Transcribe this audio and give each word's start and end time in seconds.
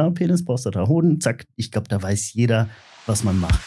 Ja, 0.00 0.08
Penis, 0.08 0.46
Prostata, 0.46 0.88
Hoden, 0.88 1.20
zack. 1.20 1.46
Ich 1.56 1.70
glaube, 1.70 1.86
da 1.88 2.00
weiß 2.00 2.32
jeder, 2.32 2.70
was 3.04 3.22
man 3.22 3.38
macht. 3.38 3.60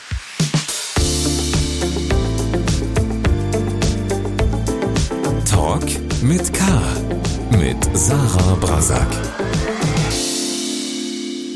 Talk 5.46 5.83
mit 6.23 6.51
K. 6.51 6.81
Mit 7.51 7.77
Sarah 7.96 8.55
Brasak. 8.55 9.07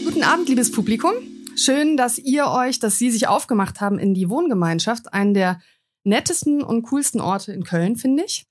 Guten 0.06 0.22
Abend, 0.22 0.48
liebes 0.48 0.72
Publikum. 0.72 1.14
Schön, 1.56 1.98
dass 1.98 2.20
ihr 2.20 2.46
euch, 2.46 2.78
dass 2.78 3.00
Sie 3.00 3.10
sich 3.10 3.28
aufgemacht 3.28 3.82
haben 3.82 3.98
in 3.98 4.14
die 4.14 4.30
Wohngemeinschaft, 4.30 5.12
einen 5.12 5.34
der 5.34 5.60
nettesten 6.04 6.62
und 6.62 6.84
coolsten 6.84 7.20
Orte 7.20 7.52
in 7.52 7.64
Köln, 7.64 7.96
finde 7.96 8.26
ich. 8.26 8.46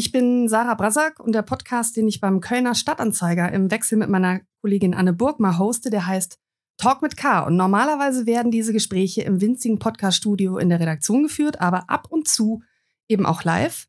Ich 0.00 0.12
bin 0.12 0.48
Sarah 0.48 0.76
Brasak 0.76 1.20
und 1.20 1.34
der 1.34 1.42
Podcast, 1.42 1.94
den 1.94 2.08
ich 2.08 2.22
beim 2.22 2.40
Kölner 2.40 2.74
Stadtanzeiger 2.74 3.52
im 3.52 3.70
Wechsel 3.70 3.98
mit 3.98 4.08
meiner 4.08 4.40
Kollegin 4.62 4.94
Anne 4.94 5.12
Burgmar 5.12 5.58
hoste, 5.58 5.90
der 5.90 6.06
heißt 6.06 6.38
Talk 6.78 7.02
mit 7.02 7.18
K. 7.18 7.40
Und 7.40 7.56
normalerweise 7.58 8.24
werden 8.24 8.50
diese 8.50 8.72
Gespräche 8.72 9.20
im 9.20 9.42
winzigen 9.42 9.78
Podcast-Studio 9.78 10.56
in 10.56 10.70
der 10.70 10.80
Redaktion 10.80 11.24
geführt, 11.24 11.60
aber 11.60 11.90
ab 11.90 12.06
und 12.08 12.28
zu 12.28 12.62
eben 13.08 13.26
auch 13.26 13.44
live. 13.44 13.88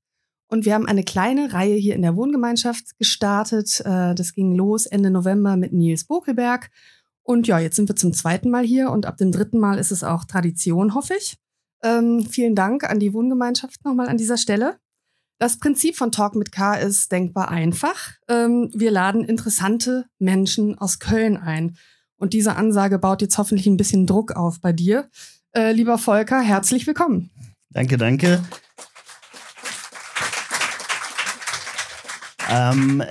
Und 0.50 0.66
wir 0.66 0.74
haben 0.74 0.86
eine 0.86 1.06
kleine 1.06 1.54
Reihe 1.54 1.76
hier 1.76 1.96
in 1.96 2.02
der 2.02 2.18
Wohngemeinschaft 2.18 2.98
gestartet. 2.98 3.80
Äh, 3.86 4.14
das 4.14 4.34
ging 4.34 4.54
los 4.54 4.88
Ende 4.88 5.12
November 5.12 5.56
mit 5.56 5.72
Nils 5.72 6.04
Bokelberg. 6.04 6.72
Und 7.24 7.48
ja, 7.48 7.58
jetzt 7.58 7.78
sind 7.78 7.88
wir 7.88 7.96
zum 7.96 8.12
zweiten 8.12 8.50
Mal 8.50 8.66
hier 8.66 8.92
und 8.92 9.06
ab 9.06 9.16
dem 9.16 9.32
dritten 9.32 9.60
Mal 9.60 9.80
ist 9.80 9.92
es 9.92 10.04
auch 10.04 10.26
Tradition, 10.26 10.94
hoffe 10.94 11.14
ich. 11.18 11.38
Ähm, 11.82 12.26
vielen 12.26 12.56
Dank 12.56 12.84
an 12.84 13.00
die 13.00 13.14
Wohngemeinschaft 13.14 13.86
nochmal 13.86 14.10
an 14.10 14.18
dieser 14.18 14.36
Stelle. 14.36 14.78
Das 15.42 15.58
Prinzip 15.58 15.98
von 15.98 16.12
Talk 16.12 16.36
mit 16.36 16.52
K 16.52 16.76
ist 16.76 17.12
denkbar 17.12 17.50
einfach. 17.50 18.12
Ähm, 18.28 18.70
wir 18.76 18.92
laden 18.92 19.24
interessante 19.26 20.06
Menschen 20.20 20.78
aus 20.78 21.00
Köln 21.00 21.36
ein. 21.36 21.78
Und 22.16 22.34
diese 22.34 22.58
Ansage 22.58 23.00
baut 23.00 23.24
jetzt 23.24 23.40
hoffentlich 23.40 23.66
ein 23.66 23.76
bisschen 23.76 24.06
Druck 24.06 24.34
auf 24.34 24.62
bei 24.62 24.72
dir. 24.72 25.10
Äh, 25.54 25.72
lieber 25.72 25.98
Volker, 25.98 26.42
herzlich 26.42 26.86
willkommen. 26.86 27.32
Danke, 27.72 27.98
danke. 27.98 28.44
Ähm, 32.48 33.02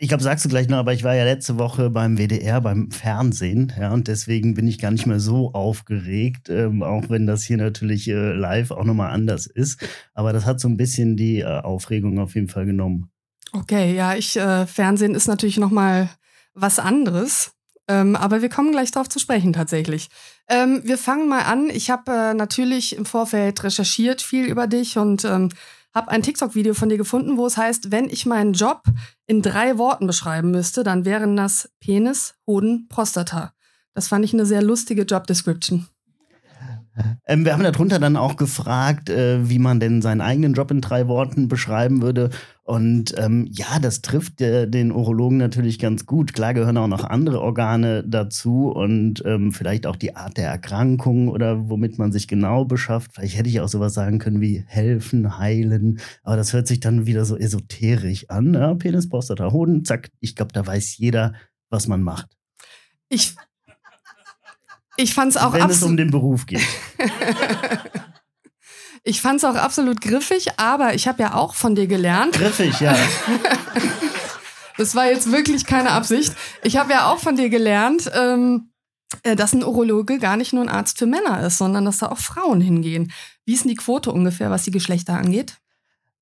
ich 0.00 0.08
glaube, 0.08 0.22
sagst 0.22 0.44
du 0.44 0.48
gleich 0.48 0.68
noch, 0.68 0.78
aber 0.78 0.92
ich 0.92 1.02
war 1.02 1.16
ja 1.16 1.24
letzte 1.24 1.58
Woche 1.58 1.90
beim 1.90 2.16
WDR, 2.18 2.60
beim 2.60 2.92
Fernsehen, 2.92 3.72
ja, 3.78 3.92
und 3.92 4.06
deswegen 4.06 4.54
bin 4.54 4.68
ich 4.68 4.78
gar 4.78 4.92
nicht 4.92 5.06
mehr 5.06 5.18
so 5.18 5.52
aufgeregt, 5.54 6.48
ähm, 6.48 6.84
auch 6.84 7.10
wenn 7.10 7.26
das 7.26 7.42
hier 7.42 7.56
natürlich 7.56 8.08
äh, 8.08 8.32
live 8.32 8.70
auch 8.70 8.84
nochmal 8.84 9.10
anders 9.10 9.46
ist. 9.46 9.84
Aber 10.14 10.32
das 10.32 10.46
hat 10.46 10.60
so 10.60 10.68
ein 10.68 10.76
bisschen 10.76 11.16
die 11.16 11.40
äh, 11.40 11.60
Aufregung 11.60 12.20
auf 12.20 12.36
jeden 12.36 12.48
Fall 12.48 12.64
genommen. 12.64 13.10
Okay, 13.52 13.94
ja, 13.96 14.14
ich, 14.14 14.36
äh, 14.36 14.66
Fernsehen 14.66 15.16
ist 15.16 15.26
natürlich 15.26 15.58
nochmal 15.58 16.08
was 16.54 16.78
anderes. 16.78 17.52
Ähm, 17.88 18.16
aber 18.16 18.42
wir 18.42 18.50
kommen 18.50 18.70
gleich 18.70 18.90
darauf 18.90 19.08
zu 19.08 19.18
sprechen 19.18 19.54
tatsächlich. 19.54 20.08
Ähm, 20.48 20.82
wir 20.84 20.98
fangen 20.98 21.28
mal 21.28 21.42
an. 21.42 21.70
Ich 21.70 21.90
habe 21.90 22.12
äh, 22.12 22.34
natürlich 22.34 22.94
im 22.94 23.06
Vorfeld 23.06 23.64
recherchiert 23.64 24.20
viel 24.20 24.44
über 24.44 24.66
dich 24.66 24.98
und 24.98 25.24
ähm, 25.24 25.48
habe 25.98 26.12
ein 26.12 26.22
TikTok-Video 26.22 26.74
von 26.74 26.88
dir 26.88 26.96
gefunden, 26.96 27.36
wo 27.36 27.44
es 27.44 27.56
heißt, 27.56 27.90
wenn 27.90 28.08
ich 28.08 28.24
meinen 28.24 28.52
Job 28.52 28.84
in 29.26 29.42
drei 29.42 29.78
Worten 29.78 30.06
beschreiben 30.06 30.52
müsste, 30.52 30.84
dann 30.84 31.04
wären 31.04 31.36
das 31.36 31.70
Penis, 31.80 32.36
Hoden, 32.46 32.86
Prostata. 32.88 33.52
Das 33.94 34.06
fand 34.06 34.24
ich 34.24 34.32
eine 34.32 34.46
sehr 34.46 34.62
lustige 34.62 35.02
Job-Description. 35.02 35.88
Ähm, 37.26 37.44
wir 37.44 37.52
haben 37.52 37.62
darunter 37.62 37.98
dann 37.98 38.16
auch 38.16 38.36
gefragt, 38.36 39.10
äh, 39.10 39.48
wie 39.48 39.58
man 39.58 39.80
denn 39.80 40.02
seinen 40.02 40.20
eigenen 40.20 40.54
Job 40.54 40.70
in 40.70 40.80
drei 40.80 41.08
Worten 41.08 41.48
beschreiben 41.48 42.02
würde. 42.02 42.30
Und 42.64 43.14
ähm, 43.16 43.48
ja, 43.50 43.78
das 43.80 44.02
trifft 44.02 44.42
äh, 44.42 44.68
den 44.68 44.92
Urologen 44.92 45.38
natürlich 45.38 45.78
ganz 45.78 46.04
gut. 46.04 46.34
Klar 46.34 46.52
gehören 46.52 46.76
auch 46.76 46.86
noch 46.86 47.04
andere 47.04 47.40
Organe 47.40 48.04
dazu 48.06 48.68
und 48.70 49.22
ähm, 49.24 49.52
vielleicht 49.52 49.86
auch 49.86 49.96
die 49.96 50.16
Art 50.16 50.36
der 50.36 50.48
Erkrankung 50.48 51.28
oder 51.28 51.70
womit 51.70 51.98
man 51.98 52.12
sich 52.12 52.28
genau 52.28 52.66
beschafft. 52.66 53.12
Vielleicht 53.14 53.38
hätte 53.38 53.48
ich 53.48 53.60
auch 53.60 53.68
sowas 53.68 53.94
sagen 53.94 54.18
können 54.18 54.42
wie 54.42 54.64
helfen, 54.66 55.38
heilen. 55.38 55.98
Aber 56.22 56.36
das 56.36 56.52
hört 56.52 56.66
sich 56.66 56.80
dann 56.80 57.06
wieder 57.06 57.24
so 57.24 57.38
esoterisch 57.38 58.28
an. 58.28 58.52
Ja? 58.52 58.74
Penis, 58.74 59.08
Prostata, 59.08 59.50
Hoden, 59.50 59.86
zack. 59.86 60.10
Ich 60.20 60.36
glaube, 60.36 60.52
da 60.52 60.66
weiß 60.66 60.98
jeder, 60.98 61.32
was 61.70 61.88
man 61.88 62.02
macht. 62.02 62.36
Ich 63.08 63.34
ich 64.98 65.14
fand 65.14 65.30
es 65.30 65.36
auch 65.36 65.52
Wenn 65.52 65.70
es 65.70 65.82
um 65.82 65.96
den 65.96 66.10
Beruf 66.10 66.46
geht. 66.46 66.66
ich 69.04 69.20
fand 69.20 69.38
es 69.38 69.44
auch 69.44 69.54
absolut 69.54 70.00
griffig, 70.00 70.58
aber 70.58 70.94
ich 70.94 71.06
habe 71.06 71.22
ja 71.22 71.34
auch 71.34 71.54
von 71.54 71.76
dir 71.76 71.86
gelernt. 71.86 72.34
Griffig, 72.34 72.80
ja. 72.80 72.96
das 74.76 74.96
war 74.96 75.06
jetzt 75.06 75.30
wirklich 75.30 75.66
keine 75.66 75.92
Absicht. 75.92 76.34
Ich 76.64 76.76
habe 76.76 76.92
ja 76.92 77.12
auch 77.12 77.18
von 77.18 77.36
dir 77.36 77.48
gelernt, 77.48 78.10
ähm, 78.12 78.72
äh, 79.22 79.36
dass 79.36 79.52
ein 79.52 79.62
Urologe 79.62 80.18
gar 80.18 80.36
nicht 80.36 80.52
nur 80.52 80.64
ein 80.64 80.68
Arzt 80.68 80.98
für 80.98 81.06
Männer 81.06 81.46
ist, 81.46 81.58
sondern 81.58 81.84
dass 81.84 81.98
da 81.98 82.08
auch 82.08 82.18
Frauen 82.18 82.60
hingehen. 82.60 83.12
Wie 83.44 83.54
ist 83.54 83.64
denn 83.64 83.70
die 83.70 83.76
Quote 83.76 84.10
ungefähr, 84.10 84.50
was 84.50 84.64
die 84.64 84.72
Geschlechter 84.72 85.14
angeht? 85.14 85.58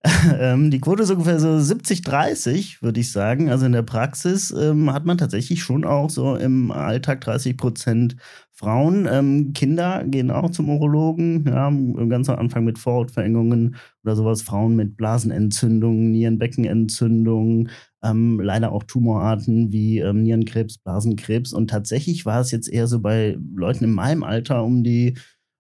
Ähm, 0.39 0.71
die 0.71 0.81
Quote 0.81 1.03
ist 1.03 1.11
ungefähr 1.11 1.41
so 1.41 1.59
70, 1.59 2.03
30, 2.03 2.83
würde 2.83 3.01
ich 3.01 3.11
sagen. 3.11 3.51
Also 3.51 3.67
in 3.67 3.73
der 3.73 3.83
Praxis 3.83 4.51
ähm, 4.51 4.93
hat 4.93 5.05
man 5.05 5.19
tatsächlich 5.19 5.63
schon 5.63 5.85
auch 5.85 6.11
so 6.11 6.37
im 6.37 6.71
Alltag 6.71 7.21
30 7.23 7.57
Prozent 7.57 8.17
Frauen. 8.56 9.06
Ähm, 9.11 9.53
Kinder 9.53 10.03
gehen 10.05 10.31
auch 10.31 10.50
zum 10.50 10.71
Urologen, 10.71 11.44
ja, 11.47 11.71
ganz 12.09 12.31
am 12.31 12.39
Anfang 12.39 12.65
mit 12.65 12.78
Vorhautverengungen 12.78 13.77
oder 14.03 14.17
sowas. 14.17 14.41
Frauen 14.43 14.77
mit 14.77 14.97
Blasenentzündungen, 14.97 16.11
Nierenbeckenentzündungen, 16.12 17.69
ähm, 18.03 18.41
leider 18.41 18.72
auch 18.72 18.84
Tumorarten 18.84 19.72
wie 19.72 19.99
ähm, 19.99 20.22
Nierenkrebs, 20.22 20.78
Blasenkrebs. 20.78 21.53
Und 21.53 21.69
tatsächlich 21.69 22.25
war 22.25 22.41
es 22.41 22.50
jetzt 22.50 22.69
eher 22.69 22.87
so 22.87 23.00
bei 23.00 23.37
Leuten 23.55 23.84
in 23.84 23.93
meinem 23.93 24.22
Alter 24.22 24.65
um 24.65 24.83
die 24.83 25.19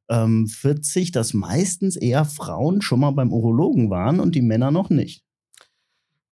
ähm, 0.08 0.46
40, 0.46 1.12
dass 1.12 1.34
meistens 1.34 1.96
eher 1.96 2.24
Frauen 2.24 2.80
schon 2.80 3.00
mal 3.00 3.10
beim 3.10 3.32
Urologen 3.32 3.90
waren 3.90 4.20
und 4.20 4.34
die 4.34 4.42
Männer 4.42 4.70
noch 4.70 4.88
nicht. 4.88 5.25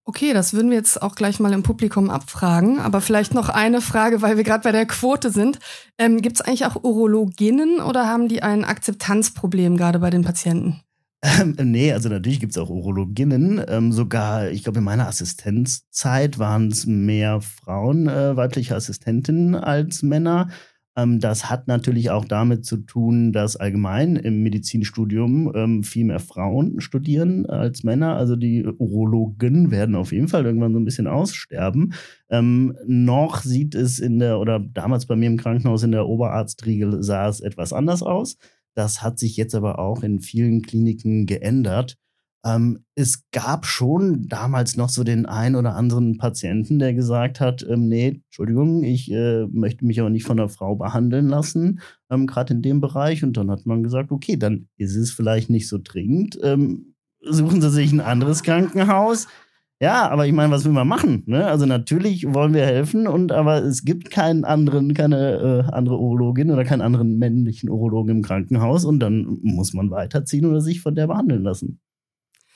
Okay, 0.07 0.35
das 0.35 0.53
würden 0.53 0.71
wir 0.71 0.77
jetzt 0.77 1.01
auch 1.01 1.15
gleich 1.15 1.41
mal 1.41 1.53
im 1.55 1.63
Publikum 1.63 2.11
abfragen. 2.11 2.79
Aber 2.79 3.01
vielleicht 3.01 3.33
noch 3.33 3.49
eine 3.49 3.81
Frage, 3.81 4.21
weil 4.21 4.37
wir 4.37 4.45
gerade 4.45 4.63
bei 4.63 4.73
der 4.73 4.85
Quote 4.85 5.31
sind. 5.31 5.59
Ähm, 5.97 6.21
Gibt 6.21 6.37
es 6.37 6.41
eigentlich 6.43 6.67
auch 6.67 6.83
Urologinnen 6.83 7.81
oder 7.81 8.07
haben 8.07 8.29
die 8.29 8.43
ein 8.43 8.65
Akzeptanzproblem 8.65 9.79
gerade 9.79 9.99
bei 9.99 10.11
den 10.11 10.23
Patienten? 10.23 10.81
Ähm, 11.25 11.57
nee, 11.59 11.91
also 11.91 12.11
natürlich 12.11 12.39
gibt 12.39 12.53
es 12.53 12.59
auch 12.59 12.69
Urologinnen. 12.69 13.65
Ähm, 13.67 13.93
sogar, 13.93 14.51
ich 14.51 14.63
glaube, 14.63 14.81
in 14.81 14.85
meiner 14.85 15.09
Assistenzzeit 15.09 16.39
waren 16.39 16.69
es 16.69 16.85
mehr 16.85 17.41
Frauen, 17.41 18.07
äh, 18.07 18.37
weibliche 18.37 18.77
Assistentinnen 18.77 19.55
als 19.55 20.03
Männer. 20.03 20.51
Ähm, 20.97 21.19
das 21.21 21.51
hat 21.51 21.67
natürlich 21.67 22.11
auch 22.11 22.25
damit 22.25 22.65
zu 22.65 22.79
tun, 22.79 23.33
dass 23.33 23.57
allgemein 23.57 24.17
im 24.17 24.43
Medizinstudium 24.43 25.53
ähm, 25.55 25.83
viel 25.83 26.05
mehr 26.05 26.21
Frauen 26.21 26.81
studieren 26.81 27.47
als 27.47 27.83
Männer. 27.83 28.17
Also 28.17 28.37
die 28.37 28.65
Urologen 28.65 29.71
werden 29.71 29.97
auf 29.97 30.13
jeden 30.13 30.29
Fall 30.29 30.45
irgendwann 30.47 30.73
so 30.73 30.79
ein 30.79 30.85
bisschen 30.85 31.07
aussterben. 31.07 31.95
Ähm, 32.31 32.77
noch 32.87 33.43
sieht 33.43 33.75
es 33.75 33.99
in 33.99 34.19
der, 34.19 34.39
oder 34.39 34.61
damals 34.61 35.07
bei 35.07 35.17
mir 35.17 35.27
im 35.27 35.37
Krankenhaus 35.37 35.83
in 35.83 35.93
der 35.93 36.07
Oberarztriegel 36.07 37.03
sah 37.03 37.29
es 37.29 37.41
etwas 37.41 37.73
anders 37.73 38.03
aus. 38.03 38.37
Das 38.75 39.03
hat 39.03 39.19
sich 39.19 39.37
jetzt 39.37 39.55
aber 39.55 39.79
auch 39.79 40.03
in 40.03 40.21
vielen 40.21 40.63
Kliniken 40.63 41.27
geändert. 41.27 41.97
Ähm, 42.45 42.85
es 42.95 43.25
gab 43.31 43.65
schon 43.65 44.29
damals 44.29 44.77
noch 44.77 44.91
so 44.91 45.03
den 45.03 45.25
ein 45.25 45.57
oder 45.57 45.75
anderen 45.77 46.19
Patienten, 46.19 46.79
der 46.79 46.93
gesagt 46.93 47.41
hat, 47.41 47.65
ähm, 47.69 47.89
nee, 47.89 48.23
Entschuldigung, 48.27 48.85
ich 48.85 49.11
äh, 49.11 49.47
möchte 49.47 49.87
mich 49.87 49.99
aber 50.01 50.11
nicht 50.11 50.27
von 50.27 50.39
einer 50.39 50.51
Frau 50.51 50.77
behandeln 50.77 51.29
lassen, 51.29 51.81
ähm, 52.11 52.27
gerade 52.27 52.55
in 52.55 52.63
dem 52.63 52.81
Bereich. 52.81 53.25
Und 53.25 53.37
dann 53.37 53.51
hat 53.51 53.65
man 53.65 53.83
gesagt, 53.83 54.11
okay, 54.11 54.37
dann 54.37 54.69
ist 54.77 54.95
es 54.95 55.11
vielleicht 55.11 55.49
nicht 55.49 55.69
so 55.69 55.79
dringend. 55.83 56.39
Ähm, 56.43 56.95
suchen 57.23 57.63
Sie 57.63 57.71
sich 57.71 57.93
ein 57.93 58.01
anderes 58.01 58.43
Krankenhaus. 58.43 59.27
Ja, 59.81 60.09
aber 60.09 60.27
ich 60.27 60.33
meine, 60.33 60.53
was 60.53 60.65
will 60.65 60.73
man 60.73 60.87
machen? 60.87 61.25
Ne? 61.27 61.47
Also 61.47 61.67
natürlich 61.67 62.33
wollen 62.33 62.55
wir 62.55 62.65
helfen, 62.65 63.07
und 63.07 63.33
aber 63.33 63.65
es 63.65 63.85
gibt 63.85 64.11
keinen 64.11 64.45
anderen, 64.45 64.95
keine 64.95 65.65
äh, 65.69 65.73
andere 65.73 65.99
Urologin 65.99 66.51
oder 66.51 66.65
keinen 66.65 66.81
anderen 66.81 67.19
männlichen 67.19 67.69
Urologen 67.69 68.17
im 68.17 68.23
Krankenhaus 68.23 68.85
und 68.85 69.01
dann 69.01 69.39
muss 69.43 69.75
man 69.75 69.91
weiterziehen 69.91 70.47
oder 70.47 70.61
sich 70.61 70.81
von 70.81 70.95
der 70.95 71.09
behandeln 71.09 71.43
lassen. 71.43 71.81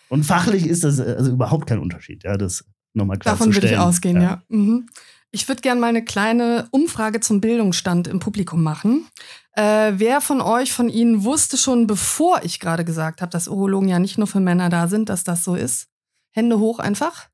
Und 0.08 0.24
fachlich 0.24 0.66
ist 0.66 0.84
das 0.84 1.00
also 1.00 1.30
überhaupt 1.30 1.66
kein 1.66 1.78
Unterschied, 1.78 2.24
ja, 2.24 2.36
das 2.36 2.64
nochmal 2.94 3.18
klar 3.18 3.34
Davon 3.34 3.54
würde 3.54 3.68
ich 3.68 3.76
ausgehen, 3.76 4.16
ja. 4.16 4.22
ja. 4.22 4.42
Mhm. 4.48 4.88
Ich 5.30 5.46
würde 5.46 5.60
gerne 5.60 5.80
mal 5.80 5.88
eine 5.88 6.04
kleine 6.04 6.68
Umfrage 6.70 7.20
zum 7.20 7.40
Bildungsstand 7.40 8.08
im 8.08 8.18
Publikum 8.18 8.62
machen. 8.62 9.06
Äh, 9.52 9.92
wer 9.96 10.20
von 10.22 10.40
euch, 10.40 10.72
von 10.72 10.88
Ihnen 10.88 11.24
wusste 11.24 11.58
schon, 11.58 11.86
bevor 11.86 12.42
ich 12.44 12.60
gerade 12.60 12.84
gesagt 12.84 13.20
habe, 13.20 13.30
dass 13.30 13.48
Urologen 13.48 13.88
ja 13.88 13.98
nicht 13.98 14.16
nur 14.16 14.26
für 14.26 14.40
Männer 14.40 14.70
da 14.70 14.88
sind, 14.88 15.10
dass 15.10 15.24
das 15.24 15.44
so 15.44 15.54
ist? 15.54 15.88
Hände 16.30 16.58
hoch 16.58 16.78
einfach. 16.78 17.28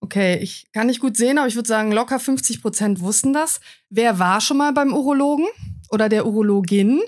Okay, 0.00 0.38
ich 0.38 0.70
kann 0.72 0.86
nicht 0.86 1.00
gut 1.00 1.18
sehen, 1.18 1.36
aber 1.36 1.48
ich 1.48 1.56
würde 1.56 1.68
sagen, 1.68 1.92
locker 1.92 2.18
50 2.18 2.62
Prozent 2.62 3.00
wussten 3.00 3.34
das. 3.34 3.60
Wer 3.90 4.18
war 4.18 4.40
schon 4.40 4.56
mal 4.56 4.72
beim 4.72 4.94
Urologen 4.94 5.46
oder 5.90 6.08
der 6.08 6.26
Urologin? 6.26 7.00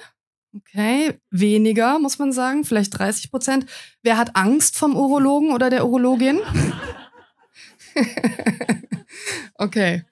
Okay, 0.55 1.19
weniger, 1.31 1.99
muss 1.99 2.19
man 2.19 2.31
sagen, 2.31 2.65
vielleicht 2.65 2.99
30 2.99 3.31
Prozent. 3.31 3.67
Wer 4.03 4.19
hat 4.19 4.37
Angst 4.37 4.77
vom 4.77 4.97
Urologen 4.97 5.53
oder 5.53 5.71
der 5.71 5.87
Urologin? 5.87 6.41
okay. 9.55 10.05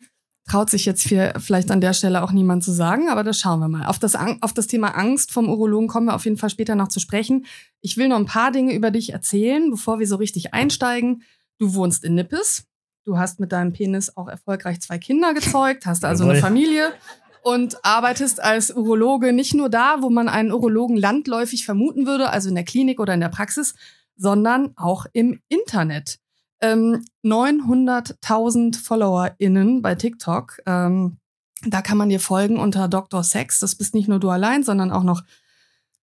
traut 0.49 0.71
sich 0.71 0.87
jetzt 0.87 1.03
hier 1.03 1.35
vielleicht 1.39 1.71
an 1.71 1.83
der 1.83 1.93
Stelle 1.93 2.23
auch 2.23 2.33
niemand 2.33 2.65
zu 2.65 2.73
sagen, 2.73 3.11
aber 3.11 3.23
das 3.23 3.39
schauen 3.39 3.61
wir 3.61 3.69
mal. 3.69 3.85
Auf 3.85 3.99
das, 3.99 4.17
auf 4.41 4.55
das 4.55 4.67
Thema 4.67 4.97
Angst 4.97 5.31
vom 5.31 5.49
Urologen 5.49 5.89
kommen 5.89 6.07
wir 6.07 6.15
auf 6.15 6.25
jeden 6.25 6.39
Fall 6.39 6.51
später 6.51 6.75
noch 6.75 6.89
zu 6.89 7.01
sprechen. 7.01 7.45
Ich 7.83 7.99
will 7.99 8.09
noch 8.09 8.17
ein 8.17 8.27
paar 8.27 8.51
Dinge 8.51 8.75
über 8.75 8.91
dich 8.91 9.13
erzählen, 9.13 9.71
bevor 9.71 9.99
wir 9.99 10.07
so 10.07 10.17
richtig 10.17 10.55
einsteigen. 10.55 11.23
Du 11.59 11.75
wohnst 11.75 12.03
in 12.03 12.15
Nippes. 12.15 12.65
Du 13.05 13.19
hast 13.19 13.41
mit 13.41 13.53
deinem 13.53 13.73
Penis 13.73 14.17
auch 14.17 14.29
erfolgreich 14.29 14.81
zwei 14.81 14.99
Kinder 14.99 15.35
gezeugt, 15.35 15.85
hast 15.85 16.05
also 16.05 16.25
eine 16.25 16.41
Familie 16.41 16.93
und 17.43 17.85
arbeitest 17.85 18.43
als 18.43 18.71
Urologe 18.71 19.33
nicht 19.33 19.55
nur 19.55 19.69
da, 19.69 20.03
wo 20.03 20.11
man 20.11 20.29
einen 20.29 20.53
Urologen 20.53 20.97
landläufig 20.97 21.65
vermuten 21.65 22.07
würde, 22.07 22.31
also 22.31 22.49
in 22.49 22.55
der 22.55 22.65
Klinik 22.65 23.01
oder 23.01 23.15
in 23.15 23.21
der 23.21 23.29
Praxis, 23.29 23.75
sondern 24.17 24.73
auch 24.77 25.07
im 25.13 25.41
Internet. 25.49 26.19
Ähm, 26.61 27.05
900.000 27.25 28.77
FollowerInnen 28.77 29.81
bei 29.81 29.95
TikTok. 29.95 30.59
Ähm, 30.67 31.17
da 31.67 31.83
kann 31.83 31.99
man 31.99 32.09
dir 32.09 32.21
folgen 32.21 32.59
unter 32.59 32.89
Dr. 32.89 33.25
Sex. 33.25 33.61
Das 33.61 33.75
bist 33.75 33.95
nicht 33.95 34.09
nur 34.09 34.21
du 34.21 34.31
allein, 34.31 34.63
sondern 34.63 34.91
auch 34.91 35.03
noch 35.03 35.23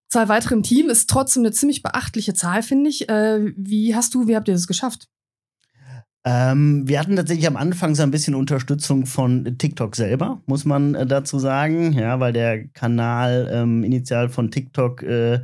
zwei 0.08 0.28
weitere 0.28 0.54
im 0.54 0.62
Team. 0.62 0.88
Ist 0.88 1.08
trotzdem 1.10 1.42
eine 1.42 1.52
ziemlich 1.52 1.82
beachtliche 1.82 2.34
Zahl, 2.34 2.62
finde 2.62 2.90
ich. 2.90 3.08
Äh, 3.08 3.52
wie 3.56 3.94
hast 3.94 4.14
du, 4.14 4.26
wie 4.26 4.36
habt 4.36 4.48
ihr 4.48 4.54
das 4.54 4.66
geschafft? 4.66 5.08
Ähm, 6.24 6.86
wir 6.86 6.98
hatten 6.98 7.16
tatsächlich 7.16 7.46
am 7.46 7.56
Anfang 7.56 7.94
so 7.94 8.02
ein 8.02 8.10
bisschen 8.10 8.34
Unterstützung 8.34 9.06
von 9.06 9.56
TikTok 9.56 9.96
selber, 9.96 10.40
muss 10.46 10.64
man 10.64 10.94
äh, 10.94 11.06
dazu 11.06 11.38
sagen. 11.38 11.92
Ja, 11.92 12.20
weil 12.20 12.32
der 12.32 12.68
Kanal 12.68 13.48
ähm, 13.52 13.84
initial 13.84 14.28
von 14.28 14.50
TikTok 14.50 15.02
äh, 15.02 15.40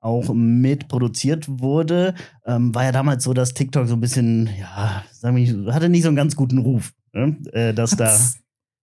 auch 0.00 0.32
mitproduziert 0.34 1.46
wurde. 1.48 2.14
Ähm, 2.46 2.74
war 2.74 2.84
ja 2.84 2.92
damals 2.92 3.24
so, 3.24 3.32
dass 3.32 3.54
TikTok 3.54 3.88
so 3.88 3.94
ein 3.94 4.00
bisschen, 4.00 4.50
ja, 4.58 5.02
sagen 5.12 5.36
wir, 5.36 5.74
hatte 5.74 5.88
nicht 5.88 6.02
so 6.02 6.08
einen 6.08 6.16
ganz 6.16 6.36
guten 6.36 6.58
Ruf. 6.58 6.92
Ne? 7.12 7.36
Äh, 7.52 7.72
dass 7.72 7.96
da. 7.96 8.14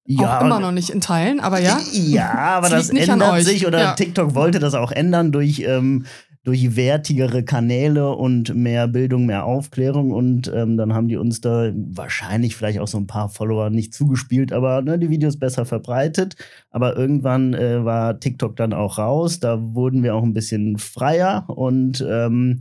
Ja, 0.05 0.39
auch 0.39 0.45
immer 0.45 0.59
noch 0.59 0.71
nicht 0.71 0.89
in 0.89 0.99
Teilen, 0.99 1.39
aber 1.39 1.59
ja. 1.59 1.79
Ja, 1.93 2.33
aber 2.33 2.69
das, 2.69 2.89
ändert 2.89 3.43
sich 3.43 3.67
oder 3.67 3.79
ja. 3.79 3.93
TikTok 3.93 4.33
wollte 4.33 4.57
das 4.57 4.73
auch 4.73 4.91
ändern 4.91 5.31
durch 5.31 5.59
ähm, 5.59 6.05
durch 6.43 6.75
wertigere 6.75 7.43
Kanäle 7.43 8.15
und 8.15 8.55
mehr 8.55 8.87
Bildung, 8.87 9.27
mehr 9.27 9.45
Aufklärung. 9.45 10.11
Und 10.11 10.51
ähm, 10.53 10.75
dann 10.75 10.93
haben 10.93 11.07
die 11.07 11.17
uns 11.17 11.39
da 11.41 11.71
wahrscheinlich 11.75 12.55
vielleicht 12.55 12.79
auch 12.79 12.87
so 12.87 12.97
ein 12.97 13.07
paar 13.07 13.29
Follower 13.29 13.69
nicht 13.69 13.93
zugespielt, 13.93 14.51
aber 14.51 14.81
ne, 14.81 14.97
die 14.97 15.09
Videos 15.09 15.37
besser 15.37 15.65
verbreitet. 15.65 16.35
Aber 16.71 16.97
irgendwann 16.97 17.53
äh, 17.53 17.85
war 17.85 18.19
TikTok 18.19 18.55
dann 18.55 18.73
auch 18.73 18.97
raus. 18.97 19.39
Da 19.39 19.59
wurden 19.61 20.01
wir 20.01 20.15
auch 20.15 20.23
ein 20.23 20.33
bisschen 20.33 20.77
freier 20.77 21.45
und 21.47 22.03
ähm, 22.09 22.59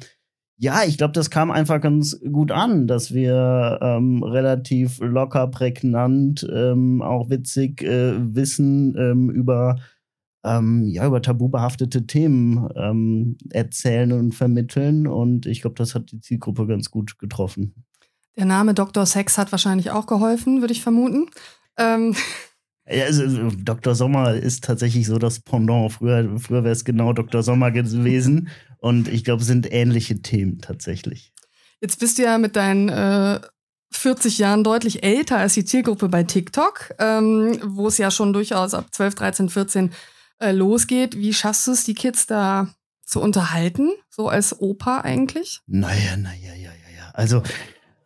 ja, 0.62 0.82
ich 0.86 0.98
glaube, 0.98 1.12
das 1.12 1.30
kam 1.30 1.50
einfach 1.50 1.80
ganz 1.80 2.20
gut 2.20 2.52
an, 2.52 2.86
dass 2.86 3.14
wir 3.14 3.78
ähm, 3.80 4.22
relativ 4.22 5.00
locker, 5.00 5.46
prägnant, 5.46 6.46
ähm, 6.52 7.00
auch 7.00 7.30
witzig 7.30 7.82
äh, 7.82 8.12
Wissen 8.34 8.94
ähm, 8.98 9.30
über 9.30 9.76
ähm, 10.44 10.86
ja, 10.88 11.06
über 11.06 11.20
tabubehaftete 11.20 12.06
Themen 12.06 12.68
ähm, 12.76 13.36
erzählen 13.50 14.12
und 14.12 14.32
vermitteln. 14.32 15.06
Und 15.06 15.46
ich 15.46 15.60
glaube, 15.60 15.76
das 15.76 15.94
hat 15.94 16.10
die 16.12 16.20
Zielgruppe 16.20 16.66
ganz 16.66 16.90
gut 16.90 17.18
getroffen. 17.18 17.74
Der 18.36 18.46
Name 18.46 18.74
Dr. 18.74 19.04
Sex 19.06 19.38
hat 19.38 19.52
wahrscheinlich 19.52 19.90
auch 19.90 20.06
geholfen, 20.06 20.60
würde 20.60 20.72
ich 20.72 20.82
vermuten. 20.82 21.26
Ähm. 21.76 22.14
Ja, 22.88 23.04
also, 23.04 23.50
Dr. 23.50 23.94
Sommer 23.94 24.34
ist 24.34 24.64
tatsächlich 24.64 25.06
so 25.06 25.18
das 25.18 25.40
Pendant. 25.40 25.92
Früher, 25.92 26.38
früher 26.38 26.64
wäre 26.64 26.72
es 26.72 26.84
genau 26.84 27.12
Dr. 27.12 27.42
Sommer 27.42 27.70
gewesen. 27.70 28.48
Und 28.78 29.08
ich 29.08 29.24
glaube, 29.24 29.42
es 29.42 29.46
sind 29.46 29.70
ähnliche 29.72 30.22
Themen 30.22 30.60
tatsächlich. 30.60 31.32
Jetzt 31.80 32.00
bist 32.00 32.18
du 32.18 32.22
ja 32.22 32.38
mit 32.38 32.56
deinen 32.56 32.88
äh, 32.88 33.40
40 33.92 34.38
Jahren 34.38 34.64
deutlich 34.64 35.02
älter 35.02 35.38
als 35.38 35.54
die 35.54 35.64
Zielgruppe 35.64 36.08
bei 36.08 36.22
TikTok, 36.22 36.94
ähm, 36.98 37.58
wo 37.64 37.88
es 37.88 37.98
ja 37.98 38.10
schon 38.10 38.32
durchaus 38.32 38.74
ab 38.74 38.86
12, 38.92 39.14
13, 39.14 39.48
14 39.48 39.90
äh, 40.40 40.52
losgeht. 40.52 41.16
Wie 41.16 41.32
schaffst 41.32 41.66
du 41.66 41.72
es, 41.72 41.84
die 41.84 41.94
Kids 41.94 42.26
da 42.26 42.68
zu 43.04 43.20
unterhalten? 43.20 43.90
So 44.08 44.28
als 44.28 44.60
Opa 44.60 45.00
eigentlich? 45.00 45.60
Naja, 45.66 46.16
naja, 46.16 46.54
ja, 46.54 46.70
ja, 46.70 46.96
ja. 46.96 47.10
Also, 47.12 47.42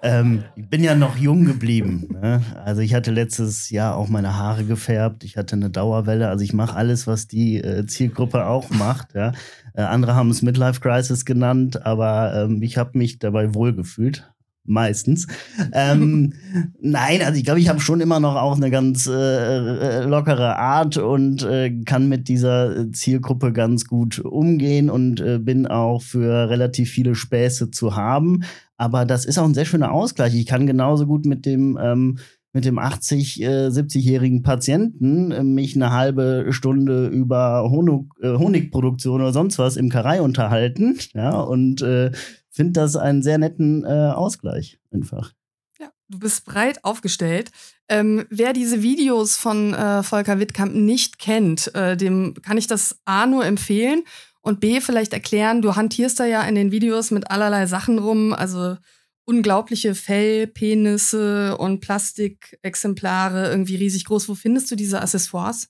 ähm, 0.05 0.45
ich 0.55 0.69
bin 0.69 0.85
ja 0.85 0.95
noch 0.95 1.17
jung 1.17 1.45
geblieben. 1.45 2.09
Ne? 2.25 2.43
Also 2.65 2.81
ich 2.81 2.95
hatte 2.95 3.11
letztes 3.11 3.71
Jahr 3.71 3.97
auch 3.97 4.09
meine 4.09 4.37
Haare 4.37 4.65
gefärbt. 4.65 5.25
Ich 5.25 5.37
hatte 5.37 5.57
eine 5.57 5.69
Dauerwelle. 5.69 6.29
Also 6.29 6.45
ich 6.45 6.53
mache 6.53 6.77
alles, 6.77 7.07
was 7.07 7.27
die 7.27 7.59
äh, 7.59 7.87
Zielgruppe 7.87 8.47
auch 8.47 8.71
macht. 8.71 9.15
Ja? 9.15 9.33
Äh, 9.75 9.83
andere 9.83 10.15
haben 10.15 10.31
es 10.31 10.41
Midlife 10.41 10.81
Crisis 10.81 11.25
genannt, 11.25 11.85
aber 11.85 12.35
ähm, 12.35 12.63
ich 12.63 12.79
habe 12.79 12.97
mich 12.97 13.19
dabei 13.19 13.55
wohlgefühlt 13.55 14.33
meistens. 14.65 15.27
ähm, 15.73 16.33
nein, 16.81 17.21
also 17.23 17.39
ich 17.39 17.45
glaube, 17.45 17.61
ich 17.61 17.69
habe 17.69 17.81
schon 17.81 18.01
immer 18.01 18.21
noch 18.21 18.37
auch 18.37 18.57
eine 18.57 18.71
ganz 18.71 19.07
äh, 19.07 19.13
äh, 19.13 20.05
lockere 20.05 20.57
Art 20.57 20.97
und 20.97 21.43
äh, 21.43 21.83
kann 21.85 22.09
mit 22.09 22.29
dieser 22.29 22.91
Zielgruppe 22.93 23.53
ganz 23.53 23.87
gut 23.87 24.19
umgehen 24.19 24.91
und 24.91 25.21
äh, 25.21 25.39
bin 25.39 25.67
auch 25.67 26.03
für 26.03 26.49
relativ 26.49 26.91
viele 26.91 27.15
Späße 27.15 27.71
zu 27.71 27.97
haben. 27.97 28.45
Aber 28.77 29.05
das 29.05 29.25
ist 29.25 29.39
auch 29.39 29.45
ein 29.45 29.55
sehr 29.55 29.65
schöner 29.67 29.93
Ausgleich. 29.93 30.35
Ich 30.35 30.47
kann 30.47 30.67
genauso 30.67 31.07
gut 31.07 31.27
mit 31.27 31.47
dem 31.47 31.79
ähm, 31.81 32.19
mit 32.55 32.65
dem 32.65 32.79
80, 32.79 33.43
äh, 33.43 33.47
70-jährigen 33.67 34.43
Patienten 34.43 35.33
äh, 35.33 35.43
mich 35.43 35.75
eine 35.75 35.91
halbe 35.91 36.47
Stunde 36.51 37.09
über 37.09 37.69
Honig, 37.69 38.07
äh, 38.23 38.39
Honigproduktion 38.39 39.21
oder 39.21 39.33
sonst 39.33 39.59
was 39.59 39.77
Imkerei 39.77 40.23
unterhalten, 40.23 40.97
ja, 41.15 41.33
und 41.41 41.83
äh, 41.83 42.13
finde 42.55 42.81
das 42.81 42.97
einen 42.97 43.23
sehr 43.23 43.39
netten 43.39 43.85
äh, 43.85 44.13
Ausgleich 44.15 44.79
einfach. 44.93 45.33
Ja, 45.81 45.91
du 46.09 46.21
bist 46.21 46.45
breit 46.45 46.85
aufgestellt. 46.85 47.51
Ähm, 47.89 48.25
wer 48.31 48.53
diese 48.53 48.83
Videos 48.83 49.37
von 49.37 49.75
äh, 49.75 50.03
Volker 50.03 50.39
Wittkamp 50.39 50.75
nicht 50.75 51.19
kennt, 51.19 51.75
äh, 51.75 51.97
dem 51.97 52.35
kann 52.43 52.57
ich 52.57 52.67
das 52.67 52.99
A 53.05 53.27
nur 53.27 53.45
empfehlen 53.45 54.05
und 54.41 54.61
B 54.61 54.81
vielleicht 54.81 55.13
erklären. 55.13 55.63
Du 55.63 55.75
hantierst 55.75 56.21
da 56.21 56.25
ja 56.25 56.43
in 56.43 56.55
den 56.55 56.71
Videos 56.71 57.11
mit 57.11 57.31
allerlei 57.31 57.67
Sachen 57.67 57.99
rum, 57.99 58.33
also 58.33 58.77
unglaubliche 59.25 59.95
Fellpenisse 59.95 61.57
und 61.59 61.81
Plastikexemplare, 61.81 63.49
irgendwie 63.49 63.77
riesig 63.77 64.05
groß. 64.05 64.29
Wo 64.29 64.35
findest 64.35 64.71
du 64.71 64.77
diese 64.77 65.01
Accessoires? 65.01 65.69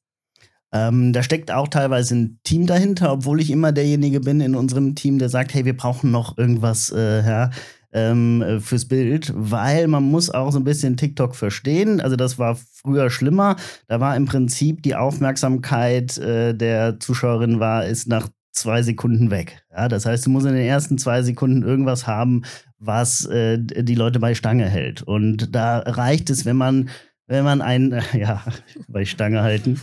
Ähm, 0.75 1.13
da 1.13 1.23
steckt 1.23 1.53
auch 1.53 1.69
teilweise 1.69 2.17
ein 2.17 2.41
Team 2.43 2.67
dahinter, 2.67 3.13
obwohl 3.13 3.41
ich 3.41 3.51
immer 3.51 3.71
derjenige 3.71 4.19
bin 4.19 4.41
in 4.41 4.57
unserem 4.57 4.97
Team, 4.97 5.19
der 5.19 5.29
sagt, 5.29 5.55
hey, 5.55 5.65
wir 5.65 5.77
brauchen 5.77 6.11
noch 6.11 6.37
irgendwas 6.37 6.91
äh, 6.91 7.25
ja, 7.25 7.51
ähm, 7.93 8.61
fürs 8.61 8.87
Bild, 8.87 9.33
weil 9.37 9.87
man 9.87 10.03
muss 10.03 10.31
auch 10.31 10.51
so 10.51 10.59
ein 10.59 10.65
bisschen 10.65 10.97
TikTok 10.97 11.37
verstehen. 11.37 12.01
Also 12.01 12.17
das 12.17 12.41
war 12.41 12.57
früher 12.57 13.09
schlimmer. 13.09 13.55
Da 13.87 14.01
war 14.01 14.17
im 14.17 14.25
Prinzip 14.25 14.83
die 14.83 14.97
Aufmerksamkeit 14.97 16.19
äh, 16.19 16.55
der 16.55 16.99
Zuschauerin 16.99 17.61
war, 17.61 17.87
ist 17.87 18.09
nach 18.09 18.29
zwei 18.51 18.83
Sekunden 18.83 19.31
weg. 19.31 19.63
Ja, 19.71 19.87
das 19.87 20.07
heißt, 20.07 20.27
du 20.27 20.31
musst 20.31 20.47
in 20.47 20.55
den 20.55 20.67
ersten 20.67 20.99
zwei 20.99 21.23
Sekunden 21.23 21.63
irgendwas 21.63 22.09
haben, 22.09 22.43
was 22.79 23.25
äh, 23.27 23.59
die 23.61 23.95
Leute 23.95 24.19
bei 24.19 24.35
Stange 24.35 24.69
hält. 24.69 25.03
Und 25.03 25.55
da 25.55 25.79
reicht 25.79 26.31
es, 26.31 26.45
wenn 26.45 26.57
man, 26.57 26.89
wenn 27.29 27.45
man 27.45 27.63
ein, 27.63 27.93
äh, 27.93 28.03
ja, 28.19 28.43
bei 28.89 29.05
Stange 29.05 29.43
halten. 29.43 29.79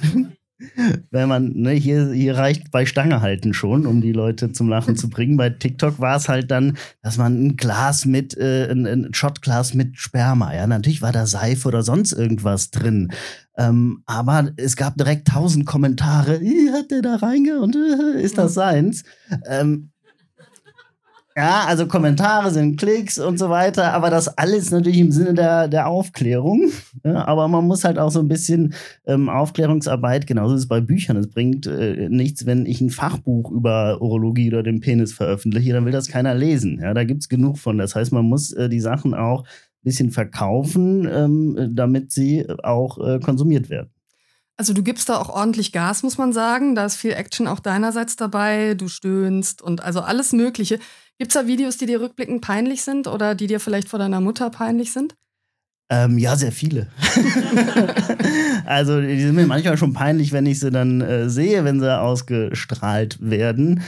Wenn 1.09 1.29
man, 1.29 1.53
ne, 1.53 1.71
hier, 1.71 2.11
hier 2.11 2.37
reicht 2.37 2.71
bei 2.71 2.85
Stange 2.85 3.21
halten 3.21 3.53
schon, 3.53 3.85
um 3.85 4.01
die 4.01 4.11
Leute 4.11 4.51
zum 4.51 4.69
Lachen 4.69 4.95
zu 4.95 5.09
bringen. 5.09 5.37
Bei 5.37 5.49
TikTok 5.49 5.99
war 5.99 6.17
es 6.17 6.29
halt 6.29 6.51
dann, 6.51 6.77
dass 7.01 7.17
man 7.17 7.43
ein 7.43 7.57
Glas 7.57 8.05
mit, 8.05 8.37
äh, 8.37 8.69
ein, 8.71 8.85
ein 8.85 9.13
Shotglas 9.13 9.73
mit 9.73 9.97
Sperma, 9.97 10.53
ja, 10.53 10.67
natürlich 10.67 11.01
war 11.01 11.11
da 11.11 11.25
Seife 11.25 11.67
oder 11.67 11.83
sonst 11.83 12.13
irgendwas 12.13 12.71
drin. 12.71 13.11
Ähm, 13.57 14.03
aber 14.05 14.51
es 14.57 14.75
gab 14.75 14.97
direkt 14.97 15.27
tausend 15.27 15.65
Kommentare, 15.65 16.39
hat 16.73 16.89
der 16.89 17.01
da 17.01 17.17
reinge 17.17 17.59
und 17.59 17.75
äh, 17.75 18.21
ist 18.21 18.37
das 18.37 18.53
seins? 18.53 19.03
Ähm, 19.47 19.90
ja, 21.35 21.63
also 21.65 21.87
Kommentare 21.87 22.51
sind 22.51 22.77
Klicks 22.77 23.17
und 23.17 23.37
so 23.37 23.49
weiter, 23.49 23.93
aber 23.93 24.09
das 24.09 24.37
alles 24.37 24.71
natürlich 24.71 24.99
im 24.99 25.11
Sinne 25.11 25.33
der, 25.33 25.67
der 25.67 25.87
Aufklärung. 25.87 26.71
Ja, 27.03 27.25
aber 27.25 27.47
man 27.47 27.65
muss 27.65 27.83
halt 27.83 27.97
auch 27.97 28.11
so 28.11 28.19
ein 28.19 28.27
bisschen 28.27 28.75
ähm, 29.07 29.27
Aufklärungsarbeit, 29.27 30.27
genauso 30.27 30.53
ist 30.53 30.61
es 30.61 30.67
bei 30.67 30.81
Büchern. 30.81 31.17
Es 31.17 31.29
bringt 31.29 31.65
äh, 31.65 32.09
nichts, 32.09 32.45
wenn 32.45 32.67
ich 32.67 32.79
ein 32.79 32.91
Fachbuch 32.91 33.49
über 33.49 33.99
Urologie 34.01 34.49
oder 34.49 34.61
den 34.61 34.81
Penis 34.81 35.11
veröffentliche, 35.11 35.73
dann 35.73 35.85
will 35.85 35.91
das 35.91 36.09
keiner 36.09 36.35
lesen. 36.35 36.79
Ja, 36.79 36.93
da 36.93 37.03
gibt's 37.03 37.27
genug 37.27 37.57
von. 37.57 37.79
Das 37.79 37.95
heißt, 37.95 38.11
man 38.11 38.25
muss 38.25 38.51
äh, 38.51 38.69
die 38.69 38.79
Sachen 38.79 39.15
auch 39.15 39.43
ein 39.43 39.83
bisschen 39.83 40.11
verkaufen, 40.11 41.07
ähm, 41.11 41.71
damit 41.73 42.11
sie 42.11 42.47
auch 42.61 42.99
äh, 42.99 43.19
konsumiert 43.19 43.69
werden. 43.69 43.89
Also 44.57 44.73
du 44.73 44.83
gibst 44.83 45.09
da 45.09 45.17
auch 45.17 45.29
ordentlich 45.29 45.71
Gas, 45.71 46.03
muss 46.03 46.19
man 46.19 46.33
sagen. 46.33 46.75
Da 46.75 46.85
ist 46.85 46.97
viel 46.97 47.13
Action 47.13 47.47
auch 47.47 47.59
deinerseits 47.59 48.15
dabei. 48.15 48.75
Du 48.75 48.89
stöhnst 48.89 49.63
und 49.63 49.81
also 49.83 50.01
alles 50.01 50.33
Mögliche. 50.33 50.77
Gibt 51.21 51.35
es 51.35 51.39
da 51.39 51.45
Videos, 51.45 51.77
die 51.77 51.85
dir 51.85 52.01
rückblickend 52.01 52.41
peinlich 52.41 52.81
sind 52.81 53.05
oder 53.05 53.35
die 53.35 53.45
dir 53.45 53.59
vielleicht 53.59 53.89
vor 53.89 53.99
deiner 53.99 54.19
Mutter 54.19 54.49
peinlich 54.49 54.91
sind? 54.91 55.15
Ähm, 55.91 56.17
ja, 56.17 56.35
sehr 56.35 56.51
viele. 56.51 56.87
also 58.65 58.99
die 58.99 59.21
sind 59.21 59.35
mir 59.35 59.45
manchmal 59.45 59.77
schon 59.77 59.93
peinlich, 59.93 60.31
wenn 60.31 60.47
ich 60.47 60.59
sie 60.59 60.71
dann 60.71 60.99
äh, 61.01 61.29
sehe, 61.29 61.63
wenn 61.63 61.79
sie 61.79 61.95
ausgestrahlt 61.95 63.19
werden. 63.21 63.83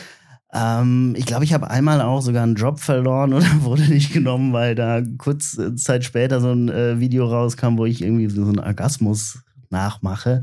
Ähm, 0.53 1.15
ich 1.17 1.25
glaube, 1.25 1.43
ich 1.43 1.53
habe 1.53 1.71
einmal 1.71 2.01
auch 2.01 2.21
sogar 2.21 2.43
einen 2.43 2.53
Job 2.53 2.79
verloren 2.79 3.33
oder 3.33 3.47
wurde 3.61 3.87
nicht 3.87 4.13
genommen, 4.13 4.53
weil 4.53 4.75
da 4.75 5.01
kurz 5.17 5.57
äh, 5.57 5.75
Zeit 5.75 6.03
später 6.03 6.39
so 6.39 6.51
ein 6.51 6.69
äh, 6.69 6.99
Video 6.99 7.25
rauskam, 7.25 7.79
wo 7.79 7.87
ich 7.87 8.03
irgendwie 8.03 8.29
so 8.29 8.43
einen 8.43 8.59
Orgasmus 8.59 9.39
nachmache. 9.73 10.39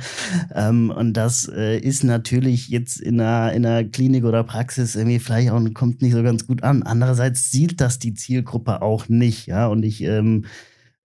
Ähm, 0.55 0.91
und 0.91 1.15
das 1.15 1.49
äh, 1.49 1.79
ist 1.79 2.05
natürlich 2.05 2.69
jetzt 2.69 3.01
in 3.01 3.21
einer, 3.21 3.53
in 3.53 3.65
einer 3.65 3.85
Klinik 3.85 4.25
oder 4.25 4.45
Praxis 4.45 4.97
irgendwie 4.97 5.19
vielleicht 5.19 5.51
auch 5.51 5.61
kommt 5.73 6.03
nicht 6.03 6.13
so 6.13 6.23
ganz 6.23 6.47
gut 6.47 6.63
an. 6.63 6.83
Andererseits 6.83 7.51
sieht 7.51 7.81
das 7.81 7.99
die 7.99 8.13
Zielgruppe 8.13 8.83
auch 8.83 9.09
nicht, 9.09 9.47
ja. 9.47 9.67
Und 9.69 9.83
ich, 9.85 10.03
ähm, 10.03 10.45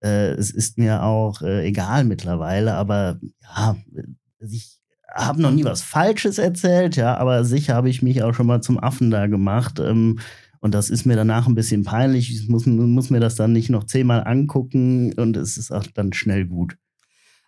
äh, 0.02 0.32
es 0.32 0.50
ist 0.50 0.76
mir 0.76 1.02
auch 1.02 1.40
äh, 1.40 1.66
egal 1.66 2.04
mittlerweile, 2.04 2.74
aber 2.74 3.18
ja, 3.56 3.76
ich 4.40 4.78
habe 5.14 5.40
noch 5.40 5.50
nie 5.50 5.64
was 5.64 5.82
Falsches 5.82 6.38
erzählt, 6.38 6.96
ja, 6.96 7.16
aber 7.16 7.44
sicher 7.44 7.74
habe 7.74 7.88
ich 7.88 8.02
mich 8.02 8.22
auch 8.22 8.34
schon 8.34 8.46
mal 8.46 8.60
zum 8.60 8.78
Affen 8.78 9.10
da 9.10 9.26
gemacht. 9.26 9.78
Ähm, 9.80 10.18
und 10.60 10.74
das 10.74 10.90
ist 10.90 11.06
mir 11.06 11.16
danach 11.16 11.46
ein 11.46 11.54
bisschen 11.54 11.84
peinlich. 11.84 12.30
Ich 12.30 12.48
muss, 12.48 12.66
muss 12.66 13.10
mir 13.10 13.20
das 13.20 13.36
dann 13.36 13.52
nicht 13.52 13.70
noch 13.70 13.84
zehnmal 13.84 14.24
angucken 14.26 15.12
und 15.12 15.36
es 15.36 15.56
ist 15.56 15.70
auch 15.70 15.86
dann 15.94 16.12
schnell 16.12 16.46
gut. 16.46 16.76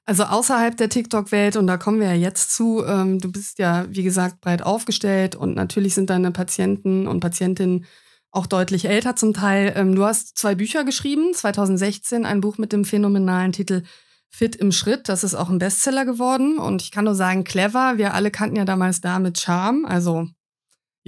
Also 0.09 0.25
außerhalb 0.25 0.75
der 0.75 0.89
TikTok-Welt, 0.89 1.57
und 1.57 1.67
da 1.67 1.77
kommen 1.77 2.01
wir 2.01 2.07
ja 2.07 2.15
jetzt 2.15 2.55
zu, 2.55 2.83
ähm, 2.83 3.19
du 3.19 3.31
bist 3.31 3.59
ja, 3.59 3.85
wie 3.91 4.03
gesagt, 4.03 4.41
breit 4.41 4.63
aufgestellt 4.63 5.37
und 5.37 5.55
natürlich 5.55 5.95
sind 5.95 6.09
deine 6.09 6.31
Patienten 6.31 7.07
und 7.07 7.21
Patientinnen 7.21 7.85
auch 8.31 8.47
deutlich 8.47 8.87
älter 8.87 9.17
zum 9.17 9.35
Teil. 9.35 9.75
Ähm, 9.77 9.95
du 9.95 10.07
hast 10.07 10.39
zwei 10.39 10.55
Bücher 10.55 10.85
geschrieben, 10.85 11.35
2016 11.35 12.25
ein 12.25 12.41
Buch 12.41 12.57
mit 12.57 12.73
dem 12.73 12.87
phänomenalen 12.87 13.53
Titel 13.53 13.83
Fit 14.31 14.57
im 14.57 14.73
Schritt. 14.73 15.11
Das 15.11 15.25
ist 15.25 15.35
auch 15.35 15.51
ein 15.51 15.59
Bestseller 15.59 16.07
geworden 16.07 16.57
und 16.57 16.81
ich 16.81 16.91
kann 16.91 17.05
nur 17.05 17.15
sagen, 17.15 17.45
clever. 17.45 17.99
Wir 17.99 18.15
alle 18.15 18.31
kannten 18.31 18.57
ja 18.57 18.65
damals 18.65 19.03
da 19.03 19.19
mit 19.19 19.39
Charme, 19.39 19.85
also 19.85 20.27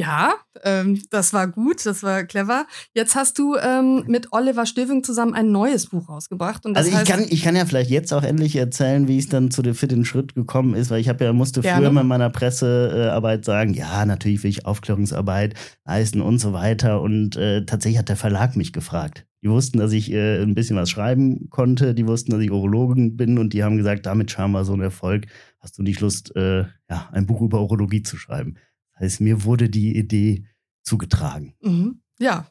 ja, 0.00 0.32
ähm, 0.64 0.98
das 1.10 1.34
war 1.34 1.46
gut, 1.46 1.84
das 1.84 2.02
war 2.02 2.24
clever. 2.24 2.66
Jetzt 2.94 3.14
hast 3.14 3.38
du 3.38 3.56
ähm, 3.56 4.04
mit 4.06 4.32
Oliver 4.32 4.64
Stöving 4.64 5.04
zusammen 5.04 5.34
ein 5.34 5.52
neues 5.52 5.88
Buch 5.88 6.08
rausgebracht. 6.08 6.64
also 6.64 6.90
ich 6.90 7.04
kann, 7.04 7.26
ich 7.28 7.42
kann 7.42 7.54
ja 7.54 7.66
vielleicht 7.66 7.90
jetzt 7.90 8.14
auch 8.14 8.22
endlich 8.22 8.56
erzählen, 8.56 9.08
wie 9.08 9.18
es 9.18 9.28
dann 9.28 9.50
zu 9.50 9.60
dem 9.60 9.74
vierten 9.74 10.06
Schritt 10.06 10.34
gekommen 10.34 10.74
ist, 10.74 10.90
weil 10.90 11.02
ich 11.02 11.10
habe 11.10 11.22
ja 11.22 11.34
musste 11.34 11.60
Gerne. 11.60 11.82
früher 11.82 11.92
mal 11.92 12.00
in 12.00 12.06
meiner 12.06 12.30
Pressearbeit 12.30 13.44
sagen, 13.44 13.74
ja, 13.74 14.06
natürlich 14.06 14.42
will 14.42 14.50
ich 14.50 14.64
Aufklärungsarbeit 14.64 15.54
leisten 15.84 16.22
und 16.22 16.38
so 16.38 16.54
weiter. 16.54 17.02
Und 17.02 17.36
äh, 17.36 17.66
tatsächlich 17.66 17.98
hat 17.98 18.08
der 18.08 18.16
Verlag 18.16 18.56
mich 18.56 18.72
gefragt. 18.72 19.26
Die 19.42 19.50
wussten, 19.50 19.78
dass 19.78 19.92
ich 19.92 20.10
äh, 20.10 20.42
ein 20.42 20.54
bisschen 20.54 20.76
was 20.76 20.88
schreiben 20.88 21.50
konnte. 21.50 21.94
Die 21.94 22.06
wussten, 22.06 22.32
dass 22.32 22.40
ich 22.40 22.50
Urologin 22.50 23.18
bin 23.18 23.36
und 23.36 23.52
die 23.52 23.64
haben 23.64 23.76
gesagt, 23.76 24.06
damit 24.06 24.30
schauen 24.30 24.52
wir 24.52 24.64
so 24.64 24.72
einen 24.72 24.82
Erfolg. 24.82 25.26
Hast 25.58 25.76
du 25.76 25.82
nicht 25.82 26.00
Lust, 26.00 26.34
äh, 26.36 26.64
ja, 26.88 27.08
ein 27.12 27.26
Buch 27.26 27.42
über 27.42 27.60
Urologie 27.60 28.02
zu 28.02 28.16
schreiben? 28.16 28.56
Heißt, 29.00 29.20
mir 29.20 29.44
wurde 29.44 29.68
die 29.68 29.96
Idee 29.96 30.44
zugetragen. 30.82 31.54
Mhm. 31.60 32.00
Ja, 32.18 32.46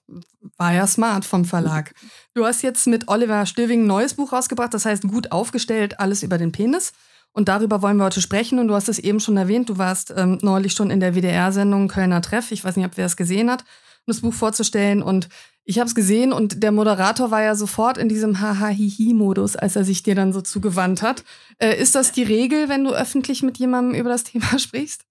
war 0.57 0.73
ja 0.73 0.87
smart 0.87 1.25
vom 1.25 1.45
Verlag. 1.45 1.93
Du 2.33 2.43
hast 2.43 2.63
jetzt 2.63 2.87
mit 2.87 3.07
Oliver 3.07 3.45
Stöving 3.45 3.83
ein 3.83 3.87
neues 3.87 4.15
Buch 4.15 4.33
rausgebracht, 4.33 4.73
das 4.73 4.85
heißt 4.85 5.03
gut 5.03 5.31
aufgestellt, 5.31 5.99
alles 5.99 6.23
über 6.23 6.39
den 6.39 6.51
Penis. 6.51 6.91
Und 7.33 7.47
darüber 7.49 7.83
wollen 7.83 7.97
wir 7.97 8.05
heute 8.05 8.21
sprechen. 8.21 8.57
Und 8.57 8.67
du 8.67 8.73
hast 8.73 8.89
es 8.89 8.97
eben 8.97 9.19
schon 9.19 9.37
erwähnt, 9.37 9.69
du 9.69 9.77
warst 9.77 10.11
ähm, 10.15 10.39
neulich 10.41 10.73
schon 10.73 10.89
in 10.89 10.99
der 10.99 11.13
WDR-Sendung 11.15 11.87
Kölner 11.87 12.21
Treff. 12.21 12.51
Ich 12.51 12.63
weiß 12.63 12.75
nicht, 12.75 12.85
ob 12.87 12.97
wer 12.97 13.05
es 13.05 13.15
gesehen 13.15 13.51
hat, 13.51 13.61
um 13.61 14.07
das 14.07 14.21
Buch 14.21 14.33
vorzustellen. 14.33 15.03
Und 15.03 15.29
ich 15.63 15.77
habe 15.77 15.87
es 15.87 15.93
gesehen 15.93 16.33
und 16.33 16.63
der 16.63 16.71
Moderator 16.71 17.29
war 17.29 17.43
ja 17.43 17.53
sofort 17.53 17.99
in 17.99 18.09
diesem 18.09 18.41
Haha-Hihi-Modus, 18.41 19.55
als 19.55 19.75
er 19.75 19.83
sich 19.83 20.01
dir 20.01 20.15
dann 20.15 20.33
so 20.33 20.41
zugewandt 20.41 21.03
hat. 21.03 21.23
Äh, 21.59 21.79
ist 21.79 21.93
das 21.93 22.11
die 22.11 22.23
Regel, 22.23 22.69
wenn 22.69 22.83
du 22.83 22.89
öffentlich 22.89 23.43
mit 23.43 23.59
jemandem 23.59 23.99
über 23.99 24.09
das 24.09 24.23
Thema 24.23 24.57
sprichst? 24.57 25.05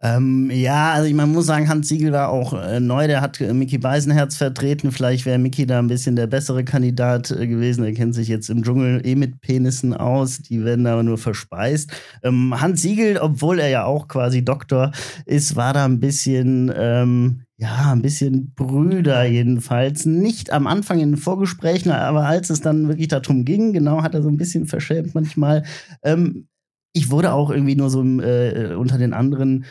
Ähm, 0.00 0.50
ja, 0.52 0.92
also 0.92 1.08
ich, 1.08 1.14
man 1.14 1.32
muss 1.32 1.46
sagen, 1.46 1.68
Hans 1.68 1.88
Siegel 1.88 2.12
war 2.12 2.28
auch 2.28 2.52
äh, 2.52 2.80
neu, 2.80 3.06
der 3.06 3.20
hat 3.20 3.40
äh, 3.40 3.54
Mickey 3.54 3.78
Beisenherz 3.78 4.36
vertreten. 4.36 4.92
Vielleicht 4.92 5.24
wäre 5.24 5.38
Mickey 5.38 5.66
da 5.66 5.78
ein 5.78 5.86
bisschen 5.86 6.16
der 6.16 6.26
bessere 6.26 6.64
Kandidat 6.64 7.30
äh, 7.30 7.46
gewesen. 7.46 7.84
Er 7.84 7.92
kennt 7.92 8.14
sich 8.14 8.28
jetzt 8.28 8.50
im 8.50 8.62
Dschungel 8.62 9.00
eh 9.06 9.14
mit 9.14 9.40
Penissen 9.40 9.94
aus, 9.94 10.38
die 10.38 10.64
werden 10.64 10.86
aber 10.86 11.02
nur 11.02 11.18
verspeist. 11.18 11.90
Ähm, 12.22 12.60
Hans 12.60 12.82
Siegel, 12.82 13.18
obwohl 13.18 13.58
er 13.58 13.68
ja 13.68 13.84
auch 13.84 14.08
quasi 14.08 14.44
Doktor 14.44 14.92
ist, 15.26 15.56
war 15.56 15.72
da 15.72 15.84
ein 15.84 16.00
bisschen, 16.00 16.72
ähm, 16.76 17.40
ja, 17.56 17.92
ein 17.92 18.02
bisschen 18.02 18.52
Brüder 18.54 19.24
jedenfalls. 19.24 20.04
Nicht 20.04 20.52
am 20.52 20.66
Anfang 20.66 21.00
in 21.00 21.12
den 21.12 21.16
Vorgesprächen, 21.16 21.92
aber 21.92 22.26
als 22.26 22.50
es 22.50 22.60
dann 22.60 22.88
wirklich 22.88 23.08
darum 23.08 23.44
ging, 23.44 23.72
genau, 23.72 24.02
hat 24.02 24.14
er 24.14 24.22
so 24.22 24.28
ein 24.28 24.36
bisschen 24.36 24.66
verschämt 24.66 25.14
manchmal. 25.14 25.64
Ähm, 26.02 26.48
ich 26.94 27.10
wurde 27.10 27.32
auch 27.32 27.50
irgendwie 27.50 27.76
nur 27.76 27.90
so 27.90 28.02
äh, 28.02 28.74
unter 28.74 28.96
den 28.96 29.12
anderen 29.12 29.66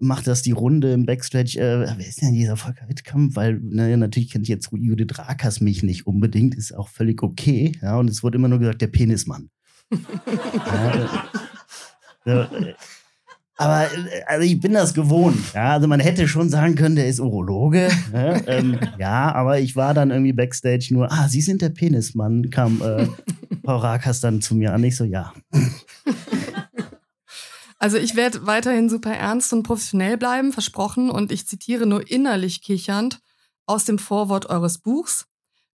macht 0.00 0.28
das 0.28 0.42
die 0.42 0.52
Runde 0.52 0.92
im 0.92 1.06
Backstage. 1.06 1.58
Äh, 1.58 1.92
wer 1.96 2.06
ist 2.06 2.22
denn 2.22 2.32
dieser 2.32 2.56
Volker 2.56 2.88
Wittkamp? 2.88 3.34
Weil, 3.36 3.60
naja, 3.62 3.96
natürlich 3.96 4.30
kennt 4.30 4.48
jetzt 4.48 4.70
Judith 4.72 5.18
Rakers 5.18 5.60
mich 5.60 5.82
nicht 5.82 6.06
unbedingt, 6.06 6.54
ist 6.54 6.72
auch 6.72 6.88
völlig 6.88 7.22
okay. 7.22 7.72
Ja, 7.82 7.98
und 7.98 8.08
es 8.08 8.22
wurde 8.22 8.38
immer 8.38 8.48
nur 8.48 8.60
gesagt, 8.60 8.80
der 8.80 8.86
Penismann. 8.86 9.50
ja, 12.24 12.44
äh, 12.44 12.74
aber 13.56 13.86
äh, 13.86 14.22
also 14.26 14.46
ich 14.46 14.60
bin 14.60 14.72
das 14.74 14.94
gewohnt. 14.94 15.52
Ja, 15.52 15.72
also 15.72 15.88
man 15.88 16.00
hätte 16.00 16.28
schon 16.28 16.48
sagen 16.48 16.76
können, 16.76 16.94
der 16.94 17.08
ist 17.08 17.20
Urologe. 17.20 17.88
Ja, 18.12 18.46
ähm, 18.46 18.78
ja, 18.98 19.34
aber 19.34 19.58
ich 19.58 19.74
war 19.74 19.94
dann 19.94 20.10
irgendwie 20.10 20.32
backstage 20.32 20.88
nur, 20.90 21.10
ah, 21.10 21.28
Sie 21.28 21.40
sind 21.40 21.60
der 21.60 21.70
Penismann, 21.70 22.50
kam 22.50 22.80
äh, 22.82 23.08
Frau 23.64 23.78
Rakas 23.78 24.20
dann 24.20 24.40
zu 24.40 24.54
mir 24.54 24.72
an. 24.72 24.84
Ich 24.84 24.96
so, 24.96 25.04
ja. 25.04 25.32
Also 27.78 27.96
ich 27.96 28.16
werde 28.16 28.46
weiterhin 28.46 28.88
super 28.88 29.12
ernst 29.12 29.52
und 29.52 29.62
professionell 29.62 30.16
bleiben, 30.16 30.52
versprochen, 30.52 31.10
und 31.10 31.30
ich 31.30 31.46
zitiere 31.46 31.86
nur 31.86 32.10
innerlich 32.10 32.60
kichernd 32.60 33.20
aus 33.66 33.84
dem 33.84 33.98
Vorwort 33.98 34.46
eures 34.46 34.78
Buchs. 34.78 35.26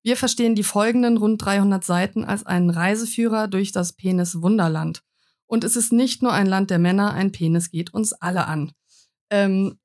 Wir 0.03 0.19
verstehen 0.19 0.55
die 0.55 0.65
folgenden 0.65 1.17
rund 1.17 1.43
300 1.43 1.83
Seiten 1.83 2.25
als 2.25 2.45
einen 2.45 2.69
Reiseführer 2.69 3.49
durch 3.49 3.73
das 3.73 3.95
Penis 3.95 4.43
Wunderland. 4.43 5.03
Und 5.47 5.65
es 5.65 5.77
ist 5.77 5.93
nicht 5.93 6.23
nur 6.23 6.33
ein 6.33 6.47
Land 6.47 6.71
der 6.71 6.79
Männer, 6.79 7.15
ein 7.15 7.33
Penis 7.33 7.71
geht 7.71 7.95
uns 7.95 8.13
alle 8.13 8.47
an. 8.47 8.73
Ähm, 9.31 9.79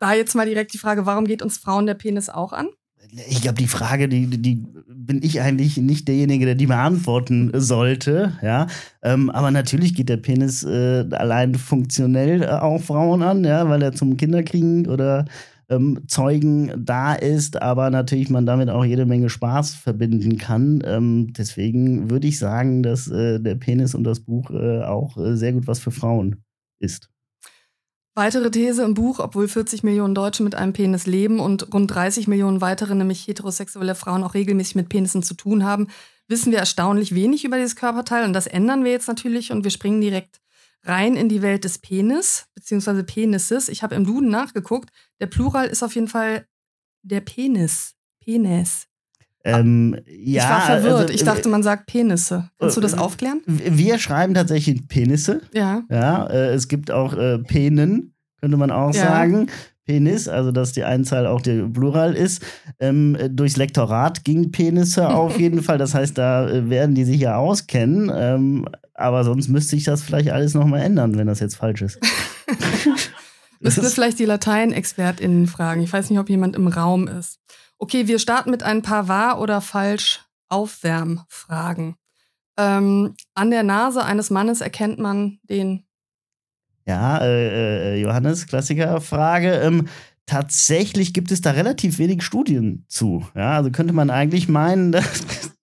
da 0.00 0.14
jetzt 0.14 0.34
mal 0.34 0.46
direkt 0.46 0.72
die 0.72 0.78
Frage, 0.78 1.04
warum 1.04 1.26
geht 1.26 1.42
uns 1.42 1.58
Frauen 1.58 1.86
der 1.86 1.94
Penis 1.94 2.30
auch 2.30 2.52
an? 2.52 2.68
Ich 3.28 3.42
glaube, 3.42 3.58
die 3.58 3.66
Frage, 3.66 4.08
die, 4.08 4.26
die 4.26 4.64
bin 4.86 5.22
ich 5.22 5.40
eigentlich 5.40 5.78
nicht 5.78 6.08
derjenige, 6.08 6.44
der 6.44 6.54
die 6.54 6.66
beantworten 6.66 7.50
sollte. 7.54 8.32
Ja, 8.42 8.66
ähm, 9.02 9.30
aber 9.30 9.50
natürlich 9.50 9.94
geht 9.94 10.08
der 10.08 10.18
Penis 10.18 10.62
äh, 10.62 11.06
allein 11.12 11.54
funktionell 11.54 12.42
äh, 12.42 12.48
auch 12.48 12.80
Frauen 12.82 13.22
an, 13.22 13.44
ja, 13.44 13.68
weil 13.68 13.82
er 13.82 13.92
zum 13.92 14.16
Kinderkriegen 14.16 14.86
oder 14.86 15.24
ähm, 15.70 16.00
Zeugen 16.06 16.72
da 16.84 17.14
ist, 17.14 17.60
aber 17.60 17.90
natürlich 17.90 18.30
man 18.30 18.46
damit 18.46 18.70
auch 18.70 18.84
jede 18.84 19.06
Menge 19.06 19.28
Spaß 19.28 19.74
verbinden 19.74 20.38
kann. 20.38 20.82
Ähm, 20.84 21.32
deswegen 21.32 22.10
würde 22.10 22.26
ich 22.26 22.38
sagen, 22.38 22.82
dass 22.82 23.08
äh, 23.08 23.40
der 23.40 23.54
Penis 23.54 23.94
und 23.94 24.04
das 24.04 24.20
Buch 24.20 24.50
äh, 24.50 24.82
auch 24.82 25.16
äh, 25.16 25.36
sehr 25.36 25.52
gut 25.52 25.66
was 25.66 25.78
für 25.78 25.90
Frauen 25.90 26.42
ist. 26.80 27.10
Weitere 28.18 28.50
These 28.50 28.82
im 28.82 28.94
Buch, 28.94 29.20
obwohl 29.20 29.46
40 29.46 29.84
Millionen 29.84 30.12
Deutsche 30.12 30.42
mit 30.42 30.56
einem 30.56 30.72
Penis 30.72 31.06
leben 31.06 31.38
und 31.38 31.72
rund 31.72 31.88
30 31.94 32.26
Millionen 32.26 32.60
weitere, 32.60 32.96
nämlich 32.96 33.28
heterosexuelle 33.28 33.94
Frauen, 33.94 34.24
auch 34.24 34.34
regelmäßig 34.34 34.74
mit 34.74 34.88
Penissen 34.88 35.22
zu 35.22 35.34
tun 35.34 35.62
haben, 35.62 35.86
wissen 36.26 36.50
wir 36.50 36.58
erstaunlich 36.58 37.14
wenig 37.14 37.44
über 37.44 37.58
dieses 37.58 37.76
Körperteil. 37.76 38.24
Und 38.24 38.32
das 38.32 38.48
ändern 38.48 38.82
wir 38.82 38.90
jetzt 38.90 39.06
natürlich 39.06 39.52
und 39.52 39.62
wir 39.62 39.70
springen 39.70 40.00
direkt 40.00 40.40
rein 40.82 41.14
in 41.14 41.28
die 41.28 41.42
Welt 41.42 41.62
des 41.62 41.78
Penis, 41.78 42.48
beziehungsweise 42.56 43.04
Penises. 43.04 43.68
Ich 43.68 43.84
habe 43.84 43.94
im 43.94 44.04
Duden 44.04 44.30
nachgeguckt. 44.30 44.90
Der 45.20 45.26
Plural 45.26 45.68
ist 45.68 45.84
auf 45.84 45.94
jeden 45.94 46.08
Fall 46.08 46.44
der 47.02 47.20
Penis. 47.20 47.94
Penis. 48.18 48.87
Ähm, 49.48 49.96
ja, 50.06 50.42
ich 50.42 50.48
war 50.48 50.60
verwirrt. 50.60 51.00
Also, 51.00 51.14
ich 51.14 51.24
dachte, 51.24 51.48
man 51.48 51.62
sagt 51.62 51.86
Penisse. 51.86 52.50
Kannst 52.58 52.76
du 52.76 52.80
das 52.80 52.94
äh, 52.94 52.98
aufklären? 52.98 53.40
Wir 53.46 53.98
schreiben 53.98 54.34
tatsächlich 54.34 54.86
Penisse. 54.88 55.42
Ja. 55.52 55.82
Ja, 55.90 56.26
äh, 56.26 56.54
es 56.54 56.68
gibt 56.68 56.90
auch 56.90 57.14
äh, 57.14 57.38
Penen, 57.38 58.14
könnte 58.40 58.56
man 58.56 58.70
auch 58.70 58.94
ja. 58.94 59.02
sagen. 59.02 59.48
Penis, 59.88 60.28
also 60.28 60.52
dass 60.52 60.72
die 60.72 60.84
Einzahl 60.84 61.26
auch 61.26 61.40
der 61.40 61.62
Plural 61.62 62.14
ist. 62.14 62.42
Ähm, 62.78 63.16
durchs 63.30 63.56
Lektorat 63.56 64.22
ging 64.22 64.52
Penisse 64.52 65.08
auf 65.14 65.40
jeden 65.40 65.62
Fall. 65.62 65.78
Das 65.78 65.94
heißt, 65.94 66.18
da 66.18 66.46
äh, 66.46 66.68
werden 66.68 66.94
die 66.94 67.04
sich 67.04 67.20
ja 67.20 67.36
auskennen. 67.36 68.12
Ähm, 68.14 68.68
aber 68.92 69.24
sonst 69.24 69.48
müsste 69.48 69.76
ich 69.76 69.84
das 69.84 70.02
vielleicht 70.02 70.30
alles 70.30 70.52
nochmal 70.54 70.82
ändern, 70.82 71.16
wenn 71.16 71.26
das 71.26 71.40
jetzt 71.40 71.56
falsch 71.56 71.82
ist. 71.82 71.98
Müsste 73.60 73.82
vielleicht 73.84 74.18
die 74.18 74.24
Latein-ExpertInnen 74.24 75.46
fragen. 75.46 75.82
Ich 75.82 75.92
weiß 75.92 76.10
nicht, 76.10 76.18
ob 76.18 76.28
jemand 76.28 76.54
im 76.54 76.68
Raum 76.68 77.08
ist. 77.08 77.40
Okay, 77.78 78.08
wir 78.08 78.18
starten 78.18 78.50
mit 78.50 78.62
ein 78.62 78.82
paar 78.82 79.08
wahr 79.08 79.40
oder 79.40 79.60
falsch 79.60 80.24
Aufwärmfragen. 80.48 81.94
Ähm, 82.58 83.14
an 83.34 83.50
der 83.50 83.62
Nase 83.62 84.04
eines 84.04 84.30
Mannes 84.30 84.60
erkennt 84.60 84.98
man 84.98 85.38
den. 85.44 85.84
Ja, 86.86 87.18
äh, 87.18 87.94
äh, 87.94 88.00
Johannes, 88.00 88.46
Klassikerfrage. 88.48 89.52
Ähm, 89.60 89.88
tatsächlich 90.26 91.14
gibt 91.14 91.30
es 91.30 91.40
da 91.40 91.52
relativ 91.52 91.98
wenig 91.98 92.22
Studien 92.22 92.84
zu. 92.88 93.24
Ja, 93.36 93.52
also 93.56 93.70
könnte 93.70 93.92
man 93.92 94.10
eigentlich 94.10 94.48
meinen, 94.48 94.90
dass 94.92 95.56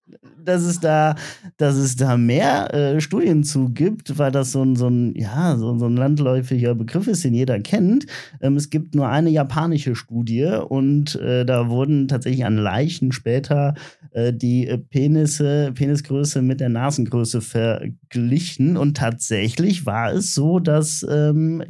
dass 0.45 0.63
es 0.63 0.79
da, 0.79 1.15
dass 1.57 1.75
es 1.75 1.95
da 1.95 2.17
mehr 2.17 2.73
äh, 2.73 3.01
Studien 3.01 3.43
zu 3.43 3.69
gibt, 3.69 4.17
weil 4.17 4.31
das 4.31 4.51
so 4.51 4.63
ein, 4.63 4.75
so 4.75 4.87
ein, 4.87 5.15
ja, 5.15 5.57
so, 5.57 5.77
so 5.77 5.85
ein 5.85 5.97
landläufiger 5.97 6.75
Begriff 6.75 7.07
ist, 7.07 7.23
den 7.23 7.33
jeder 7.33 7.59
kennt. 7.59 8.05
Ähm, 8.41 8.55
es 8.55 8.69
gibt 8.69 8.95
nur 8.95 9.09
eine 9.09 9.29
japanische 9.29 9.95
Studie 9.95 10.45
und 10.67 11.15
äh, 11.15 11.45
da 11.45 11.69
wurden 11.69 12.07
tatsächlich 12.07 12.45
an 12.45 12.57
Leichen 12.57 13.11
später 13.11 13.73
äh, 14.11 14.33
die 14.33 14.65
Penisse, 14.89 15.71
Penisgröße 15.73 16.41
mit 16.41 16.59
der 16.59 16.69
Nasengröße 16.69 17.41
verglichen 17.41 18.77
und 18.77 18.97
tatsächlich 18.97 19.85
war 19.85 20.13
es 20.13 20.33
so, 20.33 20.59
dass 20.59 21.05
ähm, 21.09 21.63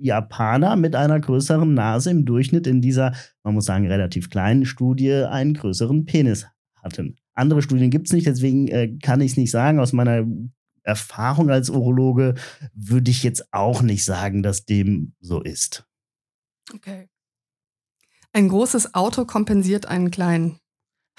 Japaner 0.00 0.76
mit 0.76 0.96
einer 0.96 1.20
größeren 1.20 1.74
Nase 1.74 2.10
im 2.10 2.24
Durchschnitt 2.24 2.66
in 2.66 2.80
dieser, 2.80 3.12
man 3.44 3.54
muss 3.54 3.66
sagen, 3.66 3.86
relativ 3.86 4.30
kleinen 4.30 4.64
Studie 4.64 5.12
einen 5.12 5.54
größeren 5.54 6.06
Penis 6.06 6.46
hatten. 6.82 7.19
Andere 7.34 7.62
Studien 7.62 7.90
gibt 7.90 8.06
es 8.06 8.12
nicht, 8.12 8.26
deswegen 8.26 8.68
äh, 8.68 8.96
kann 9.02 9.20
ich 9.20 9.32
es 9.32 9.36
nicht 9.36 9.50
sagen. 9.50 9.80
Aus 9.80 9.92
meiner 9.92 10.26
Erfahrung 10.82 11.50
als 11.50 11.70
Urologe 11.70 12.34
würde 12.74 13.10
ich 13.10 13.22
jetzt 13.22 13.52
auch 13.52 13.82
nicht 13.82 14.04
sagen, 14.04 14.42
dass 14.42 14.64
dem 14.64 15.14
so 15.20 15.42
ist. 15.42 15.84
Okay. 16.74 17.08
Ein 18.32 18.48
großes 18.48 18.94
Auto 18.94 19.24
kompensiert 19.24 19.86
einen 19.86 20.10
kleinen. 20.10 20.58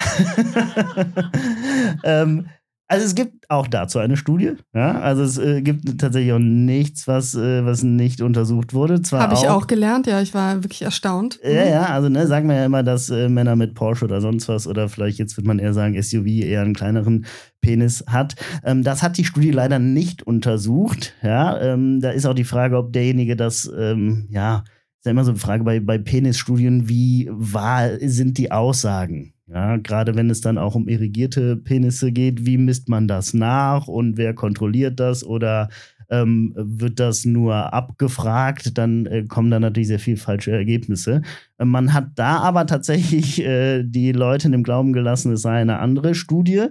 ähm, 2.04 2.48
also 2.92 3.06
es 3.06 3.14
gibt 3.14 3.48
auch 3.50 3.66
dazu 3.68 4.00
eine 4.00 4.18
Studie. 4.18 4.52
Ja? 4.74 5.00
Also 5.00 5.22
es 5.22 5.38
äh, 5.38 5.62
gibt 5.62 5.98
tatsächlich 5.98 6.34
auch 6.34 6.38
nichts, 6.38 7.08
was, 7.08 7.34
äh, 7.34 7.64
was 7.64 7.82
nicht 7.82 8.20
untersucht 8.20 8.74
wurde. 8.74 9.00
Habe 9.12 9.32
ich 9.32 9.48
auch 9.48 9.66
gelernt, 9.66 10.06
ja, 10.06 10.20
ich 10.20 10.34
war 10.34 10.62
wirklich 10.62 10.82
erstaunt. 10.82 11.40
Ja, 11.42 11.64
ja, 11.64 11.86
also 11.86 12.10
ne, 12.10 12.26
sagen 12.26 12.50
wir 12.50 12.56
ja 12.56 12.66
immer, 12.66 12.82
dass 12.82 13.08
äh, 13.08 13.30
Männer 13.30 13.56
mit 13.56 13.74
Porsche 13.74 14.04
oder 14.04 14.20
sonst 14.20 14.46
was 14.48 14.66
oder 14.66 14.90
vielleicht 14.90 15.18
jetzt 15.18 15.38
würde 15.38 15.48
man 15.48 15.58
eher 15.58 15.72
sagen 15.72 16.00
SUV 16.00 16.26
eher 16.26 16.60
einen 16.60 16.74
kleineren 16.74 17.24
Penis 17.62 18.04
hat. 18.08 18.36
Ähm, 18.62 18.84
das 18.84 19.02
hat 19.02 19.16
die 19.16 19.24
Studie 19.24 19.52
leider 19.52 19.78
nicht 19.78 20.22
untersucht. 20.22 21.14
Ja, 21.22 21.58
ähm, 21.62 22.02
da 22.02 22.10
ist 22.10 22.26
auch 22.26 22.34
die 22.34 22.44
Frage, 22.44 22.76
ob 22.76 22.92
derjenige 22.92 23.36
das, 23.36 23.72
ähm, 23.74 24.28
ja, 24.30 24.64
ist 25.02 25.06
ja 25.06 25.10
immer 25.10 25.24
so 25.24 25.32
eine 25.32 25.40
Frage 25.40 25.64
bei, 25.64 25.80
bei 25.80 25.98
Penisstudien, 25.98 26.88
wie 26.88 27.28
wahr 27.32 27.98
sind 28.02 28.38
die 28.38 28.52
Aussagen? 28.52 29.34
Ja, 29.48 29.76
gerade 29.76 30.14
wenn 30.14 30.30
es 30.30 30.40
dann 30.40 30.58
auch 30.58 30.76
um 30.76 30.86
irrigierte 30.86 31.56
Penisse 31.56 32.12
geht, 32.12 32.46
wie 32.46 32.56
misst 32.56 32.88
man 32.88 33.08
das 33.08 33.34
nach 33.34 33.88
und 33.88 34.16
wer 34.16 34.32
kontrolliert 34.32 35.00
das 35.00 35.24
oder 35.24 35.70
ähm, 36.08 36.52
wird 36.56 37.00
das 37.00 37.24
nur 37.24 37.74
abgefragt, 37.74 38.78
dann 38.78 39.06
äh, 39.06 39.24
kommen 39.24 39.50
da 39.50 39.58
natürlich 39.58 39.88
sehr 39.88 39.98
viel 39.98 40.16
falsche 40.16 40.52
Ergebnisse. 40.52 41.22
Äh, 41.58 41.64
man 41.64 41.92
hat 41.92 42.10
da 42.14 42.36
aber 42.36 42.68
tatsächlich 42.68 43.42
äh, 43.44 43.82
die 43.82 44.12
Leute 44.12 44.46
in 44.46 44.52
dem 44.52 44.62
Glauben 44.62 44.92
gelassen, 44.92 45.32
es 45.32 45.42
sei 45.42 45.60
eine 45.60 45.80
andere 45.80 46.14
Studie 46.14 46.66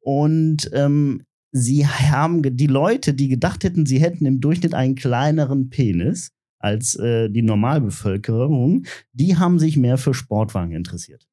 und 0.00 0.70
ähm, 0.72 1.24
sie 1.52 1.86
haben 1.86 2.40
die 2.56 2.66
Leute, 2.66 3.12
die 3.12 3.28
gedacht 3.28 3.62
hätten, 3.62 3.84
sie 3.84 4.00
hätten 4.00 4.24
im 4.24 4.40
Durchschnitt 4.40 4.72
einen 4.72 4.94
kleineren 4.94 5.68
Penis 5.68 6.30
als 6.64 6.94
äh, 6.96 7.28
die 7.28 7.42
Normalbevölkerung, 7.42 8.86
die 9.12 9.36
haben 9.36 9.58
sich 9.58 9.76
mehr 9.76 9.98
für 9.98 10.14
Sportwagen 10.14 10.72
interessiert. 10.72 11.28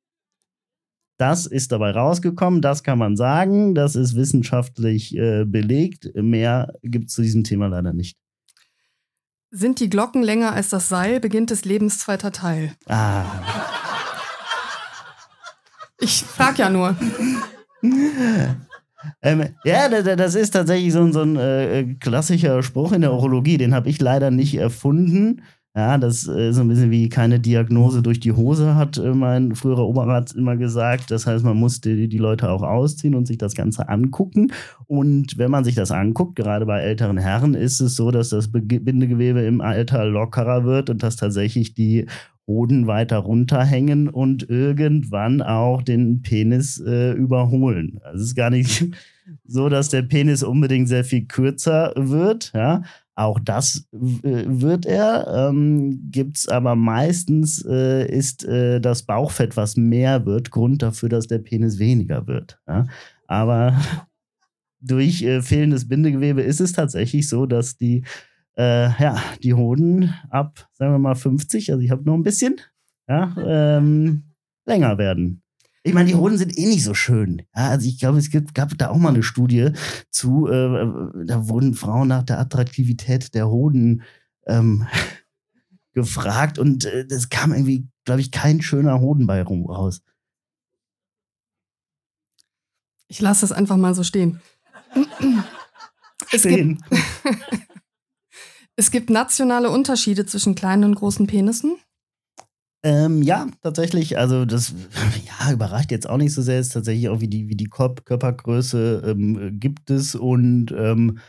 Das 1.17 1.45
ist 1.45 1.71
dabei 1.71 1.91
rausgekommen, 1.91 2.61
das 2.61 2.83
kann 2.83 2.99
man 2.99 3.15
sagen, 3.15 3.73
das 3.73 3.95
ist 3.95 4.15
wissenschaftlich 4.15 5.15
äh, 5.15 5.45
belegt. 5.45 6.09
Mehr 6.15 6.73
gibt 6.83 7.07
es 7.07 7.13
zu 7.15 7.21
diesem 7.21 7.45
Thema 7.45 7.67
leider 7.67 7.93
nicht. 7.93 8.17
Sind 9.51 9.79
die 9.79 9.89
Glocken 9.89 10.23
länger 10.23 10.53
als 10.53 10.69
das 10.69 10.89
Seil, 10.89 11.19
beginnt 11.19 11.49
des 11.49 11.63
Lebens 11.63 11.99
zweiter 11.99 12.31
Teil. 12.31 12.73
Ah. 12.87 13.25
Ich 15.99 16.23
frag 16.23 16.57
ja 16.57 16.69
nur. 16.69 16.97
Ähm, 19.21 19.45
ja, 19.63 19.89
das 19.89 20.35
ist 20.35 20.51
tatsächlich 20.51 20.93
so, 20.93 21.11
so 21.11 21.21
ein 21.21 21.35
äh, 21.35 21.95
klassischer 21.99 22.61
Spruch 22.63 22.91
in 22.91 23.01
der 23.01 23.13
Urologie, 23.13 23.57
den 23.57 23.73
habe 23.73 23.89
ich 23.89 23.99
leider 23.99 24.31
nicht 24.31 24.55
erfunden. 24.55 25.41
Ja, 25.73 25.97
das 25.97 26.23
ist 26.23 26.55
so 26.55 26.61
ein 26.61 26.67
bisschen 26.67 26.91
wie 26.91 27.07
keine 27.07 27.39
Diagnose 27.39 28.01
durch 28.01 28.19
die 28.19 28.33
Hose, 28.33 28.75
hat 28.75 28.97
äh, 28.97 29.13
mein 29.13 29.55
früherer 29.55 29.87
Oberarzt 29.87 30.35
immer 30.35 30.57
gesagt. 30.57 31.11
Das 31.11 31.25
heißt, 31.25 31.45
man 31.45 31.55
muss 31.55 31.79
die, 31.79 32.09
die 32.09 32.17
Leute 32.17 32.49
auch 32.49 32.61
ausziehen 32.61 33.15
und 33.15 33.25
sich 33.25 33.37
das 33.37 33.55
Ganze 33.55 33.87
angucken. 33.87 34.51
Und 34.87 35.37
wenn 35.37 35.49
man 35.49 35.63
sich 35.63 35.75
das 35.75 35.91
anguckt, 35.91 36.35
gerade 36.35 36.65
bei 36.65 36.81
älteren 36.81 37.17
Herren, 37.17 37.53
ist 37.53 37.79
es 37.79 37.95
so, 37.95 38.11
dass 38.11 38.27
das 38.29 38.51
Bindegewebe 38.51 39.43
im 39.43 39.61
Alter 39.61 40.03
lockerer 40.03 40.65
wird 40.65 40.89
und 40.89 41.03
dass 41.03 41.15
tatsächlich 41.15 41.73
die 41.73 42.05
Hoden 42.51 42.85
weiter 42.85 43.17
runterhängen 43.17 44.09
und 44.09 44.49
irgendwann 44.49 45.41
auch 45.41 45.81
den 45.81 46.21
Penis 46.21 46.79
äh, 46.85 47.13
überholen. 47.13 47.99
Also 48.03 48.17
es 48.23 48.29
ist 48.29 48.35
gar 48.35 48.49
nicht 48.49 48.85
so, 49.45 49.69
dass 49.69 49.87
der 49.87 50.01
Penis 50.01 50.43
unbedingt 50.43 50.89
sehr 50.89 51.05
viel 51.05 51.25
kürzer 51.25 51.93
wird, 51.95 52.51
ja, 52.53 52.83
auch 53.15 53.39
das 53.39 53.87
äh, 53.93 54.45
wird 54.47 54.85
er. 54.85 55.49
Ähm, 55.49 56.09
Gibt 56.11 56.37
es 56.37 56.47
aber 56.47 56.75
meistens 56.75 57.63
äh, 57.65 58.07
ist 58.07 58.43
äh, 58.45 58.79
das 58.81 59.03
Bauchfett, 59.03 59.55
was 59.57 59.77
mehr 59.77 60.25
wird, 60.25 60.51
Grund 60.51 60.81
dafür, 60.81 61.09
dass 61.09 61.27
der 61.27 61.39
Penis 61.39 61.77
weniger 61.77 62.25
wird. 62.27 62.59
Ja? 62.67 62.87
Aber 63.27 63.79
durch 64.81 65.21
äh, 65.21 65.41
fehlendes 65.41 65.87
Bindegewebe 65.87 66.41
ist 66.41 66.61
es 66.61 66.73
tatsächlich 66.73 67.27
so, 67.29 67.45
dass 67.45 67.77
die, 67.77 68.03
äh, 68.57 68.89
ja, 69.01 69.21
die 69.43 69.53
Hoden 69.53 70.13
ab, 70.29 70.67
sagen 70.73 70.93
wir 70.93 70.99
mal, 70.99 71.15
50, 71.15 71.71
also 71.71 71.81
ich 71.81 71.91
habe 71.91 72.03
noch 72.03 72.15
ein 72.15 72.23
bisschen, 72.23 72.59
ja, 73.07 73.35
ähm, 73.37 74.23
länger 74.65 74.97
werden. 74.97 75.43
Ich 75.83 75.93
meine, 75.93 76.09
die 76.09 76.15
Hoden 76.15 76.37
sind 76.37 76.55
eh 76.57 76.67
nicht 76.67 76.83
so 76.83 76.93
schön. 76.93 77.41
Ja, 77.55 77.69
also 77.69 77.87
ich 77.87 77.99
glaube, 77.99 78.19
es 78.19 78.29
gibt, 78.29 78.53
gab 78.53 78.77
da 78.77 78.89
auch 78.89 78.97
mal 78.97 79.09
eine 79.09 79.23
Studie 79.23 79.71
zu, 80.11 80.47
äh, 80.47 81.25
da 81.25 81.47
wurden 81.47 81.73
Frauen 81.73 82.07
nach 82.07 82.23
der 82.23 82.39
Attraktivität 82.39 83.33
der 83.33 83.49
Hoden 83.49 84.03
ähm, 84.45 84.87
gefragt 85.93 86.59
und 86.59 86.85
äh, 86.85 87.05
das 87.07 87.29
kam 87.29 87.51
irgendwie, 87.51 87.87
glaube 88.05 88.21
ich, 88.21 88.31
kein 88.31 88.61
schöner 88.61 88.99
Hoden 88.99 89.25
bei 89.25 89.41
rum 89.41 89.65
raus. 89.65 90.03
Ich 93.07 93.19
lasse 93.19 93.41
das 93.41 93.51
einfach 93.51 93.77
mal 93.77 93.95
so 93.95 94.03
stehen. 94.03 94.41
Es 96.33 96.41
stehen. 96.41 96.81
Gibt, 96.89 97.61
es 98.75 98.91
gibt 98.91 99.09
nationale 99.09 99.69
Unterschiede 99.69 100.25
zwischen 100.25 100.55
kleinen 100.55 100.83
und 100.85 100.95
großen 100.95 101.27
Penissen. 101.27 101.77
Ähm, 102.83 103.21
ja, 103.21 103.47
tatsächlich. 103.61 104.17
Also 104.17 104.45
das 104.45 104.73
ja, 105.39 105.53
überrascht 105.53 105.91
jetzt 105.91 106.09
auch 106.09 106.17
nicht 106.17 106.33
so 106.33 106.41
sehr. 106.41 106.59
Es 106.59 106.67
ist 106.67 106.73
tatsächlich 106.73 107.09
auch 107.09 107.21
wie 107.21 107.27
die, 107.27 107.47
wie 107.47 107.55
die 107.55 107.69
Körpergröße 107.69 109.03
ähm, 109.05 109.59
gibt 109.59 109.91
es 109.91 110.15
und 110.15 110.73
ähm, 110.75 111.19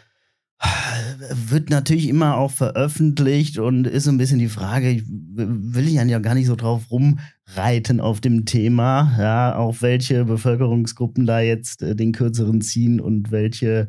wird 1.49 1.71
natürlich 1.71 2.09
immer 2.09 2.37
auch 2.37 2.51
veröffentlicht 2.51 3.59
und 3.59 3.87
ist 3.87 4.05
so 4.05 4.11
ein 4.11 4.19
bisschen 4.19 4.39
die 4.39 4.49
Frage, 4.49 4.89
ich 4.91 5.05
will 5.07 5.87
ich 5.87 5.95
ja 5.95 6.19
gar 6.21 6.35
nicht 6.35 6.47
so 6.47 6.57
drauf 6.57 6.91
rumreiten 6.91 8.01
auf 8.01 8.21
dem 8.21 8.47
Thema, 8.47 9.15
ja, 9.19 9.55
auf 9.55 9.83
welche 9.83 10.25
Bevölkerungsgruppen 10.25 11.27
da 11.27 11.41
jetzt 11.41 11.83
äh, 11.83 11.95
den 11.95 12.13
kürzeren 12.13 12.61
ziehen 12.63 13.01
und 13.01 13.31
welche, 13.31 13.89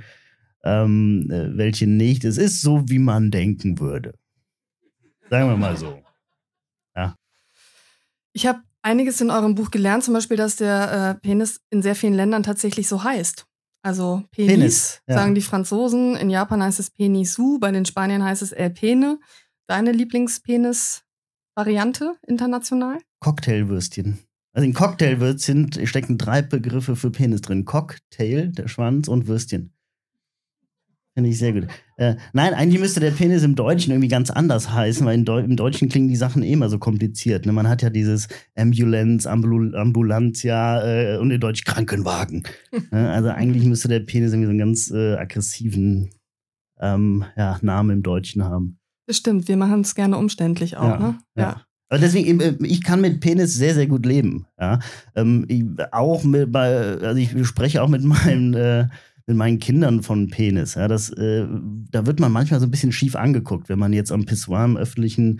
ähm, 0.63 1.29
äh, 1.29 1.57
welche 1.57 1.87
nicht. 1.87 2.23
Es 2.23 2.37
ist 2.37 2.61
so, 2.61 2.83
wie 2.87 2.99
man 2.99 3.31
denken 3.31 3.79
würde. 3.79 4.13
Sagen 5.29 5.49
wir 5.49 5.57
mal 5.57 5.77
so. 5.77 6.03
Ich 8.33 8.45
habe 8.47 8.59
einiges 8.81 9.21
in 9.21 9.29
eurem 9.29 9.55
Buch 9.55 9.71
gelernt, 9.71 10.03
zum 10.03 10.15
Beispiel, 10.15 10.35
dass 10.37 10.57
der 10.57 10.91
äh, 10.91 11.15
Penis 11.21 11.61
in 11.69 11.81
sehr 11.81 11.95
vielen 11.95 12.15
Ländern 12.15 12.43
tatsächlich 12.43 12.89
so 12.89 13.03
heißt. 13.03 13.45
Also 13.83 14.23
Penis, 14.31 14.53
Penis 14.53 15.01
ja. 15.07 15.15
sagen 15.15 15.35
die 15.35 15.41
Franzosen, 15.41 16.15
in 16.15 16.29
Japan 16.29 16.63
heißt 16.63 16.79
es 16.79 16.89
Penisu, 16.89 17.59
bei 17.59 17.69
den 17.71 17.83
Spaniern 17.85 18.23
heißt 18.23 18.41
es 18.41 18.53
El 18.53 18.69
Pene. 18.71 19.19
Deine 19.67 19.91
Lieblingspenis-Variante 19.91 22.15
international? 22.27 22.97
Cocktailwürstchen. 23.19 24.17
Also 24.53 24.65
in 24.65 24.73
Cocktailwürstchen 24.73 25.85
stecken 25.85 26.17
drei 26.17 26.41
Begriffe 26.41 26.95
für 26.95 27.11
Penis 27.11 27.41
drin. 27.41 27.65
Cocktail, 27.65 28.47
der 28.47 28.67
Schwanz 28.67 29.07
und 29.07 29.27
Würstchen. 29.27 29.72
Finde 31.15 31.29
ich 31.29 31.37
sehr 31.37 31.53
gut. 31.53 31.67
Äh, 31.97 32.15
nein, 32.33 32.55
eigentlich 32.55 32.79
müsste 32.79 32.99
der 32.99 33.11
Penis 33.11 33.43
im 33.43 33.55
Deutschen 33.55 33.91
irgendwie 33.91 34.07
ganz 34.07 34.31
anders 34.31 34.73
heißen, 34.73 35.05
weil 35.05 35.23
Deu 35.23 35.39
im 35.39 35.55
Deutschen 35.55 35.87
klingen 35.87 36.07
die 36.07 36.15
Sachen 36.15 36.41
eh 36.41 36.53
immer 36.53 36.69
so 36.69 36.79
kompliziert. 36.79 37.45
Ne? 37.45 37.51
Man 37.51 37.69
hat 37.69 37.83
ja 37.83 37.91
dieses 37.91 38.27
Ambulance, 38.55 39.29
Ambul 39.29 39.75
Ambulantia 39.75 40.83
äh, 40.83 41.17
und 41.17 41.29
in 41.29 41.39
Deutsch 41.39 41.65
Krankenwagen. 41.65 42.43
ne? 42.91 43.11
Also 43.11 43.29
eigentlich 43.29 43.63
müsste 43.65 43.89
der 43.89 43.99
Penis 43.99 44.31
irgendwie 44.31 44.47
so 44.47 44.49
einen 44.51 44.59
ganz 44.59 44.89
äh, 44.89 45.13
aggressiven 45.13 46.09
ähm, 46.79 47.25
ja, 47.37 47.59
Namen 47.61 47.91
im 47.91 48.03
Deutschen 48.03 48.43
haben. 48.43 48.79
Das 49.05 49.17
stimmt, 49.17 49.47
wir 49.47 49.57
machen 49.57 49.81
es 49.81 49.93
gerne 49.93 50.17
umständlich 50.17 50.77
auch, 50.77 50.87
ja, 50.87 50.99
ne? 50.99 51.17
Ja. 51.35 51.43
ja. 51.43 51.61
Aber 51.89 51.99
deswegen, 51.99 52.39
äh, 52.39 52.55
ich 52.61 52.83
kann 52.83 53.01
mit 53.01 53.19
Penis 53.19 53.53
sehr, 53.53 53.75
sehr 53.75 53.85
gut 53.85 54.07
leben. 54.07 54.47
Ja? 54.59 54.79
Ähm, 55.13 55.45
ich, 55.47 55.63
auch 55.91 56.23
mit, 56.23 56.51
bei, 56.51 56.75
also 56.75 57.17
ich 57.17 57.45
spreche 57.45 57.83
auch 57.83 57.87
mit 57.87 58.03
meinem 58.03 58.55
äh, 58.55 58.87
mit 59.25 59.37
meinen 59.37 59.59
Kindern 59.59 60.03
von 60.03 60.29
Penis. 60.29 60.75
Ja, 60.75 60.87
das, 60.87 61.09
äh, 61.11 61.45
da 61.91 62.05
wird 62.05 62.19
man 62.19 62.31
manchmal 62.31 62.59
so 62.59 62.67
ein 62.67 62.71
bisschen 62.71 62.91
schief 62.91 63.15
angeguckt, 63.15 63.69
wenn 63.69 63.79
man 63.79 63.93
jetzt 63.93 64.11
am 64.11 64.25
Pissoir 64.25 64.65
im 64.65 64.77
öffentlichen 64.77 65.39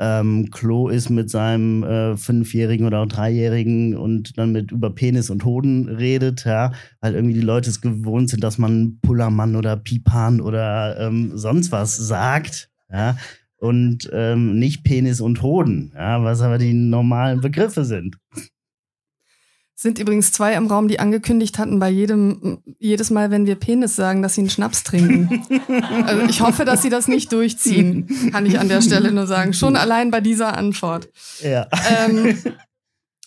ähm, 0.00 0.50
Klo 0.50 0.88
ist 0.88 1.10
mit 1.10 1.28
seinem 1.28 1.82
äh, 1.82 2.16
Fünfjährigen 2.16 2.86
oder 2.86 3.00
auch 3.00 3.06
Dreijährigen 3.06 3.96
und 3.96 4.38
dann 4.38 4.52
mit 4.52 4.70
über 4.70 4.90
Penis 4.90 5.30
und 5.30 5.44
Hoden 5.44 5.88
redet, 5.88 6.44
ja, 6.44 6.72
weil 7.00 7.14
irgendwie 7.14 7.34
die 7.34 7.40
Leute 7.40 7.68
es 7.68 7.80
gewohnt 7.80 8.30
sind, 8.30 8.44
dass 8.44 8.58
man 8.58 8.98
Pullermann 9.02 9.56
oder 9.56 9.76
Pipan 9.76 10.40
oder 10.40 10.98
ähm, 11.00 11.32
sonst 11.34 11.72
was 11.72 11.96
sagt, 11.96 12.70
ja, 12.92 13.16
und 13.56 14.08
ähm, 14.12 14.58
nicht 14.58 14.84
Penis 14.84 15.20
und 15.20 15.42
Hoden, 15.42 15.92
ja, 15.96 16.22
was 16.22 16.42
aber 16.42 16.58
die 16.58 16.74
normalen 16.74 17.40
Begriffe 17.40 17.84
sind. 17.84 18.18
Sind 19.80 20.00
übrigens 20.00 20.32
zwei 20.32 20.54
im 20.54 20.66
Raum, 20.66 20.88
die 20.88 20.98
angekündigt 20.98 21.56
hatten, 21.56 21.78
bei 21.78 21.88
jedem, 21.88 22.58
jedes 22.80 23.10
Mal, 23.10 23.30
wenn 23.30 23.46
wir 23.46 23.54
Penis 23.54 23.94
sagen, 23.94 24.22
dass 24.22 24.34
sie 24.34 24.40
einen 24.40 24.50
Schnaps 24.50 24.82
trinken. 24.82 25.44
also 26.04 26.22
ich 26.28 26.40
hoffe, 26.40 26.64
dass 26.64 26.82
sie 26.82 26.90
das 26.90 27.06
nicht 27.06 27.30
durchziehen, 27.30 28.08
kann 28.32 28.44
ich 28.44 28.58
an 28.58 28.68
der 28.68 28.82
Stelle 28.82 29.12
nur 29.12 29.28
sagen. 29.28 29.52
Schon 29.52 29.76
allein 29.76 30.10
bei 30.10 30.20
dieser 30.20 30.56
Antwort. 30.56 31.08
Ja. 31.44 31.68
Ähm, 31.96 32.36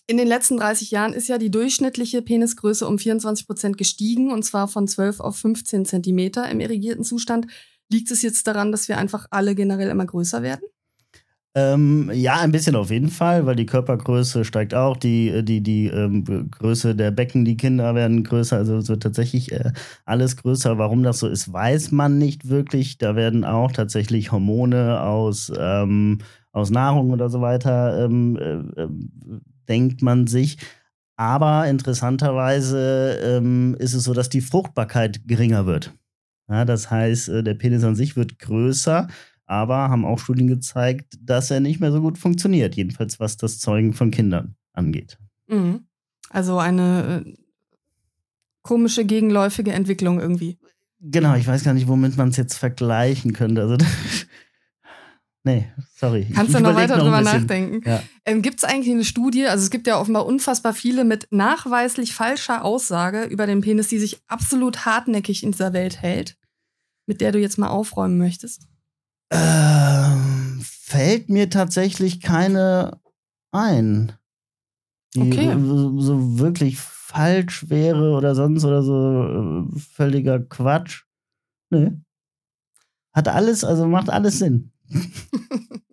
in 0.07 0.17
den 0.17 0.27
letzten 0.27 0.57
30 0.57 0.91
Jahren 0.91 1.13
ist 1.13 1.29
ja 1.29 1.37
die 1.37 1.51
durchschnittliche 1.51 2.21
Penisgröße 2.21 2.85
um 2.85 2.99
24 2.99 3.47
Prozent 3.47 3.77
gestiegen, 3.77 4.29
und 4.29 4.43
zwar 4.43 4.67
von 4.67 4.89
12 4.89 5.21
auf 5.21 5.37
15 5.37 5.85
Zentimeter 5.85 6.49
im 6.49 6.59
irrigierten 6.59 7.05
Zustand. 7.05 7.47
Liegt 7.89 8.11
es 8.11 8.21
jetzt 8.23 8.45
daran, 8.45 8.73
dass 8.73 8.89
wir 8.89 8.97
einfach 8.97 9.25
alle 9.29 9.55
generell 9.55 9.87
immer 9.87 10.05
größer 10.05 10.43
werden? 10.43 10.65
Ähm, 11.53 12.09
ja, 12.13 12.39
ein 12.39 12.53
bisschen 12.53 12.77
auf 12.77 12.91
jeden 12.91 13.09
Fall, 13.09 13.45
weil 13.45 13.57
die 13.57 13.65
Körpergröße 13.65 14.45
steigt 14.45 14.73
auch, 14.73 14.95
die, 14.95 15.43
die, 15.43 15.61
die 15.61 15.87
ähm, 15.87 16.23
Größe 16.49 16.95
der 16.95 17.11
Becken, 17.11 17.43
die 17.43 17.57
Kinder 17.57 17.93
werden 17.93 18.23
größer, 18.23 18.55
also 18.55 18.77
es 18.77 18.87
wird 18.87 19.03
tatsächlich 19.03 19.51
äh, 19.51 19.73
alles 20.05 20.37
größer. 20.37 20.77
Warum 20.77 21.03
das 21.03 21.19
so 21.19 21.27
ist, 21.27 21.51
weiß 21.51 21.91
man 21.91 22.17
nicht 22.17 22.47
wirklich. 22.47 22.99
Da 22.99 23.17
werden 23.17 23.43
auch 23.43 23.73
tatsächlich 23.73 24.31
Hormone 24.31 25.01
aus, 25.01 25.51
ähm, 25.57 26.19
aus 26.53 26.69
Nahrung 26.69 27.11
oder 27.11 27.29
so 27.29 27.41
weiter, 27.41 28.05
ähm, 28.05 28.37
äh, 28.37 28.81
äh, 28.83 28.87
denkt 29.67 30.01
man 30.01 30.27
sich. 30.27 30.57
Aber 31.17 31.67
interessanterweise 31.67 33.19
ähm, 33.23 33.75
ist 33.77 33.93
es 33.93 34.05
so, 34.05 34.13
dass 34.13 34.29
die 34.29 34.41
Fruchtbarkeit 34.41 35.27
geringer 35.27 35.65
wird. 35.65 35.93
Ja, 36.49 36.65
das 36.65 36.89
heißt, 36.89 37.29
äh, 37.29 37.43
der 37.43 37.55
Penis 37.55 37.83
an 37.83 37.95
sich 37.95 38.15
wird 38.15 38.39
größer 38.39 39.07
aber 39.51 39.89
haben 39.89 40.05
auch 40.05 40.17
Studien 40.17 40.47
gezeigt, 40.47 41.17
dass 41.21 41.51
er 41.51 41.59
nicht 41.59 41.81
mehr 41.81 41.91
so 41.91 41.99
gut 41.99 42.17
funktioniert, 42.17 42.75
jedenfalls 42.75 43.19
was 43.19 43.35
das 43.35 43.59
Zeugen 43.59 43.91
von 43.91 44.09
Kindern 44.09 44.55
angeht. 44.71 45.17
Mhm. 45.47 45.87
Also 46.29 46.57
eine 46.57 47.25
äh, 47.25 47.33
komische 48.61 49.03
gegenläufige 49.03 49.73
Entwicklung 49.73 50.21
irgendwie. 50.21 50.57
Genau, 51.01 51.35
ich 51.35 51.45
weiß 51.45 51.65
gar 51.65 51.73
nicht, 51.73 51.89
womit 51.89 52.15
man 52.15 52.29
es 52.29 52.37
jetzt 52.37 52.57
vergleichen 52.57 53.33
könnte. 53.33 53.63
Also, 53.63 53.75
nee, 55.43 55.69
sorry. 55.97 56.27
Kannst 56.33 56.55
du 56.55 56.61
noch 56.61 56.75
weiter 56.75 56.95
noch 56.95 57.03
drüber 57.03 57.21
nachdenken? 57.21 57.81
Ja. 57.85 58.01
Ähm, 58.23 58.41
gibt 58.41 58.59
es 58.59 58.63
eigentlich 58.63 58.93
eine 58.93 59.03
Studie, 59.03 59.47
also 59.47 59.65
es 59.65 59.69
gibt 59.69 59.85
ja 59.85 59.99
offenbar 59.99 60.25
unfassbar 60.25 60.73
viele 60.73 61.03
mit 61.03 61.27
nachweislich 61.29 62.13
falscher 62.13 62.63
Aussage 62.63 63.23
über 63.23 63.47
den 63.47 63.59
Penis, 63.59 63.89
die 63.89 63.99
sich 63.99 64.21
absolut 64.27 64.85
hartnäckig 64.85 65.43
in 65.43 65.51
dieser 65.51 65.73
Welt 65.73 66.01
hält, 66.01 66.37
mit 67.05 67.19
der 67.19 67.33
du 67.33 67.39
jetzt 67.39 67.57
mal 67.57 67.67
aufräumen 67.67 68.17
möchtest? 68.17 68.70
Ähm, 69.31 70.61
fällt 70.61 71.29
mir 71.29 71.49
tatsächlich 71.49 72.19
keine 72.19 72.99
ein, 73.51 74.13
die 75.15 75.21
okay. 75.21 75.57
so, 75.59 75.99
so, 75.99 76.39
wirklich 76.39 76.77
falsch 76.77 77.69
wäre 77.69 78.11
oder 78.11 78.35
sonst 78.35 78.63
oder 78.65 78.83
so 78.83 79.67
äh, 79.73 79.79
völliger 79.79 80.39
Quatsch. 80.39 81.03
Nö. 81.69 81.91
Hat 83.13 83.27
alles, 83.27 83.63
also 83.63 83.87
macht 83.87 84.09
alles 84.09 84.39
Sinn. 84.39 84.71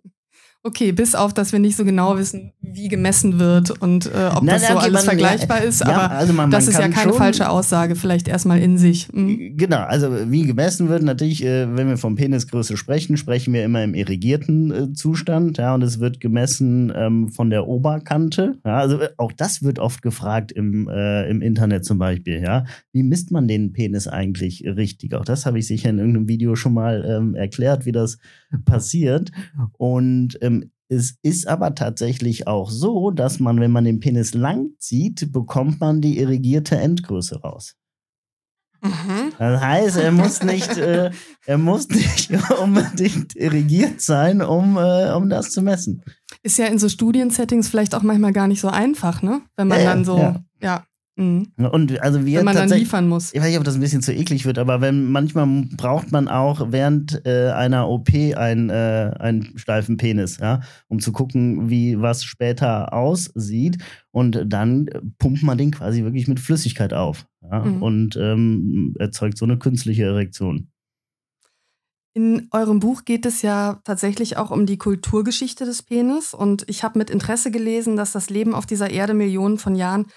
Okay, 0.61 0.91
bis 0.91 1.15
auf, 1.15 1.33
dass 1.33 1.53
wir 1.53 1.59
nicht 1.59 1.77
so 1.77 1.85
genau 1.85 2.17
wissen, 2.17 2.51
wie 2.59 2.89
gemessen 2.89 3.39
wird 3.39 3.81
und 3.81 4.07
äh, 4.07 4.29
ob 4.35 4.43
Nein, 4.43 4.55
das 4.55 4.67
so 4.67 4.73
okay, 4.73 4.83
alles 4.83 4.93
man, 4.93 5.03
vergleichbar 5.05 5.63
ist. 5.63 5.79
Ja, 5.79 5.87
aber 5.87 6.11
also 6.11 6.33
man, 6.33 6.51
das 6.51 6.65
man 6.65 6.73
ist 6.73 6.79
ja 6.79 6.89
keine 6.89 7.13
falsche 7.13 7.49
Aussage, 7.49 7.95
vielleicht 7.95 8.27
erstmal 8.27 8.59
in 8.59 8.77
sich. 8.77 9.07
Mhm. 9.13 9.55
Genau, 9.55 9.83
also 9.83 10.09
wie 10.29 10.45
gemessen 10.45 10.89
wird, 10.89 11.01
natürlich, 11.01 11.45
äh, 11.45 11.77
wenn 11.77 11.87
wir 11.87 11.97
vom 11.97 12.15
Penisgröße 12.15 12.75
sprechen, 12.75 13.15
sprechen 13.15 13.53
wir 13.53 13.63
immer 13.63 13.85
im 13.85 13.93
irrigierten 13.93 14.71
äh, 14.71 14.93
Zustand. 14.93 15.59
Ja, 15.59 15.73
und 15.75 15.81
es 15.81 16.01
wird 16.01 16.19
gemessen 16.19 16.91
ähm, 16.93 17.29
von 17.29 17.49
der 17.49 17.65
Oberkante. 17.65 18.57
Ja, 18.65 18.79
also 18.79 18.99
äh, 18.99 19.09
auch 19.15 19.31
das 19.31 19.63
wird 19.63 19.79
oft 19.79 20.01
gefragt 20.01 20.51
im, 20.51 20.89
äh, 20.89 21.29
im 21.29 21.41
Internet 21.41 21.85
zum 21.85 21.99
Beispiel. 21.99 22.41
Ja, 22.41 22.65
wie 22.91 23.03
misst 23.03 23.31
man 23.31 23.47
den 23.47 23.71
Penis 23.71 24.09
eigentlich 24.09 24.65
richtig? 24.65 25.15
Auch 25.15 25.23
das 25.23 25.45
habe 25.45 25.57
ich 25.57 25.67
sicher 25.67 25.89
in 25.89 25.99
irgendeinem 25.99 26.27
Video 26.27 26.57
schon 26.57 26.73
mal 26.73 27.05
ähm, 27.07 27.33
erklärt, 27.33 27.85
wie 27.85 27.93
das 27.93 28.17
passiert. 28.65 29.31
Und 29.77 30.37
ähm, 30.41 30.58
es 30.89 31.17
ist 31.21 31.47
aber 31.47 31.75
tatsächlich 31.75 32.47
auch 32.47 32.71
so, 32.71 33.11
dass 33.11 33.39
man, 33.39 33.59
wenn 33.59 33.71
man 33.71 33.85
den 33.85 33.99
Penis 33.99 34.33
lang 34.33 34.71
zieht, 34.79 35.31
bekommt 35.31 35.79
man 35.79 36.01
die 36.01 36.17
irrigierte 36.17 36.77
Endgröße 36.77 37.41
raus. 37.41 37.75
Mhm. 38.81 39.33
Das 39.37 39.61
heißt, 39.61 39.97
er 39.97 40.11
muss 40.11 40.41
nicht, 40.41 40.77
äh, 40.77 41.11
er 41.45 41.57
muss 41.57 41.89
nicht 41.89 42.31
unbedingt 42.61 43.35
irrigiert 43.35 44.01
sein, 44.01 44.41
um, 44.41 44.77
äh, 44.77 45.11
um 45.11 45.29
das 45.29 45.51
zu 45.51 45.61
messen. 45.61 46.03
Ist 46.43 46.57
ja 46.57 46.65
in 46.65 46.79
so 46.79 46.89
Studiensettings 46.89 47.69
vielleicht 47.69 47.93
auch 47.93 48.03
manchmal 48.03 48.33
gar 48.33 48.47
nicht 48.47 48.61
so 48.61 48.69
einfach, 48.69 49.21
ne? 49.21 49.41
Wenn 49.57 49.67
man 49.67 49.79
ja, 49.79 49.85
dann 49.85 50.05
so, 50.05 50.17
ja. 50.17 50.43
ja. 50.61 50.85
Mhm. 51.19 51.47
Und 51.57 51.99
also 52.01 52.25
wir 52.25 52.39
wenn 52.39 52.45
man 52.45 52.55
dann 52.55 52.69
liefern 52.69 53.09
muss. 53.09 53.33
Ich 53.33 53.41
weiß 53.41 53.49
nicht, 53.49 53.57
ob 53.57 53.65
das 53.65 53.75
ein 53.75 53.81
bisschen 53.81 54.01
zu 54.01 54.13
eklig 54.13 54.45
wird, 54.45 54.57
aber 54.57 54.79
wenn 54.79 55.11
manchmal 55.11 55.65
braucht 55.75 56.13
man 56.13 56.29
auch 56.29 56.71
während 56.71 57.25
äh, 57.25 57.49
einer 57.49 57.89
OP 57.89 58.09
einen, 58.13 58.69
äh, 58.69 59.11
einen 59.19 59.57
steifen 59.57 59.97
Penis, 59.97 60.37
ja, 60.37 60.61
um 60.87 60.99
zu 60.99 61.11
gucken, 61.11 61.69
wie 61.69 61.99
was 61.99 62.23
später 62.23 62.93
aussieht. 62.93 63.79
Und 64.11 64.45
dann 64.47 64.89
pumpt 65.19 65.43
man 65.43 65.57
den 65.57 65.71
quasi 65.71 66.03
wirklich 66.03 66.27
mit 66.29 66.39
Flüssigkeit 66.39 66.93
auf 66.93 67.27
ja, 67.41 67.65
mhm. 67.65 67.83
und 67.83 68.15
ähm, 68.15 68.95
erzeugt 68.97 69.37
so 69.37 69.45
eine 69.45 69.57
künstliche 69.57 70.05
Erektion. 70.05 70.69
In 72.13 72.47
eurem 72.51 72.79
Buch 72.79 73.03
geht 73.05 73.25
es 73.25 73.41
ja 73.41 73.81
tatsächlich 73.83 74.37
auch 74.37 74.51
um 74.51 74.65
die 74.65 74.77
Kulturgeschichte 74.77 75.65
des 75.65 75.83
Penis. 75.83 76.33
Und 76.33 76.63
ich 76.67 76.83
habe 76.83 76.97
mit 76.97 77.09
Interesse 77.09 77.51
gelesen, 77.51 77.97
dass 77.97 78.13
das 78.13 78.29
Leben 78.29 78.55
auf 78.55 78.65
dieser 78.65 78.89
Erde 78.89 79.13
Millionen 79.13 79.57
von 79.57 79.75
Jahren 79.75 80.07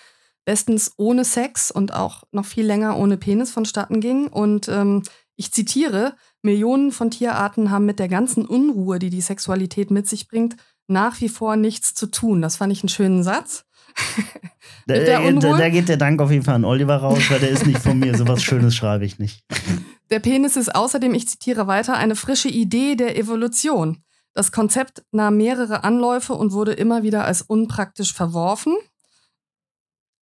bestens 0.44 0.92
ohne 0.96 1.24
Sex 1.24 1.70
und 1.70 1.94
auch 1.94 2.22
noch 2.32 2.44
viel 2.44 2.66
länger 2.66 2.96
ohne 2.96 3.16
Penis 3.16 3.50
vonstatten 3.50 4.00
ging. 4.00 4.26
Und 4.28 4.68
ähm, 4.68 5.02
ich 5.36 5.52
zitiere, 5.52 6.14
Millionen 6.42 6.92
von 6.92 7.10
Tierarten 7.10 7.70
haben 7.70 7.86
mit 7.86 7.98
der 7.98 8.08
ganzen 8.08 8.44
Unruhe, 8.44 8.98
die 8.98 9.10
die 9.10 9.20
Sexualität 9.20 9.90
mit 9.90 10.08
sich 10.08 10.28
bringt, 10.28 10.56
nach 10.88 11.20
wie 11.20 11.28
vor 11.28 11.56
nichts 11.56 11.94
zu 11.94 12.06
tun. 12.06 12.42
Das 12.42 12.56
fand 12.56 12.72
ich 12.72 12.82
einen 12.82 12.88
schönen 12.88 13.22
Satz. 13.22 13.64
da, 14.86 14.94
da, 14.98 15.30
da, 15.30 15.68
geht 15.68 15.88
der 15.88 15.98
Dank 15.98 16.20
auf 16.20 16.30
jeden 16.30 16.44
Fall 16.44 16.54
an 16.54 16.64
Oliver 16.64 16.96
raus, 16.96 17.22
weil 17.28 17.40
der 17.40 17.50
ist 17.50 17.66
nicht 17.66 17.80
von 17.80 17.98
mir. 17.98 18.16
So 18.16 18.26
was 18.26 18.42
Schönes 18.42 18.74
schreibe 18.74 19.04
ich 19.04 19.18
nicht. 19.18 19.44
Der 20.10 20.18
Penis 20.18 20.56
ist 20.56 20.74
außerdem, 20.74 21.14
ich 21.14 21.28
zitiere 21.28 21.66
weiter, 21.66 21.96
eine 21.96 22.16
frische 22.16 22.48
Idee 22.48 22.96
der 22.96 23.18
Evolution. 23.18 24.02
Das 24.34 24.50
Konzept 24.50 25.04
nahm 25.12 25.36
mehrere 25.36 25.84
Anläufe 25.84 26.32
und 26.32 26.52
wurde 26.52 26.72
immer 26.72 27.02
wieder 27.02 27.24
als 27.24 27.42
unpraktisch 27.42 28.14
verworfen. 28.14 28.74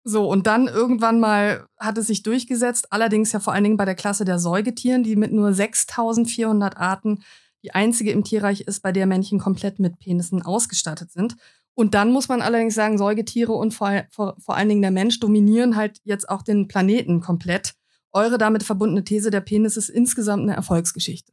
So, 0.03 0.29
und 0.29 0.47
dann 0.47 0.67
irgendwann 0.67 1.21
mal 1.21 1.67
hat 1.79 1.99
es 1.99 2.07
sich 2.07 2.23
durchgesetzt, 2.23 2.91
allerdings 2.91 3.33
ja 3.33 3.41
vor 3.41 3.53
allen 3.53 3.65
Dingen 3.65 3.77
bei 3.77 3.85
der 3.85 3.95
Klasse 3.95 4.25
der 4.25 4.39
Säugetieren, 4.39 5.03
die 5.03 5.17
mit 5.17 5.33
nur 5.33 5.53
6400 5.53 6.77
Arten 6.77 7.23
die 7.63 7.75
einzige 7.75 8.11
im 8.11 8.25
Tierreich 8.25 8.63
ist, 8.63 8.81
bei 8.81 8.93
der 8.93 9.07
Männchen 9.07 9.39
komplett 9.39 9.79
mit 9.79 9.99
Penissen 9.99 10.41
ausgestattet 10.41 11.13
sind. 11.13 11.37
Und 11.75 11.95
dann 11.95 12.13
muss 12.13 12.29
man 12.29 12.43
allerdings 12.43 12.75
sagen, 12.75 12.99
Säugetiere 12.99 13.53
und 13.53 13.73
vor, 13.73 14.05
vor, 14.11 14.37
vor 14.39 14.57
allen 14.57 14.69
Dingen 14.69 14.83
der 14.83 14.91
Mensch 14.91 15.21
dominieren 15.21 15.77
halt 15.77 15.99
jetzt 16.05 16.29
auch 16.29 16.43
den 16.43 16.69
Planeten 16.69 17.21
komplett. 17.21 17.75
Eure 18.13 18.39
damit 18.39 18.63
verbundene 18.63 19.05
These, 19.05 19.31
der 19.31 19.41
Penis 19.41 19.77
ist 19.77 19.89
insgesamt 19.89 20.43
eine 20.43 20.57
Erfolgsgeschichte. 20.57 21.33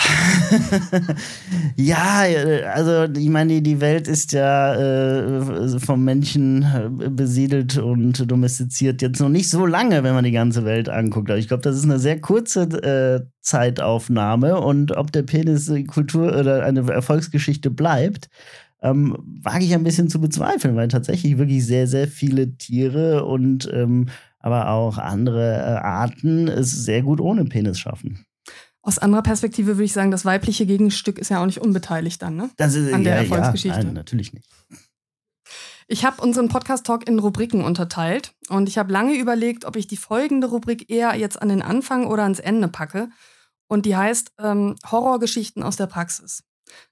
ja, 1.76 2.24
also 2.72 3.12
ich 3.12 3.28
meine, 3.28 3.62
die 3.62 3.80
Welt 3.80 4.08
ist 4.08 4.32
ja 4.32 4.74
äh, 4.74 5.78
vom 5.78 6.04
Menschen 6.04 6.62
äh, 6.62 7.08
besiedelt 7.08 7.78
und 7.78 8.30
domestiziert 8.30 9.02
jetzt 9.02 9.20
noch 9.20 9.28
nicht 9.28 9.50
so 9.50 9.66
lange, 9.66 10.02
wenn 10.02 10.14
man 10.14 10.24
die 10.24 10.32
ganze 10.32 10.64
Welt 10.64 10.88
anguckt. 10.88 11.30
Aber 11.30 11.38
ich 11.38 11.48
glaube, 11.48 11.62
das 11.62 11.76
ist 11.76 11.84
eine 11.84 11.98
sehr 11.98 12.20
kurze 12.20 12.62
äh, 12.62 13.26
Zeitaufnahme 13.40 14.60
und 14.60 14.96
ob 14.96 15.12
der 15.12 15.22
Penis 15.22 15.70
Kultur 15.86 16.36
oder 16.36 16.64
eine 16.64 16.90
Erfolgsgeschichte 16.90 17.70
bleibt, 17.70 18.28
ähm, 18.82 19.16
wage 19.42 19.64
ich 19.64 19.74
ein 19.74 19.84
bisschen 19.84 20.08
zu 20.08 20.20
bezweifeln, 20.20 20.76
weil 20.76 20.88
tatsächlich 20.88 21.38
wirklich 21.38 21.66
sehr, 21.66 21.86
sehr 21.86 22.08
viele 22.08 22.56
Tiere 22.56 23.24
und 23.24 23.70
ähm, 23.72 24.08
aber 24.40 24.70
auch 24.70 24.96
andere 24.96 25.52
äh, 25.52 25.78
Arten 25.84 26.48
es 26.48 26.70
sehr 26.70 27.02
gut 27.02 27.20
ohne 27.20 27.44
Penis 27.44 27.78
schaffen. 27.78 28.24
Aus 28.82 28.98
anderer 28.98 29.22
Perspektive 29.22 29.76
würde 29.76 29.84
ich 29.84 29.92
sagen, 29.92 30.10
das 30.10 30.24
weibliche 30.24 30.64
Gegenstück 30.64 31.18
ist 31.18 31.28
ja 31.28 31.40
auch 31.42 31.46
nicht 31.46 31.60
unbeteiligt 31.60 32.22
dann, 32.22 32.36
ne? 32.36 32.50
Das 32.56 32.74
ist, 32.74 32.92
An 32.92 33.04
der 33.04 33.16
ja, 33.16 33.22
Erfolgsgeschichte. 33.22 33.78
Ja, 33.78 33.84
nein, 33.84 33.94
natürlich 33.94 34.32
nicht. 34.32 34.48
Ich 35.86 36.04
habe 36.04 36.22
unseren 36.22 36.48
Podcast-Talk 36.48 37.08
in 37.08 37.18
Rubriken 37.18 37.64
unterteilt 37.64 38.32
und 38.48 38.68
ich 38.68 38.78
habe 38.78 38.92
lange 38.92 39.14
überlegt, 39.16 39.64
ob 39.64 39.74
ich 39.74 39.88
die 39.88 39.96
folgende 39.96 40.46
Rubrik 40.46 40.88
eher 40.88 41.16
jetzt 41.16 41.42
an 41.42 41.48
den 41.48 41.62
Anfang 41.62 42.06
oder 42.06 42.22
ans 42.22 42.38
Ende 42.38 42.68
packe. 42.68 43.10
Und 43.66 43.86
die 43.86 43.96
heißt 43.96 44.32
ähm, 44.38 44.76
Horrorgeschichten 44.88 45.62
aus 45.62 45.76
der 45.76 45.86
Praxis. 45.86 46.44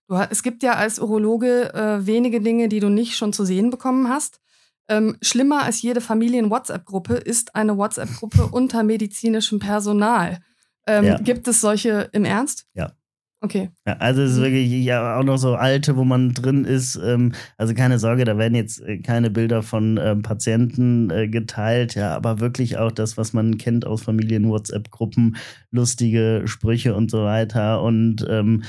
Du, 0.08 0.16
es 0.16 0.42
gibt 0.42 0.62
ja 0.62 0.74
als 0.74 0.98
Urologe 0.98 1.72
äh, 1.74 2.06
wenige 2.06 2.40
Dinge, 2.40 2.68
die 2.68 2.80
du 2.80 2.88
nicht 2.88 3.16
schon 3.16 3.32
zu 3.32 3.44
sehen 3.44 3.70
bekommen 3.70 4.08
hast. 4.08 4.40
Ähm, 4.88 5.16
schlimmer 5.22 5.62
als 5.62 5.82
jede 5.82 6.00
Familien-WhatsApp-Gruppe 6.00 7.14
ist 7.14 7.54
eine 7.54 7.76
WhatsApp-Gruppe 7.76 8.46
unter 8.50 8.82
medizinischem 8.82 9.58
Personal. 9.58 10.40
Ähm, 10.88 11.04
ja. 11.04 11.18
Gibt 11.18 11.46
es 11.46 11.60
solche 11.60 12.08
im 12.12 12.24
Ernst? 12.24 12.66
Ja. 12.74 12.92
Okay. 13.40 13.70
Ja, 13.86 13.96
also 13.98 14.22
es 14.22 14.32
ist 14.32 14.38
mhm. 14.38 14.42
wirklich 14.42 14.84
ja 14.84 15.16
auch 15.16 15.22
noch 15.22 15.36
so 15.36 15.54
alte, 15.54 15.96
wo 15.96 16.02
man 16.02 16.34
drin 16.34 16.64
ist. 16.64 16.96
Ähm, 16.96 17.32
also 17.56 17.72
keine 17.72 18.00
Sorge, 18.00 18.24
da 18.24 18.36
werden 18.36 18.56
jetzt 18.56 18.80
äh, 18.80 18.98
keine 18.98 19.30
Bilder 19.30 19.62
von 19.62 19.96
ähm, 20.02 20.22
Patienten 20.22 21.08
äh, 21.10 21.28
geteilt, 21.28 21.94
ja, 21.94 22.16
aber 22.16 22.40
wirklich 22.40 22.78
auch 22.78 22.90
das, 22.90 23.16
was 23.16 23.32
man 23.32 23.56
kennt 23.56 23.86
aus 23.86 24.02
Familien-WhatsApp-Gruppen, 24.02 25.36
lustige 25.70 26.42
Sprüche 26.46 26.96
und 26.96 27.12
so 27.12 27.22
weiter. 27.22 27.80
Und 27.82 28.26
ähm, 28.28 28.64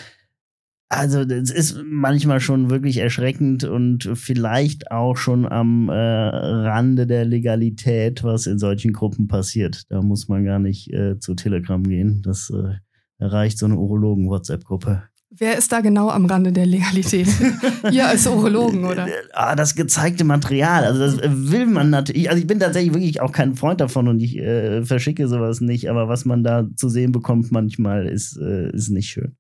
also 0.90 1.22
es 1.22 1.52
ist 1.52 1.84
manchmal 1.86 2.40
schon 2.40 2.72
wirklich 2.72 2.98
erschreckend 2.98 3.64
und 3.64 4.10
vielleicht 4.16 4.90
auch 4.90 5.18
schon 5.18 5.46
am 5.48 5.88
äh, 5.88 5.94
Rande 5.94 7.06
der 7.06 7.26
Legalität, 7.26 8.24
was 8.24 8.48
in 8.48 8.58
solchen 8.58 8.92
Gruppen 8.92 9.28
passiert. 9.28 9.84
Da 9.90 10.02
muss 10.02 10.28
man 10.28 10.44
gar 10.44 10.58
nicht 10.58 10.92
äh, 10.92 11.20
zu 11.20 11.36
Telegram 11.36 11.84
gehen. 11.84 12.24
Das 12.24 12.50
äh, 12.50 12.74
erreicht 13.20 13.60
so 13.60 13.68
eine 13.68 13.78
Urologen-WhatsApp-Gruppe. 13.78 15.04
Wer 15.32 15.60
ist 15.60 15.72
da 15.72 15.82
genau 15.82 16.10
am 16.10 16.26
Rande 16.26 16.52
der 16.52 16.66
Legalität? 16.66 17.28
Ihr 17.92 18.08
als 18.08 18.26
Urologen, 18.26 18.84
oder? 18.84 19.08
Ah, 19.34 19.56
das 19.56 19.76
gezeigte 19.76 20.24
Material. 20.24 20.86
Also 20.86 21.00
das 21.02 21.20
will 21.24 21.68
man 21.68 21.92
natürlich. 21.92 22.32
Also 22.32 22.42
ich 22.42 22.48
bin 22.48 22.60
tatsächlich 22.60 22.96
wirklich 22.96 23.22
auch 23.22 23.32
kein 23.32 23.54
Freund 23.54 23.80
davon 23.80 24.08
und 24.08 24.20
ich 24.22 24.40
äh, 24.40 24.84
verschicke 24.84 25.28
sowas 25.28 25.62
nicht. 25.62 25.88
Aber 25.88 26.08
was 26.08 26.26
man 26.26 26.44
da 26.44 26.68
zu 26.76 26.90
sehen 26.90 27.12
bekommt 27.12 27.52
manchmal, 27.52 28.08
ist, 28.08 28.38
äh, 28.38 28.72
ist 28.72 28.90
nicht 28.90 29.10
schön. 29.10 29.36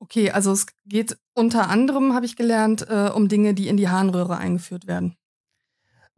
Okay, 0.00 0.30
also 0.30 0.52
es 0.52 0.66
geht 0.86 1.18
unter 1.34 1.68
anderem, 1.68 2.14
habe 2.14 2.26
ich 2.26 2.34
gelernt, 2.34 2.86
äh, 2.88 3.10
um 3.14 3.28
Dinge, 3.28 3.54
die 3.54 3.68
in 3.68 3.76
die 3.76 3.88
Harnröhre 3.88 4.38
eingeführt 4.38 4.86
werden. 4.86 5.14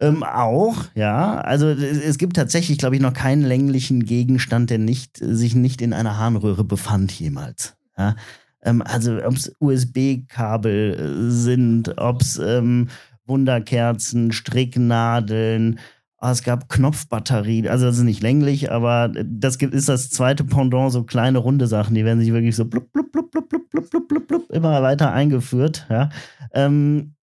Ähm, 0.01 0.23
auch, 0.23 0.85
ja. 0.95 1.41
Also 1.41 1.69
es 1.69 2.17
gibt 2.17 2.37
tatsächlich, 2.37 2.79
glaube 2.79 2.97
ich, 2.97 3.03
noch 3.03 3.13
keinen 3.13 3.43
länglichen 3.43 4.05
Gegenstand, 4.05 4.71
der 4.71 4.79
nicht, 4.79 5.19
sich 5.19 5.55
nicht 5.55 5.83
in 5.83 5.93
einer 5.93 6.17
Harnröhre 6.17 6.65
befand 6.65 7.13
jemals. 7.13 7.77
Ja? 7.99 8.17
Ähm, 8.63 8.83
also 8.83 9.23
ob 9.25 9.35
es 9.35 9.55
USB-Kabel 9.59 11.29
äh, 11.29 11.31
sind, 11.31 11.99
ob 11.99 12.23
es 12.23 12.39
ähm, 12.39 12.89
Wunderkerzen, 13.27 14.33
Stricknadeln, 14.33 15.79
oh, 16.23 16.29
es 16.29 16.43
gab 16.43 16.69
Knopfbatterien, 16.69 17.67
also 17.69 17.87
das 17.87 17.99
ist 17.99 18.05
nicht 18.05 18.23
länglich, 18.23 18.71
aber 18.71 19.09
das 19.09 19.57
ist 19.57 19.89
das 19.89 20.11
zweite 20.11 20.45
Pendant, 20.45 20.93
so 20.93 21.03
kleine 21.03 21.39
runde 21.39 21.67
Sachen, 21.67 21.95
die 21.95 22.05
werden 22.05 22.21
sich 22.21 22.33
wirklich 22.33 22.55
so 22.55 22.65
blub, 22.65 22.93
blub, 22.93 23.11
blub, 23.11 23.31
blub, 23.31 23.51
blub, 23.51 23.71
blub, 23.71 23.91
blub, 23.91 24.09
blub, 24.09 24.29
blub 24.29 24.51
immer 24.51 24.83
weiter 24.83 25.13
eingeführt. 25.13 25.87
Ja. 25.91 26.11
Ähm, 26.53 27.15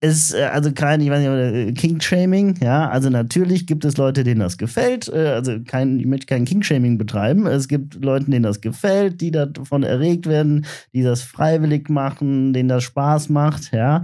ist 0.00 0.34
äh, 0.34 0.42
also 0.42 0.72
kein, 0.72 1.00
ich 1.00 1.10
weiß 1.10 1.20
nicht, 1.20 1.30
äh, 1.30 1.72
King-Shaming, 1.72 2.56
ja, 2.60 2.88
also 2.88 3.08
natürlich 3.08 3.66
gibt 3.68 3.84
es 3.84 3.96
Leute, 3.96 4.24
denen 4.24 4.40
das 4.40 4.58
gefällt, 4.58 5.08
äh, 5.08 5.28
also 5.28 5.60
kein, 5.64 6.00
ich 6.00 6.06
möchte 6.06 6.26
kein 6.26 6.44
King-Shaming 6.44 6.98
betreiben, 6.98 7.46
es 7.46 7.68
gibt 7.68 8.04
Leute, 8.04 8.28
denen 8.28 8.42
das 8.42 8.60
gefällt, 8.60 9.20
die 9.20 9.30
davon 9.30 9.84
erregt 9.84 10.26
werden, 10.26 10.66
die 10.92 11.02
das 11.02 11.22
freiwillig 11.22 11.88
machen, 11.88 12.52
denen 12.52 12.68
das 12.68 12.82
Spaß 12.82 13.28
macht, 13.28 13.72
ja, 13.72 14.02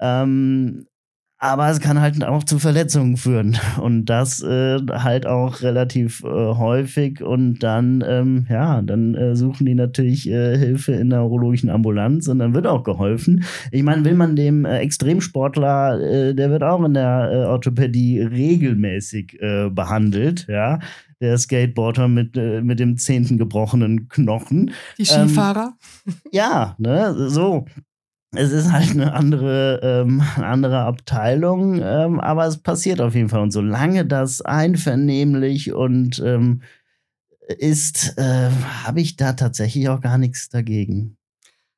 ähm, 0.00 0.86
aber 1.38 1.68
es 1.68 1.80
kann 1.80 2.00
halt 2.00 2.24
auch 2.24 2.44
zu 2.44 2.58
Verletzungen 2.58 3.16
führen. 3.16 3.58
Und 3.80 4.06
das 4.06 4.42
äh, 4.42 4.78
halt 4.90 5.26
auch 5.26 5.60
relativ 5.60 6.24
äh, 6.24 6.26
häufig. 6.28 7.22
Und 7.22 7.58
dann, 7.58 8.02
ähm, 8.06 8.46
ja, 8.48 8.80
dann 8.80 9.14
äh, 9.14 9.36
suchen 9.36 9.66
die 9.66 9.74
natürlich 9.74 10.28
äh, 10.30 10.56
Hilfe 10.56 10.92
in 10.92 11.10
der 11.10 11.24
urologischen 11.24 11.68
Ambulanz 11.68 12.26
und 12.28 12.38
dann 12.38 12.54
wird 12.54 12.66
auch 12.66 12.84
geholfen. 12.84 13.44
Ich 13.70 13.82
meine, 13.82 14.04
will 14.04 14.14
man 14.14 14.34
dem 14.34 14.64
äh, 14.64 14.78
Extremsportler, 14.78 16.00
äh, 16.00 16.34
der 16.34 16.50
wird 16.50 16.62
auch 16.62 16.82
in 16.84 16.94
der 16.94 17.46
Orthopädie 17.48 18.20
regelmäßig 18.22 19.38
behandelt, 19.70 20.46
ja. 20.48 20.78
Der 21.20 21.38
Skateboarder 21.38 22.08
mit, 22.08 22.36
äh, 22.36 22.60
mit 22.60 22.78
dem 22.78 22.98
zehnten 22.98 23.38
gebrochenen 23.38 24.08
Knochen. 24.08 24.72
Die 24.98 25.06
Skifahrer? 25.06 25.72
Ähm, 26.06 26.14
ja, 26.30 26.74
ne, 26.78 27.14
so 27.30 27.64
es 28.36 28.52
ist 28.52 28.72
halt 28.72 28.90
eine 28.90 29.12
andere, 29.14 29.80
ähm, 29.82 30.22
andere 30.36 30.80
Abteilung, 30.80 31.80
ähm, 31.82 32.20
aber 32.20 32.46
es 32.46 32.58
passiert 32.58 33.00
auf 33.00 33.14
jeden 33.14 33.28
Fall. 33.28 33.40
Und 33.40 33.50
solange 33.50 34.04
das 34.04 34.42
einvernehmlich 34.42 35.72
und 35.72 36.18
ähm, 36.24 36.62
ist, 37.58 38.18
äh, 38.18 38.50
habe 38.84 39.00
ich 39.00 39.16
da 39.16 39.32
tatsächlich 39.32 39.88
auch 39.88 40.00
gar 40.00 40.18
nichts 40.18 40.48
dagegen. 40.48 41.16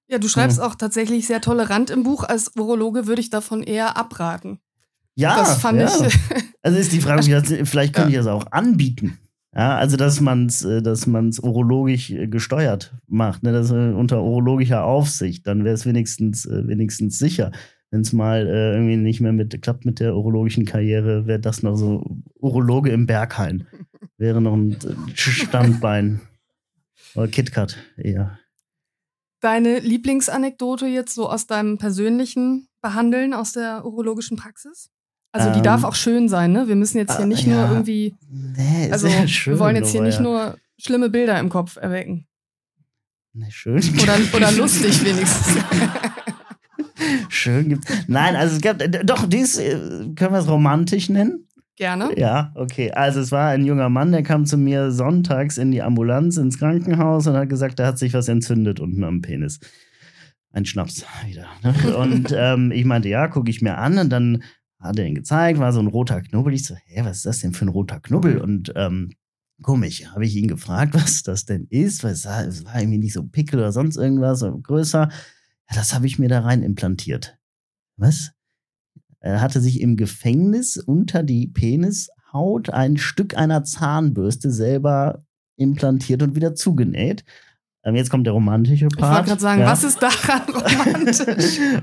Ja, 0.09 0.19
du 0.19 0.29
schreibst 0.29 0.59
hm. 0.59 0.65
auch 0.65 0.75
tatsächlich 0.75 1.27
sehr 1.27 1.41
tolerant 1.41 1.91
im 1.91 2.03
Buch. 2.03 2.25
Als 2.25 2.57
Urologe 2.57 3.07
würde 3.07 3.21
ich 3.21 3.31
davon 3.31 3.63
eher 3.63 3.97
abraten. 3.97 4.59
Ja, 5.15 5.37
das 5.37 5.59
fand 5.61 5.81
ja. 5.81 5.87
ich. 6.07 6.19
also 6.63 6.79
ist 6.79 6.93
die 6.93 7.01
Frage, 7.01 7.23
vielleicht 7.65 7.95
könnte 7.95 8.13
ja. 8.13 8.21
ich 8.21 8.25
das 8.25 8.33
auch 8.33 8.51
anbieten. 8.53 9.19
Ja, 9.55 9.77
also 9.77 9.97
dass 9.97 10.21
man 10.21 10.47
es 10.47 10.65
äh, 10.65 10.83
dass 10.83 11.07
man's 11.07 11.39
urologisch 11.39 12.11
äh, 12.11 12.29
gesteuert 12.29 12.95
macht, 13.07 13.43
ne? 13.43 13.53
das 13.53 13.71
äh, 13.71 13.93
unter 13.93 14.23
urologischer 14.23 14.85
Aufsicht, 14.85 15.47
dann 15.47 15.65
wäre 15.65 15.75
es 15.75 15.87
wenigstens, 15.87 16.47
wenigstens 16.47 17.19
sicher. 17.19 17.51
Wenn 17.91 18.03
es 18.03 18.13
mal 18.13 18.47
äh, 18.47 18.75
irgendwie 18.75 18.97
nicht 18.97 19.21
mehr 19.21 19.33
mit, 19.33 19.61
klappt 19.63 19.87
mit 19.87 20.01
der 20.01 20.15
urologischen 20.15 20.67
Karriere, 20.67 21.27
wäre 21.27 21.41
das 21.41 21.63
noch 21.63 21.77
so 21.77 22.05
Urologe 22.35 22.91
im 22.91 23.07
Berghain. 23.07 23.67
Wäre 24.19 24.43
noch 24.43 24.55
ein 24.55 24.77
Standbein. 25.15 26.21
Oder 27.15 27.29
KitKat 27.29 27.77
eher. 27.97 28.39
Deine 29.41 29.79
Lieblingsanekdote 29.79 30.87
jetzt 30.87 31.15
so 31.15 31.31
aus 31.31 31.47
deinem 31.47 31.79
persönlichen 31.79 32.69
Behandeln 32.83 33.33
aus 33.33 33.53
der 33.53 33.85
urologischen 33.85 34.37
Praxis? 34.37 34.91
Also 35.33 35.51
die 35.51 35.59
ähm, 35.59 35.65
darf 35.65 35.85
auch 35.85 35.95
schön 35.95 36.29
sein, 36.29 36.53
ne? 36.53 36.69
Wir 36.69 36.77
müssen 36.77 36.99
jetzt 36.99 37.17
hier 37.17 37.27
nicht 37.27 37.47
ja, 37.47 37.55
nur 37.55 37.71
irgendwie. 37.71 38.15
Nee, 38.31 38.91
also 38.91 39.09
schön, 39.27 39.55
wir 39.55 39.61
wollen 39.61 39.77
jetzt 39.77 39.91
hier 39.93 40.03
nicht 40.03 40.17
ja. 40.19 40.23
nur 40.23 40.57
schlimme 40.79 41.11
Bilder 41.11 41.39
im 41.39 41.49
Kopf 41.49 41.77
erwecken. 41.77 42.27
Nee, 43.35 43.51
schön. 43.51 43.83
Oder, 44.03 44.17
oder 44.35 44.53
lustig 44.53 45.05
wenigstens. 45.05 45.63
schön 47.29 47.69
gibt's. 47.69 47.93
Nein, 48.09 48.37
also 48.37 48.57
es 48.57 48.63
gab 48.63 48.79
doch 49.05 49.29
dies 49.29 49.59
äh, 49.59 49.77
können 50.17 50.33
wir 50.33 50.39
es 50.39 50.49
romantisch 50.49 51.09
nennen. 51.09 51.49
Gerne. 51.79 52.11
Ja, 52.19 52.51
okay. 52.57 52.91
Also 52.91 53.21
es 53.21 53.31
war 53.31 53.51
ein 53.51 53.65
junger 53.65 53.89
Mann, 53.89 54.11
der 54.11 54.25
kam 54.25 54.47
zu 54.47 54.59
mir 54.59 54.91
sonntags 54.91 55.59
in 55.59 55.71
die 55.71 55.81
Ambulanz 55.81 56.37
ins 56.37 56.59
Krankenhaus 56.59 57.29
und 57.29 57.37
hat 57.37 57.49
gesagt, 57.49 57.79
da 57.79 57.87
hat 57.87 57.99
sich 57.99 58.15
was 58.15 58.27
entzündet 58.27 58.81
unten 58.81 59.05
am 59.05 59.23
Penis. 59.23 59.61
Ein 60.51 60.65
Schnaps 60.65 61.05
wieder. 61.27 61.47
Ne? 61.63 61.97
Und 61.97 62.33
ähm, 62.37 62.73
ich 62.73 62.85
meinte, 62.85 63.09
ja, 63.09 63.29
gucke 63.29 63.51
ich 63.51 63.63
mir 63.63 63.79
an 63.79 63.99
und 63.99 64.11
dann 64.11 64.43
hat 64.79 64.99
er 64.99 65.07
ihn 65.07 65.15
gezeigt, 65.15 65.59
war 65.59 65.73
so 65.73 65.81
ein 65.81 65.87
roter 65.89 66.21
Knubbel. 66.23 66.55
Ich 66.55 66.65
so, 66.65 66.75
hä, 66.75 67.03
was 67.05 67.19
ist 67.19 67.27
das 67.27 67.41
denn 67.41 67.53
für 67.53 67.65
ein 67.65 67.71
roter 67.71 68.01
Knubbel? 68.01 68.39
Und 68.39 68.73
ähm, 68.77 69.11
komisch, 69.63 70.07
habe 70.07 70.25
ich 70.25 70.37
ihn 70.37 70.49
gefragt, 70.49 70.95
was 71.01 71.23
das 71.23 71.45
denn 71.45 71.67
ist, 71.71 72.05
weil 72.05 72.13
es, 72.13 72.23
sah, 72.23 72.43
es 72.43 72.65
war 72.65 72.81
irgendwie 72.81 72.99
nicht 72.99 73.13
so 73.13 73.25
Pickel 73.25 73.59
oder 73.59 73.73
sonst 73.73 73.97
irgendwas, 73.97 74.43
oder 74.43 74.59
größer. 74.59 75.09
Ja, 75.11 75.77
das 75.77 75.95
habe 75.95 76.07
ich 76.07 76.19
mir 76.19 76.29
da 76.29 76.41
rein 76.41 76.63
implantiert. 76.63 77.39
Was? 77.97 78.31
Er 79.21 79.41
hatte 79.41 79.61
sich 79.61 79.81
im 79.81 79.97
Gefängnis 79.97 80.77
unter 80.77 81.25
die 81.25 81.49
Penishaut 81.49 82.71
ein 82.71 82.97
Stück 82.97 83.37
einer 83.37 83.65
Zahnbürste 83.65 84.53
selber 84.53 85.25
implantiert 85.57 86.23
und 86.23 86.37
wieder 86.37 86.55
zugenäht. 86.55 87.25
Ähm, 87.85 87.95
jetzt 87.95 88.11
kommt 88.11 88.27
der 88.27 88.35
romantische 88.35 88.89
Part. 88.89 88.99
Ich 88.99 89.17
wollte 89.17 89.29
gerade 89.29 89.41
sagen, 89.41 89.61
ja. 89.61 89.67
was 89.71 89.85
ist 89.85 90.03
daran 90.03 90.43
romantisch? 90.49 91.21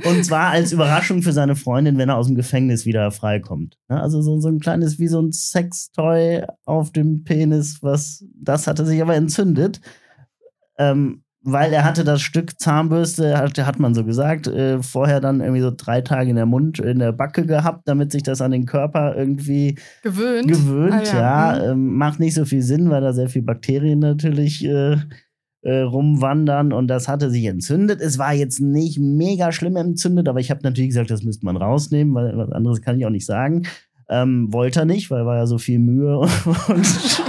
und 0.05 0.25
zwar 0.25 0.49
als 0.49 0.71
Überraschung 0.71 1.21
für 1.21 1.31
seine 1.31 1.55
Freundin, 1.55 1.97
wenn 1.97 2.09
er 2.09 2.17
aus 2.17 2.27
dem 2.27 2.35
Gefängnis 2.35 2.85
wieder 2.85 3.11
freikommt. 3.11 3.77
Also 3.87 4.21
so, 4.21 4.39
so 4.39 4.49
ein 4.49 4.59
kleines, 4.59 4.99
wie 4.99 5.07
so 5.07 5.21
ein 5.21 5.31
Sextoy 5.31 6.43
auf 6.65 6.91
dem 6.91 7.23
Penis, 7.23 7.79
was, 7.81 8.25
das 8.35 8.67
hatte 8.67 8.85
sich 8.85 9.01
aber 9.01 9.15
entzündet. 9.15 9.79
Ähm, 10.77 11.23
weil 11.47 11.71
er 11.73 11.83
hatte 11.83 12.03
das 12.03 12.23
Stück 12.23 12.59
Zahnbürste, 12.59 13.37
hat, 13.37 13.55
hat 13.59 13.79
man 13.79 13.93
so 13.93 14.03
gesagt, 14.03 14.47
äh, 14.47 14.81
vorher 14.81 15.21
dann 15.21 15.41
irgendwie 15.41 15.61
so 15.61 15.71
drei 15.75 16.01
Tage 16.01 16.31
in 16.31 16.35
der 16.35 16.47
Mund, 16.47 16.79
in 16.79 16.97
der 16.97 17.11
Backe 17.11 17.45
gehabt, 17.45 17.87
damit 17.87 18.11
sich 18.11 18.23
das 18.23 18.41
an 18.41 18.49
den 18.49 18.65
Körper 18.65 19.15
irgendwie 19.15 19.77
gewöhnt. 20.01 20.47
Gewöhnt, 20.47 20.93
ah, 20.93 21.03
ja. 21.03 21.55
ja. 21.55 21.63
Mhm. 21.63 21.71
Ähm, 21.71 21.95
macht 21.97 22.19
nicht 22.19 22.33
so 22.33 22.45
viel 22.45 22.63
Sinn, 22.63 22.89
weil 22.89 23.01
da 23.01 23.13
sehr 23.13 23.29
viel 23.29 23.43
Bakterien 23.43 23.99
natürlich 23.99 24.65
äh, 24.65 24.97
äh, 25.65 25.79
rumwandern 25.79 26.71
und 26.71 26.87
das 26.87 27.07
hatte 27.07 27.31
sich 27.31 27.45
entzündet. 27.45 27.99
Es 27.99 28.19
war 28.19 28.33
jetzt 28.33 28.61
nicht 28.61 28.99
mega 28.99 29.51
schlimm 29.51 29.75
entzündet, 29.75 30.27
aber 30.29 30.39
ich 30.39 30.51
habe 30.51 30.61
natürlich 30.63 30.89
gesagt, 30.89 31.09
das 31.09 31.23
müsste 31.23 31.43
man 31.45 31.57
rausnehmen, 31.57 32.13
weil 32.13 32.37
was 32.37 32.51
anderes 32.51 32.81
kann 32.81 32.99
ich 32.99 33.05
auch 33.05 33.11
nicht 33.11 33.25
sagen. 33.25 33.63
Ähm, 34.07 34.53
wollte 34.53 34.81
er 34.81 34.85
nicht, 34.85 35.09
weil 35.09 35.25
war 35.25 35.37
ja 35.37 35.47
so 35.47 35.57
viel 35.57 35.79
Mühe 35.79 36.19
und 36.67 37.19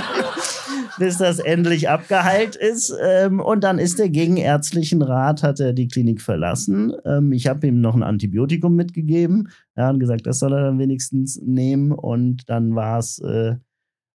bis 0.99 1.17
das 1.17 1.39
endlich 1.39 1.89
abgeheilt 1.89 2.57
ist. 2.57 2.95
Ähm, 3.03 3.41
und 3.41 3.65
dann 3.65 3.79
ist 3.79 3.99
er 4.01 4.11
gegen 4.11 4.37
ärztlichen 4.37 5.01
Rat, 5.01 5.43
hat 5.43 5.59
er 5.59 5.73
die 5.73 5.89
Klinik 5.89 6.21
verlassen. 6.21 6.93
Ähm, 7.07 7.33
ich 7.33 7.47
habe 7.47 7.67
ihm 7.67 7.81
noch 7.81 7.95
ein 7.95 8.03
Antibiotikum 8.03 8.77
mitgegeben. 8.77 9.49
Er 9.75 9.87
hat 9.87 10.01
gesagt, 10.01 10.27
das 10.27 10.39
soll 10.39 10.53
er 10.53 10.63
dann 10.63 10.79
wenigstens 10.79 11.41
nehmen. 11.43 11.93
Und 11.93 12.51
dann 12.51 12.75
war 12.75 12.99
es, 12.99 13.19
äh, 13.21 13.57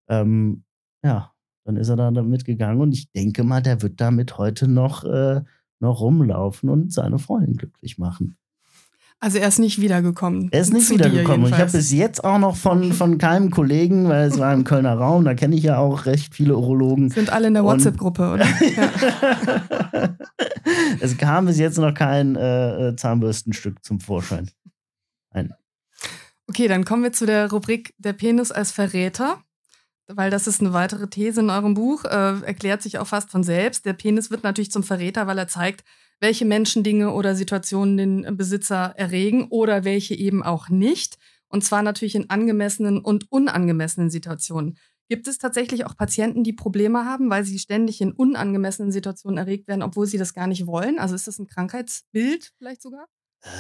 ähm, 0.09 0.63
ja, 1.03 1.31
dann 1.69 1.77
ist 1.77 1.89
er 1.89 1.97
da 1.97 2.09
mitgegangen 2.23 2.81
und 2.81 2.93
ich 2.93 3.11
denke 3.11 3.43
mal, 3.43 3.61
der 3.61 3.83
wird 3.83 4.01
damit 4.01 4.39
heute 4.39 4.67
noch 4.67 5.03
äh, 5.03 5.41
noch 5.79 6.01
rumlaufen 6.01 6.67
und 6.67 6.91
seine 6.91 7.19
Freundin 7.19 7.57
glücklich 7.57 7.99
machen. 7.99 8.35
Also 9.19 9.37
er 9.37 9.49
ist 9.49 9.59
nicht 9.59 9.79
wiedergekommen. 9.79 10.47
Er 10.51 10.61
ist 10.61 10.73
nicht 10.73 10.89
wiedergekommen. 10.89 11.43
Und 11.43 11.51
ich 11.51 11.59
habe 11.59 11.71
bis 11.71 11.91
jetzt 11.91 12.23
auch 12.23 12.39
noch 12.39 12.55
von, 12.55 12.91
von 12.91 13.19
keinem 13.19 13.51
Kollegen, 13.51 14.09
weil 14.09 14.27
es 14.27 14.39
war 14.39 14.51
im 14.51 14.63
Kölner 14.63 14.95
Raum, 14.95 15.25
da 15.25 15.35
kenne 15.35 15.55
ich 15.55 15.63
ja 15.63 15.77
auch 15.77 16.07
recht 16.07 16.33
viele 16.33 16.57
Urologen. 16.57 17.11
Sind 17.11 17.31
alle 17.31 17.49
in 17.49 17.53
der 17.53 17.63
WhatsApp-Gruppe, 17.63 18.31
oder? 18.31 18.47
ja. 18.75 20.15
es 21.01 21.17
kam 21.17 21.45
bis 21.45 21.59
jetzt 21.59 21.77
noch 21.77 21.93
kein 21.93 22.35
äh, 22.35 22.95
Zahnbürstenstück 22.95 23.83
zum 23.85 23.99
Vorschein. 23.99 24.49
Nein. 25.33 25.53
Okay, 26.47 26.67
dann 26.67 26.83
kommen 26.83 27.03
wir 27.03 27.11
zu 27.11 27.27
der 27.27 27.51
Rubrik 27.51 27.93
Der 27.99 28.13
Penis 28.13 28.51
als 28.51 28.71
Verräter. 28.71 29.43
Weil 30.11 30.31
das 30.31 30.47
ist 30.47 30.59
eine 30.59 30.73
weitere 30.73 31.07
These 31.07 31.41
in 31.41 31.51
eurem 31.51 31.75
Buch, 31.75 32.03
äh, 32.03 32.41
erklärt 32.41 32.81
sich 32.81 32.97
auch 32.97 33.05
fast 33.05 33.29
von 33.29 33.43
selbst. 33.43 33.85
Der 33.85 33.93
Penis 33.93 34.31
wird 34.31 34.43
natürlich 34.43 34.71
zum 34.71 34.81
Verräter, 34.81 35.27
weil 35.27 35.37
er 35.37 35.47
zeigt, 35.47 35.83
welche 36.19 36.45
Menschen, 36.45 36.83
Dinge 36.83 37.11
oder 37.13 37.35
Situationen 37.35 37.97
den 37.97 38.37
Besitzer 38.37 38.93
erregen 38.97 39.47
oder 39.49 39.83
welche 39.83 40.15
eben 40.15 40.41
auch 40.41 40.67
nicht. 40.69 41.17
Und 41.47 41.63
zwar 41.63 41.83
natürlich 41.83 42.15
in 42.15 42.29
angemessenen 42.29 42.99
und 42.99 43.31
unangemessenen 43.31 44.09
Situationen. 44.09 44.77
Gibt 45.09 45.27
es 45.27 45.37
tatsächlich 45.37 45.85
auch 45.85 45.95
Patienten, 45.95 46.43
die 46.43 46.53
Probleme 46.53 47.05
haben, 47.05 47.29
weil 47.29 47.43
sie 47.43 47.59
ständig 47.59 48.01
in 48.01 48.11
unangemessenen 48.11 48.91
Situationen 48.91 49.37
erregt 49.37 49.67
werden, 49.67 49.83
obwohl 49.83 50.07
sie 50.07 50.17
das 50.17 50.33
gar 50.33 50.47
nicht 50.47 50.67
wollen? 50.67 50.99
Also 50.99 51.15
ist 51.15 51.27
das 51.27 51.39
ein 51.39 51.47
Krankheitsbild 51.47 52.51
vielleicht 52.57 52.81
sogar? 52.81 53.07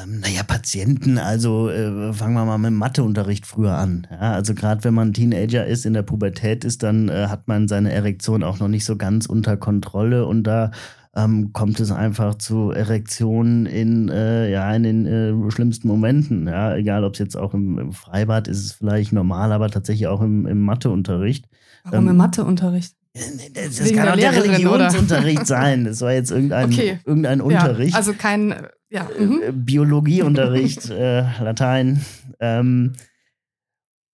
Ähm, 0.03 0.19
naja, 0.19 0.43
Patienten, 0.43 1.17
also 1.17 1.69
äh, 1.69 2.11
fangen 2.11 2.33
wir 2.33 2.43
mal 2.43 2.57
mit 2.57 2.67
dem 2.67 2.75
Matheunterricht 2.75 3.45
früher 3.45 3.77
an. 3.77 4.07
Ja, 4.11 4.33
also 4.33 4.53
gerade 4.53 4.83
wenn 4.83 4.93
man 4.93 5.13
Teenager 5.13 5.65
ist, 5.65 5.85
in 5.85 5.93
der 5.93 6.03
Pubertät 6.03 6.65
ist, 6.65 6.83
dann 6.83 7.07
äh, 7.07 7.27
hat 7.27 7.47
man 7.47 7.69
seine 7.69 7.91
Erektion 7.93 8.43
auch 8.43 8.59
noch 8.59 8.67
nicht 8.67 8.83
so 8.83 8.97
ganz 8.97 9.25
unter 9.25 9.55
Kontrolle 9.55 10.25
und 10.25 10.43
da 10.43 10.71
ähm, 11.15 11.53
kommt 11.53 11.79
es 11.79 11.91
einfach 11.91 12.35
zu 12.35 12.71
Erektionen 12.71 13.65
in, 13.65 14.09
äh, 14.09 14.51
ja, 14.51 14.73
in 14.73 14.83
den 14.83 15.05
äh, 15.05 15.51
schlimmsten 15.51 15.87
Momenten. 15.87 16.47
Ja? 16.47 16.75
Egal, 16.75 17.05
ob 17.05 17.13
es 17.13 17.19
jetzt 17.19 17.37
auch 17.37 17.53
im, 17.53 17.79
im, 17.79 17.93
Freibad 17.93 18.47
ist, 18.47 18.63
es 18.63 18.71
vielleicht 18.73 19.13
normal, 19.13 19.51
aber 19.53 19.69
tatsächlich 19.69 20.07
auch 20.07 20.21
im, 20.21 20.45
im 20.45 20.61
Matheunterricht. 20.61 21.45
Warum 21.85 22.05
ähm, 22.05 22.11
im 22.11 22.17
Matheunterricht? 22.17 22.95
Das, 23.13 23.77
das 23.77 23.93
kann 23.93 24.09
auch 24.09 24.15
der 24.15 24.35
Religionsunterricht 24.35 25.47
sein. 25.47 25.85
Das 25.85 26.01
war 26.01 26.13
jetzt 26.13 26.31
irgendein, 26.31 26.65
okay. 26.65 26.99
irgendein 27.05 27.41
Unterricht. 27.41 27.93
Ja, 27.93 27.97
also 27.97 28.13
kein 28.13 28.53
ja. 28.89 29.07
Mhm. 29.19 29.65
Biologieunterricht, 29.65 30.89
äh, 30.89 31.21
Latein. 31.41 32.01
Ähm, 32.39 32.93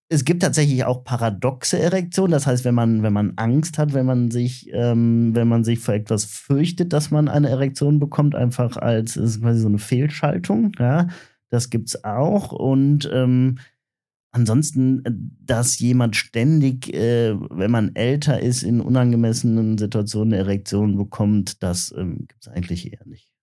es 0.07 0.23
gibt 0.23 0.43
tatsächlich 0.43 0.83
auch 0.83 1.03
paradoxe 1.03 1.79
Erektionen. 1.79 2.31
Das 2.31 2.45
heißt, 2.45 2.63
wenn 2.63 2.75
man, 2.75 3.01
wenn 3.01 3.13
man 3.13 3.33
Angst 3.37 3.77
hat, 3.77 3.93
wenn 3.93 4.05
man 4.05 4.29
sich, 4.29 4.69
ähm, 4.71 5.33
wenn 5.33 5.47
man 5.47 5.63
sich 5.63 5.79
vor 5.79 5.95
etwas 5.95 6.25
fürchtet, 6.25 6.93
dass 6.93 7.09
man 7.09 7.27
eine 7.27 7.49
Erektion 7.49 7.99
bekommt, 7.99 8.35
einfach 8.35 8.77
als 8.77 9.17
ist 9.17 9.41
quasi 9.41 9.59
so 9.61 9.67
eine 9.67 9.79
Fehlschaltung. 9.79 10.73
Ja, 10.77 11.07
das 11.49 11.69
gibt's 11.71 12.03
auch. 12.03 12.51
Und 12.51 13.09
ähm, 13.11 13.57
ansonsten, 14.31 15.35
dass 15.43 15.79
jemand 15.79 16.15
ständig, 16.15 16.93
äh, 16.93 17.35
wenn 17.49 17.71
man 17.71 17.95
älter 17.95 18.41
ist, 18.41 18.61
in 18.61 18.81
unangemessenen 18.81 19.77
Situationen 19.79 20.33
eine 20.33 20.43
Erektion 20.43 20.97
bekommt, 20.97 21.63
das 21.63 21.93
ähm, 21.97 22.25
gibt's 22.27 22.47
eigentlich 22.47 22.91
eher 22.93 23.05
nicht. 23.05 23.34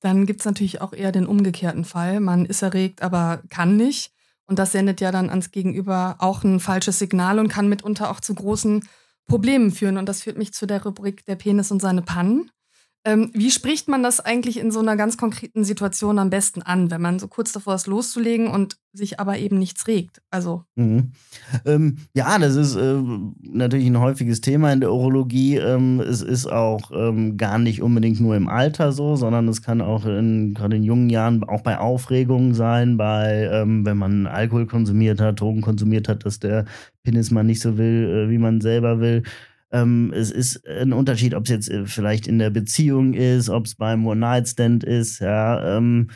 Dann 0.00 0.26
gibt's 0.26 0.44
natürlich 0.44 0.80
auch 0.80 0.92
eher 0.92 1.12
den 1.12 1.26
umgekehrten 1.26 1.84
Fall. 1.84 2.20
Man 2.20 2.46
ist 2.46 2.62
erregt, 2.62 3.02
aber 3.02 3.42
kann 3.48 3.76
nicht. 3.76 4.12
Und 4.46 4.58
das 4.58 4.72
sendet 4.72 5.00
ja 5.00 5.10
dann 5.10 5.30
ans 5.30 5.50
Gegenüber 5.50 6.16
auch 6.18 6.44
ein 6.44 6.60
falsches 6.60 6.98
Signal 6.98 7.38
und 7.38 7.48
kann 7.48 7.68
mitunter 7.68 8.10
auch 8.10 8.20
zu 8.20 8.34
großen 8.34 8.86
Problemen 9.26 9.72
führen. 9.72 9.96
Und 9.96 10.06
das 10.08 10.22
führt 10.22 10.38
mich 10.38 10.52
zu 10.52 10.66
der 10.66 10.82
Rubrik 10.84 11.24
Der 11.24 11.36
Penis 11.36 11.70
und 11.70 11.82
seine 11.82 12.02
Pannen. 12.02 12.50
Ähm, 13.06 13.30
wie 13.34 13.52
spricht 13.52 13.86
man 13.86 14.02
das 14.02 14.18
eigentlich 14.18 14.58
in 14.58 14.72
so 14.72 14.80
einer 14.80 14.96
ganz 14.96 15.16
konkreten 15.16 15.62
Situation 15.62 16.18
am 16.18 16.28
besten 16.28 16.60
an, 16.60 16.90
wenn 16.90 17.00
man 17.00 17.20
so 17.20 17.28
kurz 17.28 17.52
davor 17.52 17.76
ist, 17.76 17.86
loszulegen 17.86 18.48
und 18.48 18.78
sich 18.92 19.20
aber 19.20 19.38
eben 19.38 19.60
nichts 19.60 19.86
regt? 19.86 20.22
Also. 20.28 20.64
Mhm. 20.74 21.12
Ähm, 21.64 21.98
ja, 22.14 22.36
das 22.40 22.56
ist 22.56 22.74
äh, 22.74 22.96
natürlich 23.42 23.86
ein 23.86 24.00
häufiges 24.00 24.40
Thema 24.40 24.72
in 24.72 24.80
der 24.80 24.92
Urologie. 24.92 25.54
Ähm, 25.54 26.00
es 26.00 26.20
ist 26.20 26.46
auch 26.46 26.90
ähm, 26.92 27.36
gar 27.36 27.58
nicht 27.58 27.80
unbedingt 27.80 28.18
nur 28.18 28.34
im 28.34 28.48
Alter 28.48 28.90
so, 28.90 29.14
sondern 29.14 29.46
es 29.46 29.62
kann 29.62 29.80
auch 29.80 30.04
in, 30.04 30.52
gerade 30.54 30.74
in 30.74 30.82
jungen 30.82 31.08
Jahren 31.08 31.44
auch 31.44 31.62
bei 31.62 31.78
Aufregungen 31.78 32.54
sein, 32.54 32.96
bei, 32.96 33.48
ähm, 33.52 33.86
wenn 33.86 33.98
man 33.98 34.26
Alkohol 34.26 34.66
konsumiert 34.66 35.20
hat, 35.20 35.40
Drogen 35.40 35.60
konsumiert 35.60 36.08
hat, 36.08 36.24
dass 36.24 36.40
der 36.40 36.64
Penis 37.04 37.30
mal 37.30 37.44
nicht 37.44 37.60
so 37.60 37.78
will, 37.78 38.26
äh, 38.26 38.30
wie 38.30 38.38
man 38.38 38.60
selber 38.60 38.98
will. 38.98 39.22
Ähm, 39.76 40.12
es 40.14 40.30
ist 40.30 40.66
ein 40.66 40.92
Unterschied, 40.92 41.34
ob 41.34 41.44
es 41.44 41.50
jetzt 41.50 41.70
äh, 41.70 41.86
vielleicht 41.86 42.26
in 42.26 42.38
der 42.38 42.50
Beziehung 42.50 43.14
ist, 43.14 43.50
ob 43.50 43.66
es 43.66 43.74
beim 43.74 44.06
One-Night-Stand 44.06 44.84
ist, 44.84 45.20
ja. 45.20 45.76
Ähm, 45.76 46.08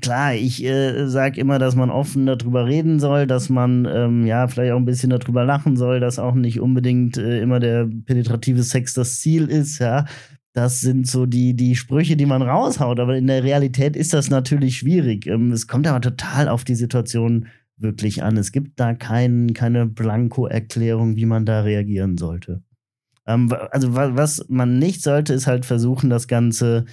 klar, 0.00 0.34
ich 0.34 0.64
äh, 0.64 1.06
sage 1.06 1.40
immer, 1.40 1.58
dass 1.58 1.76
man 1.76 1.90
offen 1.90 2.24
darüber 2.24 2.66
reden 2.66 2.98
soll, 2.98 3.26
dass 3.26 3.50
man 3.50 3.86
ähm, 3.92 4.26
ja 4.26 4.48
vielleicht 4.48 4.72
auch 4.72 4.78
ein 4.78 4.86
bisschen 4.86 5.10
darüber 5.10 5.44
lachen 5.44 5.76
soll, 5.76 6.00
dass 6.00 6.18
auch 6.18 6.34
nicht 6.34 6.60
unbedingt 6.60 7.18
äh, 7.18 7.40
immer 7.40 7.60
der 7.60 7.88
penetrative 8.06 8.62
Sex 8.62 8.94
das 8.94 9.20
Ziel 9.20 9.48
ist, 9.48 9.78
ja. 9.78 10.06
Das 10.54 10.80
sind 10.80 11.06
so 11.06 11.24
die, 11.26 11.54
die 11.54 11.76
Sprüche, 11.76 12.16
die 12.16 12.26
man 12.26 12.42
raushaut, 12.42 13.00
aber 13.00 13.16
in 13.16 13.26
der 13.26 13.42
Realität 13.42 13.96
ist 13.96 14.12
das 14.12 14.28
natürlich 14.30 14.78
schwierig. 14.78 15.26
Ähm, 15.26 15.52
es 15.52 15.66
kommt 15.66 15.86
aber 15.86 16.00
total 16.00 16.48
auf 16.48 16.64
die 16.64 16.74
Situation 16.74 17.48
wirklich 17.82 18.22
an. 18.22 18.36
Es 18.36 18.52
gibt 18.52 18.78
da 18.80 18.94
kein, 18.94 19.54
keine 19.54 19.86
Blanko-Erklärung, 19.86 21.16
wie 21.16 21.26
man 21.26 21.44
da 21.46 21.60
reagieren 21.60 22.16
sollte. 22.16 22.62
Ähm, 23.26 23.52
also 23.70 23.94
was 23.94 24.44
man 24.48 24.78
nicht 24.78 25.02
sollte, 25.02 25.34
ist 25.34 25.46
halt 25.46 25.66
versuchen, 25.66 26.10
das 26.10 26.28
Ganze 26.28 26.86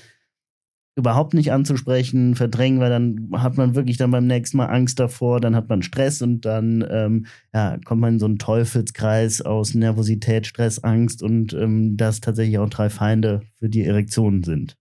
überhaupt 0.95 1.34
nicht 1.34 1.52
anzusprechen, 1.52 2.36
verdrängen, 2.36 2.80
weil 2.80 2.89
dann 2.89 3.30
hat 3.34 3.58
man 3.58 3.73
wirklich 3.73 3.97
dann 3.97 4.12
beim 4.12 4.28
nächsten 4.28 4.58
Mal 4.58 4.67
Angst 4.67 4.99
davor, 4.99 5.39
dann 5.39 5.56
hat 5.56 5.69
man 5.69 5.82
Stress 5.82 6.21
und 6.21 6.45
dann 6.45 6.86
ähm, 6.89 7.25
ja, 7.54 7.78
kommt 7.86 8.02
man 8.02 8.13
in 8.13 8.19
so 8.19 8.25
einen 8.25 8.38
Teufelskreis 8.38 9.41
aus 9.41 9.73
Nervosität, 9.73 10.45
Stress, 10.45 10.84
Angst 10.84 11.23
und 11.23 11.54
ähm, 11.54 11.95
das 11.95 12.19
tatsächlich 12.19 12.60
auch 12.60 12.69
drei 12.69 12.89
Feinde 12.89 13.41
für 13.56 13.69
die 13.69 13.86
Erektion 13.86 14.43
sind. 14.43 14.79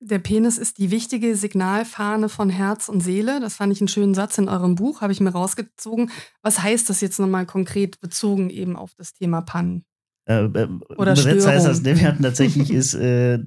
Der 0.00 0.20
Penis 0.20 0.58
ist 0.58 0.78
die 0.78 0.92
wichtige 0.92 1.34
Signalfahne 1.34 2.28
von 2.28 2.50
Herz 2.50 2.88
und 2.88 3.00
Seele. 3.00 3.40
Das 3.40 3.56
fand 3.56 3.72
ich 3.72 3.80
einen 3.80 3.88
schönen 3.88 4.14
Satz 4.14 4.38
in 4.38 4.48
eurem 4.48 4.76
Buch, 4.76 5.00
habe 5.00 5.12
ich 5.12 5.20
mir 5.20 5.30
rausgezogen. 5.30 6.10
Was 6.40 6.62
heißt 6.62 6.88
das 6.88 7.00
jetzt 7.00 7.18
nochmal 7.18 7.46
konkret 7.46 8.00
bezogen 8.00 8.48
eben 8.48 8.76
auf 8.76 8.94
das 8.96 9.12
Thema 9.12 9.40
Pannen? 9.40 9.84
Äh, 10.28 10.44
äh, 10.44 10.68
Oder 10.96 11.12
Übersetzt 11.12 11.48
heißt 11.48 11.66
das, 11.66 11.84
wir 11.84 12.00
hatten 12.02 12.22
tatsächlich 12.22 12.70
ist 12.72 12.94
äh, 12.94 13.38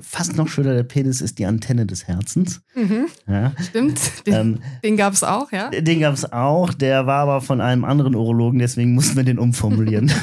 fast 0.00 0.36
noch 0.36 0.48
schöner, 0.48 0.74
der 0.74 0.82
Penis 0.82 1.20
ist 1.20 1.38
die 1.38 1.46
Antenne 1.46 1.86
des 1.86 2.08
Herzens. 2.08 2.62
Mhm. 2.74 3.06
Ja. 3.28 3.52
Stimmt, 3.62 4.26
den, 4.26 4.34
ähm, 4.34 4.58
den 4.82 4.96
gab 4.96 5.12
es 5.12 5.22
auch, 5.22 5.52
ja? 5.52 5.68
Den 5.68 6.00
gab 6.00 6.14
es 6.14 6.32
auch, 6.32 6.72
der 6.72 7.06
war 7.06 7.20
aber 7.20 7.40
von 7.40 7.60
einem 7.60 7.84
anderen 7.84 8.14
Urologen, 8.14 8.58
deswegen 8.58 8.94
mussten 8.94 9.16
wir 9.16 9.24
den 9.24 9.38
umformulieren. 9.38 10.10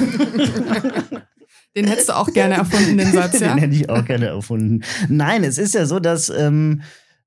Den 1.76 1.86
hättest 1.86 2.10
du 2.10 2.16
auch 2.16 2.32
gerne 2.32 2.56
erfunden, 2.56 2.98
den 2.98 3.12
Satz, 3.12 3.40
ja? 3.40 3.54
Den 3.54 3.58
hätte 3.58 3.74
ich 3.74 3.88
auch 3.88 4.04
gerne 4.04 4.26
erfunden. 4.26 4.82
Nein, 5.08 5.44
es 5.44 5.58
ist 5.58 5.74
ja 5.74 5.86
so, 5.86 6.00
dass 6.00 6.28
ähm, 6.28 6.82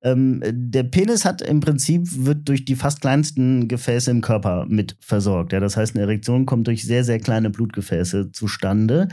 ähm, 0.06 0.42
der 0.46 0.84
Penis 0.84 1.26
hat 1.26 1.42
im 1.42 1.62
Prinzip, 1.62 2.04
wird 2.26 2.48
durch 2.48 2.64
die 2.64 2.76
fast 2.76 3.02
kleinsten 3.02 3.68
Gefäße 3.68 4.12
im 4.12 4.22
Körper 4.22 4.66
mit 4.70 4.96
versorgt. 5.00 5.52
Ja? 5.52 5.60
Das 5.60 5.78
heißt, 5.78 5.96
eine 5.96 6.04
Erektion 6.04 6.46
kommt 6.46 6.68
durch 6.68 6.86
sehr, 6.86 7.04
sehr 7.04 7.20
kleine 7.20 7.50
Blutgefäße 7.50 8.32
zustande. 8.32 9.08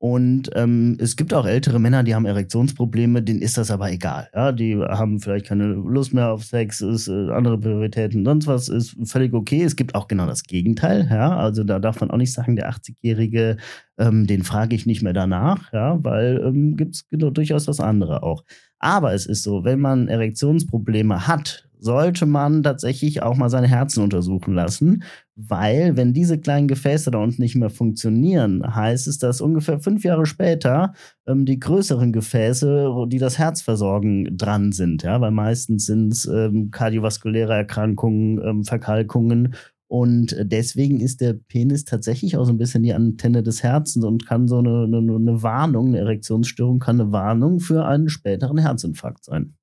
Und 0.00 0.50
ähm, 0.54 0.96
es 1.00 1.16
gibt 1.16 1.34
auch 1.34 1.44
ältere 1.44 1.80
Männer, 1.80 2.04
die 2.04 2.14
haben 2.14 2.24
Erektionsprobleme, 2.24 3.20
denen 3.20 3.42
ist 3.42 3.58
das 3.58 3.72
aber 3.72 3.90
egal. 3.90 4.28
Ja, 4.32 4.52
die 4.52 4.76
haben 4.76 5.18
vielleicht 5.18 5.46
keine 5.46 5.66
Lust 5.66 6.14
mehr 6.14 6.30
auf 6.30 6.44
Sex, 6.44 6.80
ist 6.80 7.08
äh, 7.08 7.30
andere 7.30 7.58
Prioritäten, 7.58 8.24
sonst 8.24 8.46
was 8.46 8.68
ist 8.68 8.96
völlig 9.04 9.34
okay. 9.34 9.64
Es 9.64 9.74
gibt 9.74 9.96
auch 9.96 10.06
genau 10.06 10.26
das 10.26 10.44
Gegenteil. 10.44 11.08
Ja, 11.10 11.36
also 11.36 11.64
da 11.64 11.80
darf 11.80 12.00
man 12.00 12.12
auch 12.12 12.16
nicht 12.16 12.32
sagen, 12.32 12.54
der 12.54 12.70
80-Jährige, 12.70 13.56
ähm, 13.98 14.28
den 14.28 14.44
frage 14.44 14.76
ich 14.76 14.86
nicht 14.86 15.02
mehr 15.02 15.14
danach, 15.14 15.72
ja, 15.72 15.98
weil 16.04 16.40
ähm, 16.44 16.76
gibt 16.76 16.94
es 16.94 17.08
genau, 17.08 17.30
durchaus 17.30 17.64
das 17.64 17.80
andere 17.80 18.22
auch. 18.22 18.44
Aber 18.78 19.14
es 19.14 19.26
ist 19.26 19.42
so, 19.42 19.64
wenn 19.64 19.80
man 19.80 20.06
Erektionsprobleme 20.06 21.26
hat, 21.26 21.67
sollte 21.80 22.26
man 22.26 22.62
tatsächlich 22.62 23.22
auch 23.22 23.36
mal 23.36 23.50
seine 23.50 23.68
Herzen 23.68 24.02
untersuchen 24.02 24.54
lassen, 24.54 25.02
weil 25.36 25.96
wenn 25.96 26.12
diese 26.12 26.38
kleinen 26.38 26.68
Gefäße 26.68 27.10
da 27.10 27.18
unten 27.18 27.42
nicht 27.42 27.54
mehr 27.54 27.70
funktionieren, 27.70 28.62
heißt 28.74 29.06
es, 29.06 29.18
dass 29.18 29.40
ungefähr 29.40 29.80
fünf 29.80 30.04
Jahre 30.04 30.26
später 30.26 30.92
ähm, 31.26 31.44
die 31.44 31.60
größeren 31.60 32.12
Gefäße, 32.12 32.92
die 33.08 33.18
das 33.18 33.38
Herz 33.38 33.62
versorgen, 33.62 34.36
dran 34.36 34.72
sind, 34.72 35.02
ja, 35.02 35.20
weil 35.20 35.30
meistens 35.30 35.86
sind 35.86 36.12
es 36.12 36.24
ähm, 36.26 36.70
kardiovaskuläre 36.70 37.54
Erkrankungen, 37.54 38.40
ähm, 38.44 38.64
Verkalkungen 38.64 39.54
und 39.88 40.36
deswegen 40.38 41.00
ist 41.00 41.22
der 41.22 41.32
Penis 41.32 41.86
tatsächlich 41.86 42.36
auch 42.36 42.44
so 42.44 42.52
ein 42.52 42.58
bisschen 42.58 42.82
die 42.82 42.92
Antenne 42.92 43.42
des 43.42 43.62
Herzens 43.62 44.04
und 44.04 44.26
kann 44.26 44.46
so 44.46 44.58
eine, 44.58 44.84
eine, 44.84 44.98
eine 44.98 45.42
Warnung, 45.42 45.88
eine 45.88 45.98
Erektionsstörung 45.98 46.78
kann 46.78 47.00
eine 47.00 47.10
Warnung 47.10 47.58
für 47.58 47.86
einen 47.86 48.10
späteren 48.10 48.58
Herzinfarkt 48.58 49.24
sein. 49.24 49.54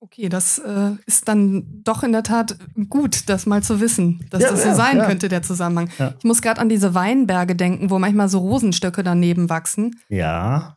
Okay, 0.00 0.28
das 0.28 0.58
äh, 0.58 0.90
ist 1.06 1.26
dann 1.26 1.82
doch 1.82 2.02
in 2.02 2.12
der 2.12 2.22
Tat 2.22 2.56
gut, 2.88 3.28
das 3.28 3.46
mal 3.46 3.62
zu 3.62 3.80
wissen, 3.80 4.24
dass 4.30 4.42
ja, 4.42 4.50
das 4.50 4.62
so 4.62 4.68
ja, 4.68 4.74
sein 4.74 4.98
ja. 4.98 5.06
könnte, 5.06 5.28
der 5.28 5.42
Zusammenhang. 5.42 5.88
Ich 6.18 6.24
muss 6.24 6.42
gerade 6.42 6.60
an 6.60 6.68
diese 6.68 6.94
Weinberge 6.94 7.56
denken, 7.56 7.90
wo 7.90 7.98
manchmal 7.98 8.28
so 8.28 8.38
Rosenstöcke 8.38 9.02
daneben 9.02 9.48
wachsen. 9.48 9.98
Ja. 10.08 10.76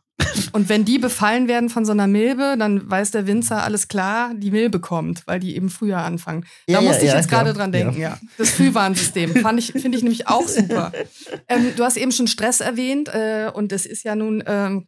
Und 0.52 0.68
wenn 0.68 0.84
die 0.84 0.98
befallen 0.98 1.48
werden 1.48 1.68
von 1.68 1.84
so 1.84 1.92
einer 1.92 2.06
Milbe, 2.06 2.56
dann 2.58 2.90
weiß 2.90 3.10
der 3.10 3.26
Winzer, 3.26 3.62
alles 3.62 3.88
klar, 3.88 4.32
die 4.34 4.50
Milbe 4.50 4.80
kommt, 4.80 5.26
weil 5.26 5.40
die 5.40 5.56
eben 5.56 5.70
früher 5.70 5.98
anfangen. 5.98 6.46
Da 6.66 6.74
Ja, 6.74 6.80
ja, 6.80 6.88
musste 6.88 7.04
ich 7.04 7.10
ja, 7.10 7.16
jetzt 7.16 7.28
gerade 7.28 7.50
ja. 7.50 7.56
dran 7.56 7.72
denken, 7.72 8.00
ja. 8.00 8.18
Das 8.38 8.50
Frühwarnsystem 8.50 9.36
fand 9.36 9.58
ich, 9.58 9.72
finde 9.72 9.96
ich 9.96 10.02
nämlich 10.02 10.28
auch 10.28 10.48
super. 10.48 10.92
Ähm, 11.48 11.72
du 11.76 11.84
hast 11.84 11.96
eben 11.96 12.12
schon 12.12 12.26
Stress 12.26 12.60
erwähnt 12.60 13.08
äh, 13.08 13.50
und 13.52 13.72
es 13.72 13.84
ist 13.84 14.04
ja 14.04 14.14
nun 14.14 14.42
ähm, 14.46 14.86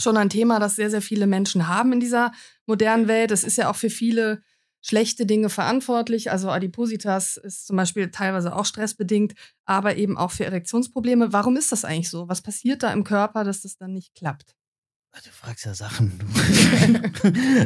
schon 0.00 0.16
ein 0.16 0.30
Thema, 0.30 0.58
das 0.58 0.76
sehr, 0.76 0.90
sehr 0.90 1.02
viele 1.02 1.26
Menschen 1.26 1.68
haben 1.68 1.92
in 1.92 2.00
dieser 2.00 2.32
modernen 2.66 3.08
Welt. 3.08 3.30
Es 3.30 3.44
ist 3.44 3.56
ja 3.56 3.70
auch 3.70 3.76
für 3.76 3.90
viele 3.90 4.42
schlechte 4.80 5.24
Dinge 5.24 5.48
verantwortlich. 5.48 6.30
Also 6.30 6.50
Adipositas 6.50 7.38
ist 7.38 7.66
zum 7.66 7.76
Beispiel 7.76 8.10
teilweise 8.10 8.54
auch 8.54 8.66
stressbedingt, 8.66 9.34
aber 9.64 9.96
eben 9.96 10.18
auch 10.18 10.30
für 10.30 10.44
Erektionsprobleme. 10.44 11.32
Warum 11.32 11.56
ist 11.56 11.72
das 11.72 11.84
eigentlich 11.84 12.10
so? 12.10 12.28
Was 12.28 12.42
passiert 12.42 12.82
da 12.82 12.92
im 12.92 13.04
Körper, 13.04 13.44
dass 13.44 13.62
das 13.62 13.76
dann 13.76 13.92
nicht 13.92 14.14
klappt? 14.14 14.54
Du 15.22 15.30
fragst 15.30 15.64
ja 15.64 15.74
Sachen. 15.74 16.12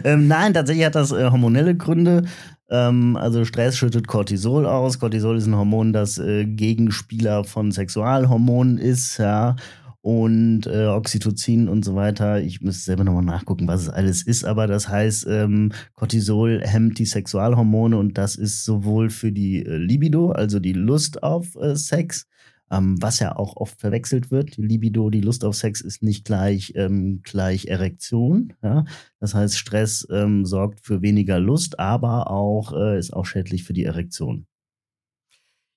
Ähm, 0.05 0.29
nein, 0.29 0.55
tatsächlich 0.55 0.87
hat 0.87 0.95
das 0.95 1.11
äh, 1.11 1.31
hormonelle 1.31 1.77
Gründe. 1.77 2.23
Ähm, 2.71 3.17
also 3.17 3.45
Stress 3.45 3.77
schüttet 3.77 4.07
Cortisol 4.07 4.67
aus. 4.67 4.99
Cortisol 5.01 5.37
ist 5.37 5.47
ein 5.47 5.57
Hormon, 5.57 5.93
das 5.93 6.19
äh, 6.19 6.45
Gegenspieler 6.45 7.43
von 7.43 7.73
Sexualhormonen 7.73 8.79
ist, 8.79 9.19
ja. 9.19 9.57
Und 10.01 10.67
äh, 10.67 10.87
Oxytocin 10.87 11.69
und 11.69 11.85
so 11.85 11.97
weiter. 11.97 12.41
Ich 12.41 12.61
müsste 12.61 12.85
selber 12.85 13.05
nochmal 13.05 13.25
nachgucken, 13.25 13.67
was 13.67 13.83
es 13.83 13.89
alles 13.89 14.23
ist, 14.23 14.45
aber 14.45 14.67
das 14.67 14.89
heißt, 14.89 15.27
ähm, 15.29 15.73
Cortisol 15.95 16.63
hemmt 16.65 16.99
die 16.99 17.05
Sexualhormone 17.05 17.99
und 17.99 18.17
das 18.17 18.37
ist 18.37 18.65
sowohl 18.65 19.11
für 19.11 19.33
die 19.33 19.67
äh, 19.67 19.77
Libido, 19.77 20.31
also 20.31 20.61
die 20.61 20.73
Lust 20.73 21.23
auf 21.23 21.57
äh, 21.57 21.75
Sex, 21.75 22.27
ähm, 22.71 22.97
was 23.01 23.19
ja 23.19 23.37
auch 23.37 23.57
oft 23.57 23.81
verwechselt 23.81 24.31
wird. 24.31 24.57
Die 24.57 24.63
Libido, 24.63 25.11
die 25.11 25.21
Lust 25.21 25.45
auf 25.45 25.57
Sex 25.57 25.81
ist 25.81 26.03
nicht 26.03 26.25
gleich, 26.25 26.73
ähm, 26.77 27.21
gleich 27.23 27.67
Erektion. 27.67 28.55
Ja? 28.63 28.85
Das 29.21 29.35
heißt, 29.35 29.59
Stress 29.59 30.07
ähm, 30.11 30.45
sorgt 30.45 30.81
für 30.85 31.03
weniger 31.03 31.41
Lust, 31.41 31.79
aber 31.79 32.31
auch 32.31 32.73
äh, 32.73 32.99
ist 32.99 33.13
auch 33.13 33.27
schädlich 33.27 33.65
für 33.65 33.73
die 33.73 33.85
Erektion. 33.85 34.47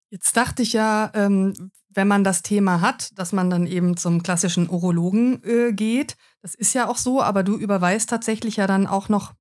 Jetzt 0.09 0.35
dachte 0.35 0.61
ich 0.61 0.73
ja, 0.73 1.11
ähm, 1.15 1.71
wenn 1.93 2.07
man 2.07 2.23
das 2.23 2.41
Thema 2.41 2.81
hat, 2.81 3.09
dass 3.17 3.33
man 3.33 3.49
dann 3.49 3.67
eben 3.67 3.97
zum 3.97 4.23
klassischen 4.23 4.69
Urologen 4.69 5.43
äh, 5.43 5.73
geht. 5.73 6.15
Das 6.41 6.55
ist 6.55 6.73
ja 6.73 6.87
auch 6.87 6.97
so, 6.97 7.21
aber 7.21 7.43
du 7.43 7.57
überweist 7.57 8.09
tatsächlich 8.09 8.57
ja 8.57 8.67
dann 8.67 8.87
auch 8.87 9.09
noch 9.09 9.33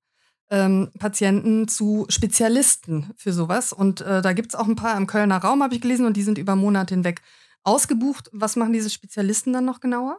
ähm, 0.50 0.90
Patienten 0.98 1.68
zu 1.68 2.06
Spezialisten 2.08 3.12
für 3.16 3.32
sowas. 3.32 3.72
Und 3.72 4.00
äh, 4.00 4.20
da 4.20 4.32
gibt 4.32 4.52
es 4.52 4.54
auch 4.58 4.66
ein 4.66 4.76
paar 4.76 4.96
im 4.96 5.06
Kölner 5.06 5.38
Raum, 5.38 5.62
habe 5.62 5.74
ich 5.74 5.80
gelesen, 5.80 6.06
und 6.06 6.16
die 6.16 6.22
sind 6.22 6.38
über 6.38 6.56
Monate 6.56 6.94
hinweg 6.94 7.22
ausgebucht. 7.62 8.28
Was 8.32 8.56
machen 8.56 8.72
diese 8.72 8.90
Spezialisten 8.90 9.52
dann 9.52 9.64
noch 9.64 9.80
genauer? 9.80 10.18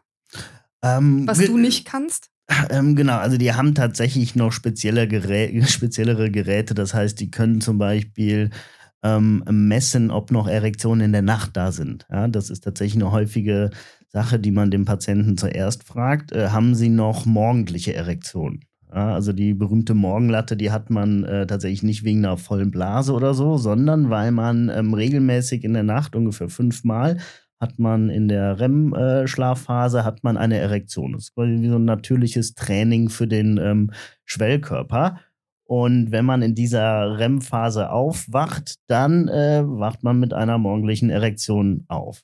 Ähm, 0.83 1.27
Was 1.27 1.39
du 1.39 1.57
nicht 1.57 1.85
kannst? 1.85 2.29
Ähm, 2.69 2.97
genau, 2.97 3.17
also 3.17 3.37
die 3.37 3.53
haben 3.53 3.75
tatsächlich 3.75 4.35
noch 4.35 4.51
spezielle 4.51 5.07
Gerä 5.07 5.63
speziellere 5.67 6.29
Geräte. 6.31 6.73
Das 6.73 6.93
heißt, 6.93 7.17
die 7.17 7.31
können 7.31 7.61
zum 7.61 7.77
Beispiel 7.77 8.49
ähm, 9.03 9.43
messen, 9.49 10.11
ob 10.11 10.31
noch 10.31 10.47
Erektionen 10.47 11.05
in 11.05 11.11
der 11.11 11.21
Nacht 11.21 11.57
da 11.57 11.71
sind. 11.71 12.05
Ja, 12.11 12.27
das 12.27 12.49
ist 12.49 12.63
tatsächlich 12.63 13.01
eine 13.01 13.11
häufige 13.11 13.71
Sache, 14.09 14.39
die 14.39 14.51
man 14.51 14.71
dem 14.71 14.85
Patienten 14.85 15.37
zuerst 15.37 15.83
fragt. 15.83 16.31
Äh, 16.31 16.49
haben 16.49 16.75
sie 16.75 16.89
noch 16.89 17.25
morgendliche 17.25 17.93
Erektionen? 17.93 18.65
Ja, 18.93 19.13
also 19.13 19.31
die 19.31 19.53
berühmte 19.53 19.93
Morgenlatte, 19.93 20.57
die 20.57 20.71
hat 20.71 20.89
man 20.89 21.23
äh, 21.23 21.47
tatsächlich 21.47 21.83
nicht 21.83 22.03
wegen 22.03 22.25
einer 22.25 22.37
vollen 22.37 22.71
Blase 22.71 23.13
oder 23.13 23.33
so, 23.33 23.57
sondern 23.57 24.09
weil 24.09 24.31
man 24.31 24.69
ähm, 24.69 24.93
regelmäßig 24.93 25.63
in 25.63 25.73
der 25.73 25.83
Nacht 25.83 26.15
ungefähr 26.15 26.49
fünfmal 26.49 27.17
hat 27.61 27.77
man 27.77 28.09
in 28.09 28.27
der 28.27 28.59
REM-Schlafphase 28.59 30.03
hat 30.03 30.23
man 30.23 30.35
eine 30.35 30.57
Erektion. 30.57 31.13
Das 31.13 31.25
ist 31.25 31.35
quasi 31.35 31.61
wie 31.61 31.69
so 31.69 31.75
ein 31.75 31.85
natürliches 31.85 32.55
Training 32.55 33.09
für 33.09 33.27
den 33.27 33.59
ähm, 33.59 33.91
Schwellkörper. 34.25 35.19
Und 35.71 36.11
wenn 36.11 36.25
man 36.25 36.41
in 36.41 36.53
dieser 36.53 37.17
REM-Phase 37.17 37.91
aufwacht, 37.91 38.75
dann 38.87 39.29
äh, 39.29 39.63
wacht 39.65 40.03
man 40.03 40.19
mit 40.19 40.33
einer 40.33 40.57
morgendlichen 40.57 41.09
Erektion 41.09 41.85
auf. 41.87 42.23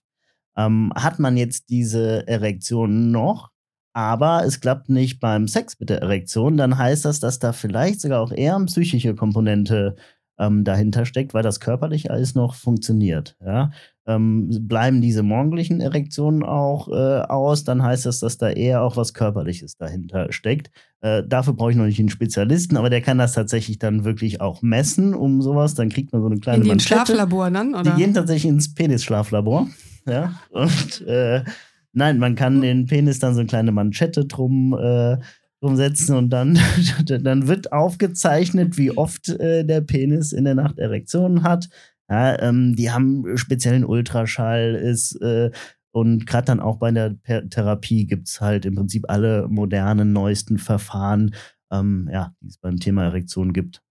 Ähm, 0.58 0.92
hat 0.94 1.18
man 1.20 1.38
jetzt 1.38 1.70
diese 1.70 2.28
Erektion 2.28 3.10
noch, 3.10 3.52
aber 3.94 4.44
es 4.44 4.60
klappt 4.60 4.90
nicht 4.90 5.22
beim 5.22 5.48
Sex 5.48 5.80
mit 5.80 5.90
der 5.90 6.02
Erektion, 6.02 6.58
dann 6.58 6.78
heißt 6.78 7.06
das, 7.06 7.22
dass 7.22 7.40
da 7.40 7.54
vielleicht 7.54 8.02
sogar 8.02 8.20
auch 8.20 8.34
eher 8.34 8.58
eine 8.58 8.66
psychische 8.66 9.16
Komponente 9.16 9.96
ähm, 10.40 10.64
dahinter 10.64 11.06
steckt, 11.06 11.34
weil 11.34 11.44
das 11.44 11.60
körperlich 11.60 12.12
alles 12.12 12.36
noch 12.36 12.56
funktioniert. 12.56 13.36
Ja? 13.44 13.72
Ähm, 14.06 14.50
bleiben 14.68 15.02
diese 15.02 15.24
morgendlichen 15.24 15.82
Erektionen 15.82 16.44
auch 16.44 16.88
äh, 16.88 17.22
aus, 17.22 17.64
dann 17.64 17.84
heißt 17.84 18.06
das, 18.06 18.20
dass 18.20 18.38
da 18.38 18.50
eher 18.50 18.82
auch 18.82 18.96
was 18.96 19.14
Körperliches 19.14 19.78
dahinter 19.78 20.32
steckt. 20.32 20.72
Äh, 21.02 21.24
dafür 21.28 21.54
brauche 21.54 21.72
ich 21.72 21.78
noch 21.78 21.86
nicht 21.86 22.00
einen 22.00 22.10
Spezialisten, 22.10 22.78
aber 22.78 22.90
der 22.90 23.02
kann 23.02 23.18
das 23.18 23.34
tatsächlich 23.34 23.80
dann 23.80 24.06
wirklich 24.06 24.40
auch 24.40 24.62
messen, 24.62 25.14
um 25.14 25.42
sowas. 25.42 25.74
Dann 25.74 25.90
kriegt 25.90 26.14
man 26.14 26.22
so 26.22 26.28
eine 26.28 26.40
kleine 26.40 26.58
In 26.58 26.64
den 26.64 26.70
Manschette. 26.70 27.06
Schlaflabor 27.08 27.52
dann? 27.52 27.74
Die 27.74 27.80
Oder? 27.80 27.96
gehen 27.96 28.14
tatsächlich 28.14 28.50
ins 28.50 28.74
Penisschlaflabor. 28.74 29.68
Ja. 30.08 30.40
Und 30.52 31.06
äh, 31.06 31.44
nein, 31.92 32.18
man 32.18 32.36
kann 32.36 32.62
den 32.62 32.86
Penis 32.86 33.20
dann 33.20 33.34
so 33.34 33.42
eine 33.42 33.48
kleine 33.48 33.72
Manschette 33.72 34.26
drum, 34.26 34.74
äh, 34.74 35.18
drum 35.62 35.76
setzen 35.76 36.16
und 36.16 36.30
dann, 36.30 36.60
dann 37.06 37.48
wird 37.48 37.72
aufgezeichnet, 37.72 38.78
wie 38.78 38.92
oft 38.92 39.30
äh, 39.30 39.64
der 39.64 39.82
Penis 39.82 40.32
in 40.32 40.46
der 40.46 40.56
Nacht 40.56 40.78
Erektionen 40.78 41.44
hat. 41.44 41.68
Ja, 42.10 42.40
ähm, 42.42 42.76
die 42.76 42.92
haben 42.92 43.38
speziellen 43.38 43.84
Ultraschall, 43.84 44.76
ist 44.76 45.20
äh, 45.22 45.52
und 45.92 46.28
gerade 46.28 46.46
dann 46.46 46.60
auch 46.60 46.78
bei 46.78 46.92
der 46.92 47.16
Per- 47.24 47.50
Therapie 47.50 48.06
gibt 48.06 48.28
es 48.28 48.40
halt 48.40 48.66
im 48.66 48.76
Prinzip 48.76 49.06
alle 49.10 49.48
modernen, 49.50 50.14
neuesten 50.14 50.60
Verfahren, 50.60 51.34
ähm, 51.72 52.08
ja, 52.12 52.34
die 52.40 52.50
es 52.50 52.58
beim 52.58 52.80
Thema 52.80 53.06
Erektion 53.06 53.52
gibt. 53.52 53.82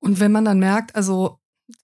Und 0.00 0.20
wenn 0.20 0.32
man 0.32 0.44
dann 0.44 0.58
merkt, 0.58 0.96
also 0.96 1.38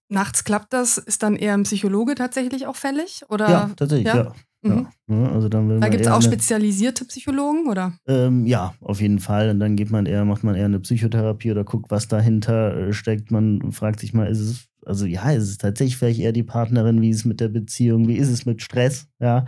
nachts 0.09 0.43
klappt 0.43 0.73
das, 0.73 0.97
ist 0.97 1.23
dann 1.23 1.35
eher 1.35 1.53
ein 1.53 1.63
Psychologe 1.63 2.15
tatsächlich 2.15 2.67
auch 2.67 2.75
fällig? 2.75 3.23
Oder? 3.29 3.49
ja, 3.49 3.71
tatsächlich, 3.75 4.07
ja? 4.07 4.25
ja. 4.25 4.35
Mhm. 4.65 4.87
ja. 5.09 5.15
Ja, 5.15 5.31
also 5.31 5.49
dann 5.49 5.69
will 5.69 5.79
Da 5.79 5.89
gibt 5.89 6.01
es 6.01 6.07
auch 6.07 6.15
eine- 6.15 6.23
spezialisierte 6.23 7.05
Psychologen, 7.05 7.67
oder? 7.69 7.93
Ähm, 8.07 8.45
ja, 8.47 8.73
auf 8.81 8.99
jeden 9.01 9.19
Fall. 9.19 9.49
Und 9.51 9.59
dann 9.59 9.75
geht 9.75 9.91
man 9.91 10.05
eher, 10.07 10.25
macht 10.25 10.43
man 10.43 10.55
eher 10.55 10.65
eine 10.65 10.79
Psychotherapie 10.79 11.51
oder 11.51 11.63
guckt, 11.63 11.91
was 11.91 12.07
dahinter 12.07 12.75
äh, 12.87 12.93
steckt. 12.93 13.29
Man 13.31 13.71
fragt 13.71 13.99
sich 13.99 14.13
mal, 14.13 14.27
ist 14.27 14.39
es, 14.39 14.67
also 14.85 15.05
ja, 15.05 15.29
ist 15.31 15.49
es 15.49 15.57
tatsächlich 15.59 15.97
vielleicht 15.97 16.19
eher 16.19 16.31
die 16.31 16.43
Partnerin, 16.43 17.01
wie 17.01 17.09
ist 17.11 17.17
es 17.17 17.25
mit 17.25 17.39
der 17.39 17.49
Beziehung, 17.49 18.07
wie 18.07 18.17
ist 18.17 18.29
es 18.29 18.45
mit 18.47 18.61
Stress, 18.63 19.07
ja. 19.19 19.45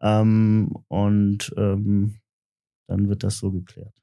Ähm, 0.00 0.72
und 0.88 1.54
ähm, 1.56 2.16
dann 2.88 3.08
wird 3.08 3.22
das 3.22 3.38
so 3.38 3.52
geklärt. 3.52 3.94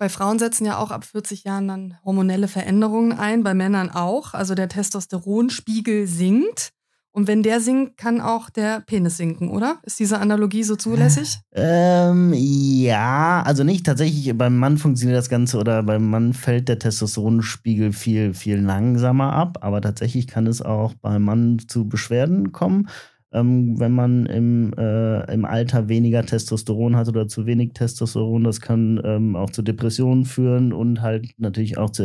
Bei 0.00 0.08
Frauen 0.08 0.38
setzen 0.38 0.64
ja 0.64 0.78
auch 0.78 0.92
ab 0.92 1.04
40 1.04 1.42
Jahren 1.44 1.66
dann 1.66 1.98
hormonelle 2.04 2.46
Veränderungen 2.46 3.12
ein, 3.12 3.42
bei 3.42 3.52
Männern 3.52 3.90
auch. 3.90 4.32
Also 4.32 4.54
der 4.54 4.68
Testosteronspiegel 4.68 6.06
sinkt. 6.06 6.72
Und 7.18 7.26
wenn 7.26 7.42
der 7.42 7.58
sinkt, 7.58 7.96
kann 7.96 8.20
auch 8.20 8.48
der 8.48 8.80
Penis 8.86 9.16
sinken, 9.16 9.48
oder? 9.50 9.78
Ist 9.82 9.98
diese 9.98 10.20
Analogie 10.20 10.62
so 10.62 10.76
zulässig? 10.76 11.40
Ähm, 11.52 12.32
ja, 12.32 13.42
also 13.44 13.64
nicht 13.64 13.84
tatsächlich, 13.84 14.38
beim 14.38 14.56
Mann 14.56 14.78
funktioniert 14.78 15.18
das 15.18 15.28
Ganze 15.28 15.58
oder 15.58 15.82
beim 15.82 16.08
Mann 16.08 16.32
fällt 16.32 16.68
der 16.68 16.78
Testosteronspiegel 16.78 17.92
viel, 17.92 18.34
viel 18.34 18.58
langsamer 18.60 19.32
ab, 19.32 19.58
aber 19.62 19.80
tatsächlich 19.80 20.28
kann 20.28 20.46
es 20.46 20.62
auch 20.62 20.94
beim 20.94 21.24
Mann 21.24 21.58
zu 21.66 21.88
Beschwerden 21.88 22.52
kommen, 22.52 22.88
ähm, 23.32 23.80
wenn 23.80 23.94
man 23.96 24.26
im, 24.26 24.72
äh, 24.78 25.34
im 25.34 25.44
Alter 25.44 25.88
weniger 25.88 26.24
Testosteron 26.24 26.94
hat 26.94 27.08
oder 27.08 27.26
zu 27.26 27.46
wenig 27.46 27.72
Testosteron. 27.72 28.44
Das 28.44 28.60
kann 28.60 29.00
ähm, 29.02 29.34
auch 29.34 29.50
zu 29.50 29.62
Depressionen 29.62 30.24
führen 30.24 30.72
und 30.72 31.02
halt 31.02 31.32
natürlich 31.36 31.78
auch 31.78 31.90
zu 31.90 32.04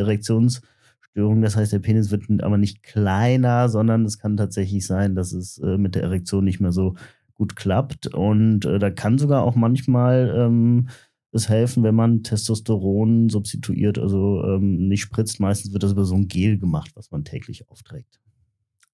Erektionsstörungen. 1.14 1.42
Das 1.42 1.56
heißt, 1.56 1.72
der 1.74 1.80
Penis 1.80 2.12
wird 2.12 2.24
aber 2.44 2.58
nicht 2.58 2.84
kleiner, 2.84 3.70
sondern 3.70 4.06
es 4.06 4.18
kann 4.20 4.38
tatsächlich 4.38 4.86
sein, 4.86 5.16
dass 5.16 5.34
es 5.34 5.58
äh, 5.60 5.78
mit 5.78 5.96
der 5.96 6.04
Erektion 6.04 6.44
nicht 6.44 6.60
mehr 6.60 6.72
so 6.72 6.96
gut 7.36 7.56
klappt. 7.56 8.08
Und 8.08 8.66
äh, 8.66 8.80
da 8.80 8.90
kann 8.90 9.18
sogar 9.18 9.44
auch 9.44 9.56
manchmal 9.56 10.34
ähm, 10.36 10.90
es 11.32 11.50
helfen, 11.50 11.84
wenn 11.84 11.96
man 11.96 12.22
Testosteron 12.24 13.30
substituiert, 13.30 13.98
also 13.98 14.44
ähm, 14.44 14.88
nicht 14.88 15.02
spritzt. 15.02 15.40
Meistens 15.40 15.74
wird 15.74 15.84
das 15.84 15.92
über 15.94 16.06
so 16.06 16.16
ein 16.16 16.28
Gel 16.28 16.58
gemacht, 16.60 16.92
was 16.96 17.10
man 17.12 17.24
täglich 17.24 17.70
aufträgt. 17.70 18.20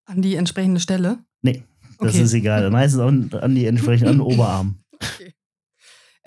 An 0.06 0.22
die 0.22 0.36
entsprechende 0.36 0.80
Stelle? 0.80 1.20
Nee, 1.42 1.64
das 2.00 2.16
Okay. 2.16 2.24
ist 2.24 2.34
egal. 2.34 2.70
Meistens 2.72 3.02
auch 3.02 3.42
an 3.42 3.56
die 3.56 3.66
entsprechend 3.66 4.08
an 4.08 4.16
den 4.16 4.22
Oberarm. 4.22 4.80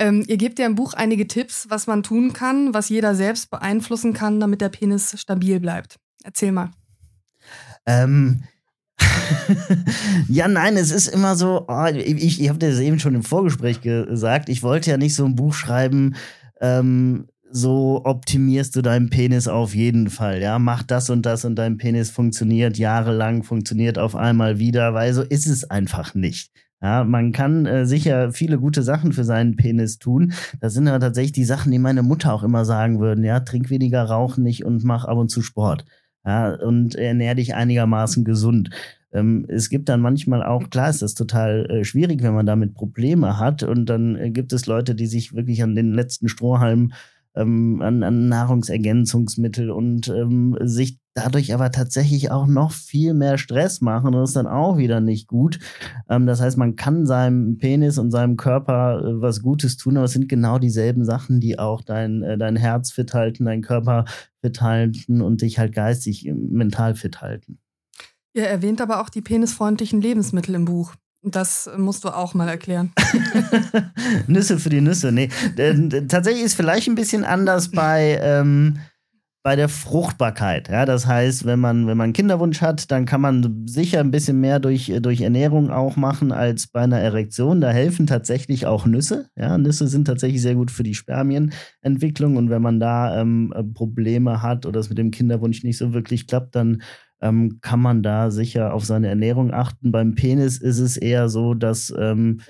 Ähm, 0.02 0.24
ihr 0.26 0.36
gebt 0.36 0.58
ja 0.58 0.66
im 0.66 0.74
Buch 0.74 0.94
einige 0.94 1.28
Tipps, 1.28 1.66
was 1.68 1.86
man 1.86 2.02
tun 2.02 2.32
kann, 2.32 2.74
was 2.74 2.88
jeder 2.88 3.14
selbst 3.14 3.50
beeinflussen 3.50 4.12
kann, 4.14 4.40
damit 4.40 4.60
der 4.60 4.68
Penis 4.68 5.14
stabil 5.16 5.60
bleibt. 5.60 6.00
Erzähl 6.24 6.50
mal. 6.50 6.72
Ähm, 7.86 8.42
ja, 10.28 10.48
nein, 10.48 10.76
es 10.76 10.90
ist 10.90 11.06
immer 11.06 11.36
so, 11.36 11.66
oh, 11.68 11.86
ich, 11.86 12.40
ich 12.40 12.48
habe 12.48 12.58
das 12.58 12.80
eben 12.80 12.98
schon 12.98 13.14
im 13.14 13.22
Vorgespräch 13.22 13.80
gesagt, 13.80 14.48
ich 14.48 14.64
wollte 14.64 14.90
ja 14.90 14.96
nicht 14.96 15.14
so 15.14 15.24
ein 15.24 15.36
Buch 15.36 15.54
schreiben, 15.54 16.16
ähm, 16.60 17.28
so 17.48 18.00
optimierst 18.02 18.74
du 18.74 18.82
deinen 18.82 19.08
Penis 19.08 19.46
auf 19.46 19.72
jeden 19.72 20.10
Fall, 20.10 20.42
ja, 20.42 20.58
mach 20.58 20.82
das 20.82 21.10
und 21.10 21.26
das 21.26 21.44
und 21.44 21.54
dein 21.54 21.76
Penis 21.76 22.10
funktioniert 22.10 22.76
jahrelang, 22.76 23.44
funktioniert 23.44 23.98
auf 23.98 24.16
einmal 24.16 24.58
wieder, 24.58 24.94
weil 24.94 25.14
so 25.14 25.22
ist 25.22 25.46
es 25.46 25.70
einfach 25.70 26.14
nicht. 26.14 26.50
Ja, 26.82 27.04
man 27.04 27.30
kann 27.30 27.64
äh, 27.64 27.86
sicher 27.86 28.32
viele 28.32 28.58
gute 28.58 28.82
Sachen 28.82 29.12
für 29.12 29.22
seinen 29.22 29.54
Penis 29.54 29.98
tun. 29.98 30.32
Das 30.60 30.74
sind 30.74 30.88
aber 30.88 30.98
tatsächlich 30.98 31.32
die 31.32 31.44
Sachen, 31.44 31.70
die 31.70 31.78
meine 31.78 32.02
Mutter 32.02 32.34
auch 32.34 32.42
immer 32.42 32.64
sagen 32.64 32.98
würden. 32.98 33.24
Ja, 33.24 33.40
trink 33.40 33.70
weniger, 33.70 34.02
rauch 34.02 34.36
nicht 34.36 34.64
und 34.64 34.82
mach 34.82 35.04
ab 35.04 35.16
und 35.16 35.30
zu 35.30 35.42
Sport. 35.42 35.84
Ja, 36.26 36.54
und 36.54 36.96
ernähr 36.96 37.36
dich 37.36 37.54
einigermaßen 37.54 38.24
gesund. 38.24 38.70
Ähm, 39.12 39.46
es 39.48 39.68
gibt 39.70 39.88
dann 39.88 40.00
manchmal 40.00 40.42
auch, 40.42 40.70
klar 40.70 40.90
ist 40.90 41.02
das 41.02 41.14
total 41.14 41.66
äh, 41.70 41.84
schwierig, 41.84 42.22
wenn 42.22 42.34
man 42.34 42.46
damit 42.46 42.74
Probleme 42.74 43.38
hat. 43.38 43.62
Und 43.62 43.86
dann 43.86 44.16
äh, 44.16 44.30
gibt 44.30 44.52
es 44.52 44.66
Leute, 44.66 44.96
die 44.96 45.06
sich 45.06 45.34
wirklich 45.34 45.62
an 45.62 45.76
den 45.76 45.92
letzten 45.92 46.28
Strohhalm 46.28 46.92
ähm, 47.34 47.80
an, 47.82 48.02
an 48.02 48.28
Nahrungsergänzungsmittel 48.28 49.70
und 49.70 50.08
ähm, 50.08 50.56
sich 50.60 50.98
dadurch 51.14 51.52
aber 51.52 51.70
tatsächlich 51.70 52.30
auch 52.30 52.46
noch 52.46 52.72
viel 52.72 53.12
mehr 53.12 53.36
Stress 53.36 53.82
machen 53.82 54.12
das 54.12 54.30
ist 54.30 54.36
dann 54.36 54.46
auch 54.46 54.78
wieder 54.78 55.00
nicht 55.00 55.28
gut. 55.28 55.58
Ähm, 56.08 56.26
das 56.26 56.40
heißt, 56.40 56.56
man 56.56 56.76
kann 56.76 57.06
seinem 57.06 57.58
Penis 57.58 57.98
und 57.98 58.10
seinem 58.10 58.36
Körper 58.36 59.00
äh, 59.00 59.20
was 59.20 59.42
Gutes 59.42 59.76
tun, 59.76 59.96
aber 59.96 60.04
es 60.06 60.12
sind 60.12 60.28
genau 60.28 60.58
dieselben 60.58 61.04
Sachen, 61.04 61.40
die 61.40 61.58
auch 61.58 61.82
dein, 61.82 62.22
äh, 62.22 62.38
dein 62.38 62.56
Herz 62.56 62.90
fit 62.90 63.14
halten, 63.14 63.44
dein 63.44 63.62
Körper 63.62 64.04
fit 64.40 64.60
halten 64.60 65.20
und 65.22 65.42
dich 65.42 65.58
halt 65.58 65.74
geistig, 65.74 66.26
äh, 66.26 66.32
mental 66.32 66.94
fit 66.94 67.20
halten. 67.20 67.58
Ihr 68.34 68.44
erwähnt 68.44 68.80
aber 68.80 69.00
auch 69.02 69.10
die 69.10 69.20
penisfreundlichen 69.20 70.00
Lebensmittel 70.00 70.54
im 70.54 70.64
Buch. 70.64 70.94
Das 71.24 71.70
musst 71.76 72.02
du 72.04 72.08
auch 72.08 72.34
mal 72.34 72.48
erklären. 72.48 72.92
Nüsse 74.26 74.58
für 74.58 74.70
die 74.70 74.80
Nüsse. 74.80 75.12
Nee, 75.12 75.28
tatsächlich 76.08 76.42
ist 76.42 76.54
vielleicht 76.54 76.88
ein 76.88 76.96
bisschen 76.96 77.24
anders 77.24 77.70
bei, 77.70 78.18
ähm, 78.20 78.78
bei 79.44 79.54
der 79.54 79.68
Fruchtbarkeit. 79.68 80.68
Ja, 80.68 80.84
das 80.84 81.06
heißt, 81.06 81.44
wenn 81.44 81.60
man, 81.60 81.86
wenn 81.86 81.96
man 81.96 82.12
Kinderwunsch 82.12 82.60
hat, 82.60 82.90
dann 82.90 83.06
kann 83.06 83.20
man 83.20 83.66
sicher 83.68 84.00
ein 84.00 84.10
bisschen 84.10 84.40
mehr 84.40 84.58
durch, 84.58 84.92
durch 85.00 85.20
Ernährung 85.20 85.70
auch 85.70 85.94
machen 85.94 86.32
als 86.32 86.66
bei 86.66 86.80
einer 86.80 86.98
Erektion. 86.98 87.60
Da 87.60 87.70
helfen 87.70 88.08
tatsächlich 88.08 88.66
auch 88.66 88.84
Nüsse. 88.86 89.28
Ja, 89.36 89.58
Nüsse 89.58 89.86
sind 89.86 90.06
tatsächlich 90.06 90.42
sehr 90.42 90.56
gut 90.56 90.72
für 90.72 90.82
die 90.82 90.94
Spermienentwicklung. 90.94 92.36
Und 92.36 92.50
wenn 92.50 92.62
man 92.62 92.80
da 92.80 93.20
ähm, 93.20 93.52
Probleme 93.74 94.42
hat 94.42 94.66
oder 94.66 94.80
es 94.80 94.88
mit 94.88 94.98
dem 94.98 95.12
Kinderwunsch 95.12 95.62
nicht 95.62 95.78
so 95.78 95.92
wirklich 95.92 96.26
klappt, 96.26 96.56
dann 96.56 96.82
ähm, 97.22 97.58
kann 97.62 97.80
man 97.80 98.02
da 98.02 98.30
sicher 98.30 98.74
auf 98.74 98.84
seine 98.84 99.08
Ernährung 99.08 99.52
achten. 99.52 99.92
Beim 99.92 100.14
Penis 100.14 100.58
ist 100.58 100.80
es 100.80 100.96
eher 100.96 101.28
so, 101.28 101.54
dass 101.54 101.94
ähm, 101.96 102.40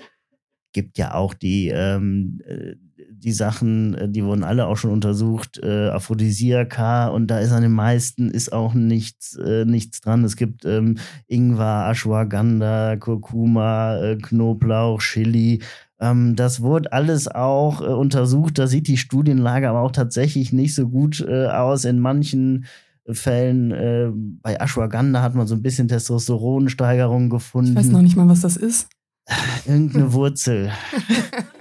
gibt 0.73 0.97
ja 0.97 1.13
auch 1.13 1.33
die, 1.33 1.69
ähm, 1.69 2.41
äh, 2.45 2.75
die 3.11 3.31
Sachen, 3.31 3.93
äh, 3.93 4.09
die 4.09 4.25
wurden 4.25 4.43
alle 4.43 4.67
auch 4.67 4.75
schon 4.75 4.91
untersucht, 4.91 5.59
äh, 5.63 5.89
Aphrodisiaka 5.89 7.07
und 7.07 7.27
da 7.27 7.39
ist 7.39 7.51
an 7.51 7.61
den 7.61 7.71
meisten 7.71 8.29
ist 8.29 8.51
auch 8.51 8.73
nichts, 8.73 9.37
äh, 9.37 9.65
nichts 9.65 10.01
dran. 10.01 10.25
Es 10.25 10.35
gibt 10.35 10.65
ähm, 10.65 10.97
Ingwer, 11.27 11.89
Ashwagandha, 11.89 12.97
Kurkuma, 12.97 13.97
äh, 13.97 14.15
Knoblauch, 14.17 14.99
Chili. 14.99 15.61
Ähm, 15.99 16.35
das 16.35 16.61
wurde 16.61 16.91
alles 16.91 17.27
auch 17.29 17.81
äh, 17.81 17.85
untersucht. 17.85 18.57
Da 18.57 18.67
sieht 18.67 18.87
die 18.87 18.97
Studienlage 18.97 19.69
aber 19.69 19.81
auch 19.81 19.91
tatsächlich 19.91 20.51
nicht 20.51 20.75
so 20.75 20.89
gut 20.89 21.25
aus. 21.25 21.85
In 21.85 21.99
manchen 21.99 22.65
Fällen 23.11 23.71
äh, 23.71 24.11
bei 24.13 24.55
Ashwagandha 24.55 25.21
hat 25.21 25.35
man 25.35 25.47
so 25.47 25.55
ein 25.55 25.61
bisschen 25.61 25.87
Testosteronsteigerung 25.87 27.29
gefunden. 27.29 27.71
Ich 27.71 27.77
weiß 27.77 27.87
noch 27.87 28.01
nicht 28.01 28.15
mal, 28.15 28.29
was 28.29 28.41
das 28.41 28.55
ist. 28.57 28.87
Irgendeine 29.65 30.13
Wurzel. 30.13 30.71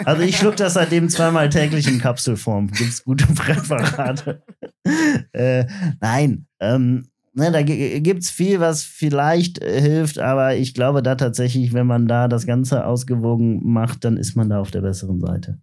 Also 0.05 0.23
ich 0.23 0.37
schluck 0.37 0.57
das 0.57 0.75
seitdem 0.75 1.09
zweimal 1.09 1.49
täglich 1.49 1.87
in 1.87 2.01
Kapselform. 2.01 2.73
Gibt's 2.73 3.05
gute 3.05 3.25
Präparate. 3.25 4.43
äh, 5.33 5.65
nein, 6.01 6.49
ähm, 6.59 7.05
ne, 7.35 7.53
da 7.53 7.63
gibt's 7.63 8.31
viel, 8.31 8.59
was 8.59 8.83
vielleicht 8.83 9.63
äh, 9.63 9.81
hilft, 9.81 10.19
aber 10.19 10.57
ich 10.57 10.75
glaube 10.75 11.05
da 11.05 11.15
tatsächlich, 11.15 11.73
wenn 11.73 11.87
man 11.87 12.09
da 12.09 12.27
das 12.27 12.47
Ganze 12.47 12.85
ausgewogen 12.85 13.61
macht, 13.65 14.05
dann 14.05 14.17
ist 14.17 14.35
man 14.35 14.49
da 14.49 14.61
auf 14.61 14.73
der 14.73 14.81
besseren 14.81 15.21
Seite. 15.21 15.61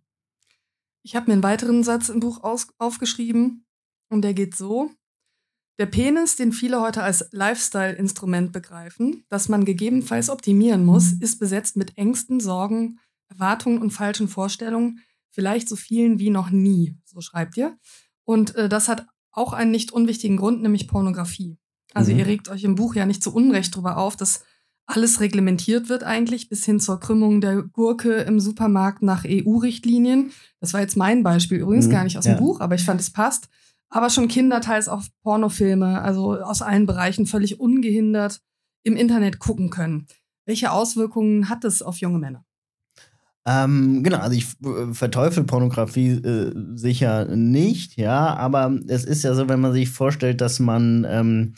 Ich 1.04 1.18
habe 1.18 1.28
mir 1.28 1.34
einen 1.34 1.44
weiteren 1.44 1.84
Satz 1.84 2.08
im 2.08 2.22
Buch 2.22 2.42
aufgeschrieben 2.78 3.66
und 4.10 4.22
der 4.22 4.34
geht 4.34 4.56
so. 4.56 4.90
Der 5.80 5.86
Penis, 5.86 6.36
den 6.36 6.52
viele 6.52 6.82
heute 6.82 7.04
als 7.04 7.30
Lifestyle-Instrument 7.32 8.52
begreifen, 8.52 9.24
das 9.30 9.48
man 9.48 9.64
gegebenenfalls 9.64 10.30
optimieren 10.30 10.86
muss, 10.86 11.14
mhm. 11.14 11.22
ist 11.22 11.40
besetzt 11.40 11.78
mit 11.78 11.98
Ängsten, 11.98 12.42
Sorgen, 12.42 13.00
Erwartungen 13.30 13.82
und 13.82 13.92
falschen 13.92 14.28
Vorstellungen, 14.28 15.00
vielleicht 15.32 15.70
so 15.70 15.78
vielen 15.78 16.20
wie 16.20 16.32
noch 16.32 16.50
nie, 16.50 16.98
so 17.06 17.22
schreibt 17.22 17.56
ihr. 17.56 17.78
Und 18.26 18.56
äh, 18.56 18.68
das 18.68 18.90
hat 18.90 19.08
auch 19.32 19.54
einen 19.54 19.72
nicht 19.72 19.94
unwichtigen 19.94 20.36
Grund, 20.36 20.62
nämlich 20.62 20.90
Pornografie. 20.90 21.58
Also 21.94 22.12
mhm. 22.12 22.20
ihr 22.20 22.26
regt 22.26 22.50
euch 22.50 22.66
im 22.66 22.76
Buch 22.76 22.94
ja 22.96 23.06
nicht 23.06 23.24
zu 23.24 23.34
Unrecht 23.34 23.74
darüber 23.74 23.98
auf, 23.98 24.18
dass 24.18 24.44
alles 24.86 25.22
reglementiert 25.22 25.88
wird 25.88 26.04
eigentlich, 26.04 26.50
bis 26.50 26.66
hin 26.66 26.82
zur 26.82 27.00
Krümmung 27.00 27.40
der 27.40 27.62
Gurke 27.62 28.16
im 28.16 28.42
Supermarkt 28.42 29.02
nach 29.02 29.24
EU-Richtlinien. 29.26 30.32
Das 30.60 30.74
war 30.74 30.82
jetzt 30.82 30.98
mein 30.98 31.24
Beispiel, 31.24 31.60
übrigens 31.60 31.88
mhm. 31.88 31.92
gar 31.92 32.04
nicht 32.04 32.18
aus 32.18 32.26
dem 32.26 32.34
ja. 32.34 32.40
Buch, 32.40 32.60
aber 32.60 32.76
ich 32.76 32.84
fand, 32.84 33.00
es 33.00 33.12
passt 33.12 33.48
aber 33.90 34.10
schon 34.10 34.28
Kinder 34.28 34.62
teils 34.62 34.88
auch 34.88 35.04
Pornofilme, 35.24 36.02
also 36.02 36.40
aus 36.40 36.62
allen 36.62 36.86
Bereichen 36.86 37.26
völlig 37.26 37.60
ungehindert 37.60 38.42
im 38.84 38.96
Internet 38.96 39.40
gucken 39.40 39.70
können. 39.70 40.08
Welche 40.46 40.72
Auswirkungen 40.72 41.50
hat 41.50 41.64
es 41.64 41.82
auf 41.82 41.98
junge 41.98 42.20
Männer? 42.20 42.46
Ähm, 43.46 44.04
genau, 44.04 44.18
also 44.18 44.36
ich 44.36 44.46
äh, 44.64 44.94
verteufel 44.94 45.44
Pornografie 45.44 46.12
äh, 46.12 46.54
sicher 46.76 47.26
nicht, 47.36 47.98
ja, 47.98 48.36
aber 48.36 48.78
es 48.88 49.06
ist 49.06 49.24
ja 49.24 49.34
so, 49.34 49.50
wenn 49.50 49.62
man 49.62 49.74
sich 49.74 49.90
vorstellt, 49.90 50.42
dass 50.42 50.60
man 50.60 51.06
ähm, 51.10 51.54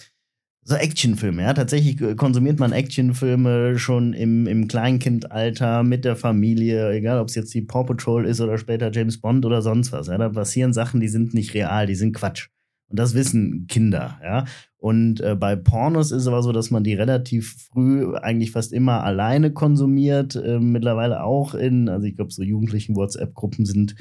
so 0.63 0.75
Actionfilme, 0.75 1.41
ja. 1.41 1.53
Tatsächlich 1.53 1.97
konsumiert 2.17 2.59
man 2.59 2.71
Actionfilme 2.71 3.79
schon 3.79 4.13
im, 4.13 4.45
im 4.45 4.67
Kleinkindalter 4.67 5.83
mit 5.83 6.05
der 6.05 6.15
Familie, 6.15 6.91
egal 6.91 7.19
ob 7.19 7.29
es 7.29 7.35
jetzt 7.35 7.53
die 7.53 7.61
Paw 7.61 7.83
Patrol 7.83 8.25
ist 8.25 8.41
oder 8.41 8.57
später 8.57 8.91
James 8.91 9.19
Bond 9.19 9.45
oder 9.45 9.61
sonst 9.61 9.91
was. 9.91 10.07
Ja. 10.07 10.17
Da 10.17 10.29
passieren 10.29 10.73
Sachen, 10.73 10.99
die 10.99 11.07
sind 11.07 11.33
nicht 11.33 11.53
real, 11.53 11.87
die 11.87 11.95
sind 11.95 12.15
Quatsch. 12.15 12.49
Und 12.89 12.99
das 12.99 13.15
wissen 13.15 13.67
Kinder, 13.67 14.19
ja. 14.21 14.45
Und 14.77 15.21
äh, 15.21 15.35
bei 15.35 15.55
Pornos 15.55 16.11
ist 16.11 16.23
es 16.23 16.27
aber 16.27 16.43
so, 16.43 16.51
dass 16.51 16.71
man 16.71 16.83
die 16.83 16.93
relativ 16.93 17.55
früh 17.71 18.15
eigentlich 18.15 18.51
fast 18.51 18.73
immer 18.73 19.03
alleine 19.03 19.51
konsumiert. 19.51 20.35
Äh, 20.35 20.59
mittlerweile 20.59 21.23
auch 21.23 21.55
in, 21.55 21.87
also 21.87 22.05
ich 22.05 22.15
glaube, 22.15 22.31
so 22.31 22.43
jugendlichen 22.43 22.95
WhatsApp-Gruppen 22.95 23.65
sind 23.65 23.95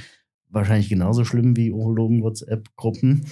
wahrscheinlich 0.49 0.89
genauso 0.89 1.25
schlimm 1.25 1.57
wie 1.57 1.71
Urologen-WhatsApp-Gruppen. 1.71 3.27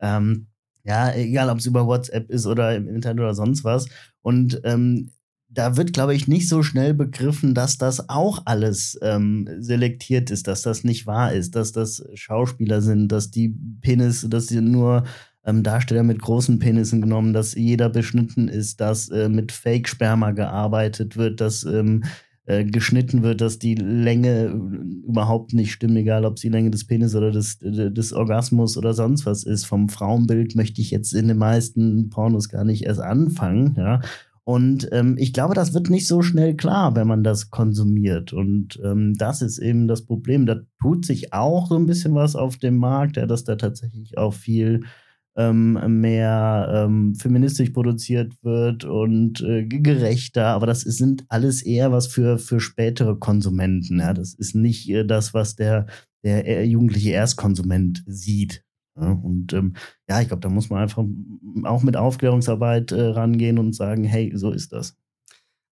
Ähm, 0.00 0.46
ja, 0.84 1.14
egal 1.14 1.50
ob 1.50 1.58
es 1.58 1.66
über 1.66 1.86
WhatsApp 1.86 2.30
ist 2.30 2.46
oder 2.46 2.74
im 2.74 2.88
Internet 2.88 3.20
oder 3.20 3.34
sonst 3.34 3.64
was. 3.64 3.86
Und 4.20 4.60
ähm, 4.64 5.10
da 5.48 5.76
wird, 5.76 5.92
glaube 5.92 6.14
ich, 6.14 6.28
nicht 6.28 6.48
so 6.48 6.62
schnell 6.62 6.94
begriffen, 6.94 7.54
dass 7.54 7.76
das 7.76 8.08
auch 8.08 8.42
alles 8.46 8.98
ähm, 9.02 9.48
selektiert 9.58 10.30
ist, 10.30 10.48
dass 10.48 10.62
das 10.62 10.82
nicht 10.82 11.06
wahr 11.06 11.32
ist, 11.32 11.54
dass 11.54 11.72
das 11.72 12.02
Schauspieler 12.14 12.80
sind, 12.80 13.08
dass 13.08 13.30
die 13.30 13.54
Penis, 13.82 14.26
dass 14.28 14.46
sie 14.46 14.62
nur 14.62 15.04
ähm, 15.44 15.62
Darsteller 15.62 16.04
mit 16.04 16.22
großen 16.22 16.58
Penissen 16.58 17.02
genommen, 17.02 17.32
dass 17.32 17.54
jeder 17.54 17.90
beschnitten 17.90 18.48
ist, 18.48 18.80
dass 18.80 19.08
äh, 19.10 19.28
mit 19.28 19.52
Fake-Sperma 19.52 20.30
gearbeitet 20.30 21.16
wird, 21.16 21.40
dass 21.40 21.64
ähm, 21.64 22.04
äh, 22.44 22.64
geschnitten 22.64 23.22
wird, 23.22 23.40
dass 23.40 23.58
die 23.58 23.74
Länge 23.74 24.46
äh, 24.46 25.06
überhaupt 25.06 25.52
nicht 25.52 25.72
stimmt, 25.72 25.96
egal 25.96 26.24
ob 26.24 26.34
es 26.36 26.42
die 26.42 26.48
Länge 26.48 26.70
des 26.70 26.86
Penis 26.86 27.14
oder 27.14 27.30
des, 27.30 27.58
des 27.60 28.12
Orgasmus 28.12 28.76
oder 28.76 28.94
sonst 28.94 29.26
was 29.26 29.44
ist. 29.44 29.64
Vom 29.64 29.88
Frauenbild 29.88 30.56
möchte 30.56 30.80
ich 30.80 30.90
jetzt 30.90 31.12
in 31.12 31.28
den 31.28 31.38
meisten 31.38 32.10
Pornos 32.10 32.48
gar 32.48 32.64
nicht 32.64 32.84
erst 32.84 33.00
anfangen, 33.00 33.74
ja. 33.76 34.00
Und 34.44 34.88
ähm, 34.90 35.16
ich 35.18 35.32
glaube, 35.32 35.54
das 35.54 35.72
wird 35.72 35.88
nicht 35.88 36.08
so 36.08 36.20
schnell 36.20 36.56
klar, 36.56 36.96
wenn 36.96 37.06
man 37.06 37.22
das 37.22 37.50
konsumiert. 37.50 38.32
Und 38.32 38.80
ähm, 38.82 39.14
das 39.14 39.40
ist 39.40 39.58
eben 39.58 39.86
das 39.86 40.04
Problem. 40.04 40.46
Da 40.46 40.56
tut 40.80 41.06
sich 41.06 41.32
auch 41.32 41.68
so 41.68 41.76
ein 41.76 41.86
bisschen 41.86 42.14
was 42.14 42.34
auf 42.34 42.56
dem 42.56 42.76
Markt, 42.76 43.16
ja, 43.16 43.26
dass 43.26 43.44
da 43.44 43.54
tatsächlich 43.54 44.18
auch 44.18 44.34
viel 44.34 44.82
ähm, 45.36 46.00
mehr 46.00 46.70
ähm, 46.86 47.14
feministisch 47.14 47.70
produziert 47.70 48.34
wird 48.42 48.84
und 48.84 49.40
äh, 49.40 49.64
gerechter. 49.64 50.48
Aber 50.48 50.66
das 50.66 50.82
sind 50.82 51.24
alles 51.28 51.62
eher 51.62 51.92
was 51.92 52.06
für, 52.06 52.38
für 52.38 52.60
spätere 52.60 53.16
Konsumenten. 53.16 54.00
Ja? 54.00 54.12
Das 54.12 54.34
ist 54.34 54.54
nicht 54.54 54.88
äh, 54.90 55.04
das, 55.04 55.32
was 55.32 55.56
der, 55.56 55.86
der 56.22 56.66
jugendliche 56.66 57.10
Erstkonsument 57.10 58.04
sieht. 58.06 58.64
Ja? 58.96 59.12
Und 59.12 59.52
ähm, 59.54 59.74
ja, 60.08 60.20
ich 60.20 60.28
glaube, 60.28 60.40
da 60.40 60.50
muss 60.50 60.68
man 60.68 60.82
einfach 60.82 61.04
auch 61.64 61.82
mit 61.82 61.96
Aufklärungsarbeit 61.96 62.92
äh, 62.92 63.00
rangehen 63.00 63.58
und 63.58 63.74
sagen, 63.74 64.04
hey, 64.04 64.32
so 64.34 64.50
ist 64.50 64.72
das. 64.72 64.96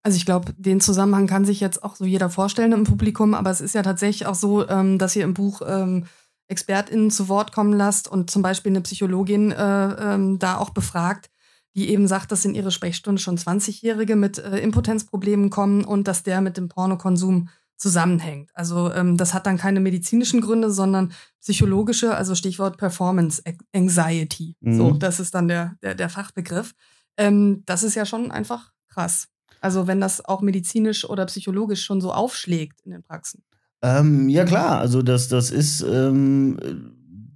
Also 0.03 0.17
ich 0.17 0.25
glaube, 0.25 0.55
den 0.57 0.81
Zusammenhang 0.81 1.27
kann 1.27 1.45
sich 1.45 1.61
jetzt 1.61 1.85
auch 1.85 1.95
so 1.95 2.07
jeder 2.07 2.31
vorstellen 2.31 2.73
im 2.73 2.85
Publikum, 2.85 3.35
aber 3.35 3.51
es 3.51 3.61
ist 3.61 3.75
ja 3.75 3.83
tatsächlich 3.83 4.27
auch 4.27 4.35
so, 4.35 4.67
ähm, 4.67 4.99
dass 4.99 5.15
ihr 5.15 5.25
im 5.25 5.35
Buch 5.35 5.61
ähm, 5.67 6.05
ExpertInnen 6.51 7.11
zu 7.11 7.29
Wort 7.29 7.53
kommen 7.53 7.73
lasst 7.73 8.09
und 8.09 8.31
zum 8.31 8.43
Beispiel 8.43 8.73
eine 8.73 8.81
Psychologin 8.81 9.53
äh, 9.53 10.15
ähm, 10.15 10.39
da 10.39 10.59
auch 10.59 10.71
befragt, 10.71 11.31
die 11.75 11.91
eben 11.91 12.09
sagt, 12.09 12.33
dass 12.33 12.45
in 12.45 12.55
ihre 12.55 12.71
Sprechstunde 12.71 13.21
schon 13.21 13.39
20-Jährige 13.39 14.17
mit 14.17 14.39
äh, 14.39 14.59
Impotenzproblemen 14.59 15.51
kommen 15.51 15.85
und 15.85 16.09
dass 16.09 16.23
der 16.23 16.41
mit 16.41 16.57
dem 16.57 16.69
Pornokonsum 16.69 17.49
zusammenhängt. 17.77 18.51
Also 18.55 18.93
ähm, 18.93 19.17
das 19.17 19.33
hat 19.33 19.47
dann 19.47 19.57
keine 19.57 19.81
medizinischen 19.81 20.41
Gründe, 20.41 20.71
sondern 20.71 21.13
psychologische, 21.41 22.15
also 22.15 22.35
Stichwort 22.35 22.77
Performance 22.77 23.43
Anxiety. 23.73 24.57
Mhm. 24.61 24.77
So, 24.77 24.91
das 24.91 25.19
ist 25.19 25.35
dann 25.35 25.49
der, 25.49 25.77
der, 25.83 25.95
der 25.95 26.11
Fachbegriff. 26.11 26.75
Ähm, 27.17 27.63
das 27.65 27.83
ist 27.83 27.95
ja 27.95 28.05
schon 28.05 28.31
einfach 28.31 28.73
krass. 28.89 29.29
Also 29.61 29.87
wenn 29.87 30.01
das 30.01 30.25
auch 30.25 30.43
medizinisch 30.43 31.09
oder 31.09 31.27
psychologisch 31.27 31.85
schon 31.85 32.01
so 32.01 32.13
aufschlägt 32.13 32.81
in 32.83 32.93
den 32.93 33.03
Praxen. 33.03 33.43
Ähm, 33.83 34.29
ja 34.29 34.45
klar, 34.45 34.79
also 34.79 35.03
das, 35.03 35.29
das 35.29 35.51
ist, 35.51 35.83
ähm, 35.83 36.59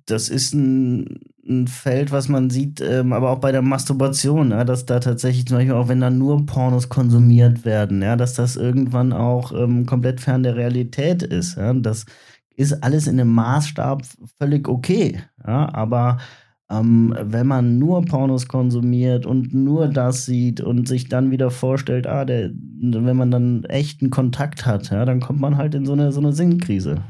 das 0.06 0.28
ist 0.28 0.52
ein, 0.54 1.20
ein 1.48 1.66
Feld, 1.68 2.12
was 2.12 2.28
man 2.28 2.50
sieht, 2.50 2.80
ähm, 2.80 3.12
aber 3.12 3.30
auch 3.30 3.38
bei 3.38 3.52
der 3.52 3.62
Masturbation, 3.62 4.50
ja, 4.50 4.64
dass 4.64 4.84
da 4.86 5.00
tatsächlich 5.00 5.46
zum 5.46 5.56
Beispiel 5.58 5.74
auch, 5.74 5.88
wenn 5.88 6.00
da 6.00 6.10
nur 6.10 6.44
Pornos 6.44 6.88
konsumiert 6.88 7.64
werden, 7.64 8.02
ja, 8.02 8.16
dass 8.16 8.34
das 8.34 8.56
irgendwann 8.56 9.12
auch 9.12 9.52
ähm, 9.52 9.86
komplett 9.86 10.20
fern 10.20 10.42
der 10.42 10.56
Realität 10.56 11.22
ist. 11.22 11.56
Ja, 11.56 11.72
das 11.72 12.04
ist 12.56 12.82
alles 12.82 13.06
in 13.06 13.18
einem 13.20 13.32
Maßstab 13.32 14.02
völlig 14.38 14.68
okay. 14.68 15.22
Ja, 15.46 15.72
aber 15.74 16.18
ähm, 16.80 17.14
wenn 17.20 17.46
man 17.46 17.78
nur 17.78 18.04
Pornos 18.04 18.48
konsumiert 18.48 19.26
und 19.26 19.54
nur 19.54 19.88
das 19.88 20.24
sieht 20.24 20.60
und 20.60 20.88
sich 20.88 21.08
dann 21.08 21.30
wieder 21.30 21.50
vorstellt, 21.50 22.06
ah, 22.06 22.24
der, 22.24 22.50
wenn 22.52 23.16
man 23.16 23.30
dann 23.30 23.64
echten 23.64 24.10
Kontakt 24.10 24.66
hat, 24.66 24.90
ja, 24.90 25.04
dann 25.04 25.20
kommt 25.20 25.40
man 25.40 25.56
halt 25.56 25.74
in 25.74 25.86
so 25.86 25.92
eine, 25.92 26.12
so 26.12 26.20
eine 26.20 26.32
Sinnkrise. 26.32 27.02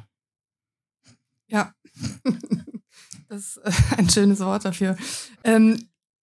Ja, 1.47 1.73
das 3.29 3.57
ist 3.57 3.57
äh, 3.59 3.99
ein 3.99 4.09
schönes 4.09 4.41
Wort 4.41 4.65
dafür. 4.65 4.97
Ähm, 5.45 5.79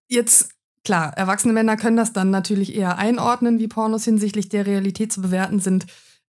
jetzt, 0.09 0.51
klar, 0.83 1.13
erwachsene 1.17 1.53
Männer 1.53 1.77
können 1.77 1.97
das 1.97 2.13
dann 2.13 2.29
natürlich 2.29 2.75
eher 2.75 2.97
einordnen, 2.97 3.59
wie 3.59 3.67
Pornos 3.67 4.05
hinsichtlich 4.05 4.49
der 4.49 4.65
Realität 4.65 5.11
zu 5.13 5.21
bewerten 5.21 5.59
sind. 5.59 5.85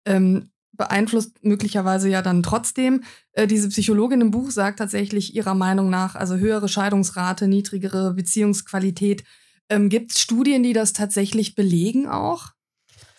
Ähm, 0.05 0.50
beeinflusst 0.73 1.43
möglicherweise 1.43 2.09
ja 2.09 2.21
dann 2.21 2.43
trotzdem. 2.43 3.03
Äh, 3.33 3.47
diese 3.47 3.69
Psychologin 3.69 4.21
im 4.21 4.31
Buch 4.31 4.51
sagt 4.51 4.79
tatsächlich 4.79 5.35
ihrer 5.35 5.55
Meinung 5.55 5.89
nach, 5.89 6.15
also 6.15 6.37
höhere 6.37 6.67
Scheidungsrate, 6.67 7.47
niedrigere 7.47 8.13
Beziehungsqualität. 8.13 9.23
Ähm, 9.69 9.89
Gibt 9.89 10.11
es 10.11 10.19
Studien, 10.19 10.63
die 10.63 10.73
das 10.73 10.93
tatsächlich 10.93 11.55
belegen 11.55 12.07
auch? 12.07 12.51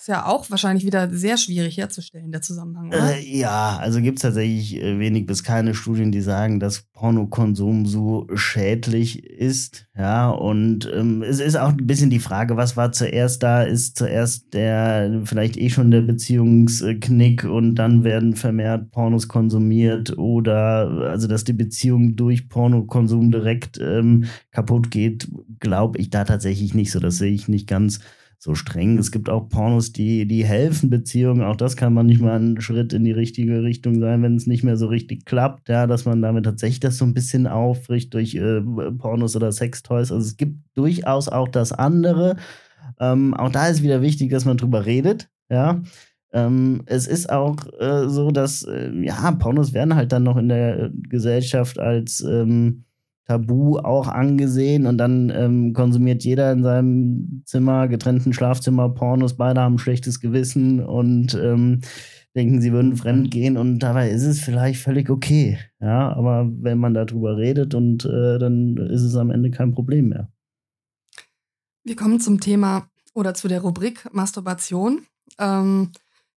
Ist 0.02 0.08
ja 0.08 0.26
auch 0.26 0.50
wahrscheinlich 0.50 0.84
wieder 0.84 1.08
sehr 1.14 1.36
schwierig 1.36 1.76
herzustellen, 1.76 2.32
der 2.32 2.42
Zusammenhang. 2.42 2.88
Oder? 2.88 3.18
Äh, 3.18 3.38
ja, 3.38 3.78
also 3.80 4.00
gibt 4.00 4.18
es 4.18 4.22
tatsächlich 4.22 4.82
äh, 4.82 4.98
wenig 4.98 5.26
bis 5.26 5.44
keine 5.44 5.74
Studien, 5.74 6.10
die 6.10 6.22
sagen, 6.22 6.58
dass 6.58 6.80
Pornokonsum 6.92 7.86
so 7.86 8.26
schädlich 8.34 9.24
ist. 9.24 9.86
Ja, 9.96 10.30
und 10.30 10.90
ähm, 10.92 11.22
es 11.22 11.38
ist 11.38 11.54
auch 11.54 11.68
ein 11.68 11.86
bisschen 11.86 12.10
die 12.10 12.18
Frage, 12.18 12.56
was 12.56 12.76
war 12.76 12.90
zuerst 12.90 13.44
da? 13.44 13.62
Ist 13.62 13.96
zuerst 13.96 14.52
der, 14.54 15.20
vielleicht 15.24 15.56
eh 15.56 15.70
schon 15.70 15.92
der 15.92 16.00
Beziehungsknick 16.00 17.44
und 17.44 17.76
dann 17.76 18.02
werden 18.02 18.34
vermehrt 18.34 18.90
Pornos 18.90 19.28
konsumiert 19.28 20.18
oder 20.18 21.10
also, 21.12 21.28
dass 21.28 21.44
die 21.44 21.52
Beziehung 21.52 22.16
durch 22.16 22.48
Pornokonsum 22.48 23.30
direkt 23.30 23.78
ähm, 23.78 24.24
kaputt 24.50 24.90
geht, 24.90 25.28
glaube 25.60 26.00
ich 26.00 26.10
da 26.10 26.24
tatsächlich 26.24 26.74
nicht 26.74 26.90
so. 26.90 26.98
Das 26.98 27.18
sehe 27.18 27.30
ich 27.30 27.46
nicht 27.46 27.68
ganz 27.68 28.00
so 28.42 28.56
streng. 28.56 28.98
Es 28.98 29.12
gibt 29.12 29.30
auch 29.30 29.48
Pornos, 29.48 29.92
die, 29.92 30.26
die 30.26 30.44
helfen 30.44 30.90
Beziehungen. 30.90 31.42
Auch 31.42 31.54
das 31.54 31.76
kann 31.76 31.94
man 31.94 32.06
nicht 32.06 32.20
mal 32.20 32.40
ein 32.40 32.60
Schritt 32.60 32.92
in 32.92 33.04
die 33.04 33.12
richtige 33.12 33.62
Richtung 33.62 34.00
sein, 34.00 34.20
wenn 34.24 34.34
es 34.34 34.48
nicht 34.48 34.64
mehr 34.64 34.76
so 34.76 34.88
richtig 34.88 35.26
klappt, 35.26 35.68
ja, 35.68 35.86
dass 35.86 36.06
man 36.06 36.20
damit 36.20 36.44
tatsächlich 36.44 36.80
das 36.80 36.98
so 36.98 37.04
ein 37.04 37.14
bisschen 37.14 37.46
aufricht 37.46 38.12
durch 38.14 38.34
äh, 38.34 38.60
Pornos 38.98 39.36
oder 39.36 39.52
Sextoys. 39.52 40.10
Also 40.10 40.26
es 40.26 40.36
gibt 40.36 40.58
durchaus 40.74 41.28
auch 41.28 41.46
das 41.46 41.70
andere. 41.70 42.34
Ähm, 42.98 43.32
auch 43.34 43.52
da 43.52 43.68
ist 43.68 43.84
wieder 43.84 44.02
wichtig, 44.02 44.32
dass 44.32 44.44
man 44.44 44.56
drüber 44.56 44.86
redet, 44.86 45.28
ja. 45.48 45.80
Ähm, 46.32 46.82
es 46.86 47.06
ist 47.06 47.30
auch 47.30 47.56
äh, 47.78 48.08
so, 48.08 48.32
dass, 48.32 48.64
äh, 48.64 48.90
ja, 49.04 49.30
Pornos 49.32 49.72
werden 49.72 49.94
halt 49.94 50.10
dann 50.10 50.24
noch 50.24 50.36
in 50.36 50.48
der 50.48 50.90
Gesellschaft 51.08 51.78
als 51.78 52.20
ähm, 52.22 52.86
Tabu 53.24 53.78
auch 53.78 54.08
angesehen 54.08 54.86
und 54.86 54.98
dann 54.98 55.30
ähm, 55.30 55.72
konsumiert 55.72 56.24
jeder 56.24 56.52
in 56.52 56.62
seinem 56.62 57.42
Zimmer, 57.46 57.86
getrennten 57.88 58.32
Schlafzimmer 58.32 58.88
Pornos, 58.88 59.36
beide 59.36 59.60
haben 59.60 59.74
ein 59.76 59.78
schlechtes 59.78 60.20
Gewissen 60.20 60.84
und 60.84 61.34
ähm, 61.34 61.80
denken, 62.34 62.60
sie 62.60 62.72
würden 62.72 62.96
fremd 62.96 63.30
gehen 63.30 63.56
und 63.56 63.78
dabei 63.78 64.10
ist 64.10 64.24
es 64.24 64.40
vielleicht 64.40 64.80
völlig 64.80 65.10
okay. 65.10 65.58
Ja, 65.80 66.12
aber 66.12 66.50
wenn 66.60 66.78
man 66.78 66.94
darüber 66.94 67.36
redet 67.36 67.74
und 67.74 68.04
äh, 68.04 68.38
dann 68.38 68.76
ist 68.76 69.02
es 69.02 69.14
am 69.16 69.30
Ende 69.30 69.50
kein 69.50 69.72
Problem 69.72 70.08
mehr. 70.08 70.32
Wir 71.84 71.96
kommen 71.96 72.20
zum 72.20 72.40
Thema 72.40 72.88
oder 73.14 73.34
zu 73.34 73.48
der 73.48 73.60
Rubrik 73.60 74.08
Masturbation. 74.12 75.06
Ähm, 75.38 75.90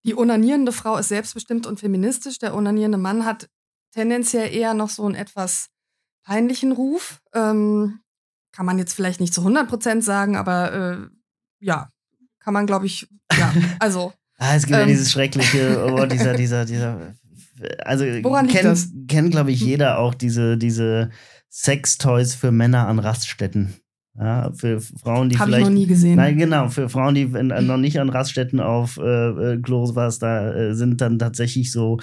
die 0.06 0.16
onanierende 0.16 0.72
Frau 0.72 0.98
ist 0.98 1.10
selbstbestimmt 1.10 1.66
und 1.66 1.80
feministisch. 1.80 2.38
Der 2.40 2.56
onanierende 2.56 2.98
Mann 2.98 3.26
hat 3.26 3.50
tendenziell 3.92 4.54
eher 4.54 4.74
noch 4.74 4.90
so 4.90 5.08
ein 5.08 5.16
etwas 5.16 5.70
peinlichen 6.26 6.74
Ruf. 6.74 7.22
Ähm, 7.34 8.00
kann 8.52 8.66
man 8.66 8.78
jetzt 8.78 8.94
vielleicht 8.94 9.20
nicht 9.20 9.34
zu 9.34 9.42
100 9.42 9.68
Prozent 9.68 10.04
sagen, 10.04 10.36
aber 10.36 10.74
äh, 10.74 10.98
ja, 11.60 11.90
kann 12.40 12.54
man, 12.54 12.66
glaube 12.66 12.86
ich, 12.86 13.08
ja, 13.38 13.54
also. 13.80 14.14
ah, 14.38 14.56
es 14.56 14.66
gibt 14.66 14.76
ähm, 14.76 14.82
ja 14.82 14.86
dieses 14.88 15.12
schreckliche, 15.12 15.86
oh, 15.92 16.06
dieser, 16.06 16.34
dieser, 16.38 16.66
dieser, 16.66 17.16
also 17.84 18.06
Woran 18.24 18.48
kennt, 18.48 19.08
kennt 19.08 19.32
glaube 19.32 19.52
ich, 19.52 19.62
hm. 19.62 19.68
jeder 19.68 20.00
auch 20.00 20.14
diese, 20.14 20.58
diese 20.58 21.10
Sextoys 21.50 22.36
für 22.36 22.52
Männer 22.52 22.88
an 22.88 23.00
Raststätten. 23.00 23.76
Ja, 24.18 24.52
für 24.54 24.80
Frauen, 24.80 25.30
die 25.30 25.38
Hab 25.38 25.48
vielleicht. 25.48 25.64
Ich 25.64 25.70
noch 25.70 25.76
nie 25.76 25.88
gesehen. 25.88 26.16
Nein, 26.16 26.38
genau, 26.38 26.70
für 26.70 26.88
Frauen, 26.88 27.16
die 27.16 27.24
äh, 27.24 27.62
noch 27.62 27.78
nicht 27.78 28.00
an 28.00 28.10
Raststätten 28.10 28.62
auf 28.62 28.98
äh, 28.98 29.02
äh 29.54 29.62
Klos 29.62 29.96
was 29.96 30.20
da 30.20 30.54
äh, 30.54 30.74
sind 30.74 31.02
dann 31.02 31.20
tatsächlich 31.20 31.74
so 31.74 31.98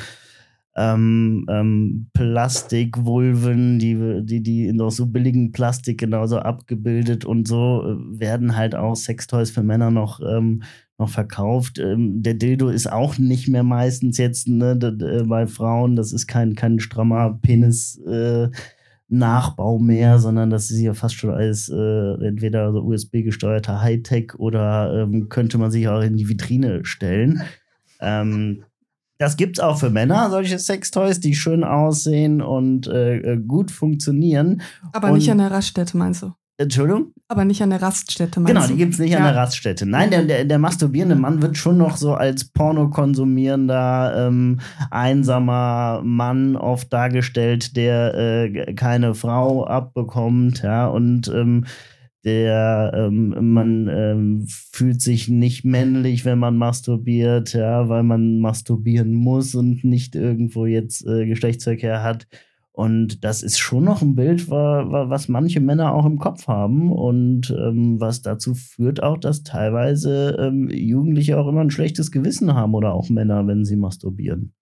ähm, 0.74 1.46
ähm, 1.50 2.08
Plastikwulven, 2.14 3.78
die, 3.78 4.22
die, 4.24 4.42
die 4.42 4.66
in 4.66 4.78
so 4.90 5.06
billigen 5.06 5.52
Plastik 5.52 5.98
genauso 5.98 6.38
abgebildet 6.38 7.24
und 7.24 7.46
so 7.46 7.82
äh, 7.84 8.20
werden 8.20 8.56
halt 8.56 8.74
auch 8.74 8.94
Sextoys 8.94 9.50
für 9.50 9.62
Männer 9.62 9.90
noch, 9.90 10.20
ähm, 10.20 10.62
noch 10.98 11.10
verkauft. 11.10 11.78
Ähm, 11.78 12.22
der 12.22 12.34
Dildo 12.34 12.68
ist 12.68 12.90
auch 12.90 13.18
nicht 13.18 13.48
mehr 13.48 13.64
meistens 13.64 14.16
jetzt 14.16 14.48
ne, 14.48 14.76
bei 15.28 15.46
Frauen, 15.46 15.96
das 15.96 16.12
ist 16.12 16.26
kein, 16.26 16.54
kein 16.54 16.80
strammer 16.80 17.38
Penis. 17.42 17.98
Äh, 18.06 18.48
Nachbau 19.12 19.78
mehr, 19.78 20.18
sondern 20.18 20.48
das 20.48 20.70
ist 20.70 20.80
ja 20.80 20.94
fast 20.94 21.16
schon 21.16 21.30
als 21.30 21.68
äh, 21.68 22.26
entweder 22.26 22.72
so 22.72 22.80
USB-gesteuerter 22.80 23.82
Hightech 23.82 24.34
oder 24.36 25.02
ähm, 25.02 25.28
könnte 25.28 25.58
man 25.58 25.70
sich 25.70 25.86
auch 25.86 26.00
in 26.00 26.16
die 26.16 26.30
Vitrine 26.30 26.86
stellen. 26.86 27.42
Ähm, 28.00 28.64
das 29.22 29.36
gibt's 29.36 29.60
auch 29.60 29.78
für 29.78 29.88
Männer, 29.88 30.30
solche 30.30 30.58
Sextoys, 30.58 31.20
die 31.20 31.36
schön 31.36 31.62
aussehen 31.62 32.42
und 32.42 32.88
äh, 32.88 33.18
äh 33.18 33.36
gut 33.36 33.70
funktionieren. 33.70 34.62
Aber 34.92 35.08
und, 35.08 35.14
nicht 35.14 35.30
an 35.30 35.38
der 35.38 35.52
Raststätte, 35.52 35.96
meinst 35.96 36.22
du? 36.22 36.32
Entschuldigung? 36.58 37.12
Aber 37.28 37.44
nicht 37.44 37.62
an 37.62 37.70
der 37.70 37.80
Raststätte, 37.80 38.40
meinst 38.40 38.48
genau, 38.48 38.60
du? 38.62 38.66
Genau, 38.66 38.76
die 38.76 38.84
gibt's 38.84 38.98
nicht 38.98 39.12
ja. 39.12 39.18
an 39.18 39.24
der 39.24 39.36
Raststätte. 39.36 39.86
Nein, 39.86 40.10
der, 40.10 40.24
der, 40.24 40.44
der, 40.44 40.58
masturbierende 40.58 41.14
Mann 41.14 41.40
wird 41.40 41.56
schon 41.56 41.78
noch 41.78 41.96
so 41.96 42.14
als 42.14 42.44
pornokonsumierender, 42.46 44.26
ähm, 44.26 44.58
einsamer 44.90 46.02
Mann 46.04 46.56
oft 46.56 46.92
dargestellt, 46.92 47.76
der 47.76 48.14
äh, 48.14 48.74
keine 48.74 49.14
Frau 49.14 49.64
abbekommt, 49.64 50.62
ja, 50.62 50.88
und 50.88 51.28
ähm, 51.28 51.64
der 52.24 52.92
ähm, 52.94 53.52
man 53.52 53.88
ähm, 53.88 54.46
fühlt 54.46 55.00
sich 55.02 55.28
nicht 55.28 55.64
männlich, 55.64 56.24
wenn 56.24 56.38
man 56.38 56.56
masturbiert, 56.56 57.52
ja, 57.52 57.88
weil 57.88 58.02
man 58.02 58.38
masturbieren 58.40 59.12
muss 59.12 59.54
und 59.54 59.84
nicht 59.84 60.14
irgendwo 60.14 60.66
jetzt 60.66 61.06
äh, 61.06 61.26
Geschlechtsverkehr 61.26 62.02
hat. 62.02 62.26
Und 62.74 63.22
das 63.22 63.42
ist 63.42 63.58
schon 63.58 63.84
noch 63.84 64.00
ein 64.00 64.14
Bild, 64.14 64.48
was 64.48 65.28
manche 65.28 65.60
Männer 65.60 65.92
auch 65.92 66.06
im 66.06 66.18
Kopf 66.18 66.46
haben 66.48 66.90
und 66.90 67.50
ähm, 67.50 68.00
was 68.00 68.22
dazu 68.22 68.54
führt 68.54 69.02
auch, 69.02 69.18
dass 69.18 69.42
teilweise 69.42 70.36
ähm, 70.40 70.70
Jugendliche 70.70 71.38
auch 71.38 71.48
immer 71.48 71.60
ein 71.60 71.70
schlechtes 71.70 72.10
Gewissen 72.10 72.54
haben 72.54 72.72
oder 72.74 72.94
auch 72.94 73.10
Männer, 73.10 73.46
wenn 73.46 73.66
sie 73.66 73.76
masturbieren. 73.76 74.54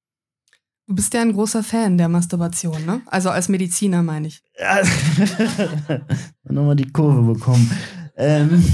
Du 0.90 0.96
bist 0.96 1.14
ja 1.14 1.20
ein 1.20 1.32
großer 1.32 1.62
Fan 1.62 1.98
der 1.98 2.08
Masturbation, 2.08 2.84
ne? 2.84 3.00
Also 3.06 3.30
als 3.30 3.48
Mediziner 3.48 4.02
meine 4.02 4.26
ich. 4.26 4.42
Ja, 4.58 4.82
nochmal 6.48 6.74
die 6.74 6.90
Kurve 6.90 7.32
bekommen. 7.32 7.70
Ähm, 8.16 8.64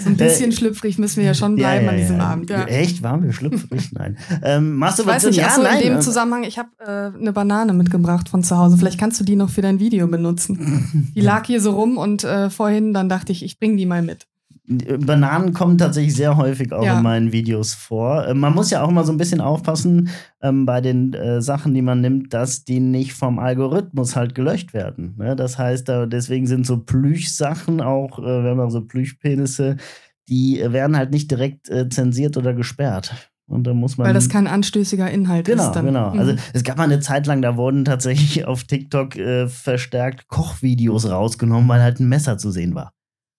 so 0.00 0.08
ein 0.08 0.16
bisschen 0.16 0.50
äh, 0.50 0.52
schlüpfrig 0.52 0.98
müssen 0.98 1.18
wir 1.18 1.26
ja 1.26 1.34
schon 1.34 1.54
bleiben 1.54 1.84
ja, 1.86 1.92
ja, 1.92 1.96
an 1.96 1.96
diesem 1.96 2.16
ja. 2.16 2.26
Abend. 2.26 2.50
Echt? 2.50 3.04
Waren 3.04 3.22
wir 3.22 3.32
schlüpfrig? 3.32 3.92
Nein. 3.92 4.18
Ähm, 4.42 4.74
Masturbation, 4.74 5.30
ich 5.30 5.38
weiß 5.38 5.44
nicht, 5.44 5.58
achso, 5.58 5.62
nein, 5.62 5.80
in 5.82 5.90
dem 5.90 5.98
äh, 5.98 6.00
Zusammenhang, 6.00 6.42
ich 6.42 6.58
habe 6.58 6.70
äh, 6.80 7.16
eine 7.16 7.32
Banane 7.32 7.72
mitgebracht 7.72 8.28
von 8.28 8.42
zu 8.42 8.58
Hause. 8.58 8.76
Vielleicht 8.76 8.98
kannst 8.98 9.20
du 9.20 9.24
die 9.24 9.36
noch 9.36 9.48
für 9.48 9.62
dein 9.62 9.78
Video 9.78 10.08
benutzen. 10.08 11.12
Die 11.14 11.20
lag 11.20 11.46
hier 11.46 11.60
so 11.60 11.70
rum 11.70 11.98
und 11.98 12.24
äh, 12.24 12.50
vorhin, 12.50 12.92
dann 12.92 13.08
dachte 13.08 13.30
ich, 13.30 13.44
ich 13.44 13.60
bringe 13.60 13.76
die 13.76 13.86
mal 13.86 14.02
mit. 14.02 14.26
Bananen 14.64 15.52
kommen 15.52 15.76
tatsächlich 15.76 16.14
sehr 16.14 16.36
häufig 16.36 16.72
auch 16.72 16.84
ja. 16.84 16.98
in 16.98 17.02
meinen 17.02 17.32
Videos 17.32 17.74
vor. 17.74 18.26
Äh, 18.26 18.34
man 18.34 18.54
muss 18.54 18.70
ja 18.70 18.82
auch 18.82 18.88
immer 18.88 19.04
so 19.04 19.12
ein 19.12 19.18
bisschen 19.18 19.40
aufpassen 19.40 20.10
ähm, 20.40 20.66
bei 20.66 20.80
den 20.80 21.12
äh, 21.14 21.42
Sachen, 21.42 21.74
die 21.74 21.82
man 21.82 22.00
nimmt, 22.00 22.32
dass 22.32 22.64
die 22.64 22.78
nicht 22.78 23.14
vom 23.14 23.38
Algorithmus 23.38 24.14
halt 24.14 24.34
gelöscht 24.34 24.72
werden. 24.72 25.14
Ne? 25.18 25.34
Das 25.34 25.58
heißt, 25.58 25.88
da, 25.88 26.06
deswegen 26.06 26.46
sind 26.46 26.66
so 26.66 26.78
Plüschsachen 26.78 27.80
auch, 27.80 28.20
äh, 28.20 28.48
haben 28.48 28.60
auch 28.60 28.70
so 28.70 28.82
Plüschpenisse, 28.82 29.78
die 30.28 30.60
äh, 30.60 30.72
werden 30.72 30.96
halt 30.96 31.10
nicht 31.10 31.30
direkt 31.30 31.68
äh, 31.68 31.88
zensiert 31.88 32.36
oder 32.36 32.54
gesperrt. 32.54 33.30
Und 33.48 33.66
da 33.66 33.74
muss 33.74 33.98
man. 33.98 34.06
Weil 34.06 34.14
das 34.14 34.28
kein 34.28 34.46
anstößiger 34.46 35.10
Inhalt 35.10 35.46
genau, 35.46 35.66
ist. 35.66 35.72
Dann. 35.72 35.86
Genau, 35.86 36.10
Also 36.10 36.32
mhm. 36.32 36.38
es 36.52 36.62
gab 36.62 36.78
mal 36.78 36.84
eine 36.84 37.00
Zeit 37.00 37.26
lang, 37.26 37.42
da 37.42 37.56
wurden 37.56 37.84
tatsächlich 37.84 38.44
auf 38.46 38.62
TikTok 38.64 39.16
äh, 39.16 39.48
verstärkt 39.48 40.28
Kochvideos 40.28 41.10
rausgenommen, 41.10 41.68
weil 41.68 41.82
halt 41.82 41.98
ein 41.98 42.08
Messer 42.08 42.38
zu 42.38 42.52
sehen 42.52 42.76
war. 42.76 42.92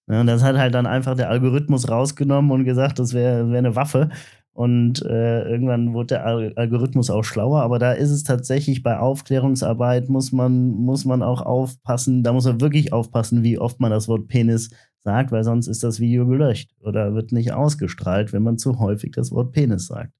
Ja, 0.09 0.21
und 0.21 0.27
das 0.27 0.43
hat 0.43 0.57
halt 0.57 0.73
dann 0.73 0.85
einfach 0.85 1.15
der 1.15 1.29
Algorithmus 1.29 1.89
rausgenommen 1.89 2.51
und 2.51 2.65
gesagt, 2.65 2.99
das 2.99 3.13
wäre 3.13 3.49
wär 3.49 3.59
eine 3.59 3.75
Waffe. 3.75 4.09
Und 4.51 5.03
äh, 5.03 5.49
irgendwann 5.49 5.93
wurde 5.93 6.15
der 6.15 6.25
Algorithmus 6.25 7.09
auch 7.09 7.23
schlauer, 7.23 7.63
aber 7.63 7.79
da 7.79 7.93
ist 7.93 8.11
es 8.11 8.23
tatsächlich 8.23 8.83
bei 8.83 8.99
Aufklärungsarbeit 8.99 10.09
muss 10.09 10.31
man, 10.31 10.67
muss 10.69 11.05
man 11.05 11.23
auch 11.23 11.41
aufpassen, 11.41 12.21
da 12.21 12.33
muss 12.33 12.45
man 12.45 12.61
wirklich 12.61 12.93
aufpassen, 12.93 13.41
wie 13.41 13.57
oft 13.57 13.79
man 13.79 13.89
das 13.89 14.07
Wort 14.07 14.27
Penis 14.27 14.69
sagt, 15.03 15.31
weil 15.31 15.43
sonst 15.43 15.65
ist 15.65 15.83
das 15.83 15.99
Video 15.99 16.27
gelöscht 16.27 16.69
oder 16.81 17.15
wird 17.15 17.31
nicht 17.31 17.51
ausgestrahlt, 17.51 18.31
wenn 18.31 18.43
man 18.43 18.59
zu 18.59 18.77
häufig 18.79 19.11
das 19.13 19.31
Wort 19.31 19.53
Penis 19.53 19.87
sagt. 19.87 20.13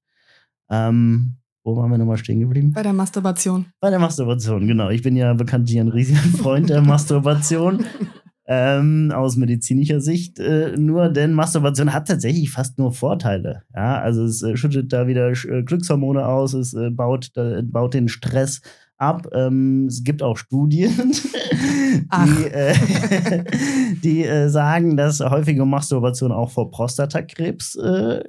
Ähm, 0.68 1.36
wo 1.62 1.76
waren 1.76 1.90
wir 1.92 1.98
nochmal 1.98 2.18
stehen 2.18 2.40
geblieben? 2.40 2.72
Bei 2.72 2.82
der 2.82 2.92
Masturbation. 2.92 3.66
Bei 3.80 3.90
der 3.90 4.00
Masturbation, 4.00 4.66
genau. 4.66 4.90
Ich 4.90 5.02
bin 5.02 5.14
ja 5.14 5.32
bekanntlich 5.32 5.78
ein 5.78 5.88
riesiger 5.88 6.18
Freund 6.38 6.70
der 6.70 6.82
Masturbation 6.82 7.84
ähm, 8.46 9.10
aus 9.14 9.36
medizinischer 9.36 10.00
Sicht 10.00 10.38
äh, 10.38 10.76
nur, 10.76 11.08
denn 11.08 11.32
Masturbation 11.32 11.92
hat 11.92 12.08
tatsächlich 12.08 12.50
fast 12.50 12.78
nur 12.78 12.92
Vorteile. 12.92 13.62
Ja, 13.74 14.00
also 14.00 14.24
es 14.24 14.42
äh, 14.42 14.56
schüttet 14.56 14.92
da 14.92 15.06
wieder 15.06 15.30
äh, 15.30 15.62
Glückshormone 15.62 16.26
aus, 16.26 16.52
es 16.52 16.74
äh, 16.74 16.90
baut, 16.90 17.32
baut 17.64 17.94
den 17.94 18.08
Stress 18.08 18.60
ab. 18.98 19.28
Ähm, 19.32 19.86
es 19.86 20.04
gibt 20.04 20.22
auch 20.22 20.36
Studien, 20.36 20.92
die, 21.94 22.44
äh, 22.44 23.44
die 24.02 24.24
äh, 24.24 24.48
sagen, 24.48 24.98
dass 24.98 25.20
häufige 25.20 25.64
Masturbation 25.64 26.30
auch 26.30 26.50
vor 26.50 26.70
Prostatakrebs 26.70 27.78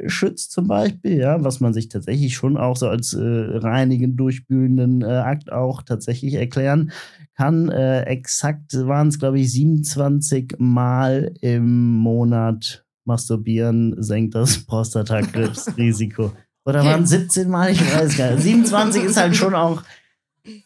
schützt, 0.08 0.52
zum 0.52 0.68
Beispiel, 0.68 1.18
ja, 1.18 1.44
was 1.44 1.60
man 1.60 1.74
sich 1.74 1.90
tatsächlich 1.90 2.36
schon 2.36 2.58
auch 2.58 2.78
so 2.78 2.88
als 2.88 3.16
reinigen, 3.18 4.16
durchspülenden 4.16 5.02
äh, 5.02 5.06
Akt 5.06 5.52
auch 5.52 5.82
tatsächlich 5.82 6.36
erklären 6.36 6.92
kann. 7.36 7.70
Äh, 7.70 8.02
exakt 8.04 8.74
waren 8.74 9.10
es, 9.10 9.20
glaube 9.20 9.40
ich, 9.40 9.52
27 9.52 10.56
Mal 10.58 11.34
im 11.42 11.94
Monat 11.94 12.86
masturbieren 13.06 13.96
senkt 14.02 14.36
das 14.36 14.58
Prostatakrebsrisiko. 14.66 16.32
Oder 16.66 16.84
waren 16.84 17.04
es 17.04 17.12
17 17.12 17.50
Mal? 17.50 17.72
Ich 17.72 17.82
weiß 17.82 18.18
gar 18.18 18.32
nicht. 18.32 18.44
27 18.44 19.04
ist 19.04 19.18
halt 19.18 19.36
schon 19.36 19.54
auch 19.54 19.84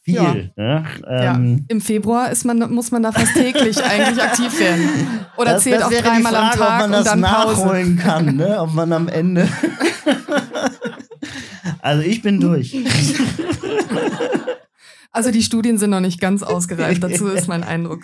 viel. 0.01 0.13
Ja. 0.13 0.33
Ne? 0.55 0.85
Ähm, 1.07 1.57
ja. 1.57 1.65
Im 1.67 1.81
Februar 1.81 2.31
ist 2.31 2.45
man, 2.45 2.71
muss 2.73 2.91
man 2.91 3.03
da 3.03 3.11
fast 3.11 3.33
täglich 3.33 3.83
eigentlich 3.83 4.23
aktiv 4.23 4.59
werden. 4.59 4.89
Oder 5.37 5.53
das, 5.53 5.63
zählt 5.63 5.81
das 5.81 5.87
auch 5.87 5.91
dreimal 5.91 6.35
am 6.35 6.51
Tag 6.51 6.61
ob 6.61 6.79
man 6.79 6.91
das 6.91 6.99
und 6.99 7.07
dann 7.07 7.19
nachholen 7.19 7.95
Pause. 7.97 8.07
kann, 8.07 8.35
ne? 8.35 8.61
ob 8.61 8.73
man 8.73 8.93
am 8.93 9.07
Ende. 9.09 9.47
also 11.81 12.03
ich 12.03 12.21
bin 12.21 12.39
durch. 12.39 12.75
Also 15.11 15.31
die 15.31 15.43
Studien 15.43 15.77
sind 15.77 15.89
noch 15.89 15.99
nicht 15.99 16.19
ganz 16.19 16.43
ausgereift, 16.43 17.03
dazu 17.03 17.27
ist 17.27 17.47
mein 17.47 17.63
Eindruck. 17.63 18.03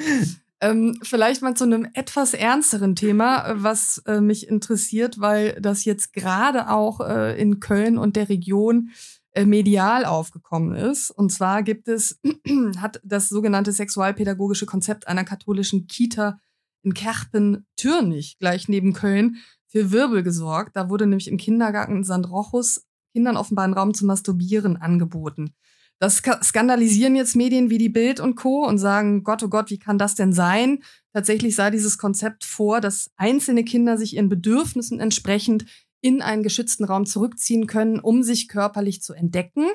Ähm, 0.62 0.98
vielleicht 1.04 1.42
mal 1.42 1.56
zu 1.56 1.66
einem 1.66 1.88
etwas 1.94 2.34
ernsteren 2.34 2.96
Thema, 2.96 3.54
was 3.56 4.02
äh, 4.06 4.22
mich 4.22 4.48
interessiert, 4.48 5.20
weil 5.20 5.60
das 5.62 5.86
jetzt 5.86 6.14
gerade 6.14 6.70
auch 6.70 7.02
äh, 7.02 7.40
in 7.40 7.60
Köln 7.60 7.98
und 7.98 8.16
der 8.16 8.30
Region 8.30 8.90
äh, 9.34 9.46
medial 9.46 10.06
aufgekommen 10.06 10.76
ist. 10.76 11.12
Und 11.12 11.32
zwar 11.32 11.62
gibt 11.62 11.90
es, 11.90 12.22
hat 12.78 13.02
das 13.04 13.28
sogenannte 13.28 13.74
sexualpädagogische 13.74 14.66
Konzept 14.66 15.08
einer 15.08 15.26
katholischen 15.26 15.88
Kita 15.88 16.40
in 16.84 16.94
Kerpen-Türnich, 16.94 18.38
gleich 18.40 18.70
neben 18.70 18.94
Köln, 18.94 19.38
für 19.68 19.92
Wirbel 19.92 20.24
gesorgt. 20.24 20.78
Da 20.78 20.90
wurde 20.90 21.06
nämlich 21.06 21.28
im 21.28 21.38
Kindergarten 21.38 22.06
St. 22.06 22.30
Rochus 22.30 22.86
Kindern 23.12 23.38
offenbar 23.38 23.66
einen 23.66 23.74
Raum 23.74 23.94
zum 23.94 24.08
Masturbieren 24.08 24.78
angeboten. 24.78 25.54
Das 26.00 26.22
skandalisieren 26.44 27.16
jetzt 27.16 27.36
Medien 27.36 27.70
wie 27.70 27.78
die 27.78 27.90
Bild 27.90 28.20
und 28.20 28.36
Co. 28.36 28.66
und 28.66 28.78
sagen, 28.78 29.24
Gott, 29.24 29.44
oh 29.44 29.48
Gott, 29.48 29.70
wie 29.70 29.80
kann 29.80 29.98
das 29.98 30.16
denn 30.16 30.34
sein? 30.34 30.84
Tatsächlich 31.14 31.56
sah 31.56 31.72
dieses 31.72 31.98
Konzept 31.98 32.44
vor, 32.44 32.82
dass 32.82 33.12
einzelne 33.16 33.64
Kinder 33.64 33.98
sich 33.98 34.16
ihren 34.16 34.28
Bedürfnissen 34.28 35.00
entsprechend 35.00 35.66
in 36.02 36.22
einen 36.22 36.44
geschützten 36.44 36.84
Raum 36.84 37.06
zurückziehen 37.06 37.66
können, 37.66 38.00
um 38.00 38.24
sich 38.24 38.50
körperlich 38.50 39.02
zu 39.02 39.14
entdecken, 39.14 39.66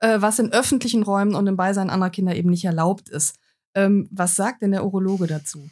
äh, 0.00 0.20
was 0.20 0.38
in 0.38 0.52
öffentlichen 0.52 1.02
Räumen 1.02 1.34
und 1.34 1.46
im 1.46 1.56
Beisein 1.56 1.90
anderer 1.90 2.10
Kinder 2.10 2.36
eben 2.36 2.50
nicht 2.50 2.64
erlaubt 2.64 3.08
ist. 3.08 3.36
Ähm, 3.74 4.08
was 4.10 4.36
sagt 4.36 4.62
denn 4.62 4.72
der 4.72 4.84
Urologe 4.84 5.26
dazu? 5.26 5.70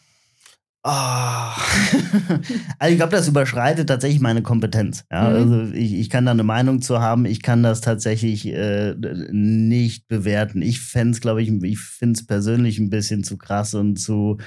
Oh. 0.82 0.88
also 2.78 2.92
ich 2.92 2.96
glaube, 2.96 3.12
das 3.12 3.28
überschreitet 3.28 3.88
tatsächlich 3.88 4.20
meine 4.20 4.42
Kompetenz. 4.42 5.04
Ja? 5.10 5.28
Mhm. 5.28 5.36
Also 5.36 5.74
ich, 5.74 5.94
ich 5.94 6.08
kann 6.08 6.24
da 6.24 6.30
eine 6.30 6.42
Meinung 6.42 6.80
zu 6.80 7.00
haben, 7.00 7.26
ich 7.26 7.42
kann 7.42 7.62
das 7.62 7.82
tatsächlich 7.82 8.46
äh, 8.46 8.94
nicht 9.30 10.08
bewerten. 10.08 10.62
Ich 10.62 10.80
fände 10.80 11.12
es, 11.12 11.20
glaube 11.20 11.42
ich, 11.42 11.50
ich 11.50 11.78
finde 11.78 12.18
es 12.18 12.26
persönlich 12.26 12.78
ein 12.78 12.88
bisschen 12.88 13.24
zu 13.24 13.36
krass 13.36 13.74
und 13.74 13.96
zu 13.96 14.38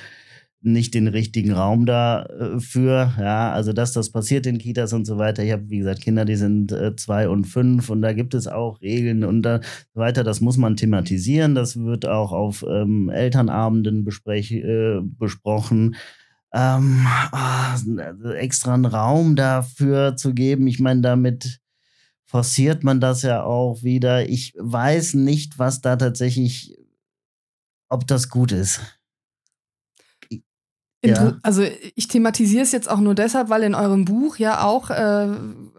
nicht 0.65 0.93
den 0.93 1.07
richtigen 1.07 1.51
Raum 1.51 1.85
dafür. 1.85 3.13
Äh, 3.17 3.21
ja, 3.21 3.51
also 3.51 3.73
dass 3.73 3.93
das 3.93 4.11
passiert 4.11 4.45
in 4.45 4.57
Kitas 4.57 4.93
und 4.93 5.05
so 5.05 5.17
weiter. 5.17 5.43
Ich 5.43 5.51
habe, 5.51 5.69
wie 5.69 5.79
gesagt, 5.79 6.01
Kinder, 6.01 6.25
die 6.25 6.35
sind 6.35 6.71
äh, 6.71 6.95
zwei 6.95 7.29
und 7.29 7.45
fünf 7.45 7.89
und 7.89 8.01
da 8.01 8.13
gibt 8.13 8.33
es 8.33 8.47
auch 8.47 8.81
Regeln 8.81 9.23
und 9.23 9.43
da 9.43 9.59
weiter. 9.93 10.23
Das 10.23 10.41
muss 10.41 10.57
man 10.57 10.75
thematisieren. 10.75 11.55
Das 11.55 11.77
wird 11.77 12.07
auch 12.07 12.31
auf 12.31 12.65
ähm, 12.67 13.09
Elternabenden 13.09 14.07
äh, 14.07 15.01
besprochen 15.03 15.95
ähm, 16.53 17.05
oh, 17.31 18.29
extra 18.29 18.75
einen 18.75 18.85
Raum 18.85 19.35
dafür 19.35 20.15
zu 20.15 20.33
geben. 20.33 20.67
Ich 20.67 20.79
meine, 20.79 21.01
damit 21.01 21.59
forciert 22.25 22.83
man 22.83 23.01
das 23.01 23.23
ja 23.23 23.43
auch 23.43 23.83
wieder. 23.83 24.29
Ich 24.29 24.53
weiß 24.57 25.15
nicht, 25.15 25.59
was 25.59 25.81
da 25.81 25.95
tatsächlich, 25.95 26.77
ob 27.89 28.07
das 28.07 28.29
gut 28.29 28.51
ist. 28.51 28.81
Ja. 31.05 31.33
Also 31.43 31.63
ich 31.95 32.07
thematisiere 32.07 32.63
es 32.63 32.71
jetzt 32.71 32.89
auch 32.89 32.99
nur 32.99 33.13
deshalb, 33.13 33.49
weil 33.49 33.63
in 33.63 33.75
eurem 33.75 34.05
Buch 34.05 34.37
ja 34.37 34.63
auch 34.63 34.89
äh, 34.89 35.27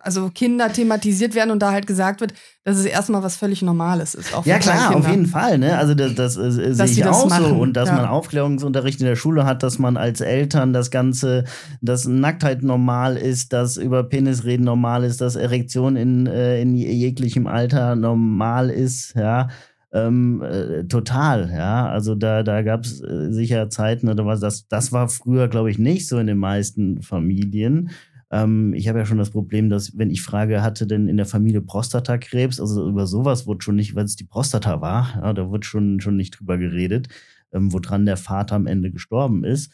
also 0.03 0.29
Kinder 0.29 0.71
thematisiert 0.71 1.35
werden 1.35 1.51
und 1.51 1.61
da 1.61 1.73
halt 1.73 1.87
gesagt 1.87 2.21
wird, 2.21 2.35
dass 2.63 2.77
es 2.77 2.85
erstmal 2.85 3.23
was 3.23 3.37
völlig 3.37 3.63
Normales 3.63 4.15
ist. 4.15 4.33
ja 4.45 4.59
klar, 4.59 4.95
auf 4.95 5.09
jeden 5.09 5.27
Fall. 5.27 5.59
Ne? 5.59 5.79
Also 5.79 5.95
das, 5.95 6.15
das 6.15 6.37
äh, 6.37 6.75
sehe 6.75 6.87
ich 6.87 7.01
das 7.01 7.17
auch 7.17 7.29
machen. 7.29 7.47
so 7.47 7.55
und 7.55 7.75
dass 7.75 7.89
ja. 7.89 7.97
man 7.97 8.05
Aufklärungsunterricht 8.05 9.01
in 9.01 9.07
der 9.07 9.17
Schule 9.17 9.47
hat, 9.47 9.63
dass 9.63 9.79
man 9.79 9.97
als 9.97 10.21
Eltern 10.21 10.75
das 10.75 10.91
Ganze, 10.91 11.45
dass 11.81 12.05
Nacktheit 12.07 12.63
normal 12.63 13.17
ist, 13.17 13.55
dass 13.55 13.79
über 13.79 14.05
Penisreden 14.05 14.67
normal 14.67 15.05
ist, 15.05 15.23
dass 15.23 15.37
Erektion 15.37 15.97
in, 15.97 16.27
äh, 16.27 16.61
in 16.61 16.75
jeglichem 16.75 17.47
Alter 17.47 17.97
normal 17.97 18.69
ist, 18.69 19.15
ja. 19.15 19.49
Ähm, 19.95 20.43
äh, 20.43 20.85
total, 20.85 21.51
ja. 21.53 21.89
Also 21.89 22.17
da, 22.17 22.43
da 22.43 22.63
gab 22.63 22.85
es 22.85 23.01
äh, 23.01 23.33
sicher 23.33 23.71
Zeiten, 23.71 24.09
oder 24.09 24.27
was, 24.27 24.41
das, 24.41 24.67
das 24.67 24.91
war 24.91 25.09
früher, 25.09 25.47
glaube 25.47 25.71
ich, 25.71 25.79
nicht 25.79 26.09
so 26.09 26.19
in 26.19 26.27
den 26.27 26.39
meisten 26.39 27.01
Familien. 27.01 27.91
Ähm, 28.33 28.75
ich 28.75 28.89
habe 28.89 28.99
ja 28.99 29.07
schon 29.07 29.19
das 29.19 29.31
Problem, 29.31 29.71
dass, 29.71 29.97
wenn 29.97 30.11
ich 30.11 30.21
frage, 30.21 30.63
hatte 30.63 30.89
denn 30.89 31.07
in 31.07 31.17
der 31.17 31.27
Familie 31.27 31.61
Prostatakrebs, 31.61 32.61
also 32.61 32.89
über 32.89 33.07
sowas 33.07 33.47
wurde 33.47 33.63
schon 33.63 33.77
nicht, 33.77 33.95
weil 33.95 34.05
es 34.05 34.17
die 34.17 34.25
Prostata 34.25 34.81
war, 34.81 35.15
ja, 35.23 35.33
da 35.33 35.49
wurde 35.49 35.65
schon, 35.65 36.01
schon 36.01 36.17
nicht 36.17 36.41
drüber 36.41 36.59
geredet, 36.59 37.07
ähm, 37.53 37.73
woran 37.73 38.05
der 38.05 38.17
Vater 38.17 38.57
am 38.57 38.67
Ende 38.67 38.91
gestorben 38.91 39.45
ist. 39.45 39.73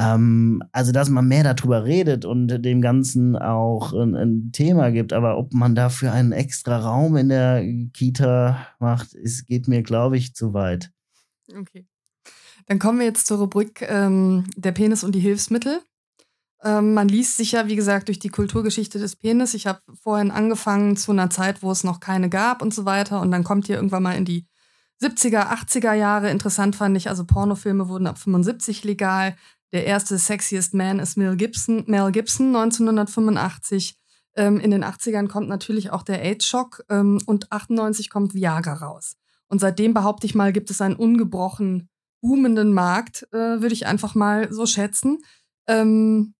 Ähm, 0.00 0.62
also, 0.72 0.92
dass 0.92 1.10
man 1.10 1.28
mehr 1.28 1.42
darüber 1.44 1.84
redet 1.84 2.24
und 2.24 2.48
dem 2.48 2.80
Ganzen 2.80 3.36
auch 3.36 3.92
ein, 3.92 4.14
ein, 4.14 4.50
Thema 4.50 4.90
gibt. 4.90 5.12
Aber 5.12 5.36
ob 5.36 5.52
man 5.52 5.74
dafür 5.74 6.12
einen 6.12 6.32
extra 6.32 6.78
Raum 6.78 7.16
in 7.16 7.28
der 7.28 7.62
Kita 7.92 8.66
macht, 8.78 9.14
es 9.14 9.44
geht 9.44 9.68
mir, 9.68 9.82
glaube 9.82 10.16
ich, 10.16 10.34
zu 10.34 10.54
weit. 10.54 10.90
Okay. 11.54 11.86
Dann 12.66 12.78
kommen 12.78 12.98
wir 12.98 13.06
jetzt 13.06 13.26
zur 13.26 13.38
Rubrik 13.38 13.82
ähm, 13.82 14.44
Der 14.56 14.72
Penis 14.72 15.04
und 15.04 15.14
die 15.14 15.20
Hilfsmittel. 15.20 15.80
Ähm, 16.62 16.94
man 16.94 17.08
liest 17.08 17.36
sich 17.36 17.52
ja, 17.52 17.68
wie 17.68 17.76
gesagt, 17.76 18.08
durch 18.08 18.18
die 18.18 18.28
Kulturgeschichte 18.28 18.98
des 18.98 19.16
Penis. 19.16 19.52
Ich 19.52 19.66
habe 19.66 19.80
vorhin 20.02 20.30
angefangen 20.30 20.96
zu 20.96 21.12
einer 21.12 21.28
Zeit, 21.28 21.62
wo 21.62 21.70
es 21.70 21.84
noch 21.84 22.00
keine 22.00 22.30
gab 22.30 22.62
und 22.62 22.72
so 22.72 22.86
weiter. 22.86 23.20
Und 23.20 23.32
dann 23.32 23.44
kommt 23.44 23.68
ihr 23.68 23.76
irgendwann 23.76 24.04
mal 24.04 24.16
in 24.16 24.24
die 24.24 24.46
70er, 25.02 25.50
80er 25.50 25.92
Jahre. 25.92 26.30
Interessant 26.30 26.76
fand 26.76 26.96
ich, 26.96 27.08
also 27.10 27.24
Pornofilme 27.24 27.88
wurden 27.88 28.06
ab 28.06 28.18
75 28.18 28.84
legal. 28.84 29.36
Der 29.72 29.86
erste 29.86 30.18
Sexiest 30.18 30.74
Man 30.74 30.98
ist 30.98 31.16
Mel 31.16 31.36
Gibson, 31.36 31.84
Mel 31.86 32.10
Gibson 32.12 32.48
1985. 32.48 33.96
Ähm, 34.36 34.60
in 34.60 34.70
den 34.70 34.84
80ern 34.84 35.28
kommt 35.28 35.48
natürlich 35.48 35.90
auch 35.90 36.02
der 36.02 36.22
AIDS-Schock 36.22 36.84
ähm, 36.88 37.20
und 37.26 37.50
98 37.50 38.10
kommt 38.10 38.34
Viagra 38.34 38.74
raus. 38.74 39.16
Und 39.48 39.60
seitdem 39.60 39.94
behaupte 39.94 40.26
ich 40.26 40.34
mal, 40.34 40.52
gibt 40.52 40.70
es 40.70 40.80
einen 40.80 40.96
ungebrochen 40.96 41.88
boomenden 42.20 42.72
Markt, 42.72 43.26
äh, 43.32 43.36
würde 43.60 43.72
ich 43.72 43.86
einfach 43.86 44.14
mal 44.14 44.52
so 44.52 44.66
schätzen. 44.66 45.18
Ähm, 45.66 46.34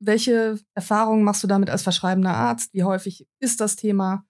welche 0.00 0.58
Erfahrungen 0.74 1.24
machst 1.24 1.42
du 1.42 1.46
damit 1.46 1.70
als 1.70 1.82
verschreibender 1.82 2.34
Arzt? 2.34 2.72
Wie 2.74 2.84
häufig 2.84 3.26
ist 3.40 3.60
das 3.60 3.76
Thema? 3.76 4.24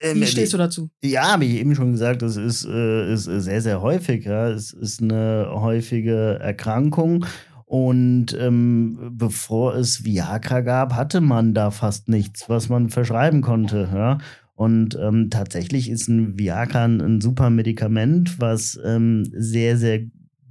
Ähm, 0.00 0.20
Wie 0.20 0.26
stehst 0.26 0.52
du 0.52 0.58
dazu? 0.58 0.90
Ja, 1.02 1.40
ich 1.40 1.50
eben 1.50 1.74
schon 1.74 1.92
gesagt, 1.92 2.22
das 2.22 2.36
ist, 2.36 2.64
äh, 2.64 3.12
ist 3.12 3.24
sehr, 3.24 3.62
sehr 3.62 3.82
häufig. 3.82 4.24
Ja. 4.24 4.48
Es 4.48 4.72
ist 4.72 5.00
eine 5.00 5.48
häufige 5.52 6.38
Erkrankung. 6.40 7.24
Und 7.72 8.36
ähm, 8.38 8.98
bevor 9.12 9.76
es 9.76 10.04
Viagra 10.04 10.60
gab, 10.60 10.92
hatte 10.92 11.22
man 11.22 11.54
da 11.54 11.70
fast 11.70 12.06
nichts, 12.06 12.50
was 12.50 12.68
man 12.68 12.90
verschreiben 12.90 13.40
konnte. 13.40 13.88
Ja? 13.90 14.18
Und 14.54 14.94
ähm, 15.00 15.30
tatsächlich 15.30 15.88
ist 15.88 16.06
ein 16.06 16.38
Viagra 16.38 16.84
ein, 16.84 17.00
ein 17.00 17.20
super 17.22 17.48
Medikament, 17.48 18.38
was 18.38 18.78
ähm, 18.84 19.24
sehr, 19.32 19.78
sehr 19.78 20.00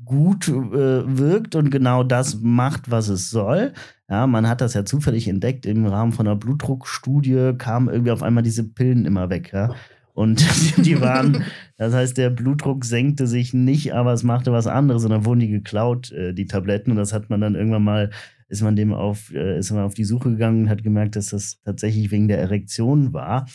gut 0.03 0.47
äh, 0.47 1.15
wirkt 1.15 1.53
und 1.53 1.69
genau 1.69 2.01
das 2.01 2.39
macht, 2.41 2.89
was 2.89 3.07
es 3.07 3.29
soll. 3.29 3.73
Ja, 4.09 4.25
man 4.25 4.49
hat 4.49 4.61
das 4.61 4.73
ja 4.73 4.83
zufällig 4.83 5.27
entdeckt 5.27 5.67
im 5.67 5.85
Rahmen 5.85 6.13
von 6.13 6.25
einer 6.25 6.35
Blutdruckstudie, 6.35 7.53
kamen 7.55 7.87
irgendwie 7.87 8.11
auf 8.13 8.23
einmal 8.23 8.41
diese 8.41 8.63
Pillen 8.63 9.05
immer 9.05 9.29
weg. 9.29 9.51
Ja? 9.53 9.75
Und 10.13 10.43
die 10.83 10.99
waren, 10.99 11.43
das 11.81 11.95
heißt, 11.95 12.15
der 12.15 12.29
Blutdruck 12.29 12.85
senkte 12.85 13.25
sich 13.25 13.55
nicht, 13.55 13.95
aber 13.95 14.13
es 14.13 14.21
machte 14.21 14.51
was 14.51 14.67
anderes, 14.67 15.01
sondern 15.01 15.25
wurden 15.25 15.39
die 15.39 15.49
geklaut, 15.49 16.11
äh, 16.11 16.31
die 16.31 16.45
Tabletten. 16.45 16.91
Und 16.91 16.97
das 16.97 17.11
hat 17.11 17.31
man 17.31 17.41
dann 17.41 17.55
irgendwann 17.55 17.83
mal, 17.83 18.11
ist 18.49 18.61
man 18.61 18.75
dem 18.75 18.93
auf, 18.93 19.33
äh, 19.33 19.57
ist 19.57 19.71
man 19.71 19.81
auf 19.81 19.95
die 19.95 20.03
Suche 20.03 20.29
gegangen 20.29 20.65
und 20.65 20.69
hat 20.69 20.83
gemerkt, 20.83 21.15
dass 21.15 21.29
das 21.29 21.59
tatsächlich 21.65 22.11
wegen 22.11 22.27
der 22.27 22.37
Erektion 22.37 23.13
war. 23.13 23.47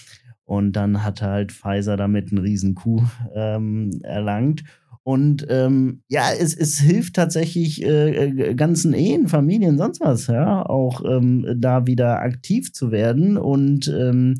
Und 0.44 0.72
dann 0.72 1.04
hat 1.04 1.22
halt 1.22 1.52
Pfizer 1.52 1.96
damit 1.96 2.32
einen 2.32 2.42
riesen 2.42 2.74
Coup 2.74 3.04
ähm, 3.32 3.92
erlangt. 4.02 4.64
Und 5.04 5.46
ähm, 5.48 6.02
ja, 6.08 6.30
es, 6.36 6.52
es 6.56 6.80
hilft 6.80 7.14
tatsächlich 7.14 7.84
äh, 7.84 8.26
äh, 8.26 8.54
ganzen 8.56 8.92
Ehen, 8.92 9.28
Familien, 9.28 9.78
sonst 9.78 10.00
was, 10.00 10.26
ja, 10.26 10.66
auch 10.66 11.04
ähm, 11.08 11.46
da 11.58 11.86
wieder 11.86 12.22
aktiv 12.22 12.72
zu 12.72 12.90
werden. 12.90 13.36
Und 13.36 13.86
ähm, 13.86 14.34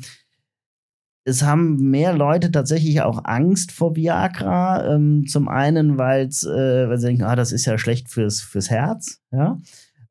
es 1.27 1.43
haben 1.43 1.75
mehr 1.89 2.13
Leute 2.13 2.51
tatsächlich 2.51 3.01
auch 3.01 3.25
Angst 3.25 3.73
vor 3.73 3.97
Viagra. 3.97 4.93
Ähm, 4.93 5.25
zum 5.27 5.49
einen, 5.49 5.97
weil's, 5.97 6.45
äh, 6.45 6.87
weil 6.87 6.97
sie 6.97 7.07
denken, 7.07 7.23
ah, 7.23 7.35
das 7.35 7.51
ist 7.51 7.65
ja 7.65 7.77
schlecht 7.77 8.09
fürs, 8.09 8.39
fürs 8.39 8.69
Herz, 8.69 9.19
ja. 9.31 9.57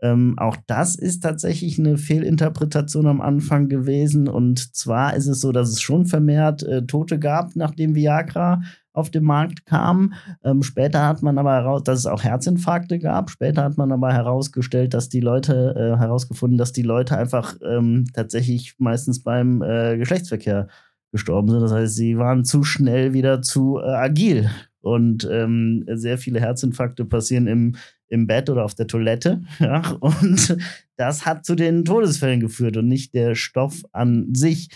Ähm, 0.02 0.34
auch 0.38 0.58
das 0.66 0.94
ist 0.94 1.22
tatsächlich 1.22 1.78
eine 1.78 1.96
Fehlinterpretation 1.96 3.06
am 3.06 3.22
Anfang 3.22 3.70
gewesen. 3.70 4.28
Und 4.28 4.76
zwar 4.76 5.16
ist 5.16 5.26
es 5.26 5.40
so, 5.40 5.52
dass 5.52 5.70
es 5.70 5.80
schon 5.80 6.04
vermehrt 6.04 6.62
äh, 6.62 6.84
Tote 6.84 7.18
gab, 7.18 7.56
nachdem 7.56 7.94
Viagra 7.94 8.60
auf 8.92 9.10
den 9.10 9.24
Markt 9.24 9.64
kam. 9.64 10.12
Ähm, 10.44 10.62
später 10.62 11.06
hat 11.06 11.22
man 11.22 11.38
aber 11.38 11.54
heraus, 11.54 11.82
dass 11.82 11.98
es 12.00 12.06
auch 12.06 12.24
Herzinfarkte 12.24 12.98
gab. 12.98 13.30
Später 13.30 13.64
hat 13.64 13.78
man 13.78 13.90
aber 13.90 14.12
herausgestellt, 14.12 14.92
dass 14.92 15.08
die 15.08 15.20
Leute 15.20 15.74
äh, 15.76 15.98
herausgefunden, 15.98 16.58
dass 16.58 16.72
die 16.72 16.82
Leute 16.82 17.16
einfach 17.16 17.54
ähm, 17.66 18.04
tatsächlich 18.12 18.74
meistens 18.76 19.22
beim 19.22 19.62
äh, 19.62 19.96
Geschlechtsverkehr 19.96 20.68
gestorben 21.12 21.48
sind. 21.48 21.60
Das 21.60 21.72
heißt, 21.72 21.94
sie 21.94 22.18
waren 22.18 22.44
zu 22.44 22.64
schnell 22.64 23.12
wieder 23.12 23.42
zu 23.42 23.78
äh, 23.78 23.86
agil. 23.86 24.50
Und 24.80 25.28
ähm, 25.30 25.84
sehr 25.94 26.16
viele 26.16 26.40
Herzinfarkte 26.40 27.04
passieren 27.04 27.48
im 27.48 27.74
im 28.08 28.26
Bett 28.26 28.50
oder 28.50 28.64
auf 28.64 28.74
der 28.74 28.86
Toilette. 28.86 29.42
Ja, 29.58 29.80
und 30.00 30.56
das 30.96 31.26
hat 31.26 31.44
zu 31.44 31.54
den 31.54 31.84
Todesfällen 31.84 32.40
geführt 32.40 32.76
und 32.76 32.88
nicht 32.88 33.14
der 33.14 33.34
Stoff 33.34 33.82
an 33.92 34.34
sich. 34.34 34.68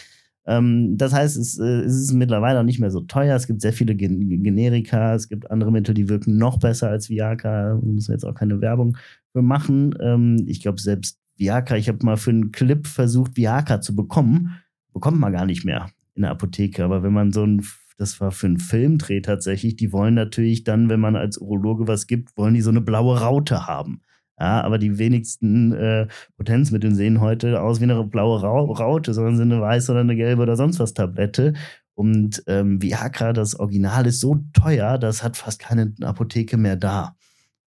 Ähm, 0.46 0.96
das 0.96 1.12
heißt, 1.12 1.36
es, 1.36 1.58
äh, 1.58 1.82
es, 1.82 1.94
ist 1.94 2.12
mittlerweile 2.12 2.60
auch 2.60 2.64
nicht 2.64 2.80
mehr 2.80 2.90
so 2.90 3.00
teuer. 3.00 3.36
Es 3.36 3.46
gibt 3.46 3.60
sehr 3.60 3.72
viele 3.72 3.94
Gen 3.94 4.42
Generika, 4.42 5.14
es 5.14 5.28
gibt 5.28 5.50
andere 5.50 5.70
Mittel, 5.70 5.94
die 5.94 6.08
wirken 6.08 6.38
noch 6.38 6.58
besser 6.58 6.88
als 6.88 7.08
Viagra. 7.08 7.70
Da 7.70 7.74
muss 7.76 8.08
man 8.08 8.16
jetzt 8.16 8.24
auch 8.24 8.34
keine 8.34 8.60
Werbung 8.60 8.96
für 9.32 9.42
machen. 9.42 9.94
Ähm, 10.00 10.44
ich 10.46 10.62
glaube, 10.62 10.80
selbst 10.80 11.18
Viagra, 11.36 11.76
ich 11.76 11.88
habe 11.88 12.04
mal 12.04 12.16
für 12.16 12.30
einen 12.30 12.52
Clip 12.52 12.86
versucht, 12.86 13.36
Viagra 13.36 13.80
zu 13.80 13.94
bekommen. 13.94 14.60
Bekommt 14.92 15.20
man 15.20 15.32
gar 15.32 15.46
nicht 15.46 15.64
mehr 15.64 15.90
in 16.20 16.22
der 16.22 16.32
Apotheke. 16.32 16.84
Aber 16.84 17.02
wenn 17.02 17.12
man 17.12 17.32
so 17.32 17.44
ein 17.44 17.62
das 18.00 18.18
war 18.18 18.30
für 18.30 18.46
einen 18.46 18.58
Filmdreh 18.58 19.20
tatsächlich. 19.20 19.76
Die 19.76 19.92
wollen 19.92 20.14
natürlich 20.14 20.64
dann, 20.64 20.88
wenn 20.88 21.00
man 21.00 21.16
als 21.16 21.36
Urologe 21.36 21.86
was 21.86 22.06
gibt, 22.06 22.34
wollen 22.38 22.54
die 22.54 22.62
so 22.62 22.70
eine 22.70 22.80
blaue 22.80 23.20
Raute 23.20 23.66
haben. 23.66 24.00
Ja, 24.38 24.62
aber 24.62 24.78
die 24.78 24.96
wenigsten 24.96 25.72
äh, 25.72 26.08
Potenzmittel 26.38 26.94
sehen 26.94 27.20
heute 27.20 27.60
aus 27.60 27.78
wie 27.78 27.84
eine 27.84 28.02
blaue 28.04 28.40
Raute, 28.40 29.12
sondern 29.12 29.36
sind 29.36 29.52
eine 29.52 29.60
weiße 29.60 29.92
oder 29.92 30.00
eine 30.00 30.16
gelbe 30.16 30.40
oder 30.40 30.56
sonst 30.56 30.80
was 30.80 30.94
Tablette. 30.94 31.52
Und 31.92 32.42
ähm, 32.46 32.80
Viagra, 32.80 33.34
das 33.34 33.54
Original, 33.60 34.06
ist 34.06 34.20
so 34.20 34.40
teuer, 34.54 34.96
das 34.96 35.22
hat 35.22 35.36
fast 35.36 35.58
keine 35.58 35.92
Apotheke 36.00 36.56
mehr 36.56 36.76
da. 36.76 37.16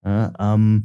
Ja, 0.04 0.34
ähm, 0.40 0.82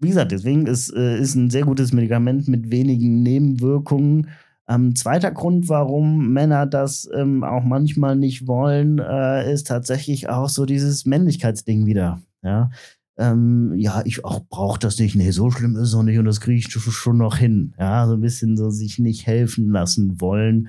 wie 0.00 0.08
gesagt, 0.08 0.32
deswegen 0.32 0.66
ist, 0.66 0.92
äh, 0.92 1.18
ein 1.18 1.50
sehr 1.50 1.62
gutes 1.62 1.92
Medikament 1.92 2.48
mit 2.48 2.72
wenigen 2.72 3.22
Nebenwirkungen. 3.22 4.28
Ähm, 4.68 4.94
zweiter 4.94 5.30
Grund, 5.32 5.68
warum 5.68 6.28
Männer 6.32 6.66
das 6.66 7.08
ähm, 7.14 7.42
auch 7.42 7.64
manchmal 7.64 8.16
nicht 8.16 8.46
wollen, 8.46 8.98
äh, 8.98 9.52
ist 9.52 9.66
tatsächlich 9.66 10.28
auch 10.28 10.48
so 10.48 10.66
dieses 10.66 11.04
Männlichkeitsding 11.04 11.84
wieder. 11.86 12.22
Ja, 12.42 12.70
ähm, 13.16 13.74
ja 13.76 14.02
ich 14.04 14.24
auch 14.24 14.40
brauche 14.48 14.78
das 14.78 14.98
nicht. 14.98 15.16
Nee, 15.16 15.30
so 15.32 15.50
schlimm 15.50 15.74
ist 15.76 15.88
es 15.88 15.94
noch 15.94 16.04
nicht 16.04 16.18
und 16.18 16.26
das 16.26 16.40
kriege 16.40 16.58
ich 16.58 16.70
schon 16.70 17.18
noch 17.18 17.36
hin. 17.36 17.74
Ja, 17.78 18.06
so 18.06 18.14
ein 18.14 18.20
bisschen 18.20 18.56
so 18.56 18.70
sich 18.70 18.98
nicht 18.98 19.26
helfen 19.26 19.70
lassen 19.70 20.20
wollen. 20.20 20.68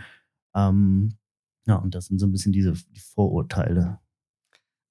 Ähm, 0.55 1.13
ja, 1.65 1.75
und 1.75 1.95
das 1.95 2.07
sind 2.07 2.19
so 2.19 2.25
ein 2.25 2.31
bisschen 2.31 2.51
diese 2.51 2.73
die 2.73 2.99
Vorurteile. 2.99 3.99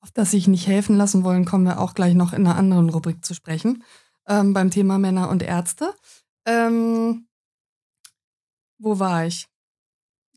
Auf 0.01 0.11
das 0.11 0.31
sich 0.31 0.49
nicht 0.49 0.67
helfen 0.67 0.97
lassen 0.97 1.23
wollen, 1.23 1.45
kommen 1.45 1.65
wir 1.65 1.81
auch 1.81 1.95
gleich 1.95 2.15
noch 2.15 2.33
in 2.33 2.47
einer 2.47 2.57
anderen 2.57 2.89
Rubrik 2.89 3.25
zu 3.25 3.35
sprechen. 3.35 3.85
Ähm, 4.27 4.53
beim 4.53 4.71
Thema 4.71 4.99
Männer 4.99 5.29
und 5.29 5.43
Ärzte. 5.43 5.93
Ähm, 6.47 7.27
wo 8.83 8.99
war 8.99 9.27
ich? 9.27 9.47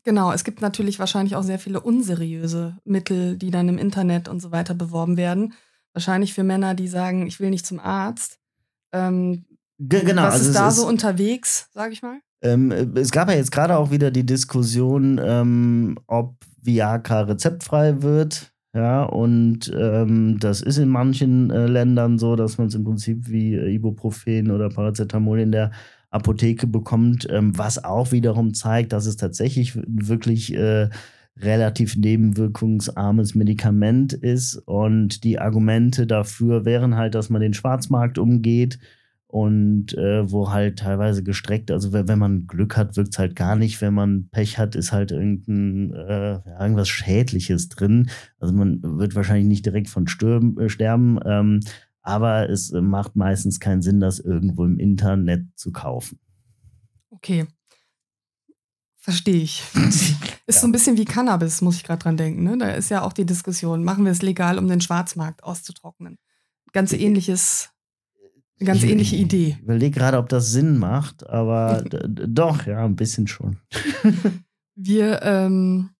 Genau, 0.04 0.32
es 0.32 0.44
gibt 0.44 0.62
natürlich 0.62 0.98
wahrscheinlich 0.98 1.34
auch 1.34 1.42
sehr 1.42 1.58
viele 1.58 1.80
unseriöse 1.80 2.78
Mittel, 2.84 3.36
die 3.36 3.50
dann 3.50 3.68
im 3.68 3.76
Internet 3.76 4.28
und 4.28 4.40
so 4.40 4.52
weiter 4.52 4.74
beworben 4.74 5.16
werden. 5.16 5.54
Wahrscheinlich 5.92 6.32
für 6.32 6.44
Männer, 6.44 6.74
die 6.74 6.86
sagen, 6.86 7.26
ich 7.26 7.40
will 7.40 7.50
nicht 7.50 7.66
zum 7.66 7.80
Arzt. 7.80 8.38
Ähm, 8.92 9.46
genau. 9.78 10.22
Was 10.22 10.34
also 10.34 10.48
ist 10.50 10.56
da 10.56 10.68
ist, 10.68 10.76
so 10.76 10.86
unterwegs, 10.86 11.68
sage 11.72 11.92
ich 11.92 12.02
mal? 12.02 12.20
Ähm, 12.42 12.70
es 12.94 13.10
gab 13.10 13.28
ja 13.28 13.34
jetzt 13.34 13.50
gerade 13.50 13.76
auch 13.76 13.90
wieder 13.90 14.12
die 14.12 14.24
Diskussion, 14.24 15.20
ähm, 15.22 15.98
ob 16.06 16.36
Viagra 16.62 17.22
rezeptfrei 17.22 18.02
wird. 18.02 18.52
Ja, 18.74 19.04
und 19.04 19.72
ähm, 19.74 20.38
das 20.38 20.60
ist 20.60 20.76
in 20.76 20.90
manchen 20.90 21.50
äh, 21.50 21.66
Ländern 21.66 22.18
so, 22.18 22.36
dass 22.36 22.58
man 22.58 22.66
es 22.66 22.74
im 22.74 22.84
Prinzip 22.84 23.26
wie 23.26 23.54
äh, 23.54 23.74
Ibuprofen 23.74 24.50
oder 24.50 24.68
Paracetamol 24.68 25.40
in 25.40 25.50
der 25.50 25.72
Apotheke 26.16 26.66
bekommt, 26.66 27.26
ähm, 27.30 27.56
was 27.56 27.82
auch 27.82 28.12
wiederum 28.12 28.54
zeigt, 28.54 28.92
dass 28.92 29.06
es 29.06 29.16
tatsächlich 29.16 29.72
wirklich 29.86 30.54
äh, 30.54 30.88
relativ 31.38 31.96
nebenwirkungsarmes 31.96 33.34
Medikament 33.34 34.12
ist. 34.12 34.56
Und 34.56 35.24
die 35.24 35.38
Argumente 35.38 36.06
dafür 36.06 36.64
wären 36.64 36.96
halt, 36.96 37.14
dass 37.14 37.30
man 37.30 37.40
den 37.40 37.54
Schwarzmarkt 37.54 38.18
umgeht 38.18 38.78
und 39.28 39.92
äh, 39.98 40.30
wo 40.30 40.50
halt 40.50 40.78
teilweise 40.78 41.22
gestreckt, 41.22 41.70
also 41.70 41.92
wenn 41.92 42.18
man 42.18 42.46
Glück 42.46 42.76
hat, 42.76 42.96
wirkt 42.96 43.10
es 43.12 43.18
halt 43.18 43.36
gar 43.36 43.56
nicht. 43.56 43.82
Wenn 43.82 43.92
man 43.92 44.28
Pech 44.30 44.56
hat, 44.56 44.76
ist 44.76 44.92
halt 44.92 45.10
irgendein, 45.10 45.92
äh, 45.94 46.38
irgendwas 46.60 46.88
Schädliches 46.88 47.68
drin. 47.68 48.08
Also 48.38 48.54
man 48.54 48.80
wird 48.82 49.14
wahrscheinlich 49.14 49.46
nicht 49.46 49.66
direkt 49.66 49.88
von 49.88 50.06
Stürben, 50.06 50.58
äh, 50.58 50.68
sterben. 50.68 51.18
Ähm, 51.26 51.60
aber 52.06 52.48
es 52.48 52.70
äh, 52.70 52.80
macht 52.80 53.16
meistens 53.16 53.58
keinen 53.58 53.82
Sinn, 53.82 54.00
das 54.00 54.20
irgendwo 54.20 54.64
im 54.64 54.78
Internet 54.78 55.46
zu 55.56 55.72
kaufen. 55.72 56.20
Okay. 57.10 57.46
Verstehe 58.96 59.42
ich. 59.42 59.62
Ist 59.74 60.16
ja. 60.46 60.60
so 60.60 60.68
ein 60.68 60.72
bisschen 60.72 60.96
wie 60.96 61.04
Cannabis, 61.04 61.62
muss 61.62 61.76
ich 61.76 61.84
gerade 61.84 62.02
dran 62.02 62.16
denken. 62.16 62.44
Ne? 62.44 62.56
Da 62.58 62.70
ist 62.70 62.88
ja 62.88 63.02
auch 63.02 63.12
die 63.12 63.26
Diskussion, 63.26 63.82
machen 63.82 64.04
wir 64.04 64.12
es 64.12 64.22
legal, 64.22 64.58
um 64.58 64.68
den 64.68 64.80
Schwarzmarkt 64.80 65.42
auszutrocknen. 65.42 66.18
Ganz 66.72 66.92
ähnliches, 66.92 67.70
eine 68.60 68.68
ganz 68.68 68.84
ich, 68.84 68.90
ähnliche 68.90 69.16
Idee. 69.16 69.56
Ich 69.58 69.62
überlege 69.62 69.98
gerade, 69.98 70.18
ob 70.18 70.28
das 70.28 70.52
Sinn 70.52 70.78
macht, 70.78 71.28
aber 71.28 71.82
doch, 72.08 72.66
ja, 72.66 72.84
ein 72.84 72.94
bisschen 72.94 73.26
schon. 73.26 73.58
wir 74.76 75.22
ähm, 75.22 75.90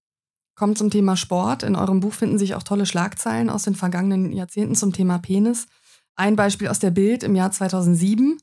kommen 0.54 0.76
zum 0.76 0.90
Thema 0.90 1.16
Sport. 1.16 1.64
In 1.64 1.74
eurem 1.74 1.98
Buch 1.98 2.12
finden 2.12 2.38
sich 2.38 2.54
auch 2.54 2.62
tolle 2.62 2.86
Schlagzeilen 2.86 3.50
aus 3.50 3.64
den 3.64 3.74
vergangenen 3.74 4.32
Jahrzehnten 4.32 4.76
zum 4.76 4.92
Thema 4.92 5.18
Penis. 5.18 5.66
Ein 6.16 6.34
Beispiel 6.34 6.68
aus 6.68 6.78
der 6.78 6.90
Bild 6.90 7.22
im 7.22 7.36
Jahr 7.36 7.52
2007. 7.52 8.38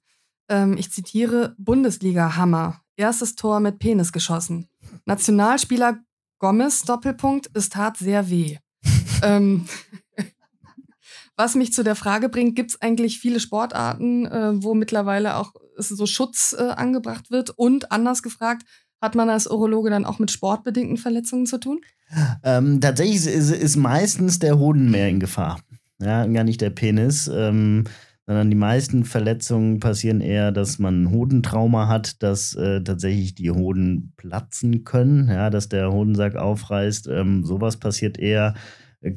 Ähm, 0.49 0.77
ich 0.77 0.91
zitiere: 0.91 1.55
Bundesliga-Hammer. 1.57 2.79
Erstes 2.95 3.35
Tor 3.35 3.59
mit 3.59 3.79
Penis 3.79 4.11
geschossen. 4.11 4.69
Nationalspieler 5.05 5.97
Gomez, 6.37 6.83
Doppelpunkt, 6.83 7.49
es 7.53 7.69
tat 7.69 7.97
sehr 7.97 8.29
weh. 8.29 8.57
ähm, 9.23 9.65
was 11.35 11.55
mich 11.55 11.73
zu 11.73 11.83
der 11.83 11.95
Frage 11.95 12.29
bringt, 12.29 12.55
gibt 12.55 12.71
es 12.71 12.81
eigentlich 12.81 13.19
viele 13.19 13.39
Sportarten, 13.39 14.25
äh, 14.25 14.51
wo 14.61 14.75
mittlerweile 14.75 15.37
auch 15.37 15.53
so 15.77 16.05
Schutz 16.05 16.53
äh, 16.57 16.61
angebracht 16.61 17.31
wird? 17.31 17.49
Und 17.49 17.91
anders 17.91 18.21
gefragt, 18.21 18.63
hat 19.01 19.15
man 19.15 19.29
als 19.29 19.47
Urologe 19.47 19.89
dann 19.89 20.05
auch 20.05 20.19
mit 20.19 20.31
sportbedingten 20.31 20.97
Verletzungen 20.97 21.45
zu 21.45 21.59
tun? 21.59 21.81
Ähm, 22.43 22.79
tatsächlich 22.79 23.25
ist, 23.25 23.49
ist, 23.49 23.75
meistens 23.75 24.37
der 24.37 24.59
Hoden 24.59 24.91
mehr 24.91 25.09
in 25.09 25.19
Gefahr 25.19 25.59
ja, 26.01 26.25
gar 26.27 26.43
nicht 26.43 26.61
der 26.61 26.69
Penis, 26.69 27.29
ähm, 27.33 27.85
sondern 28.25 28.49
die 28.49 28.55
meisten 28.55 29.03
Verletzungen 29.03 29.79
passieren 29.79 30.21
eher, 30.21 30.51
dass 30.51 30.79
man 30.79 31.11
Hodentrauma 31.11 31.87
hat, 31.87 32.23
dass 32.23 32.55
äh, 32.55 32.81
tatsächlich 32.81 33.35
die 33.35 33.51
Hoden 33.51 34.13
platzen 34.15 34.85
können, 34.85 35.27
ja, 35.27 35.49
dass 35.49 35.67
der 35.67 35.91
Hodensack 35.91 36.35
aufreißt. 36.35 37.07
Ähm, 37.07 37.43
sowas 37.43 37.77
passiert 37.77 38.17
eher. 38.17 38.53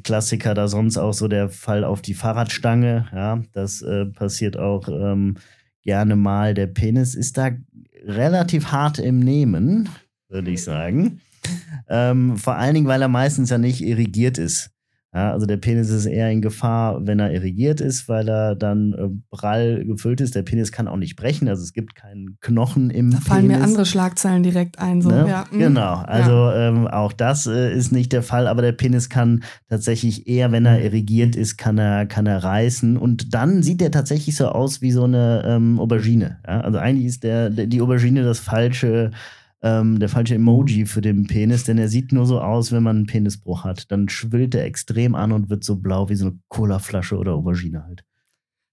Klassiker 0.03 0.53
da 0.53 0.67
sonst 0.67 0.97
auch 0.97 1.13
so 1.13 1.29
der 1.29 1.47
Fall 1.47 1.85
auf 1.85 2.01
die 2.01 2.13
Fahrradstange, 2.13 3.07
ja, 3.13 3.41
das 3.53 3.81
äh, 3.81 4.05
passiert 4.05 4.57
auch 4.57 4.89
ähm, 4.89 5.35
gerne 5.81 6.17
mal. 6.17 6.53
Der 6.53 6.67
Penis 6.67 7.15
ist 7.15 7.37
da 7.37 7.51
relativ 8.03 8.73
hart 8.73 8.99
im 8.99 9.19
Nehmen, 9.19 9.87
würde 10.27 10.51
ich 10.51 10.63
sagen. 10.63 11.21
Ähm, 11.87 12.35
vor 12.35 12.55
allen 12.55 12.73
Dingen, 12.73 12.87
weil 12.87 13.01
er 13.01 13.07
meistens 13.07 13.49
ja 13.49 13.57
nicht 13.57 13.81
irrigiert 13.81 14.37
ist. 14.37 14.71
Ja, 15.17 15.31
also 15.31 15.47
der 15.47 15.57
Penis 15.57 15.89
ist 15.89 16.05
eher 16.05 16.29
in 16.29 16.43
Gefahr, 16.43 17.07
wenn 17.07 17.17
er 17.19 17.33
irrigiert 17.33 17.81
ist, 17.81 18.07
weil 18.07 18.29
er 18.29 18.53
dann 18.55 18.93
äh, 18.93 19.35
prall 19.35 19.83
gefüllt 19.83 20.21
ist. 20.21 20.35
Der 20.35 20.43
Penis 20.43 20.71
kann 20.71 20.87
auch 20.87 20.95
nicht 20.95 21.15
brechen, 21.15 21.47
also 21.49 21.63
es 21.63 21.73
gibt 21.73 21.95
keinen 21.95 22.37
Knochen 22.39 22.91
im 22.91 23.09
da 23.09 23.17
Penis. 23.17 23.27
fallen 23.27 23.47
mir 23.47 23.63
andere 23.63 23.87
Schlagzeilen 23.87 24.43
direkt 24.43 24.77
ein. 24.77 25.01
So. 25.01 25.09
Ne? 25.09 25.25
Ja. 25.27 25.45
mhm. 25.49 25.57
Genau, 25.57 25.95
also 26.05 26.51
ähm, 26.51 26.87
auch 26.87 27.13
das 27.13 27.47
äh, 27.47 27.75
ist 27.75 27.91
nicht 27.91 28.13
der 28.13 28.21
Fall, 28.21 28.47
aber 28.47 28.61
der 28.61 28.73
Penis 28.73 29.09
kann 29.09 29.43
tatsächlich 29.67 30.27
eher, 30.27 30.51
wenn 30.51 30.67
er 30.67 30.83
irrigiert 30.83 31.35
ist, 31.35 31.57
kann 31.57 31.79
er, 31.79 32.05
kann 32.05 32.27
er 32.27 32.43
reißen 32.43 32.95
und 32.95 33.33
dann 33.33 33.63
sieht 33.63 33.81
er 33.81 33.89
tatsächlich 33.89 34.35
so 34.35 34.49
aus 34.49 34.83
wie 34.83 34.91
so 34.91 35.05
eine 35.05 35.41
ähm, 35.47 35.79
Aubergine. 35.79 36.37
Ja? 36.45 36.61
Also 36.61 36.77
eigentlich 36.77 37.07
ist 37.07 37.23
der, 37.23 37.49
die 37.49 37.81
Aubergine 37.81 38.21
das 38.21 38.37
falsche, 38.37 39.09
ähm, 39.61 39.99
der 39.99 40.09
falsche 40.09 40.35
Emoji 40.35 40.85
für 40.85 41.01
den 41.01 41.27
Penis, 41.27 41.63
denn 41.63 41.77
er 41.77 41.89
sieht 41.89 42.11
nur 42.11 42.25
so 42.25 42.41
aus, 42.41 42.71
wenn 42.71 42.83
man 42.83 42.97
einen 42.97 43.05
Penisbruch 43.07 43.63
hat. 43.63 43.91
Dann 43.91 44.09
schwillt 44.09 44.55
er 44.55 44.65
extrem 44.65 45.15
an 45.15 45.31
und 45.31 45.49
wird 45.49 45.63
so 45.63 45.77
blau 45.77 46.09
wie 46.09 46.15
so 46.15 46.27
eine 46.27 46.39
Colaflasche 46.47 47.17
oder 47.17 47.33
Aubergine 47.33 47.83
halt. 47.83 48.03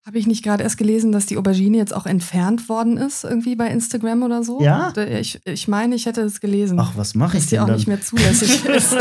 Habe 0.07 0.19
ich 0.19 0.27
nicht 0.27 0.45
gerade 0.45 0.63
erst 0.63 0.77
gelesen, 0.77 1.13
dass 1.13 1.25
die 1.25 1.39
Aubergine 1.39 1.79
jetzt 1.79 1.97
auch 1.97 2.05
entfernt 2.05 2.69
worden 2.69 2.99
ist, 2.99 3.25
irgendwie 3.25 3.57
bei 3.57 3.69
Instagram 3.69 4.23
oder 4.23 4.45
so? 4.45 4.61
Ja? 4.61 4.93
Ich, 4.97 5.41
ich 5.47 5.67
meine, 5.67 5.95
ich 5.95 6.05
hätte 6.05 6.21
es 6.21 6.43
gelesen. 6.43 6.79
Ach, 6.79 6.93
was 6.95 7.15
mache 7.15 7.39
ich 7.39 7.45
dass 7.45 7.49
die 7.49 7.55
denn 7.55 7.63
auch 7.63 7.67
dann? 7.69 7.77
nicht 7.77 7.89
mehr 7.89 8.03
zulässig 8.03 8.65
ist. 8.67 8.95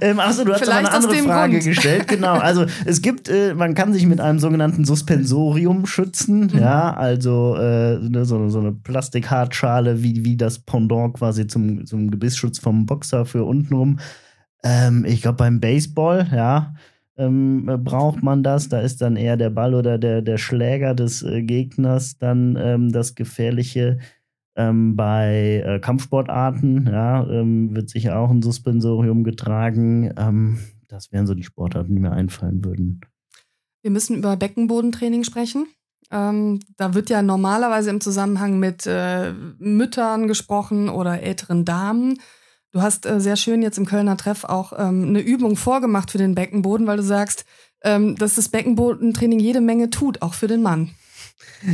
ähm, 0.00 0.20
achso, 0.20 0.44
du 0.44 0.52
hast 0.52 0.60
Vielleicht 0.60 0.86
eine 0.86 0.92
andere 0.92 1.14
Frage 1.16 1.54
Grund. 1.54 1.64
gestellt. 1.64 2.06
Genau. 2.06 2.34
Also 2.34 2.64
es 2.84 3.02
gibt, 3.02 3.28
äh, 3.28 3.54
man 3.54 3.74
kann 3.74 3.92
sich 3.92 4.06
mit 4.06 4.20
einem 4.20 4.38
sogenannten 4.38 4.84
Suspensorium 4.84 5.84
schützen. 5.86 6.50
Mhm. 6.52 6.60
Ja, 6.60 6.94
also 6.94 7.56
äh, 7.56 7.98
ne, 7.98 8.24
so, 8.24 8.48
so 8.50 8.60
eine 8.60 8.70
Plastikhartschale 8.70 10.00
wie, 10.00 10.24
wie 10.24 10.36
das 10.36 10.60
Pendant 10.60 11.14
quasi 11.14 11.48
zum, 11.48 11.86
zum 11.86 12.08
Gebissschutz 12.08 12.60
vom 12.60 12.86
Boxer 12.86 13.26
für 13.26 13.42
untenrum. 13.42 13.98
Ähm, 14.62 15.04
ich 15.04 15.22
glaube 15.22 15.38
beim 15.38 15.58
Baseball, 15.58 16.28
ja. 16.30 16.72
Ähm, 17.22 17.68
äh, 17.68 17.78
braucht 17.78 18.22
man 18.22 18.42
das? 18.42 18.68
Da 18.68 18.80
ist 18.80 19.00
dann 19.00 19.16
eher 19.16 19.36
der 19.36 19.50
Ball 19.50 19.74
oder 19.74 19.98
der, 19.98 20.22
der 20.22 20.38
Schläger 20.38 20.94
des 20.94 21.22
äh, 21.22 21.42
Gegners 21.42 22.18
dann 22.18 22.58
ähm, 22.60 22.92
das 22.92 23.14
Gefährliche. 23.14 23.98
Ähm, 24.54 24.96
bei 24.96 25.62
äh, 25.64 25.80
Kampfsportarten 25.80 26.86
ja, 26.86 27.26
ähm, 27.26 27.74
wird 27.74 27.88
sicher 27.88 28.18
auch 28.18 28.30
ein 28.30 28.42
Suspensorium 28.42 29.24
getragen. 29.24 30.12
Ähm, 30.18 30.58
das 30.88 31.10
wären 31.10 31.26
so 31.26 31.34
die 31.34 31.42
Sportarten, 31.42 31.94
die 31.94 32.00
mir 32.00 32.12
einfallen 32.12 32.62
würden. 32.64 33.00
Wir 33.82 33.90
müssen 33.90 34.18
über 34.18 34.36
Beckenbodentraining 34.36 35.24
sprechen. 35.24 35.66
Ähm, 36.10 36.60
da 36.76 36.92
wird 36.92 37.08
ja 37.08 37.22
normalerweise 37.22 37.88
im 37.88 38.02
Zusammenhang 38.02 38.58
mit 38.58 38.86
äh, 38.86 39.32
Müttern 39.58 40.28
gesprochen 40.28 40.90
oder 40.90 41.22
älteren 41.22 41.64
Damen. 41.64 42.18
Du 42.72 42.80
hast 42.80 43.04
äh, 43.04 43.20
sehr 43.20 43.36
schön 43.36 43.60
jetzt 43.60 43.76
im 43.76 43.84
Kölner 43.84 44.16
Treff 44.16 44.44
auch 44.44 44.72
ähm, 44.76 45.08
eine 45.08 45.20
Übung 45.20 45.56
vorgemacht 45.56 46.10
für 46.10 46.18
den 46.18 46.34
Beckenboden, 46.34 46.86
weil 46.86 46.96
du 46.96 47.02
sagst, 47.02 47.44
ähm, 47.84 48.16
dass 48.16 48.36
das 48.36 48.48
Beckenbodentraining 48.48 49.38
jede 49.38 49.60
Menge 49.60 49.90
tut, 49.90 50.22
auch 50.22 50.32
für 50.32 50.46
den 50.46 50.62
Mann. 50.62 50.90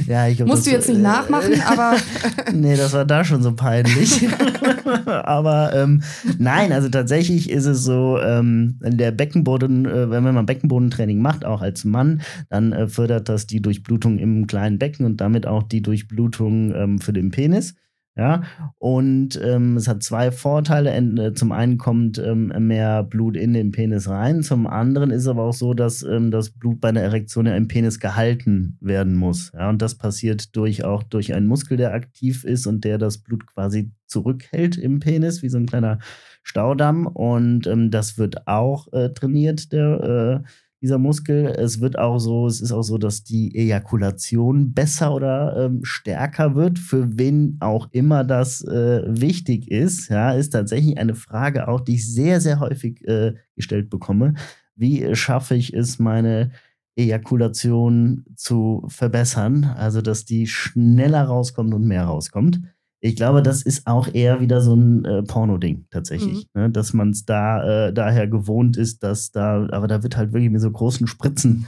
Ja, 0.07 0.27
ich 0.27 0.37
glaub, 0.37 0.49
Musst 0.49 0.67
du 0.67 0.71
jetzt 0.71 0.89
nicht 0.89 1.01
nachmachen, 1.01 1.63
aber 1.67 1.97
nee, 2.53 2.77
das 2.77 2.93
war 2.93 3.05
da 3.05 3.25
schon 3.25 3.43
so 3.43 3.55
peinlich. 3.55 4.27
Aber 5.07 5.75
ähm, 5.75 6.03
nein, 6.39 6.73
also 6.73 6.89
tatsächlich 6.89 7.49
ist 7.51 7.67
es 7.67 7.85
so, 7.85 8.19
ähm, 8.21 8.79
der 8.83 9.13
Beckenboden, 9.13 9.87
äh, 9.87 10.11
wenn 10.11 10.23
man 10.23 10.47
Beckenbodentraining 10.47 11.21
macht, 11.21 11.45
auch 11.45 11.63
als 11.63 11.85
Mann, 11.85 12.23
dann 12.49 12.73
äh, 12.73 12.89
fördert 12.89 13.29
das 13.29 13.47
die 13.47 13.63
Durchblutung 13.63 14.19
im 14.19 14.47
kleinen 14.47 14.79
Becken 14.79 15.07
und 15.07 15.21
damit 15.21 15.47
auch 15.47 15.63
die 15.63 15.83
Durchblutung 15.83 16.75
ähm, 16.75 16.99
für 16.99 17.13
den 17.13 17.31
Penis. 17.31 17.75
Ja, 18.19 18.43
und 18.79 19.41
ähm, 19.45 19.77
es 19.77 19.87
hat 19.87 20.03
zwei 20.03 20.33
Vorteile. 20.33 20.93
Äh, 20.93 21.35
Zum 21.35 21.53
einen 21.53 21.79
kommt 21.79 22.19
ähm, 22.19 22.53
mehr 22.66 23.05
Blut 23.05 23.37
in 23.37 23.53
den 23.55 23.71
Penis 23.71 24.09
rein, 24.09 24.43
zum 24.43 24.66
anderen 24.66 25.12
ist 25.12 25.29
aber 25.29 25.45
auch 25.45 25.53
so, 25.53 25.73
dass 25.73 26.03
ähm, 26.03 26.33
das 26.33 26.51
Blut 26.51 26.81
bei 26.81 26.89
einer 26.89 27.01
Erektion 27.01 27.47
ja 27.47 27.55
im 27.55 27.69
Penis 27.69 28.01
gehalten 28.01 28.77
werden 28.81 29.14
muss. 29.14 29.53
Ja, 29.55 29.69
und 29.69 29.81
das 29.83 29.95
passiert 29.95 30.57
durch 30.57 30.85
auch 30.85 31.05
durch 31.05 31.33
einen 31.33 31.47
Muskel, 31.47 31.77
der 31.77 31.95
aktiv 31.95 32.43
ist 32.43 32.66
und 32.66 32.83
der 32.83 32.99
das 32.99 33.19
Blut 33.19 33.47
quasi 33.47 33.93
zurückhält 34.09 34.77
im 34.77 34.99
Penis, 34.99 35.43
wie 35.43 35.49
so 35.49 35.59
ein 35.59 35.66
kleiner 35.66 36.01
Staudamm. 36.43 37.07
Und 37.07 37.69
ähm, 37.69 37.93
das 37.93 38.19
wird 38.19 38.49
auch 38.49 38.93
äh, 38.93 39.11
trainiert, 39.11 39.73
der, 39.73 40.43
äh, 40.45 40.49
dieser 40.81 40.99
Muskel. 40.99 41.47
Es 41.47 41.81
wird 41.81 41.99
auch 41.99 42.18
so, 42.18 42.47
es 42.47 42.61
ist 42.61 42.72
auch 42.72 42.83
so, 42.83 42.99
dass 42.99 43.24
die 43.24 43.55
Ejakulation 43.55 44.72
besser 44.72 45.14
oder 45.14 45.66
ähm, 45.66 45.81
stärker 45.83 46.55
wird. 46.55 46.79
Für 46.79 47.18
wen 47.18 47.57
auch 47.61 47.89
immer 47.93 48.24
das 48.24 48.62
äh, 48.64 49.03
wichtig 49.07 49.70
ist, 49.70 50.09
ja, 50.09 50.33
ist 50.33 50.51
tatsächlich 50.51 50.99
eine 50.99 51.14
Frage 51.14 51.68
auch, 51.68 51.81
die 51.81 51.97
ich 51.97 52.12
sehr, 52.12 52.41
sehr 52.41 52.61
häufig 52.61 53.07
äh, 53.09 53.35
gestellt 53.57 53.91
bekomme. 53.91 54.35
Wie 54.76 55.14
schaffe 55.16 55.57
ich 55.57 55.74
es, 55.74 55.99
meine 55.99 56.53
Ejakulation 56.97 58.24
zu 58.37 58.85
verbessern? 58.89 59.64
Also, 59.64 60.03
dass 60.03 60.24
die 60.24 60.47
schneller 60.47 61.24
rauskommt 61.24 61.74
und 61.74 61.87
mehr 61.87 62.05
rauskommt. 62.05 62.61
Ich 63.01 63.15
glaube, 63.15 63.43
das 63.43 63.63
ist 63.63 63.87
auch 63.87 64.13
eher 64.13 64.41
wieder 64.41 64.61
so 64.61 64.75
ein 64.75 65.05
äh, 65.05 65.23
Porno-Ding 65.23 65.87
tatsächlich, 65.91 66.49
ne? 66.55 66.69
dass 66.71 66.93
man 66.93 67.11
es 67.11 67.25
da 67.25 67.89
äh, 67.89 67.93
daher 67.93 68.27
gewohnt 68.27 68.77
ist, 68.77 69.05
dass 69.05 69.31
da, 69.31 69.69
aber 69.71 69.87
da 69.87 70.03
wird 70.03 70.17
halt 70.17 70.33
wirklich 70.33 70.51
mit 70.51 70.61
so 70.61 70.71
großen 70.71 71.07
Spritzen 71.07 71.67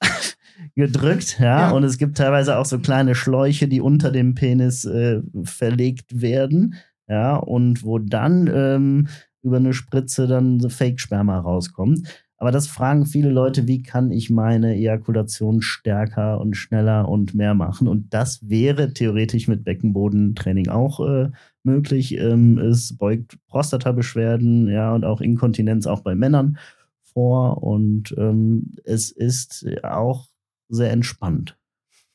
gedrückt, 0.74 1.38
ja? 1.38 1.68
Ja. 1.68 1.70
und 1.70 1.84
es 1.84 1.96
gibt 1.96 2.18
teilweise 2.18 2.58
auch 2.58 2.66
so 2.66 2.78
kleine 2.78 3.14
Schläuche, 3.14 3.66
die 3.66 3.80
unter 3.80 4.10
dem 4.10 4.34
Penis 4.34 4.84
äh, 4.84 5.22
verlegt 5.44 6.20
werden, 6.20 6.74
ja, 7.08 7.36
und 7.36 7.82
wo 7.82 7.98
dann 7.98 8.50
ähm, 8.52 9.08
über 9.42 9.56
eine 9.56 9.72
Spritze 9.72 10.26
dann 10.26 10.60
so 10.60 10.68
Fake-Sperma 10.68 11.38
rauskommt. 11.38 12.25
Aber 12.38 12.50
das 12.50 12.66
fragen 12.66 13.06
viele 13.06 13.30
Leute, 13.30 13.66
wie 13.66 13.82
kann 13.82 14.10
ich 14.10 14.28
meine 14.28 14.74
Ejakulation 14.74 15.62
stärker 15.62 16.38
und 16.40 16.54
schneller 16.54 17.08
und 17.08 17.34
mehr 17.34 17.54
machen? 17.54 17.88
Und 17.88 18.12
das 18.12 18.48
wäre 18.48 18.92
theoretisch 18.92 19.48
mit 19.48 19.64
Beckenbodentraining 19.64 20.68
auch 20.68 21.00
äh, 21.00 21.30
möglich. 21.62 22.16
Ähm, 22.18 22.58
es 22.58 22.96
beugt 22.96 23.38
Prostatabeschwerden, 23.46 24.68
ja, 24.68 24.94
und 24.94 25.04
auch 25.04 25.22
Inkontinenz 25.22 25.86
auch 25.86 26.00
bei 26.00 26.14
Männern 26.14 26.58
vor. 27.02 27.62
Und 27.62 28.14
ähm, 28.18 28.74
es 28.84 29.10
ist 29.10 29.66
auch 29.82 30.28
sehr 30.68 30.92
entspannt. 30.92 31.56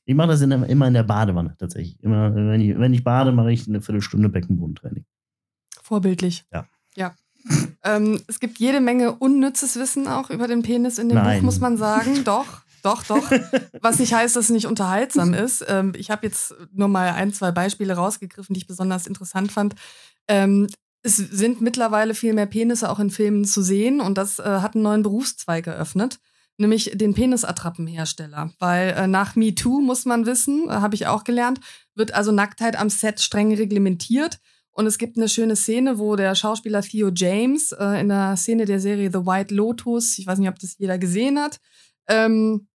Ich 0.06 0.16
mache 0.16 0.30
das 0.30 0.42
in 0.42 0.52
der, 0.52 0.68
immer 0.68 0.88
in 0.88 0.94
der 0.94 1.04
Badewanne 1.04 1.56
tatsächlich. 1.58 2.02
Immer, 2.04 2.36
wenn 2.36 2.62
ich, 2.62 2.78
wenn 2.78 2.94
ich 2.94 3.04
bade, 3.04 3.32
mache 3.32 3.52
ich 3.52 3.68
eine 3.68 3.82
Viertelstunde 3.82 4.30
Beckenbodentraining. 4.30 5.06
vorbildlich. 5.82 6.46
Ja. 6.54 6.68
Ja. 6.96 7.16
Ähm, 7.84 8.22
es 8.28 8.40
gibt 8.40 8.60
jede 8.60 8.80
Menge 8.80 9.14
unnützes 9.14 9.76
Wissen 9.78 10.08
auch 10.08 10.30
über 10.30 10.48
den 10.48 10.62
Penis 10.62 10.98
in 10.98 11.10
dem 11.10 11.18
Nein. 11.18 11.40
Buch, 11.40 11.46
muss 11.46 11.60
man 11.60 11.78
sagen. 11.78 12.24
Doch, 12.24 12.62
doch, 12.84 13.04
doch. 13.04 13.32
Was 13.82 14.00
nicht 14.00 14.14
heißt, 14.14 14.36
dass 14.36 14.46
es 14.46 14.50
nicht 14.50 14.66
unterhaltsam 14.66 15.36
ist. 15.36 15.64
Ähm, 15.68 15.94
ich 15.96 16.10
habe 16.10 16.26
jetzt 16.26 16.56
nur 16.74 16.88
mal 16.88 17.12
ein, 17.12 17.32
zwei 17.32 17.52
Beispiele 17.52 17.94
rausgegriffen, 17.94 18.56
die 18.56 18.62
ich 18.62 18.68
besonders 18.68 19.06
interessant 19.06 19.52
fand. 19.52 19.76
Ähm, 20.28 20.68
es 21.04 21.18
sind 21.18 21.62
mittlerweile 21.62 22.14
viel 22.14 22.34
mehr 22.34 22.46
Penisse 22.46 22.90
auch 22.90 23.00
in 23.00 23.10
Filmen 23.10 23.46
zu 23.46 23.62
sehen 23.62 24.02
und 24.02 24.18
das 24.18 24.40
äh, 24.40 24.44
hat 24.44 24.76
einen 24.76 24.84
neuen 24.84 25.04
Berufszweig 25.04 25.66
eröffnet, 25.68 26.20
nämlich 26.58 26.92
den 26.94 27.14
Penisattrappenhersteller. 27.14 28.52
Weil 28.60 28.90
äh, 28.92 29.08
nach 29.08 29.36
MeToo 29.36 29.82
muss 29.82 30.06
man 30.06 30.26
wissen, 30.26 30.68
äh, 30.68 30.74
habe 30.74 30.96
ich 30.96 31.08
auch 31.08 31.24
gelernt, 31.24 31.60
wird 31.96 32.14
also 32.14 32.32
Nacktheit 32.32 32.80
am 32.80 32.90
Set 32.90 33.20
streng 33.20 33.54
reglementiert. 33.54 34.40
Und 34.74 34.86
es 34.86 34.98
gibt 34.98 35.18
eine 35.18 35.28
schöne 35.28 35.56
Szene, 35.56 36.00
wo 36.00 36.16
der 36.16 36.34
Schauspieler 36.34 36.82
Theo 36.82 37.12
James 37.14 37.72
äh, 37.74 38.00
in 38.00 38.10
der 38.10 38.38
Szene 38.38 38.66
der 38.66 38.80
Serie 38.80 39.12
The 39.12 39.26
White 39.26 39.54
Lotus, 39.54 40.18
ich 40.18 40.28
weiß 40.28 40.40
nicht, 40.40 40.50
ob 40.50 40.60
das 40.60 40.78
jeder 40.78 40.98
gesehen 40.98 41.40
hat, 41.40 41.60
ähm, 42.08 42.68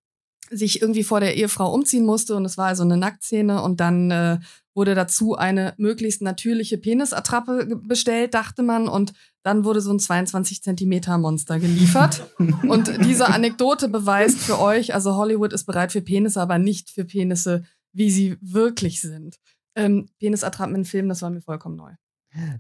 sich 0.51 0.81
irgendwie 0.81 1.05
vor 1.05 1.21
der 1.21 1.37
Ehefrau 1.37 1.73
umziehen 1.73 2.05
musste 2.05 2.37
und 2.37 2.45
es 2.45 2.57
war 2.57 2.67
also 2.67 2.83
eine 2.83 2.97
Nacktszene 2.97 3.63
und 3.63 3.81
dann 3.81 4.11
äh, 4.11 4.39
wurde 4.75 4.95
dazu 4.95 5.35
eine 5.37 5.75
möglichst 5.79 6.23
natürliche 6.23 6.79
Penisattrappe 6.79 7.81
bestellt, 7.83 8.35
dachte 8.35 8.63
man 8.63 8.89
und 8.89 9.13
dann 9.43 9.65
wurde 9.65 9.81
so 9.81 9.91
ein 9.91 9.99
22 9.99 10.63
Zentimeter 10.63 11.17
Monster 11.19 11.59
geliefert. 11.59 12.31
und 12.69 12.93
diese 13.05 13.29
Anekdote 13.29 13.89
beweist 13.89 14.39
für 14.39 14.61
euch, 14.61 14.95
also 14.95 15.17
Hollywood 15.17 15.53
ist 15.53 15.65
bereit 15.65 15.93
für 15.93 16.03
Penisse, 16.03 16.41
aber 16.41 16.59
nicht 16.59 16.91
für 16.91 17.05
Penisse, 17.05 17.65
wie 17.93 18.11
sie 18.11 18.37
wirklich 18.43 19.01
sind. 19.01 19.37
Ähm, 19.77 20.09
Penisattrappen 20.19 20.75
in 20.75 20.85
Filmen, 20.85 21.09
das 21.09 21.23
war 21.23 21.31
mir 21.31 21.43
vollkommen 21.43 21.77
neu. 21.77 21.93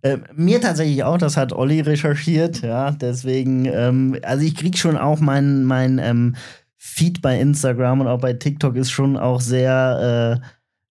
Äh, 0.02 0.18
mir 0.34 0.60
tatsächlich 0.60 1.02
auch, 1.04 1.18
das 1.18 1.36
hat 1.36 1.52
Olli 1.52 1.80
recherchiert, 1.80 2.62
ja, 2.62 2.92
deswegen, 2.92 3.66
ähm, 3.66 4.18
also 4.22 4.44
ich 4.44 4.54
krieg 4.54 4.78
schon 4.78 4.96
auch 4.96 5.20
mein, 5.20 5.64
mein 5.64 5.98
ähm, 5.98 6.36
Feed 6.76 7.20
bei 7.20 7.38
Instagram 7.38 8.00
und 8.00 8.06
auch 8.06 8.20
bei 8.20 8.32
TikTok 8.32 8.76
ist 8.76 8.90
schon 8.90 9.16
auch 9.16 9.40
sehr, 9.40 10.40
äh, 10.42 10.46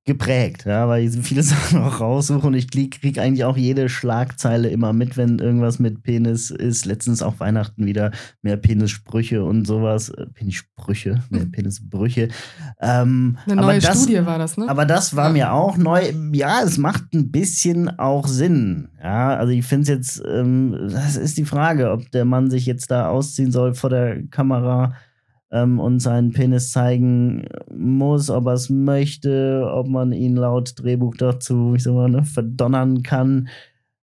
geprägt, 0.07 0.67
ja, 0.67 0.87
weil 0.87 1.05
ich 1.05 1.17
viele 1.27 1.43
Sachen 1.45 1.81
auch 1.81 2.01
raussuche 2.01 2.47
und 2.47 2.55
ich 2.55 2.71
krieg, 2.71 3.01
krieg 3.01 3.19
eigentlich 3.19 3.45
auch 3.45 3.57
jede 3.57 3.89
Schlagzeile 3.89 4.69
immer 4.69 4.93
mit, 4.93 5.17
wenn 5.17 5.39
irgendwas 5.39 5.79
mit 5.79 6.03
Penis 6.03 6.51
ist. 6.51 6.85
Letztens 6.85 7.23
auch 7.23 7.41
Weihnachten 7.41 7.87
wieder 7.87 8.11
mehr 8.43 8.57
Penissprüche 8.57 9.43
und 9.45 9.67
sowas. 9.67 10.11
Äh, 10.11 10.27
Penissprüche, 10.27 11.23
mehr 11.31 11.47
Penisbrüche. 11.47 12.29
Ähm, 12.81 13.39
Eine 13.47 13.63
neue 13.63 13.79
das, 13.79 14.03
Studie 14.03 14.27
war 14.27 14.39
das, 14.39 14.59
ne? 14.59 14.69
Aber 14.69 14.85
das 14.85 15.17
war 15.17 15.29
ja. 15.29 15.33
mir 15.33 15.53
auch 15.53 15.77
neu. 15.79 16.13
Ja, 16.33 16.61
es 16.63 16.77
macht 16.77 17.15
ein 17.15 17.31
bisschen 17.31 17.99
auch 17.99 18.29
Sinn. 18.29 18.89
Ja, 19.03 19.37
also 19.37 19.53
ich 19.53 19.65
finde 19.65 19.83
es 19.83 19.89
jetzt, 19.89 20.23
ähm, 20.27 20.91
das 20.91 21.17
ist 21.17 21.39
die 21.39 21.45
Frage, 21.47 21.91
ob 21.91 22.11
der 22.11 22.27
Mann 22.27 22.51
sich 22.51 22.67
jetzt 22.67 22.91
da 22.91 23.09
ausziehen 23.09 23.53
soll 23.53 23.75
vor 23.75 23.91
der 23.91 24.23
Kamera 24.29 24.95
ähm, 25.55 25.79
und 25.79 26.01
seinen 26.01 26.33
Penis 26.33 26.73
zeigen 26.73 27.47
muss, 27.73 28.29
ob 28.29 28.47
er 28.47 28.55
es 28.55 28.71
möchte, 28.71 29.71
ob 29.73 29.87
man 29.87 30.13
ihn 30.13 30.35
laut 30.35 30.75
Drehbuch 30.77 31.17
dazu, 31.17 31.75
ich 31.77 31.85
sag 31.85 31.95
mal, 31.95 32.11
ne, 32.11 32.25
verdonnern 32.25 33.05
kann. 33.05 33.49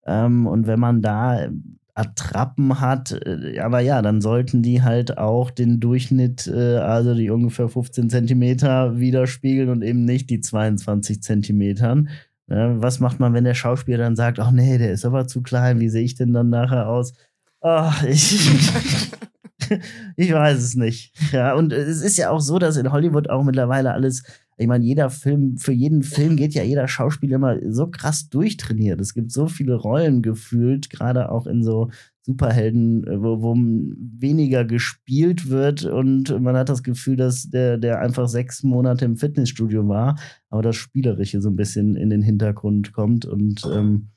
Ähm, 0.06 0.46
und 0.46 0.66
wenn 0.66 0.78
man 0.78 1.00
da 1.00 1.48
Attrappen 1.94 2.80
hat, 2.80 3.12
äh, 3.12 3.58
aber 3.60 3.80
ja, 3.80 4.02
dann 4.02 4.20
sollten 4.20 4.62
die 4.62 4.82
halt 4.82 5.16
auch 5.16 5.50
den 5.50 5.80
Durchschnitt, 5.80 6.46
äh, 6.46 6.76
also 6.76 7.14
die 7.14 7.30
ungefähr 7.30 7.68
15 7.68 8.10
Zentimeter 8.10 8.98
widerspiegeln 8.98 9.70
und 9.70 9.82
eben 9.82 10.04
nicht 10.04 10.28
die 10.30 10.40
22 10.40 11.22
Zentimetern. 11.22 12.10
Was 12.50 12.98
macht 12.98 13.20
man, 13.20 13.34
wenn 13.34 13.44
der 13.44 13.52
Schauspieler 13.52 13.98
dann 13.98 14.16
sagt, 14.16 14.38
ach 14.40 14.50
nee, 14.50 14.78
der 14.78 14.92
ist 14.92 15.04
aber 15.04 15.26
zu 15.26 15.42
klein, 15.42 15.80
wie 15.80 15.90
sehe 15.90 16.04
ich 16.04 16.14
denn 16.14 16.32
dann 16.32 16.48
nachher 16.48 16.88
aus? 16.88 17.12
Ach, 17.60 18.02
ich, 18.04 18.38
ich 20.16 20.32
weiß 20.32 20.58
es 20.58 20.74
nicht. 20.74 21.12
Ja, 21.32 21.54
und 21.54 21.72
es 21.72 22.02
ist 22.02 22.16
ja 22.16 22.30
auch 22.30 22.40
so, 22.40 22.58
dass 22.58 22.76
in 22.76 22.92
Hollywood 22.92 23.30
auch 23.30 23.44
mittlerweile 23.44 23.92
alles, 23.92 24.22
ich 24.56 24.66
meine, 24.66 24.84
jeder 24.84 25.10
Film, 25.10 25.56
für 25.56 25.72
jeden 25.72 26.02
Film 26.02 26.36
geht 26.36 26.54
ja 26.54 26.62
jeder 26.62 26.88
Schauspieler 26.88 27.36
immer 27.36 27.56
so 27.70 27.88
krass 27.88 28.28
durchtrainiert. 28.28 29.00
Es 29.00 29.14
gibt 29.14 29.32
so 29.32 29.46
viele 29.46 29.74
Rollen 29.74 30.22
gefühlt, 30.22 30.90
gerade 30.90 31.30
auch 31.30 31.46
in 31.46 31.62
so 31.62 31.90
Superhelden, 32.28 33.06
wo, 33.22 33.40
wo 33.40 33.54
weniger 33.56 34.66
gespielt 34.66 35.48
wird 35.48 35.84
und 35.86 36.38
man 36.42 36.56
hat 36.56 36.68
das 36.68 36.82
Gefühl, 36.82 37.16
dass 37.16 37.48
der, 37.48 37.78
der 37.78 38.00
einfach 38.00 38.28
sechs 38.28 38.62
Monate 38.62 39.06
im 39.06 39.16
Fitnessstudio 39.16 39.88
war, 39.88 40.18
aber 40.50 40.60
das 40.60 40.76
Spielerische 40.76 41.40
so 41.40 41.48
ein 41.48 41.56
bisschen 41.56 41.96
in 41.96 42.10
den 42.10 42.20
Hintergrund 42.20 42.92
kommt 42.92 43.24
und 43.24 43.62
ähm, 43.72 44.10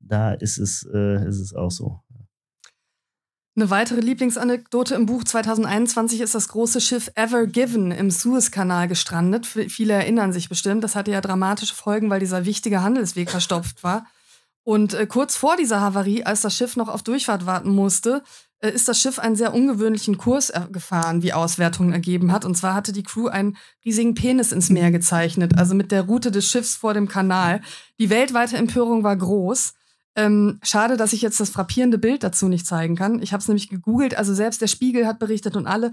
da 0.00 0.32
ist 0.32 0.56
es, 0.56 0.88
äh, 0.94 1.28
ist 1.28 1.40
es 1.40 1.54
auch 1.54 1.70
so. 1.70 2.00
Eine 3.58 3.70
weitere 3.70 3.98
Lieblingsanekdote 3.98 4.94
im 4.94 5.06
Buch 5.06 5.24
2021 5.24 6.20
ist 6.20 6.36
das 6.36 6.46
große 6.46 6.80
Schiff 6.80 7.10
Ever 7.16 7.48
Given 7.48 7.90
im 7.90 8.08
Suezkanal 8.08 8.86
gestrandet. 8.86 9.46
Viele 9.46 9.94
erinnern 9.94 10.32
sich 10.32 10.48
bestimmt. 10.48 10.84
Das 10.84 10.94
hatte 10.94 11.10
ja 11.10 11.20
dramatische 11.20 11.74
Folgen, 11.74 12.08
weil 12.08 12.20
dieser 12.20 12.44
wichtige 12.44 12.82
Handelsweg 12.82 13.32
verstopft 13.32 13.82
war. 13.82 14.06
Und 14.62 14.94
äh, 14.94 15.08
kurz 15.08 15.34
vor 15.34 15.56
dieser 15.56 15.80
Havarie, 15.80 16.22
als 16.22 16.42
das 16.42 16.56
Schiff 16.56 16.76
noch 16.76 16.86
auf 16.86 17.02
Durchfahrt 17.02 17.46
warten 17.46 17.70
musste, 17.70 18.22
äh, 18.60 18.70
ist 18.70 18.86
das 18.86 19.00
Schiff 19.00 19.18
einen 19.18 19.34
sehr 19.34 19.52
ungewöhnlichen 19.52 20.18
Kurs 20.18 20.52
gefahren, 20.70 21.24
wie 21.24 21.32
Auswertungen 21.32 21.92
ergeben 21.92 22.30
hat. 22.30 22.44
Und 22.44 22.56
zwar 22.56 22.74
hatte 22.74 22.92
die 22.92 23.02
Crew 23.02 23.26
einen 23.26 23.56
riesigen 23.84 24.14
Penis 24.14 24.52
ins 24.52 24.70
Meer 24.70 24.92
gezeichnet, 24.92 25.58
also 25.58 25.74
mit 25.74 25.90
der 25.90 26.02
Route 26.02 26.30
des 26.30 26.48
Schiffs 26.48 26.76
vor 26.76 26.94
dem 26.94 27.08
Kanal. 27.08 27.60
Die 27.98 28.08
weltweite 28.08 28.56
Empörung 28.56 29.02
war 29.02 29.16
groß. 29.16 29.74
Ähm, 30.18 30.58
schade, 30.64 30.96
dass 30.96 31.12
ich 31.12 31.22
jetzt 31.22 31.38
das 31.38 31.50
frappierende 31.50 31.96
Bild 31.96 32.24
dazu 32.24 32.48
nicht 32.48 32.66
zeigen 32.66 32.96
kann. 32.96 33.22
Ich 33.22 33.32
habe 33.32 33.40
es 33.40 33.46
nämlich 33.46 33.68
gegoogelt. 33.68 34.18
Also 34.18 34.34
selbst 34.34 34.60
der 34.60 34.66
Spiegel 34.66 35.06
hat 35.06 35.20
berichtet 35.20 35.54
und 35.54 35.68
alle. 35.68 35.92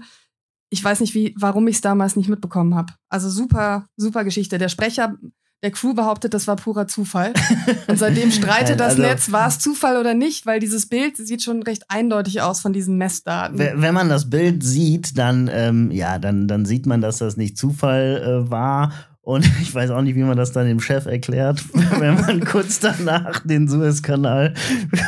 Ich 0.68 0.82
weiß 0.82 0.98
nicht, 0.98 1.14
wie, 1.14 1.32
warum 1.38 1.68
ich 1.68 1.76
es 1.76 1.80
damals 1.80 2.16
nicht 2.16 2.28
mitbekommen 2.28 2.74
habe. 2.74 2.92
Also 3.08 3.30
super, 3.30 3.86
super 3.96 4.24
Geschichte. 4.24 4.58
Der 4.58 4.68
Sprecher 4.68 5.14
der 5.62 5.70
Crew 5.70 5.94
behauptet, 5.94 6.34
das 6.34 6.48
war 6.48 6.56
purer 6.56 6.88
Zufall. 6.88 7.34
Und 7.86 7.98
seitdem 7.98 8.30
streitet 8.32 8.80
das 8.80 8.94
also, 8.94 9.02
Netz, 9.02 9.30
war 9.30 9.46
es 9.46 9.60
Zufall 9.60 9.96
oder 9.96 10.14
nicht, 10.14 10.44
weil 10.44 10.58
dieses 10.58 10.88
Bild 10.88 11.16
sieht 11.16 11.42
schon 11.42 11.62
recht 11.62 11.84
eindeutig 11.88 12.42
aus 12.42 12.60
von 12.60 12.72
diesen 12.72 12.98
Messdaten. 12.98 13.58
Wenn 13.58 13.94
man 13.94 14.08
das 14.08 14.28
Bild 14.28 14.64
sieht, 14.64 15.16
dann, 15.16 15.48
ähm, 15.52 15.92
ja, 15.92 16.18
dann, 16.18 16.48
dann 16.48 16.66
sieht 16.66 16.86
man, 16.86 17.00
dass 17.00 17.18
das 17.18 17.36
nicht 17.36 17.56
Zufall 17.56 18.44
äh, 18.46 18.50
war. 18.50 18.92
Und 19.26 19.44
ich 19.60 19.74
weiß 19.74 19.90
auch 19.90 20.02
nicht, 20.02 20.14
wie 20.14 20.22
man 20.22 20.36
das 20.36 20.52
dann 20.52 20.68
dem 20.68 20.78
Chef 20.78 21.06
erklärt, 21.06 21.64
wenn 21.98 22.14
man 22.14 22.44
kurz 22.44 22.78
danach 22.78 23.40
den 23.40 23.66
Suezkanal 23.66 24.54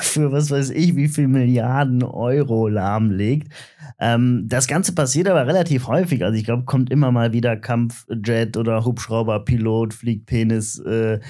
für 0.02 0.32
was 0.32 0.50
weiß 0.50 0.70
ich, 0.70 0.96
wie 0.96 1.06
viel 1.06 1.28
Milliarden 1.28 2.02
Euro 2.02 2.66
lahmlegt. 2.66 3.52
Ähm, 4.00 4.46
das 4.48 4.66
Ganze 4.66 4.92
passiert 4.92 5.28
aber 5.28 5.46
relativ 5.46 5.86
häufig. 5.86 6.24
Also 6.24 6.36
ich 6.36 6.44
glaube, 6.44 6.64
kommt 6.64 6.90
immer 6.90 7.12
mal 7.12 7.32
wieder 7.32 7.56
Kampfjet 7.56 8.56
oder 8.56 8.84
Hubschrauberpilot, 8.84 9.94
fliegt 9.94 10.26
Penis 10.26 10.80
äh, 10.80 11.20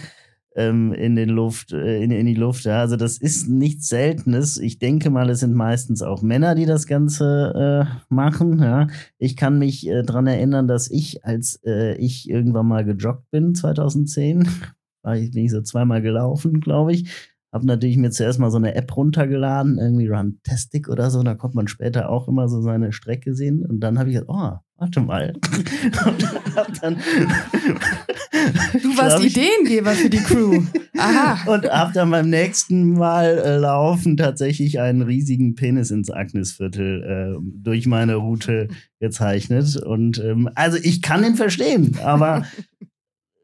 ähm, 0.58 0.92
in, 0.92 1.14
den 1.14 1.28
Luft, 1.28 1.72
äh, 1.72 2.02
in, 2.02 2.10
in 2.10 2.26
die 2.26 2.34
Luft. 2.34 2.64
Ja. 2.64 2.80
Also 2.80 2.96
das 2.96 3.16
ist 3.18 3.48
nichts 3.48 3.88
Seltenes. 3.88 4.58
Ich 4.58 4.78
denke 4.78 5.08
mal, 5.08 5.30
es 5.30 5.40
sind 5.40 5.54
meistens 5.54 6.02
auch 6.02 6.20
Männer, 6.20 6.56
die 6.56 6.66
das 6.66 6.86
Ganze 6.86 7.86
äh, 7.88 8.12
machen. 8.12 8.58
Ja. 8.60 8.88
Ich 9.18 9.36
kann 9.36 9.58
mich 9.58 9.86
äh, 9.86 10.02
daran 10.02 10.26
erinnern, 10.26 10.66
dass 10.66 10.90
ich, 10.90 11.24
als 11.24 11.60
äh, 11.64 11.94
ich 11.96 12.28
irgendwann 12.28 12.66
mal 12.66 12.84
gejoggt 12.84 13.30
bin, 13.30 13.54
2010, 13.54 14.48
war 15.02 15.16
ich, 15.16 15.30
bin 15.30 15.44
ich 15.44 15.52
so 15.52 15.62
zweimal 15.62 16.02
gelaufen, 16.02 16.60
glaube 16.60 16.92
ich, 16.92 17.08
hab 17.52 17.64
natürlich 17.64 17.96
mir 17.96 18.10
zuerst 18.10 18.38
mal 18.38 18.50
so 18.50 18.58
eine 18.58 18.74
App 18.74 18.94
runtergeladen, 18.96 19.78
irgendwie 19.78 20.08
Runtastic 20.08 20.88
oder 20.88 21.10
so. 21.10 21.22
Da 21.22 21.34
konnte 21.34 21.56
man 21.56 21.68
später 21.68 22.10
auch 22.10 22.28
immer 22.28 22.48
so 22.48 22.60
seine 22.60 22.92
Strecke 22.92 23.34
sehen. 23.34 23.64
Und 23.64 23.80
dann 23.80 23.98
habe 23.98 24.10
ich 24.10 24.14
gesagt, 24.16 24.30
oh, 24.30 24.58
warte 24.76 25.00
mal. 25.00 25.32
und 26.06 26.56
hab 26.56 26.80
dann 26.80 26.96
du 28.82 28.96
warst 28.96 29.24
ich, 29.24 29.36
Ideengeber 29.36 29.92
für 29.92 30.10
die 30.10 30.18
Crew. 30.18 30.62
Aha. 30.96 31.38
Und 31.52 31.64
hab 31.70 31.92
dann 31.92 32.10
beim 32.10 32.28
nächsten 32.28 32.94
Mal 32.94 33.38
äh, 33.38 33.56
laufen 33.56 34.16
tatsächlich 34.16 34.80
einen 34.80 35.02
riesigen 35.02 35.54
Penis 35.54 35.90
ins 35.90 36.10
Agnesviertel 36.10 37.02
äh, 37.02 37.38
durch 37.42 37.86
meine 37.86 38.16
Route 38.16 38.68
gezeichnet. 39.00 39.76
Und 39.76 40.18
ähm, 40.18 40.50
also 40.54 40.76
ich 40.80 41.02
kann 41.02 41.24
ihn 41.24 41.36
verstehen, 41.36 41.96
aber 42.02 42.44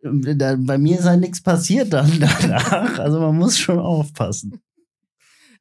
da, 0.05 0.57
bei 0.59 0.79
mir 0.79 0.99
ist 0.99 1.07
halt 1.07 1.21
nichts 1.21 1.43
passiert 1.43 1.93
dann 1.93 2.21
danach. 2.21 2.99
Also 2.99 3.21
man 3.21 3.37
muss 3.37 3.59
schon 3.59 3.79
aufpassen. 3.79 4.61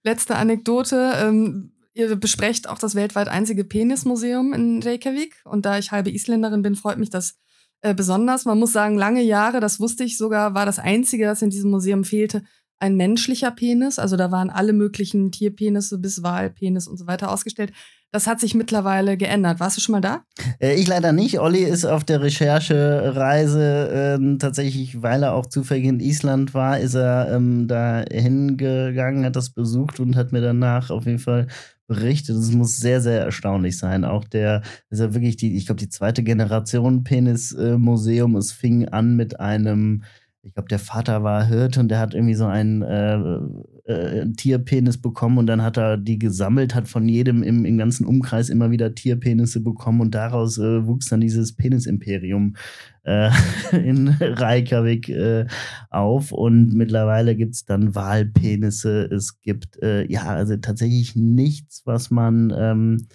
Letzte 0.04 0.36
Anekdote. 0.36 1.14
Ähm, 1.16 1.72
ihr 1.94 2.16
besprecht 2.16 2.68
auch 2.68 2.78
das 2.78 2.96
weltweit 2.96 3.28
einzige 3.28 3.64
Penismuseum 3.64 4.54
in 4.54 4.84
Reykjavik. 4.84 5.42
Und 5.46 5.66
da 5.66 5.78
ich 5.78 5.92
halbe 5.92 6.12
Isländerin 6.12 6.62
bin, 6.62 6.76
freut 6.76 6.98
mich 6.98 7.10
das 7.10 7.36
äh, 7.82 7.94
besonders. 7.94 8.46
Man 8.46 8.60
muss 8.60 8.74
sagen, 8.74 8.98
lange 8.98 9.22
Jahre, 9.22 9.60
das 9.60 9.80
wusste 9.80 10.04
ich 10.04 10.18
sogar, 10.18 10.54
war 10.54 10.66
das 10.66 10.80
Einzige, 10.80 11.26
das 11.26 11.42
in 11.42 11.50
diesem 11.50 11.72
Museum 11.72 12.04
fehlte, 12.04 12.44
ein 12.84 12.98
menschlicher 12.98 13.50
Penis. 13.50 13.98
Also 13.98 14.18
da 14.18 14.30
waren 14.30 14.50
alle 14.50 14.74
möglichen 14.74 15.32
Tierpenisse 15.32 15.98
bis 15.98 16.22
Walpenis 16.22 16.86
und 16.86 16.98
so 16.98 17.08
weiter 17.08 17.32
ausgestellt. 17.32 17.72
Das 18.12 18.28
hat 18.28 18.42
sich 18.42 18.54
mittlerweile 18.54 19.16
geändert. 19.16 19.62
Warst 19.62 19.78
du 19.78 19.82
schon 19.82 19.94
mal 19.94 20.02
da? 20.02 20.24
Äh, 20.60 20.76
ich 20.76 20.88
leider 20.88 21.14
nicht. 21.14 21.40
Olli 21.40 21.64
ist 21.64 21.86
auf 21.86 22.04
der 22.04 22.22
Recherchereise 22.22 24.20
äh, 24.20 24.38
tatsächlich, 24.38 25.02
weil 25.02 25.24
er 25.24 25.34
auch 25.34 25.46
zufällig 25.46 25.86
in 25.86 26.02
Island 26.02 26.54
war, 26.54 26.78
ist 26.78 26.94
er 26.94 27.34
ähm, 27.34 27.68
da 27.70 28.04
hingegangen, 28.12 29.26
hat 29.26 29.38
das 29.38 29.52
besucht 29.52 30.02
und 30.02 30.18
hat 30.18 30.34
mir 30.34 30.42
danach 30.42 30.92
auf 30.92 31.06
jeden 31.06 31.20
Fall 31.20 31.48
berichtet. 31.88 32.36
Es 32.36 32.52
muss 32.52 32.78
sehr, 32.78 33.00
sehr 33.00 33.22
erstaunlich 33.22 33.78
sein. 33.78 34.04
Auch 34.04 34.26
der, 34.26 34.62
ist 34.90 35.00
ja 35.00 35.14
wirklich 35.14 35.38
die, 35.38 35.56
ich 35.56 35.66
glaube, 35.66 35.80
die 35.80 35.90
zweite 35.90 36.22
Generation 36.22 37.06
Penis-Museum. 37.06 38.36
Es 38.36 38.52
fing 38.52 38.90
an 38.90 39.16
mit 39.16 39.40
einem 39.40 40.04
ich 40.46 40.54
glaube, 40.54 40.68
der 40.68 40.80
Vater 40.80 41.24
war 41.24 41.46
Hirte 41.46 41.80
und 41.80 41.88
der 41.90 42.00
hat 42.00 42.14
irgendwie 42.14 42.34
so 42.34 42.46
einen 42.46 42.82
äh, 42.82 43.40
äh, 43.86 44.26
Tierpenis 44.34 45.00
bekommen 45.02 45.38
und 45.38 45.48
dann 45.48 45.62
hat 45.62 45.78
er 45.78 45.98
die 45.98 46.20
gesammelt, 46.20 46.76
hat 46.76 46.90
von 46.90 47.08
jedem 47.08 47.44
im, 47.44 47.64
im 47.64 47.78
ganzen 47.78 48.06
Umkreis 48.06 48.50
immer 48.50 48.70
wieder 48.70 48.94
Tierpenisse 48.94 49.62
bekommen 49.62 50.02
und 50.02 50.14
daraus 50.14 50.58
äh, 50.58 50.86
wuchs 50.86 51.08
dann 51.08 51.22
dieses 51.22 51.56
Penisimperium 51.56 52.58
äh, 53.04 53.30
in 53.72 54.10
Reykjavik 54.20 55.08
äh, 55.08 55.46
auf 55.90 56.34
und 56.34 56.74
mittlerweile 56.74 57.38
gibt 57.38 57.56
es 57.56 57.64
dann 57.64 57.96
Wahlpenisse. 57.96 59.06
Es 59.06 59.40
gibt 59.40 59.82
äh, 59.82 60.06
ja 60.12 60.24
also 60.24 60.58
tatsächlich 60.58 61.16
nichts, 61.16 61.84
was 61.86 62.12
man 62.12 62.54
ähm, 62.56 63.08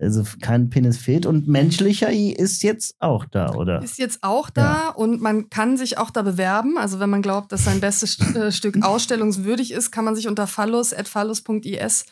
also 0.00 0.22
kein 0.40 0.70
Penis 0.70 0.98
fehlt 0.98 1.26
und 1.26 1.48
menschlicher 1.48 2.10
ist 2.12 2.62
jetzt 2.62 2.94
auch 2.98 3.24
da, 3.24 3.54
oder? 3.54 3.82
Ist 3.82 3.98
jetzt 3.98 4.22
auch 4.22 4.50
da 4.50 4.62
ja. 4.62 4.88
und 4.90 5.20
man 5.20 5.50
kann 5.50 5.76
sich 5.76 5.98
auch 5.98 6.10
da 6.10 6.22
bewerben. 6.22 6.78
Also 6.78 7.00
wenn 7.00 7.10
man 7.10 7.22
glaubt, 7.22 7.52
dass 7.52 7.64
sein 7.64 7.80
bestes 7.80 8.18
äh, 8.34 8.52
Stück 8.52 8.78
ausstellungswürdig 8.84 9.72
ist, 9.72 9.90
kann 9.90 10.04
man 10.04 10.14
sich 10.14 10.28
unter 10.28 10.46
phallus.phallus.is 10.46 12.04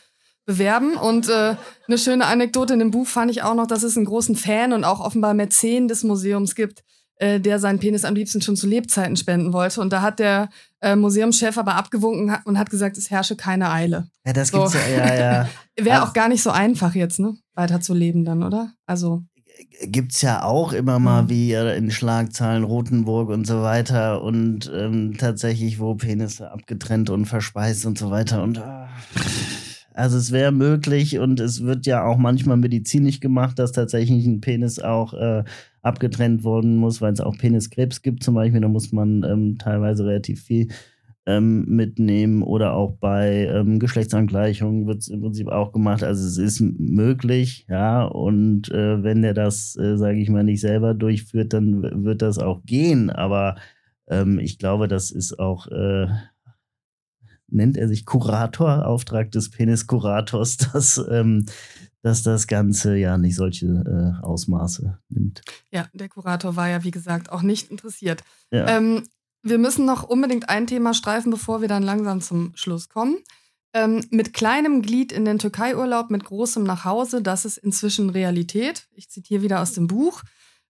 bewerben. 0.45 0.95
Und 0.95 1.29
äh, 1.29 1.55
eine 1.87 1.97
schöne 1.97 2.25
Anekdote 2.25 2.73
in 2.73 2.79
dem 2.79 2.91
Buch 2.91 3.07
fand 3.07 3.31
ich 3.31 3.43
auch 3.43 3.55
noch, 3.55 3.67
dass 3.67 3.83
es 3.83 3.97
einen 3.97 4.05
großen 4.05 4.35
Fan 4.35 4.73
und 4.73 4.83
auch 4.83 4.99
offenbar 4.99 5.33
Mäzen 5.33 5.87
des 5.87 6.03
Museums 6.03 6.55
gibt, 6.55 6.83
äh, 7.19 7.39
der 7.39 7.59
seinen 7.59 7.79
Penis 7.79 8.05
am 8.05 8.15
liebsten 8.15 8.41
schon 8.41 8.55
zu 8.55 8.67
Lebzeiten 8.67 9.15
spenden 9.15 9.53
wollte. 9.53 9.81
Und 9.81 9.91
da 9.91 10.01
hat 10.01 10.19
der 10.19 10.49
äh, 10.81 10.95
Museumschef 10.95 11.57
aber 11.57 11.75
abgewunken 11.75 12.35
und 12.45 12.59
hat 12.59 12.69
gesagt, 12.69 12.97
es 12.97 13.09
herrsche 13.09 13.35
keine 13.35 13.71
Eile. 13.71 14.07
Ja, 14.25 14.33
das 14.33 14.49
so. 14.49 14.59
gibt's 14.59 14.75
ja, 14.75 15.05
ja, 15.05 15.15
ja. 15.15 15.49
Wäre 15.83 15.95
also, 15.97 16.09
auch 16.09 16.13
gar 16.13 16.29
nicht 16.29 16.43
so 16.43 16.51
einfach 16.51 16.93
jetzt, 16.95 17.19
ne? 17.19 17.35
Weiter 17.55 17.81
zu 17.81 17.93
leben 17.93 18.23
dann, 18.23 18.43
oder? 18.43 18.71
Also. 18.85 19.23
gibt 19.81 20.13
es 20.13 20.21
ja 20.21 20.43
auch 20.43 20.73
immer 20.73 20.99
mal 20.99 21.23
mhm. 21.23 21.29
wie 21.29 21.53
in 21.53 21.89
Schlagzeilen 21.89 22.63
Rotenburg 22.63 23.29
und 23.29 23.47
so 23.47 23.63
weiter 23.63 24.21
und 24.21 24.71
ähm, 24.73 25.15
tatsächlich, 25.17 25.79
wo 25.79 25.95
Penisse 25.95 26.51
abgetrennt 26.51 27.09
und 27.09 27.25
verspeist 27.25 27.87
und 27.87 27.97
so 27.97 28.11
weiter 28.11 28.43
und 28.43 28.57
äh, 28.57 28.61
also 29.97 30.17
es 30.17 30.31
wäre 30.31 30.51
möglich 30.51 31.17
und 31.17 31.39
es 31.39 31.63
wird 31.63 31.87
ja 31.87 32.05
auch 32.05 32.17
manchmal 32.17 32.57
medizinisch 32.57 33.19
gemacht, 33.19 33.57
dass 33.57 33.71
tatsächlich 33.71 34.27
ein 34.27 34.41
Penis 34.41 34.77
auch 34.77 35.15
äh, 35.15 35.43
abgetrennt 35.81 36.43
worden 36.43 36.77
muss, 36.77 37.01
weil 37.01 37.13
es 37.13 37.21
auch 37.21 37.37
Peniskrebs 37.37 38.01
gibt 38.01 38.23
zum 38.23 38.35
Beispiel. 38.35 38.61
Da 38.61 38.67
muss 38.67 38.91
man 38.91 39.23
ähm, 39.23 39.57
teilweise 39.57 40.05
relativ 40.05 40.43
viel 40.43 40.67
ähm, 41.25 41.65
mitnehmen 41.67 42.41
oder 42.41 42.73
auch 42.73 42.93
bei 42.93 43.47
ähm, 43.47 43.79
Geschlechtsangleichungen 43.79 44.87
wird 44.87 44.99
es 44.99 45.09
im 45.09 45.21
Prinzip 45.21 45.49
auch 45.49 45.73
gemacht. 45.73 46.03
Also 46.03 46.25
es 46.25 46.37
ist 46.37 46.61
möglich, 46.61 47.65
ja. 47.69 48.05
Und 48.05 48.71
äh, 48.71 49.03
wenn 49.03 49.21
der 49.21 49.33
das, 49.33 49.75
äh, 49.77 49.97
sage 49.97 50.19
ich 50.19 50.29
mal, 50.29 50.43
nicht 50.43 50.61
selber 50.61 50.93
durchführt, 50.93 51.53
dann 51.53 52.05
wird 52.05 52.21
das 52.21 52.39
auch 52.39 52.63
gehen. 52.63 53.09
Aber 53.09 53.57
ähm, 54.07 54.39
ich 54.39 54.57
glaube, 54.57 54.87
das 54.87 55.11
ist 55.11 55.37
auch 55.37 55.67
äh, 55.67 56.07
nennt 57.49 57.77
er 57.77 57.87
sich 57.87 58.05
Kurator, 58.05 58.85
Auftrag 58.85 59.31
des 59.31 59.49
Peniskurators, 59.49 60.57
dass, 60.73 61.03
ähm, 61.09 61.45
dass 62.07 62.23
das 62.23 62.47
Ganze 62.47 62.95
ja 62.95 63.17
nicht 63.17 63.35
solche 63.35 63.65
äh, 63.65 64.23
Ausmaße 64.25 64.97
nimmt. 65.09 65.41
Ja, 65.71 65.87
der 65.93 66.07
Kurator 66.07 66.55
war 66.55 66.69
ja, 66.69 66.85
wie 66.85 66.91
gesagt, 66.91 67.29
auch 67.29 67.41
nicht 67.41 67.69
interessiert. 67.69 68.23
Ja. 68.49 68.65
Ähm, 68.77 69.03
wir 69.43 69.57
müssen 69.57 69.85
noch 69.85 70.03
unbedingt 70.03 70.47
ein 70.47 70.67
Thema 70.67 70.93
streifen, 70.93 71.31
bevor 71.31 71.59
wir 71.59 71.67
dann 71.67 71.83
langsam 71.83 72.21
zum 72.21 72.53
Schluss 72.55 72.87
kommen. 72.87 73.17
Ähm, 73.73 74.05
mit 74.09 74.33
kleinem 74.33 74.81
Glied 74.81 75.11
in 75.11 75.25
den 75.25 75.37
Türkei-Urlaub, 75.37 76.09
mit 76.09 76.23
großem 76.23 76.63
nach 76.63 76.85
Hause, 76.85 77.21
das 77.21 77.43
ist 77.43 77.57
inzwischen 77.57 78.09
Realität. 78.09 78.87
Ich 78.93 79.09
zitiere 79.09 79.41
wieder 79.41 79.61
aus 79.61 79.73
dem 79.73 79.87
Buch. 79.87 80.23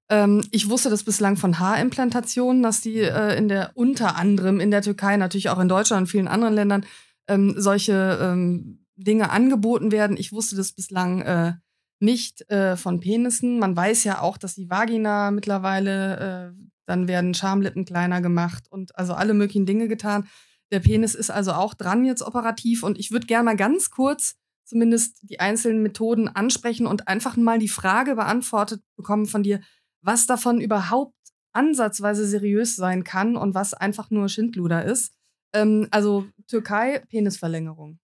Ähm, 0.09 0.43
ich 0.49 0.71
wusste 0.71 0.89
das 0.89 1.03
bislang 1.03 1.37
von 1.37 1.59
Haarimplantationen, 1.59 2.63
dass 2.63 2.81
die 2.81 2.97
äh, 2.97 3.37
in 3.37 3.47
der 3.47 3.71
unter 3.75 4.15
anderem 4.15 4.59
in 4.59 4.71
der 4.71 4.81
Türkei, 4.81 5.17
natürlich 5.17 5.49
auch 5.49 5.59
in 5.59 5.69
Deutschland 5.69 6.01
und 6.01 6.07
vielen 6.07 6.27
anderen 6.27 6.55
Ländern 6.55 6.85
ähm, 7.27 7.53
solche 7.57 8.17
ähm, 8.19 8.86
Dinge 8.97 9.29
angeboten 9.29 9.91
werden. 9.91 10.17
Ich 10.17 10.31
wusste 10.31 10.55
das 10.55 10.73
bislang 10.73 11.21
äh, 11.21 11.53
nicht 11.99 12.49
äh, 12.51 12.75
von 12.75 12.99
Penissen. 12.99 13.59
Man 13.59 13.75
weiß 13.75 14.03
ja 14.03 14.21
auch, 14.21 14.37
dass 14.37 14.55
die 14.55 14.69
Vagina 14.69 15.31
mittlerweile 15.31 16.53
äh, 16.57 16.67
dann 16.85 17.07
werden 17.07 17.33
Schamlippen 17.33 17.85
kleiner 17.85 18.21
gemacht 18.21 18.65
und 18.69 18.97
also 18.97 19.13
alle 19.13 19.33
möglichen 19.33 19.65
Dinge 19.65 19.87
getan. 19.87 20.27
Der 20.71 20.79
Penis 20.79 21.15
ist 21.15 21.31
also 21.31 21.53
auch 21.53 21.73
dran 21.73 22.05
jetzt 22.05 22.21
operativ 22.21 22.83
und 22.83 22.97
ich 22.97 23.11
würde 23.11 23.27
gerne 23.27 23.45
mal 23.45 23.55
ganz 23.55 23.89
kurz 23.89 24.35
zumindest 24.67 25.19
die 25.21 25.39
einzelnen 25.39 25.81
Methoden 25.81 26.27
ansprechen 26.27 26.87
und 26.87 27.07
einfach 27.07 27.37
mal 27.37 27.57
die 27.57 27.69
Frage 27.69 28.15
beantwortet 28.15 28.81
bekommen 28.97 29.25
von 29.25 29.43
dir, 29.43 29.61
was 30.01 30.25
davon 30.27 30.59
überhaupt 30.59 31.15
ansatzweise 31.53 32.27
seriös 32.27 32.75
sein 32.75 33.03
kann 33.03 33.37
und 33.37 33.55
was 33.55 33.73
einfach 33.73 34.11
nur 34.11 34.27
Schindluder 34.29 34.83
ist. 34.83 35.13
Ähm, 35.53 35.87
also 35.91 36.27
Türkei, 36.47 37.01
Penisverlängerung. 37.09 37.99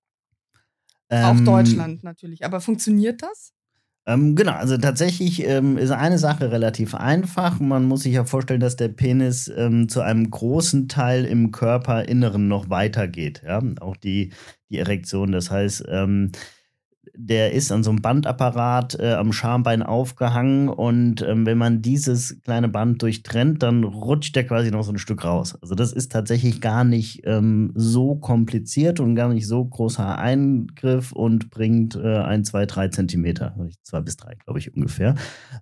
Ähm, 1.10 1.26
auch 1.26 1.40
Deutschland 1.44 2.04
natürlich. 2.04 2.46
Aber 2.46 2.62
funktioniert 2.62 3.22
das? 3.22 3.54
Ähm, 4.06 4.36
genau, 4.36 4.52
also 4.54 4.78
tatsächlich 4.78 5.46
ähm, 5.46 5.78
ist 5.78 5.92
eine 5.92 6.18
Sache 6.18 6.52
relativ 6.52 6.94
einfach. 6.94 7.60
Man 7.60 7.86
muss 7.86 8.04
sich 8.04 8.14
ja 8.14 8.26
vorstellen, 8.26 8.60
dass 8.60 8.76
der 8.76 8.90
Penis 8.90 9.48
ähm, 9.56 9.88
zu 9.88 10.02
einem 10.02 10.30
großen 10.30 10.90
Teil 10.90 11.24
im 11.24 11.52
Körperinneren 11.52 12.50
noch 12.50 12.70
weitergeht. 12.70 13.44
Ja? 13.46 13.62
Auch 13.80 13.96
die, 13.96 14.34
die 14.70 14.80
Erektion. 14.80 15.32
Das 15.32 15.50
heißt, 15.50 15.86
ähm, 15.88 16.32
der 17.16 17.54
ist 17.54 17.72
an 17.72 17.84
so 17.84 17.92
einem 17.92 18.02
Bandapparat 18.02 18.98
äh, 19.00 19.14
am 19.14 19.34
Schambein 19.34 19.84
aufgehangen 19.84 20.70
und 20.70 21.22
ähm, 21.22 21.46
wenn 21.46 21.58
man 21.58 21.82
dieses 21.82 22.42
kleine 22.42 22.70
Band 22.70 23.02
durchtrennt, 23.02 23.62
dann 23.62 23.84
rutscht 23.84 24.36
der 24.36 24.48
quasi 24.48 24.72
noch 24.72 24.84
so 24.84 24.92
ein 24.92 24.98
Stück 24.98 25.24
raus. 25.24 25.58
Also 25.62 25.76
das 25.76 25.94
ist 25.94 26.12
tatsächlich 26.12 26.62
gar 26.62 26.84
nicht 26.84 27.22
ähm, 27.26 27.72
so 27.76 28.16
kompliziert 28.16 29.00
und 29.00 29.16
gar 29.16 29.30
nicht 29.30 29.48
so 29.48 29.64
großer 29.64 30.18
Eingriff 30.18 31.12
und 31.12 31.50
bringt 31.50 31.96
äh, 31.96 32.18
ein, 32.18 32.44
zwei, 32.44 32.66
drei 32.66 32.88
Zentimeter, 32.88 33.56
zwei 33.84 34.02
bis 34.02 34.18
drei, 34.18 34.36
glaube 34.44 34.60
ich 34.60 34.76
ungefähr. 34.76 35.16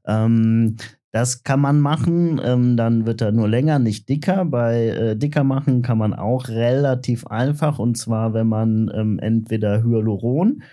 Ähm, 0.05 0.77
das 1.11 1.43
kann 1.43 1.59
man 1.59 1.81
machen, 1.81 2.39
ähm, 2.41 2.77
dann 2.77 3.05
wird 3.05 3.19
er 3.19 3.33
nur 3.33 3.49
länger, 3.49 3.79
nicht 3.79 4.07
dicker. 4.07 4.45
Bei 4.45 4.87
äh, 4.87 5.17
dicker 5.17 5.43
machen 5.43 5.81
kann 5.81 5.97
man 5.97 6.13
auch 6.13 6.47
relativ 6.47 7.27
einfach 7.27 7.79
und 7.79 7.97
zwar, 7.97 8.33
wenn 8.33 8.47
man 8.47 8.89
ähm, 8.95 9.19
entweder 9.19 9.83
Hyaluron 9.83 10.63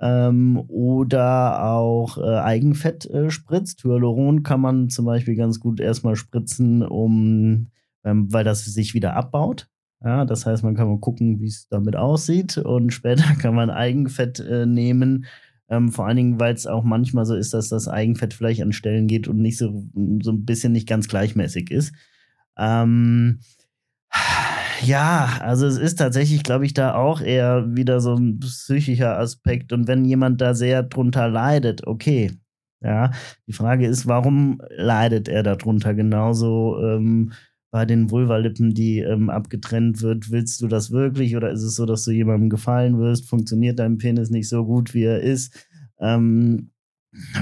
ähm, 0.00 0.62
oder 0.68 1.62
auch 1.64 2.16
äh, 2.18 2.38
Eigenfett 2.38 3.04
äh, 3.06 3.30
spritzt. 3.30 3.84
Hyaluron 3.84 4.42
kann 4.42 4.60
man 4.60 4.88
zum 4.88 5.04
Beispiel 5.04 5.36
ganz 5.36 5.60
gut 5.60 5.78
erstmal 5.78 6.16
spritzen, 6.16 6.82
um, 6.82 7.68
ähm, 8.04 8.32
weil 8.32 8.44
das 8.44 8.64
sich 8.64 8.94
wieder 8.94 9.14
abbaut. 9.14 9.68
Ja, 10.02 10.24
das 10.24 10.46
heißt, 10.46 10.64
man 10.64 10.74
kann 10.74 10.88
mal 10.88 10.98
gucken, 10.98 11.40
wie 11.40 11.48
es 11.48 11.68
damit 11.68 11.96
aussieht 11.96 12.56
und 12.56 12.90
später 12.94 13.34
kann 13.34 13.54
man 13.54 13.70
Eigenfett 13.70 14.40
äh, 14.40 14.64
nehmen. 14.64 15.26
Ähm, 15.68 15.90
vor 15.90 16.06
allen 16.06 16.16
Dingen, 16.16 16.40
weil 16.40 16.54
es 16.54 16.66
auch 16.66 16.82
manchmal 16.82 17.26
so 17.26 17.36
ist, 17.36 17.52
dass 17.52 17.68
das 17.68 17.86
Eigenfett 17.86 18.34
vielleicht 18.34 18.62
an 18.62 18.72
Stellen 18.72 19.06
geht 19.06 19.28
und 19.28 19.38
nicht 19.38 19.58
so, 19.58 19.84
so 20.22 20.32
ein 20.32 20.44
bisschen 20.44 20.72
nicht 20.72 20.88
ganz 20.88 21.06
gleichmäßig 21.06 21.70
ist. 21.70 21.94
Ähm, 22.58 23.40
ja, 24.82 25.38
also 25.40 25.66
es 25.66 25.76
ist 25.76 25.96
tatsächlich, 25.96 26.42
glaube 26.42 26.66
ich, 26.66 26.74
da 26.74 26.94
auch 26.94 27.20
eher 27.20 27.74
wieder 27.74 28.00
so 28.00 28.14
ein 28.14 28.40
psychischer 28.40 29.18
Aspekt. 29.18 29.72
Und 29.72 29.88
wenn 29.88 30.04
jemand 30.04 30.40
da 30.40 30.54
sehr 30.54 30.82
drunter 30.82 31.28
leidet, 31.28 31.86
okay. 31.86 32.32
Ja, 32.82 33.10
die 33.46 33.52
Frage 33.52 33.86
ist, 33.86 34.06
warum 34.06 34.62
leidet 34.70 35.28
er 35.28 35.42
darunter? 35.42 35.92
Genauso 35.92 36.78
ähm, 36.82 37.32
bei 37.70 37.84
den 37.84 38.10
Vulvalippen, 38.10 38.74
die 38.74 39.00
ähm, 39.00 39.28
abgetrennt 39.28 40.00
wird. 40.02 40.30
Willst 40.30 40.62
du 40.62 40.66
das 40.66 40.90
wirklich 40.90 41.36
oder 41.36 41.50
ist 41.50 41.62
es 41.62 41.76
so, 41.76 41.84
dass 41.84 42.04
du 42.04 42.10
jemandem 42.10 42.48
gefallen 42.48 42.98
wirst? 42.98 43.28
Funktioniert 43.28 43.78
dein 43.78 43.98
Penis 43.98 44.30
nicht 44.30 44.48
so 44.48 44.64
gut, 44.64 44.94
wie 44.94 45.04
er 45.04 45.20
ist? 45.20 45.66
Ähm, 45.98 46.70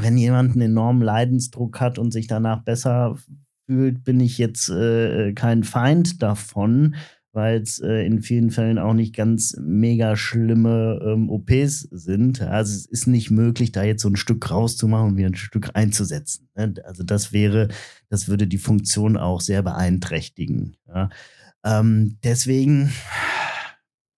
wenn 0.00 0.18
jemand 0.18 0.52
einen 0.52 0.62
enormen 0.62 1.02
Leidensdruck 1.02 1.80
hat 1.80 1.98
und 1.98 2.12
sich 2.12 2.26
danach 2.26 2.64
besser 2.64 3.16
fühlt, 3.66 4.02
bin 4.02 4.18
ich 4.20 4.38
jetzt 4.38 4.68
äh, 4.70 5.32
kein 5.34 5.62
Feind 5.62 6.22
davon 6.22 6.96
weil 7.38 7.62
es 7.62 7.78
äh, 7.78 8.04
in 8.04 8.20
vielen 8.20 8.50
Fällen 8.50 8.80
auch 8.80 8.94
nicht 8.94 9.14
ganz 9.14 9.56
mega 9.60 10.16
schlimme 10.16 10.98
ähm, 11.04 11.30
OPs 11.30 11.82
sind. 11.82 12.42
Also 12.42 12.74
es 12.74 12.84
ist 12.84 13.06
nicht 13.06 13.30
möglich, 13.30 13.70
da 13.70 13.84
jetzt 13.84 14.02
so 14.02 14.08
ein 14.08 14.16
Stück 14.16 14.50
rauszumachen 14.50 15.10
und 15.10 15.16
wieder 15.16 15.28
ein 15.28 15.36
Stück 15.36 15.70
einzusetzen. 15.74 16.48
Ne? 16.56 16.74
Also 16.82 17.04
das 17.04 17.32
wäre, 17.32 17.68
das 18.08 18.26
würde 18.26 18.48
die 18.48 18.58
Funktion 18.58 19.16
auch 19.16 19.40
sehr 19.40 19.62
beeinträchtigen. 19.62 20.74
Ja? 20.88 21.10
Ähm, 21.64 22.18
deswegen, 22.24 22.90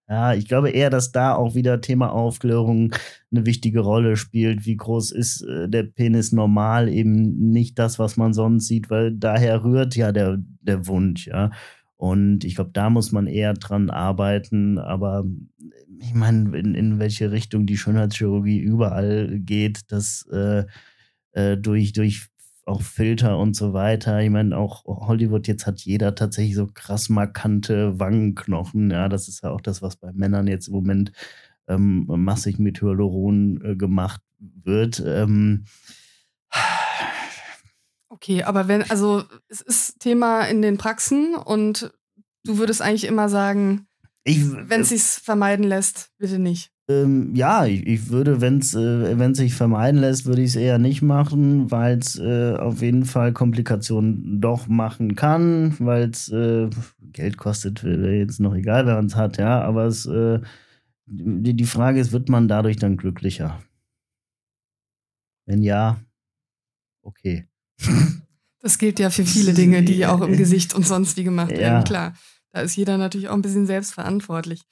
ja, 0.09 0.33
ich 0.33 0.49
glaube 0.49 0.71
eher, 0.71 0.89
dass 0.89 1.13
da 1.13 1.35
auch 1.35 1.55
wieder 1.55 1.83
Thema 1.83 2.13
Aufklärung 2.13 2.95
eine 3.31 3.45
wichtige 3.45 3.81
Rolle 3.81 4.17
spielt. 4.17 4.65
Wie 4.65 4.79
groß 4.79 5.13
ist 5.13 5.43
äh, 5.43 5.69
der 5.69 5.83
Penis 5.83 6.33
normal? 6.33 6.89
Eben 6.89 7.51
nicht 7.51 7.79
das, 7.79 7.99
was 7.99 8.17
man 8.17 8.33
sonst 8.33 8.67
sieht, 8.67 8.89
weil 8.89 9.13
daher 9.13 9.63
rührt 9.63 9.95
ja 9.95 10.11
der, 10.11 10.39
der 10.63 10.87
Wunsch, 10.87 11.27
ja. 11.27 11.51
Und 12.01 12.45
ich 12.45 12.55
glaube, 12.55 12.71
da 12.73 12.89
muss 12.89 13.13
man 13.13 13.27
eher 13.27 13.53
dran 13.53 13.91
arbeiten. 13.91 14.79
Aber 14.79 15.27
ich 16.01 16.15
meine, 16.15 16.57
in, 16.59 16.75
in 16.75 16.99
welche 16.99 17.31
Richtung 17.31 17.67
die 17.67 17.77
Schönheitschirurgie 17.77 18.59
überall 18.59 19.39
geht, 19.39 19.93
das 19.93 20.27
äh, 20.33 20.65
äh, 21.33 21.59
durch, 21.59 21.93
durch 21.93 22.29
auch 22.65 22.81
Filter 22.81 23.39
und 23.39 23.55
so 23.55 23.75
weiter. 23.75 24.23
Ich 24.23 24.31
meine, 24.31 24.57
auch 24.57 24.87
Hollywood, 24.87 25.47
jetzt 25.47 25.67
hat 25.67 25.81
jeder 25.81 26.15
tatsächlich 26.15 26.55
so 26.55 26.69
krass 26.69 27.11
markante 27.11 28.01
Wangenknochen. 28.01 28.91
Ja, 28.91 29.11
das 29.11 29.29
ist 29.29 29.43
ja 29.43 29.51
auch 29.51 29.61
das, 29.61 29.83
was 29.83 29.97
bei 29.97 30.11
Männern 30.15 30.47
jetzt 30.47 30.69
im 30.69 30.75
Moment 30.77 31.13
ähm, 31.69 32.07
massig 32.09 32.59
mit 32.59 32.81
Hyaluron 32.81 33.61
äh, 33.63 33.77
gemacht 33.77 34.23
wird. 34.39 35.03
Ähm, 35.07 35.67
Okay, 38.23 38.43
aber 38.43 38.69
wenn, 38.69 38.83
also 38.91 39.25
es 39.49 39.63
ist 39.63 40.01
Thema 40.01 40.43
in 40.43 40.61
den 40.61 40.77
Praxen 40.77 41.35
und 41.35 41.91
du 42.45 42.59
würdest 42.59 42.83
eigentlich 42.83 43.07
immer 43.07 43.31
sagen, 43.31 43.87
wenn 44.27 44.83
es 44.83 44.91
sich 44.91 45.03
vermeiden 45.03 45.65
lässt, 45.65 46.11
bitte 46.19 46.39
nicht. 46.39 46.71
Ähm, 46.91 47.35
ja, 47.35 47.65
ich, 47.65 47.87
ich 47.87 48.11
würde, 48.11 48.43
wenn 48.43 48.59
es 48.59 48.75
äh, 48.75 49.35
sich 49.35 49.55
vermeiden 49.55 50.01
lässt, 50.01 50.27
würde 50.27 50.43
ich 50.43 50.51
es 50.51 50.57
eher 50.57 50.79
nicht 50.79 51.01
machen, 51.01 51.71
weil 51.71 51.99
es 51.99 52.19
äh, 52.19 52.57
auf 52.57 52.83
jeden 52.83 53.07
Fall 53.07 53.33
Komplikationen 53.33 54.41
doch 54.41 54.67
machen 54.67 55.15
kann, 55.15 55.75
weil 55.79 56.11
es 56.11 56.29
äh, 56.31 56.69
Geld 57.13 57.39
kostet, 57.39 57.83
jetzt 57.85 58.41
noch 58.41 58.55
egal, 58.55 58.87
wer 58.87 58.99
es 58.99 59.17
hat, 59.17 59.39
ja, 59.39 59.63
aber 59.63 59.87
es, 59.87 60.05
äh, 60.07 60.41
die, 61.07 61.55
die 61.55 61.65
Frage 61.65 62.01
ist, 62.01 62.13
wird 62.13 62.29
man 62.29 62.49
dadurch 62.49 62.77
dann 62.77 62.97
glücklicher? 62.97 63.63
Wenn 65.47 65.63
ja, 65.63 66.01
okay. 67.03 67.50
Das 68.63 68.77
gilt 68.77 68.99
ja 68.99 69.09
für 69.09 69.25
viele 69.25 69.55
Dinge, 69.55 69.83
die 69.83 70.05
auch 70.05 70.21
im 70.21 70.37
Gesicht 70.37 70.75
und 70.75 70.87
sonst 70.87 71.17
wie 71.17 71.25
gemacht 71.25 71.51
werden, 71.51 71.79
ja. 71.79 71.83
klar. 71.83 72.15
Da 72.53 72.61
ist 72.61 72.77
jeder 72.77 72.99
natürlich 72.99 73.29
auch 73.29 73.35
ein 73.35 73.43
bisschen 73.43 73.67
selbstverantwortlich. 73.67 74.63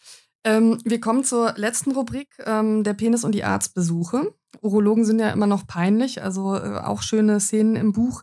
Ähm, 0.45 0.79
wir 0.85 1.01
kommen 1.01 1.25
zur 1.25 1.55
letzten 1.57 1.93
Rubrik, 1.93 2.29
ähm, 2.45 2.85
der 2.85 2.95
Penis 2.95 3.25
und 3.25 3.33
die 3.35 3.45
Arztbesuche. 3.45 4.35
Urologen 4.61 5.05
sind 5.05 5.21
ja 5.21 5.31
immer 5.31 5.47
noch 5.47 5.67
peinlich, 5.67 6.23
also 6.23 6.57
äh, 6.57 6.79
auch 6.79 7.03
schöne 7.03 7.41
Szenen 7.41 7.77
im 7.77 7.93
Buch, 7.93 8.23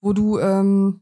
wo 0.00 0.12
du 0.12 0.38
ähm, 0.38 1.00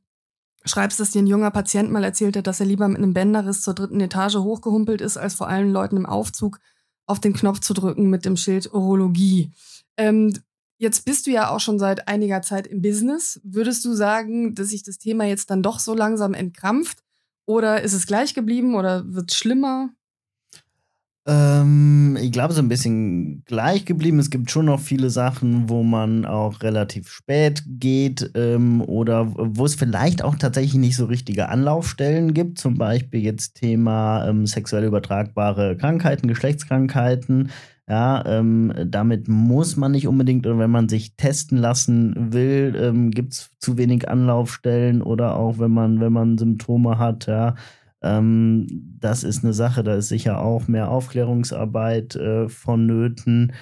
schreibst, 0.65 1.01
dass 1.01 1.11
dir 1.11 1.23
ein 1.23 1.27
junger 1.27 1.51
Patient 1.51 1.91
mal 1.91 2.05
erzählt 2.05 2.37
hat, 2.37 2.47
dass 2.47 2.61
er 2.61 2.67
lieber 2.67 2.89
mit 2.89 2.99
einem 2.99 3.15
Bänderriss 3.15 3.63
zur 3.63 3.75
dritten 3.75 4.01
Etage 4.01 4.37
hochgehumpelt 4.37 5.01
ist, 5.01 5.17
als 5.17 5.35
vor 5.35 5.49
allen 5.49 5.71
Leuten 5.71 5.97
im 5.97 6.07
Aufzug 6.07 6.59
auf 7.07 7.21
den 7.21 7.35
Knopf 7.35 7.61
zu 7.61 7.75
drücken 7.75 8.09
mit 8.09 8.25
dem 8.25 8.37
Schild 8.37 8.73
Urologie. 8.73 9.53
Ähm, 9.97 10.33
jetzt 10.85 11.05
bist 11.05 11.27
du 11.27 11.33
ja 11.33 11.51
auch 11.51 11.59
schon 11.59 11.81
seit 11.81 12.07
einiger 12.07 12.43
Zeit 12.43 12.69
im 12.69 12.81
Business. 12.81 13.41
Würdest 13.43 13.85
du 13.85 13.95
sagen, 13.95 14.55
dass 14.55 14.69
sich 14.69 14.85
das 14.85 14.99
Thema 14.99 15.25
jetzt 15.25 15.51
dann 15.51 15.63
doch 15.63 15.81
so 15.81 15.95
langsam 15.95 16.35
entkrampft? 16.35 16.99
Oder 17.47 17.83
ist 17.83 17.95
es 17.95 18.07
gleich 18.07 18.35
geblieben 18.35 18.77
oder 18.77 19.03
wird 19.13 19.33
es 19.33 19.37
schlimmer? 19.37 19.91
Ähm, 21.27 22.19
ich 22.21 22.33
glaube, 22.33 22.53
so 22.53 22.61
ein 22.61 22.69
bisschen 22.69 23.45
gleich 23.47 23.87
geblieben. 23.87 24.19
Es 24.19 24.29
gibt 24.29 24.51
schon 24.51 24.67
noch 24.67 24.81
viele 24.81 25.09
Sachen, 25.09 25.71
wo 25.71 25.83
man 25.83 26.27
auch 26.27 26.63
relativ 26.63 27.09
spät 27.09 27.63
geht 27.67 28.31
ähm, 28.35 28.83
oder 28.83 29.33
wo 29.35 29.65
es 29.65 29.75
vielleicht 29.75 30.23
auch 30.23 30.35
tatsächlich 30.37 30.75
nicht 30.75 30.97
so 30.97 31.07
richtige 31.07 31.49
Anlaufstellen 31.49 32.35
gibt. 32.35 32.59
Zum 32.59 32.77
Beispiel 32.77 33.21
jetzt 33.21 33.55
Thema 33.55 34.29
ähm, 34.29 34.47
sexuell 34.47 34.85
übertragbare 34.85 35.77
Krankheiten, 35.79 36.29
Geschlechtskrankheiten. 36.29 37.51
Ja, 37.87 38.25
ähm, 38.25 38.73
damit 38.87 39.29
muss 39.29 39.77
man 39.77 39.93
nicht 39.93 40.09
unbedingt, 40.09 40.47
oder 40.47 40.59
wenn 40.59 40.71
man 40.71 40.89
sich 40.89 41.17
testen 41.17 41.59
lassen 41.59 42.33
will, 42.33 42.75
ähm, 42.81 43.11
gibt 43.11 43.35
es 43.35 43.51
zu 43.59 43.77
wenig 43.77 44.09
Anlaufstellen 44.09 45.03
oder 45.03 45.37
auch 45.37 45.59
wenn 45.59 45.71
man, 45.71 46.01
wenn 46.01 46.13
man 46.13 46.39
Symptome 46.39 46.99
hat, 46.99 47.27
ja, 47.27 47.57
ähm, 48.03 48.67
das 49.01 49.23
ist 49.23 49.45
eine 49.45 49.53
Sache, 49.53 49.83
da 49.83 49.97
ist 49.97 50.09
sicher 50.09 50.41
auch 50.41 50.67
mehr 50.67 50.89
Aufklärungsarbeit 50.91 52.17
äh, 52.17 52.49
vonnöten. 52.49 53.53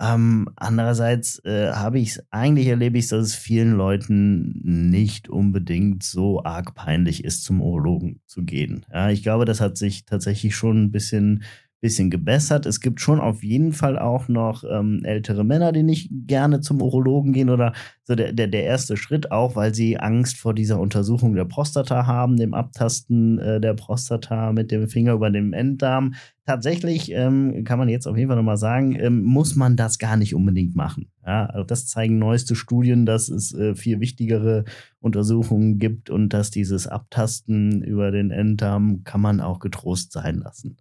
Ähm, 0.00 0.48
andererseits 0.54 1.44
äh, 1.44 1.72
habe 1.72 1.98
ich 1.98 2.10
es, 2.10 2.24
eigentlich 2.30 2.68
erlebe 2.68 2.98
ich 2.98 3.08
dass 3.08 3.26
es 3.26 3.34
vielen 3.34 3.72
Leuten 3.72 4.60
nicht 4.90 5.28
unbedingt 5.28 6.04
so 6.04 6.44
arg 6.44 6.74
peinlich 6.74 7.24
ist, 7.24 7.42
zum 7.44 7.60
Urologen 7.60 8.20
zu 8.26 8.44
gehen. 8.44 8.86
Ja, 8.92 9.10
ich 9.10 9.24
glaube, 9.24 9.44
das 9.44 9.60
hat 9.60 9.76
sich 9.76 10.04
tatsächlich 10.04 10.54
schon 10.54 10.84
ein 10.84 10.92
bisschen 10.92 11.42
bisschen 11.80 12.10
gebessert. 12.10 12.66
Es 12.66 12.80
gibt 12.80 13.00
schon 13.00 13.20
auf 13.20 13.44
jeden 13.44 13.72
Fall 13.72 13.98
auch 13.98 14.28
noch 14.28 14.64
ähm, 14.68 15.00
ältere 15.04 15.44
Männer, 15.44 15.72
die 15.72 15.84
nicht 15.84 16.10
gerne 16.26 16.60
zum 16.60 16.82
Urologen 16.82 17.32
gehen 17.32 17.50
oder 17.50 17.72
so 18.02 18.14
der, 18.14 18.32
der, 18.32 18.48
der 18.48 18.64
erste 18.64 18.96
Schritt 18.96 19.30
auch, 19.30 19.54
weil 19.54 19.74
sie 19.74 19.98
Angst 19.98 20.38
vor 20.38 20.54
dieser 20.54 20.80
Untersuchung 20.80 21.34
der 21.34 21.44
Prostata 21.44 22.06
haben, 22.06 22.36
dem 22.36 22.54
Abtasten 22.54 23.38
äh, 23.38 23.60
der 23.60 23.74
Prostata 23.74 24.52
mit 24.52 24.72
dem 24.72 24.88
Finger 24.88 25.12
über 25.12 25.30
dem 25.30 25.52
Enddarm. 25.52 26.14
Tatsächlich 26.46 27.12
ähm, 27.12 27.62
kann 27.64 27.78
man 27.78 27.88
jetzt 27.88 28.08
auf 28.08 28.16
jeden 28.16 28.28
Fall 28.28 28.38
nochmal 28.38 28.56
sagen, 28.56 28.98
ähm, 28.98 29.22
muss 29.22 29.54
man 29.54 29.76
das 29.76 29.98
gar 29.98 30.16
nicht 30.16 30.34
unbedingt 30.34 30.74
machen. 30.74 31.10
Ja, 31.24 31.46
also 31.46 31.64
das 31.64 31.86
zeigen 31.86 32.18
neueste 32.18 32.56
Studien, 32.56 33.04
dass 33.06 33.28
es 33.28 33.54
äh, 33.54 33.74
viel 33.74 34.00
wichtigere 34.00 34.64
Untersuchungen 34.98 35.78
gibt 35.78 36.10
und 36.10 36.30
dass 36.30 36.50
dieses 36.50 36.86
Abtasten 36.86 37.82
über 37.82 38.10
den 38.10 38.30
Enddarm 38.30 39.04
kann 39.04 39.20
man 39.20 39.40
auch 39.40 39.58
getrost 39.58 40.10
sein 40.12 40.38
lassen. 40.38 40.78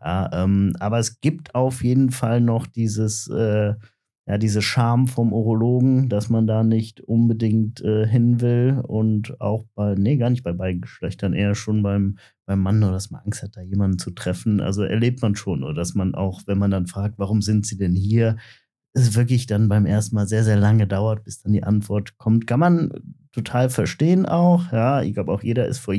Ja, 0.00 0.30
ähm, 0.44 0.72
aber 0.78 0.98
es 0.98 1.20
gibt 1.20 1.54
auf 1.54 1.82
jeden 1.82 2.10
Fall 2.10 2.40
noch 2.40 2.66
dieses, 2.66 3.28
äh, 3.28 3.74
ja, 4.28 4.38
diese 4.38 4.60
Scham 4.60 5.06
vom 5.06 5.32
Urologen, 5.32 6.08
dass 6.08 6.28
man 6.28 6.46
da 6.46 6.64
nicht 6.64 7.00
unbedingt 7.00 7.80
äh, 7.82 8.06
hin 8.06 8.40
will 8.40 8.80
und 8.86 9.40
auch 9.40 9.64
bei, 9.74 9.94
nee, 9.96 10.16
gar 10.16 10.30
nicht 10.30 10.42
bei 10.42 10.52
beiden 10.52 10.80
Geschlechtern, 10.80 11.32
eher 11.32 11.54
schon 11.54 11.82
beim, 11.82 12.18
beim 12.44 12.60
Mann 12.60 12.82
oder 12.82 12.92
dass 12.92 13.10
man 13.10 13.22
Angst 13.24 13.42
hat, 13.42 13.56
da 13.56 13.62
jemanden 13.62 13.98
zu 13.98 14.10
treffen. 14.10 14.60
Also 14.60 14.82
erlebt 14.82 15.22
man 15.22 15.36
schon, 15.36 15.62
oder 15.62 15.74
dass 15.74 15.94
man 15.94 16.14
auch, 16.14 16.42
wenn 16.46 16.58
man 16.58 16.72
dann 16.72 16.86
fragt, 16.88 17.18
warum 17.18 17.40
sind 17.40 17.66
sie 17.66 17.78
denn 17.78 17.94
hier, 17.94 18.36
es 18.94 19.14
wirklich 19.14 19.46
dann 19.46 19.68
beim 19.68 19.86
ersten 19.86 20.16
Mal 20.16 20.26
sehr, 20.26 20.42
sehr 20.44 20.56
lange 20.56 20.86
dauert, 20.86 21.22
bis 21.24 21.42
dann 21.42 21.52
die 21.52 21.62
Antwort 21.64 22.16
kommt. 22.18 22.46
Kann 22.46 22.60
man 22.60 22.90
total 23.32 23.68
verstehen 23.70 24.26
auch, 24.26 24.72
ja. 24.72 25.02
Ich 25.02 25.14
glaube 25.14 25.32
auch 25.32 25.42
jeder 25.42 25.66
ist 25.66 25.78
vor 25.78 25.94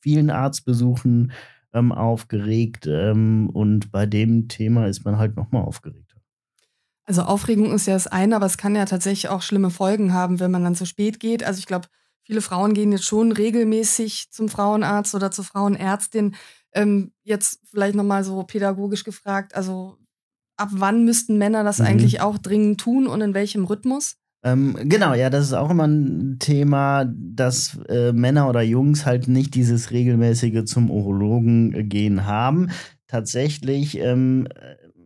vielen 0.00 0.30
Arztbesuchen 0.30 1.32
ähm, 1.72 1.92
aufgeregt 1.92 2.86
ähm, 2.86 3.50
und 3.52 3.90
bei 3.92 4.06
dem 4.06 4.48
Thema 4.48 4.86
ist 4.86 5.04
man 5.04 5.18
halt 5.18 5.36
nochmal 5.36 5.62
aufgeregt. 5.62 6.16
Also 7.04 7.22
Aufregung 7.22 7.72
ist 7.72 7.86
ja 7.86 7.94
das 7.94 8.06
eine, 8.06 8.36
aber 8.36 8.46
es 8.46 8.56
kann 8.56 8.76
ja 8.76 8.84
tatsächlich 8.84 9.28
auch 9.28 9.42
schlimme 9.42 9.70
Folgen 9.70 10.12
haben, 10.12 10.38
wenn 10.38 10.50
man 10.50 10.62
dann 10.62 10.76
zu 10.76 10.86
spät 10.86 11.18
geht. 11.18 11.42
Also 11.42 11.58
ich 11.58 11.66
glaube, 11.66 11.88
viele 12.22 12.40
Frauen 12.40 12.72
gehen 12.72 12.92
jetzt 12.92 13.04
schon 13.04 13.32
regelmäßig 13.32 14.30
zum 14.30 14.48
Frauenarzt 14.48 15.14
oder 15.16 15.32
zur 15.32 15.44
Frauenärztin. 15.44 16.36
Ähm, 16.72 17.12
jetzt 17.24 17.60
vielleicht 17.68 17.96
nochmal 17.96 18.22
so 18.22 18.44
pädagogisch 18.44 19.02
gefragt, 19.02 19.56
also 19.56 19.96
ab 20.56 20.68
wann 20.72 21.04
müssten 21.04 21.36
Männer 21.38 21.64
das 21.64 21.80
mhm. 21.80 21.86
eigentlich 21.86 22.20
auch 22.20 22.38
dringend 22.38 22.80
tun 22.80 23.08
und 23.08 23.20
in 23.22 23.34
welchem 23.34 23.64
Rhythmus? 23.64 24.16
Ähm, 24.42 24.76
genau, 24.84 25.12
ja, 25.14 25.28
das 25.28 25.44
ist 25.44 25.52
auch 25.52 25.70
immer 25.70 25.86
ein 25.86 26.36
Thema, 26.38 27.04
dass 27.14 27.78
äh, 27.88 28.12
Männer 28.12 28.48
oder 28.48 28.62
Jungs 28.62 29.04
halt 29.04 29.28
nicht 29.28 29.54
dieses 29.54 29.90
regelmäßige 29.90 30.64
zum 30.64 30.90
Urologen 30.90 31.88
gehen 31.88 32.24
haben. 32.24 32.70
Tatsächlich 33.06 33.98
ähm, 33.98 34.48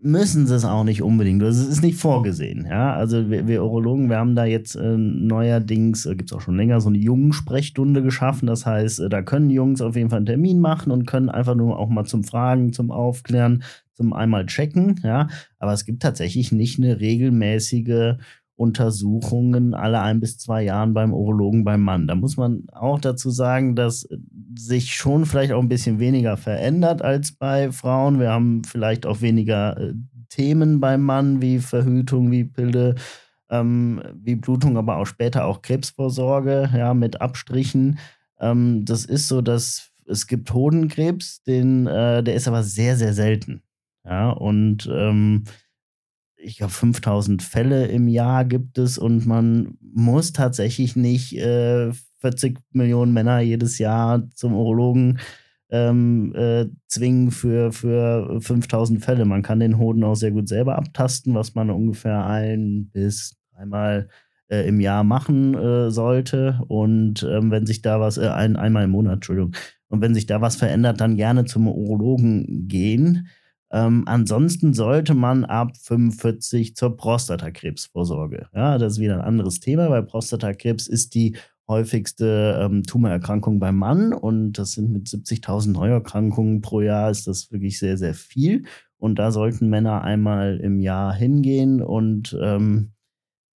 müssen 0.04 0.46
sie 0.46 0.54
es 0.54 0.66
auch 0.66 0.84
nicht 0.84 1.02
unbedingt. 1.02 1.42
Das 1.42 1.58
ist 1.58 1.82
nicht 1.82 1.98
vorgesehen. 1.98 2.66
Ja, 2.68 2.92
also 2.92 3.30
wir, 3.30 3.48
wir 3.48 3.64
Urologen, 3.64 4.10
wir 4.10 4.18
haben 4.18 4.36
da 4.36 4.44
jetzt 4.44 4.76
äh, 4.76 4.96
neuerdings, 4.98 6.04
äh, 6.04 6.14
gibt 6.14 6.30
es 6.30 6.36
auch 6.36 6.42
schon 6.42 6.56
länger, 6.56 6.80
so 6.82 6.90
eine 6.90 6.98
Jungensprechstunde 6.98 8.02
geschaffen. 8.02 8.46
Das 8.46 8.66
heißt, 8.66 9.00
äh, 9.00 9.08
da 9.08 9.22
können 9.22 9.48
Jungs 9.48 9.80
auf 9.80 9.96
jeden 9.96 10.10
Fall 10.10 10.18
einen 10.18 10.26
Termin 10.26 10.60
machen 10.60 10.92
und 10.92 11.06
können 11.06 11.30
einfach 11.30 11.54
nur 11.54 11.78
auch 11.78 11.88
mal 11.88 12.04
zum 12.04 12.22
Fragen, 12.22 12.74
zum 12.74 12.90
Aufklären, 12.90 13.64
zum 13.94 14.12
einmal 14.12 14.44
checken. 14.44 15.00
Ja, 15.02 15.28
aber 15.58 15.72
es 15.72 15.86
gibt 15.86 16.02
tatsächlich 16.02 16.52
nicht 16.52 16.78
eine 16.78 17.00
regelmäßige 17.00 18.16
Untersuchungen 18.56 19.74
alle 19.74 20.00
ein 20.00 20.20
bis 20.20 20.38
zwei 20.38 20.62
Jahren 20.62 20.94
beim 20.94 21.12
Urologen 21.12 21.64
beim 21.64 21.82
Mann. 21.82 22.06
Da 22.06 22.14
muss 22.14 22.36
man 22.36 22.66
auch 22.72 23.00
dazu 23.00 23.30
sagen, 23.30 23.74
dass 23.74 24.08
sich 24.56 24.94
schon 24.94 25.26
vielleicht 25.26 25.52
auch 25.52 25.60
ein 25.60 25.68
bisschen 25.68 25.98
weniger 25.98 26.36
verändert 26.36 27.02
als 27.02 27.32
bei 27.32 27.72
Frauen. 27.72 28.20
Wir 28.20 28.30
haben 28.30 28.62
vielleicht 28.64 29.06
auch 29.06 29.20
weniger 29.20 29.76
äh, 29.78 29.94
Themen 30.28 30.80
beim 30.80 31.02
Mann 31.02 31.42
wie 31.42 31.58
Verhütung, 31.58 32.30
wie 32.30 32.44
Pilde, 32.44 32.94
ähm, 33.50 34.02
wie 34.14 34.36
Blutung, 34.36 34.76
aber 34.76 34.96
auch 34.98 35.06
später 35.06 35.44
auch 35.44 35.62
Krebsvorsorge, 35.62 36.70
ja, 36.76 36.94
mit 36.94 37.20
Abstrichen. 37.20 37.98
Ähm, 38.38 38.84
das 38.84 39.04
ist 39.04 39.28
so, 39.28 39.40
dass 39.40 39.90
es 40.06 40.26
gibt 40.26 40.52
Hodenkrebs, 40.52 41.42
den, 41.42 41.86
äh, 41.86 42.22
der 42.22 42.34
ist 42.34 42.46
aber 42.46 42.62
sehr, 42.62 42.96
sehr 42.96 43.14
selten. 43.14 43.62
Ja, 44.04 44.30
und 44.30 44.88
ähm, 44.92 45.44
ich 46.44 46.58
glaube, 46.58 46.72
5000 46.72 47.42
Fälle 47.42 47.86
im 47.86 48.08
Jahr 48.08 48.44
gibt 48.44 48.78
es 48.78 48.98
und 48.98 49.26
man 49.26 49.78
muss 49.80 50.32
tatsächlich 50.32 50.96
nicht 50.96 51.36
äh, 51.36 51.92
40 52.18 52.58
Millionen 52.72 53.12
Männer 53.12 53.40
jedes 53.40 53.78
Jahr 53.78 54.28
zum 54.34 54.54
Urologen 54.54 55.18
ähm, 55.70 56.34
äh, 56.34 56.66
zwingen 56.86 57.30
für, 57.30 57.72
für 57.72 58.40
5000 58.40 59.04
Fälle. 59.04 59.24
Man 59.24 59.42
kann 59.42 59.60
den 59.60 59.78
Hoden 59.78 60.04
auch 60.04 60.14
sehr 60.14 60.30
gut 60.30 60.48
selber 60.48 60.76
abtasten, 60.76 61.34
was 61.34 61.54
man 61.54 61.70
ungefähr 61.70 62.24
ein 62.26 62.90
bis 62.92 63.36
dreimal 63.54 64.08
äh, 64.48 64.68
im 64.68 64.80
Jahr 64.80 65.04
machen 65.04 65.54
äh, 65.54 65.90
sollte. 65.90 66.60
Und 66.68 67.26
ähm, 67.28 67.50
wenn 67.50 67.66
sich 67.66 67.82
da 67.82 68.00
was, 68.00 68.18
äh, 68.18 68.28
ein, 68.28 68.56
einmal 68.56 68.84
im 68.84 68.90
Monat, 68.90 69.14
Entschuldigung, 69.14 69.54
und 69.88 70.00
wenn 70.00 70.14
sich 70.14 70.26
da 70.26 70.40
was 70.40 70.56
verändert, 70.56 71.00
dann 71.00 71.16
gerne 71.16 71.44
zum 71.44 71.68
Urologen 71.68 72.68
gehen. 72.68 73.28
Ähm, 73.74 74.04
ansonsten 74.06 74.72
sollte 74.72 75.14
man 75.14 75.44
ab 75.44 75.76
45 75.76 76.76
zur 76.76 76.96
Prostatakrebsvorsorge. 76.96 78.46
Ja, 78.54 78.78
das 78.78 78.94
ist 78.94 78.98
wieder 79.00 79.14
ein 79.14 79.24
anderes 79.24 79.58
Thema, 79.58 79.90
weil 79.90 80.04
Prostatakrebs 80.04 80.86
ist 80.86 81.14
die 81.14 81.36
häufigste 81.66 82.60
ähm, 82.62 82.84
Tumorerkrankung 82.84 83.58
beim 83.58 83.76
Mann 83.76 84.12
und 84.12 84.52
das 84.52 84.72
sind 84.72 84.92
mit 84.92 85.08
70.000 85.08 85.72
Neuerkrankungen 85.72 86.60
pro 86.60 86.82
Jahr 86.82 87.10
ist 87.10 87.26
das 87.26 87.50
wirklich 87.50 87.80
sehr, 87.80 87.98
sehr 87.98 88.14
viel. 88.14 88.64
Und 88.96 89.18
da 89.18 89.32
sollten 89.32 89.68
Männer 89.68 90.02
einmal 90.02 90.58
im 90.58 90.78
Jahr 90.78 91.12
hingehen 91.12 91.82
und 91.82 92.38
ähm, 92.40 92.92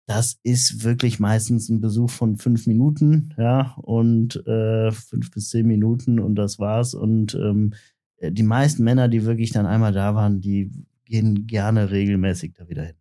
das 0.07 0.39
ist 0.41 0.83
wirklich 0.83 1.19
meistens 1.19 1.69
ein 1.69 1.79
Besuch 1.79 2.09
von 2.09 2.37
fünf 2.37 2.65
Minuten, 2.65 3.35
ja, 3.37 3.75
und 3.81 4.37
äh, 4.47 4.89
fünf 4.91 5.29
bis 5.31 5.49
zehn 5.49 5.67
Minuten 5.67 6.19
und 6.19 6.35
das 6.35 6.57
war's. 6.59 6.95
Und 6.95 7.35
ähm, 7.35 7.73
äh, 7.73 7.96
die 8.21 8.43
meisten 8.43 8.83
Männer, 8.83 9.07
die 9.07 9.25
wirklich 9.25 9.51
dann 9.51 9.65
einmal 9.65 9.93
da 9.93 10.15
waren, 10.15 10.41
die 10.41 10.71
gehen 11.05 11.47
gerne 11.47 11.91
regelmäßig 11.91 12.53
da 12.53 12.67
wieder 12.67 12.83
hin. 12.83 12.95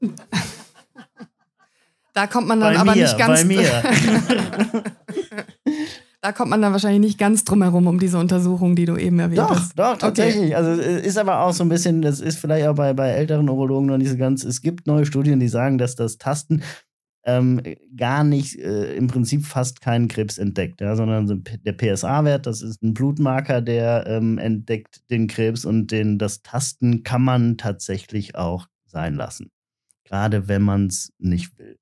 Da 2.16 2.26
kommt 2.26 2.48
man 2.48 2.60
dann 2.60 2.72
bei 2.72 2.80
aber 2.80 2.94
mir, 2.94 3.02
nicht 3.02 3.18
ganz. 3.18 3.42
Bei 3.42 3.46
mir. 3.46 3.60
da 6.22 6.32
kommt 6.32 6.48
man 6.48 6.62
dann 6.62 6.72
wahrscheinlich 6.72 7.00
nicht 7.00 7.18
ganz 7.18 7.44
drum 7.44 7.62
herum 7.62 7.86
um 7.86 7.98
diese 7.98 8.16
Untersuchung, 8.16 8.74
die 8.74 8.86
du 8.86 8.96
eben 8.96 9.18
erwähnt 9.18 9.40
doch, 9.40 9.50
hast. 9.50 9.78
Doch, 9.78 9.98
tatsächlich. 9.98 10.46
Okay. 10.46 10.54
Also 10.54 10.80
ist 10.80 11.18
aber 11.18 11.40
auch 11.40 11.52
so 11.52 11.62
ein 11.62 11.68
bisschen, 11.68 12.00
das 12.00 12.20
ist 12.20 12.38
vielleicht 12.38 12.68
auch 12.68 12.74
bei, 12.74 12.94
bei 12.94 13.10
älteren 13.10 13.50
Urologen 13.50 13.88
noch 13.88 13.98
nicht 13.98 14.08
so 14.08 14.16
ganz. 14.16 14.44
Es 14.44 14.62
gibt 14.62 14.86
neue 14.86 15.04
Studien, 15.04 15.40
die 15.40 15.48
sagen, 15.48 15.76
dass 15.76 15.94
das 15.94 16.16
Tasten 16.16 16.62
ähm, 17.26 17.60
gar 17.96 18.22
nicht, 18.22 18.56
äh, 18.58 18.94
im 18.94 19.08
Prinzip 19.08 19.44
fast 19.44 19.80
keinen 19.80 20.06
Krebs 20.06 20.38
entdeckt, 20.38 20.80
ja, 20.80 20.94
sondern 20.94 21.26
so 21.26 21.34
der 21.34 21.72
PSA-Wert, 21.72 22.46
das 22.46 22.62
ist 22.62 22.82
ein 22.82 22.94
Blutmarker, 22.94 23.60
der 23.60 24.06
ähm, 24.06 24.38
entdeckt 24.38 25.02
den 25.10 25.26
Krebs 25.26 25.64
und 25.64 25.90
den, 25.90 26.18
das 26.18 26.42
Tasten 26.42 27.02
kann 27.02 27.22
man 27.22 27.56
tatsächlich 27.56 28.36
auch 28.36 28.68
sein 28.86 29.16
lassen. 29.16 29.50
Gerade 30.04 30.46
wenn 30.46 30.62
man 30.62 30.86
es 30.86 31.12
nicht 31.18 31.58
will. 31.58 31.76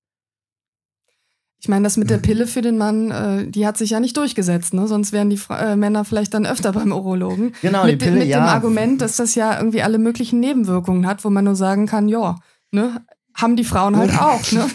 Ich 1.60 1.68
meine, 1.68 1.84
das 1.84 1.98
mit 1.98 2.10
der 2.10 2.18
Pille 2.18 2.46
für 2.46 2.62
den 2.62 2.78
Mann, 2.78 3.10
äh, 3.10 3.46
die 3.46 3.66
hat 3.66 3.76
sich 3.76 3.90
ja 3.90 4.00
nicht 4.00 4.16
durchgesetzt, 4.16 4.74
ne? 4.74 4.86
Sonst 4.86 5.12
wären 5.12 5.30
die 5.30 5.36
Fra 5.36 5.72
äh, 5.72 5.76
Männer 5.76 6.04
vielleicht 6.04 6.34
dann 6.34 6.46
öfter 6.46 6.72
beim 6.72 6.92
Urologen. 6.92 7.54
Genau, 7.60 7.84
mit, 7.84 7.92
die 7.92 8.04
Pille, 8.04 8.18
mit 8.20 8.28
ja. 8.28 8.40
dem 8.40 8.48
Argument, 8.48 9.00
dass 9.00 9.16
das 9.16 9.34
ja 9.34 9.58
irgendwie 9.58 9.82
alle 9.82 9.98
möglichen 9.98 10.40
Nebenwirkungen 10.40 11.06
hat, 11.06 11.24
wo 11.24 11.30
man 11.30 11.44
nur 11.44 11.56
sagen 11.56 11.86
kann, 11.86 12.08
ja, 12.08 12.36
ne? 12.70 13.02
Haben 13.34 13.56
die 13.56 13.64
Frauen 13.64 13.96
halt 13.96 14.10
auch, 14.20 14.52
ne? 14.52 14.66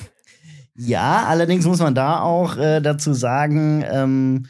Ja, 0.80 1.26
allerdings 1.28 1.66
muss 1.66 1.80
man 1.80 1.94
da 1.94 2.22
auch 2.22 2.58
äh, 2.58 2.80
dazu 2.82 3.14
sagen, 3.14 3.84
ähm, 3.92 4.46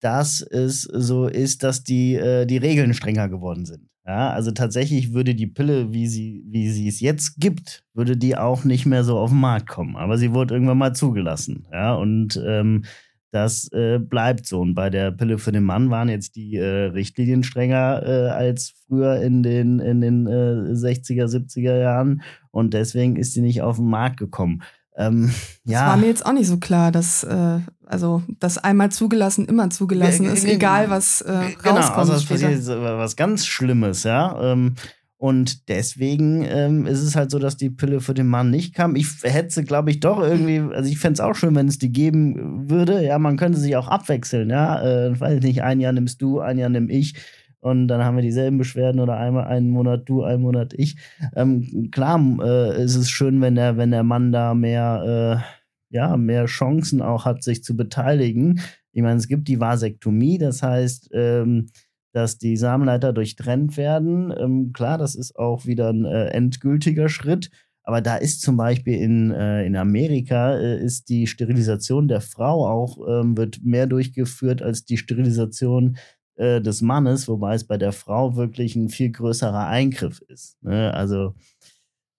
dass 0.00 0.40
es 0.40 0.82
so 0.82 1.26
ist, 1.26 1.62
dass 1.62 1.84
die, 1.84 2.14
äh, 2.14 2.46
die 2.46 2.56
Regeln 2.56 2.94
strenger 2.94 3.28
geworden 3.28 3.64
sind. 3.64 3.88
Ja, 4.04 4.30
also 4.30 4.52
tatsächlich 4.52 5.12
würde 5.12 5.34
die 5.34 5.46
Pille, 5.46 5.92
wie 5.92 6.06
sie, 6.06 6.42
wie 6.48 6.70
sie 6.70 6.88
es 6.88 7.00
jetzt 7.00 7.38
gibt, 7.38 7.84
würde 7.92 8.16
die 8.16 8.38
auch 8.38 8.64
nicht 8.64 8.86
mehr 8.86 9.04
so 9.04 9.18
auf 9.18 9.30
den 9.30 9.40
Markt 9.40 9.68
kommen. 9.68 9.96
Aber 9.96 10.16
sie 10.16 10.32
wurde 10.32 10.54
irgendwann 10.54 10.78
mal 10.78 10.94
zugelassen. 10.94 11.66
Ja, 11.70 11.94
und 11.94 12.42
ähm, 12.44 12.84
das 13.32 13.70
äh, 13.72 13.98
bleibt 13.98 14.46
so. 14.46 14.60
Und 14.60 14.74
bei 14.74 14.88
der 14.88 15.10
Pille 15.10 15.36
für 15.36 15.52
den 15.52 15.64
Mann 15.64 15.90
waren 15.90 16.08
jetzt 16.08 16.36
die 16.36 16.56
äh, 16.56 16.86
Richtlinien 16.86 17.42
strenger 17.42 18.02
äh, 18.02 18.30
als 18.30 18.72
früher 18.86 19.20
in 19.20 19.42
den, 19.42 19.78
in 19.78 20.00
den 20.00 20.26
60er, 20.26 21.26
70er 21.26 21.78
Jahren. 21.78 22.22
Und 22.50 22.72
deswegen 22.72 23.16
ist 23.16 23.34
sie 23.34 23.42
nicht 23.42 23.60
auf 23.60 23.76
den 23.76 23.90
Markt 23.90 24.16
gekommen. 24.16 24.62
Ähm, 24.98 25.32
ja. 25.64 25.80
Das 25.80 25.88
war 25.90 25.96
mir 25.96 26.06
jetzt 26.08 26.26
auch 26.26 26.32
nicht 26.32 26.48
so 26.48 26.58
klar, 26.58 26.90
dass 26.90 27.22
äh, 27.22 27.60
also 27.86 28.22
das 28.40 28.58
einmal 28.58 28.90
zugelassen, 28.90 29.46
immer 29.46 29.70
zugelassen 29.70 30.26
ist, 30.26 30.44
egal 30.44 30.90
was 30.90 31.22
äh, 31.22 31.54
genau, 31.62 31.76
rauskommt. 31.76 31.98
Also 31.98 32.12
es 32.14 32.24
passiert 32.26 32.66
was 32.66 33.16
ganz 33.16 33.46
Schlimmes, 33.46 34.02
ja. 34.02 34.52
Ähm, 34.52 34.74
und 35.16 35.68
deswegen 35.68 36.44
ähm, 36.44 36.86
ist 36.86 37.02
es 37.02 37.16
halt 37.16 37.30
so, 37.30 37.38
dass 37.40 37.56
die 37.56 37.70
Pille 37.70 38.00
für 38.00 38.14
den 38.14 38.28
Mann 38.28 38.50
nicht 38.50 38.74
kam. 38.74 38.94
Ich 38.94 39.08
hätte 39.22 39.50
sie, 39.50 39.64
glaube 39.64 39.90
ich, 39.90 39.98
doch 39.98 40.20
irgendwie, 40.20 40.60
also 40.72 40.88
ich 40.88 40.98
fände 40.98 41.14
es 41.14 41.20
auch 41.20 41.34
schön, 41.34 41.56
wenn 41.56 41.66
es 41.66 41.78
die 41.78 41.90
geben 41.90 42.70
würde. 42.70 43.04
Ja, 43.04 43.18
man 43.18 43.36
könnte 43.36 43.58
sich 43.58 43.76
auch 43.76 43.88
abwechseln, 43.88 44.50
ja. 44.50 44.80
Äh, 44.80 45.18
weiß 45.18 45.38
ich 45.38 45.42
nicht, 45.44 45.62
ein 45.62 45.80
Jahr 45.80 45.92
nimmst 45.92 46.22
du, 46.22 46.40
ein 46.40 46.58
Jahr 46.58 46.68
nimm 46.68 46.88
ich 46.88 47.14
und 47.60 47.88
dann 47.88 48.04
haben 48.04 48.16
wir 48.16 48.22
dieselben 48.22 48.58
Beschwerden 48.58 49.00
oder 49.00 49.16
einmal 49.16 49.44
einen 49.46 49.70
Monat 49.70 50.08
du, 50.08 50.22
einen 50.22 50.42
Monat 50.42 50.74
ich. 50.74 50.96
Ähm, 51.34 51.90
klar 51.90 52.20
äh, 52.42 52.82
ist 52.82 52.96
es 52.96 53.10
schön, 53.10 53.40
wenn 53.40 53.54
der, 53.56 53.76
wenn 53.76 53.90
der 53.90 54.04
Mann 54.04 54.32
da 54.32 54.54
mehr, 54.54 55.42
äh, 55.90 55.94
ja, 55.94 56.16
mehr 56.16 56.46
Chancen 56.46 57.02
auch 57.02 57.24
hat, 57.24 57.42
sich 57.42 57.64
zu 57.64 57.76
beteiligen. 57.76 58.60
Ich 58.92 59.02
meine, 59.02 59.16
es 59.16 59.28
gibt 59.28 59.48
die 59.48 59.60
Vasektomie, 59.60 60.38
das 60.38 60.62
heißt, 60.62 61.10
ähm, 61.12 61.66
dass 62.12 62.38
die 62.38 62.56
Samenleiter 62.56 63.12
durchtrennt 63.12 63.76
werden. 63.76 64.32
Ähm, 64.36 64.72
klar, 64.72 64.98
das 64.98 65.14
ist 65.14 65.36
auch 65.36 65.66
wieder 65.66 65.90
ein 65.90 66.04
äh, 66.04 66.26
endgültiger 66.28 67.08
Schritt. 67.08 67.50
Aber 67.88 68.02
da 68.02 68.16
ist 68.16 68.42
zum 68.42 68.58
Beispiel 68.58 69.00
in, 69.00 69.30
äh, 69.30 69.64
in 69.64 69.74
Amerika 69.74 70.58
äh, 70.58 70.78
ist 70.78 71.08
die 71.08 71.26
Sterilisation 71.26 72.06
der 72.06 72.20
Frau 72.20 72.66
auch, 72.68 72.98
ähm, 73.08 73.36
wird 73.36 73.64
mehr 73.64 73.86
durchgeführt 73.86 74.60
als 74.60 74.84
die 74.84 74.98
Sterilisation 74.98 75.96
äh, 76.38 76.60
des 76.60 76.82
Mannes, 76.82 77.26
wobei 77.26 77.54
es 77.54 77.64
bei 77.64 77.76
der 77.76 77.92
Frau 77.92 78.36
wirklich 78.36 78.76
ein 78.76 78.88
viel 78.88 79.10
größerer 79.10 79.66
Eingriff 79.66 80.20
ist. 80.28 80.62
Ne? 80.62 80.94
Also 80.94 81.34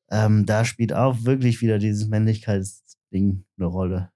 ähm, 0.09 0.45
da 0.45 0.65
spielt 0.65 0.93
auch 0.93 1.23
wirklich 1.23 1.61
wieder 1.61 1.79
dieses 1.79 2.07
Männlichkeitsding 2.07 3.45
eine 3.57 3.65
Rolle. 3.65 4.11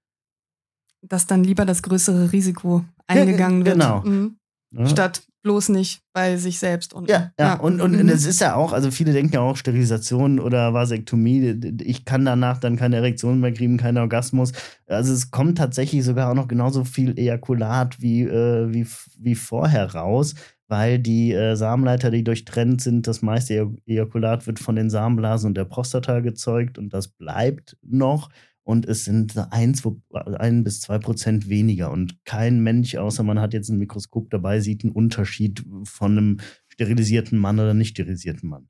Dass 1.00 1.26
dann 1.26 1.42
lieber 1.42 1.64
das 1.64 1.82
größere 1.82 2.32
Risiko 2.32 2.84
eingegangen 3.06 3.64
wird. 3.64 3.74
Genau. 3.74 4.02
Mhm. 4.02 4.38
Ja. 4.72 4.86
Statt 4.86 5.22
bloß 5.44 5.68
nicht 5.68 6.00
bei 6.12 6.36
sich 6.36 6.58
selbst. 6.58 6.94
Und, 6.94 7.08
ja, 7.08 7.30
ja, 7.38 7.46
ja. 7.46 7.54
Und, 7.54 7.80
und, 7.80 7.92
mhm. 7.92 8.08
es 8.08 8.24
ist 8.24 8.40
ja 8.40 8.56
auch, 8.56 8.72
also 8.72 8.90
viele 8.90 9.12
denken 9.12 9.34
ja 9.34 9.40
auch 9.40 9.56
Sterilisation 9.56 10.40
oder 10.40 10.74
Vasektomie, 10.74 11.60
ich 11.82 12.04
kann 12.04 12.24
danach 12.24 12.58
dann 12.58 12.76
keine 12.76 12.96
Erektion 12.96 13.40
mehr 13.40 13.52
kriegen, 13.52 13.76
keinen 13.76 13.98
Orgasmus. 13.98 14.52
Also 14.86 15.12
es 15.12 15.30
kommt 15.30 15.58
tatsächlich 15.58 16.02
sogar 16.02 16.30
auch 16.30 16.34
noch 16.34 16.48
genauso 16.48 16.84
viel 16.84 17.16
Ejakulat 17.18 18.00
wie, 18.00 18.22
äh, 18.22 18.72
wie, 18.72 18.86
wie 19.18 19.34
vorher 19.34 19.94
raus, 19.94 20.34
weil 20.66 20.98
die 20.98 21.32
äh, 21.32 21.56
Samenleiter, 21.56 22.10
die 22.10 22.24
durchtrennt 22.24 22.80
sind, 22.80 23.06
das 23.06 23.20
meiste 23.20 23.70
Ejakulat 23.86 24.46
wird 24.46 24.58
von 24.58 24.76
den 24.76 24.88
Samenblasen 24.88 25.48
und 25.48 25.56
der 25.58 25.66
Prostata 25.66 26.20
gezeugt 26.20 26.78
und 26.78 26.94
das 26.94 27.08
bleibt 27.08 27.76
noch 27.82 28.30
und 28.64 28.86
es 28.86 29.04
sind 29.04 29.36
ein, 29.50 29.74
zwei, 29.74 29.92
ein 30.38 30.64
bis 30.64 30.80
zwei 30.80 30.98
Prozent 30.98 31.48
weniger. 31.48 31.90
Und 31.90 32.24
kein 32.24 32.60
Mensch, 32.60 32.96
außer 32.96 33.22
man 33.22 33.38
hat 33.38 33.52
jetzt 33.52 33.68
ein 33.68 33.78
Mikroskop 33.78 34.30
dabei, 34.30 34.60
sieht 34.60 34.84
einen 34.84 34.92
Unterschied 34.92 35.64
von 35.84 36.12
einem 36.12 36.40
sterilisierten 36.68 37.38
Mann 37.38 37.60
oder 37.60 37.74
nicht 37.74 37.90
sterilisierten 37.90 38.48
Mann. 38.48 38.68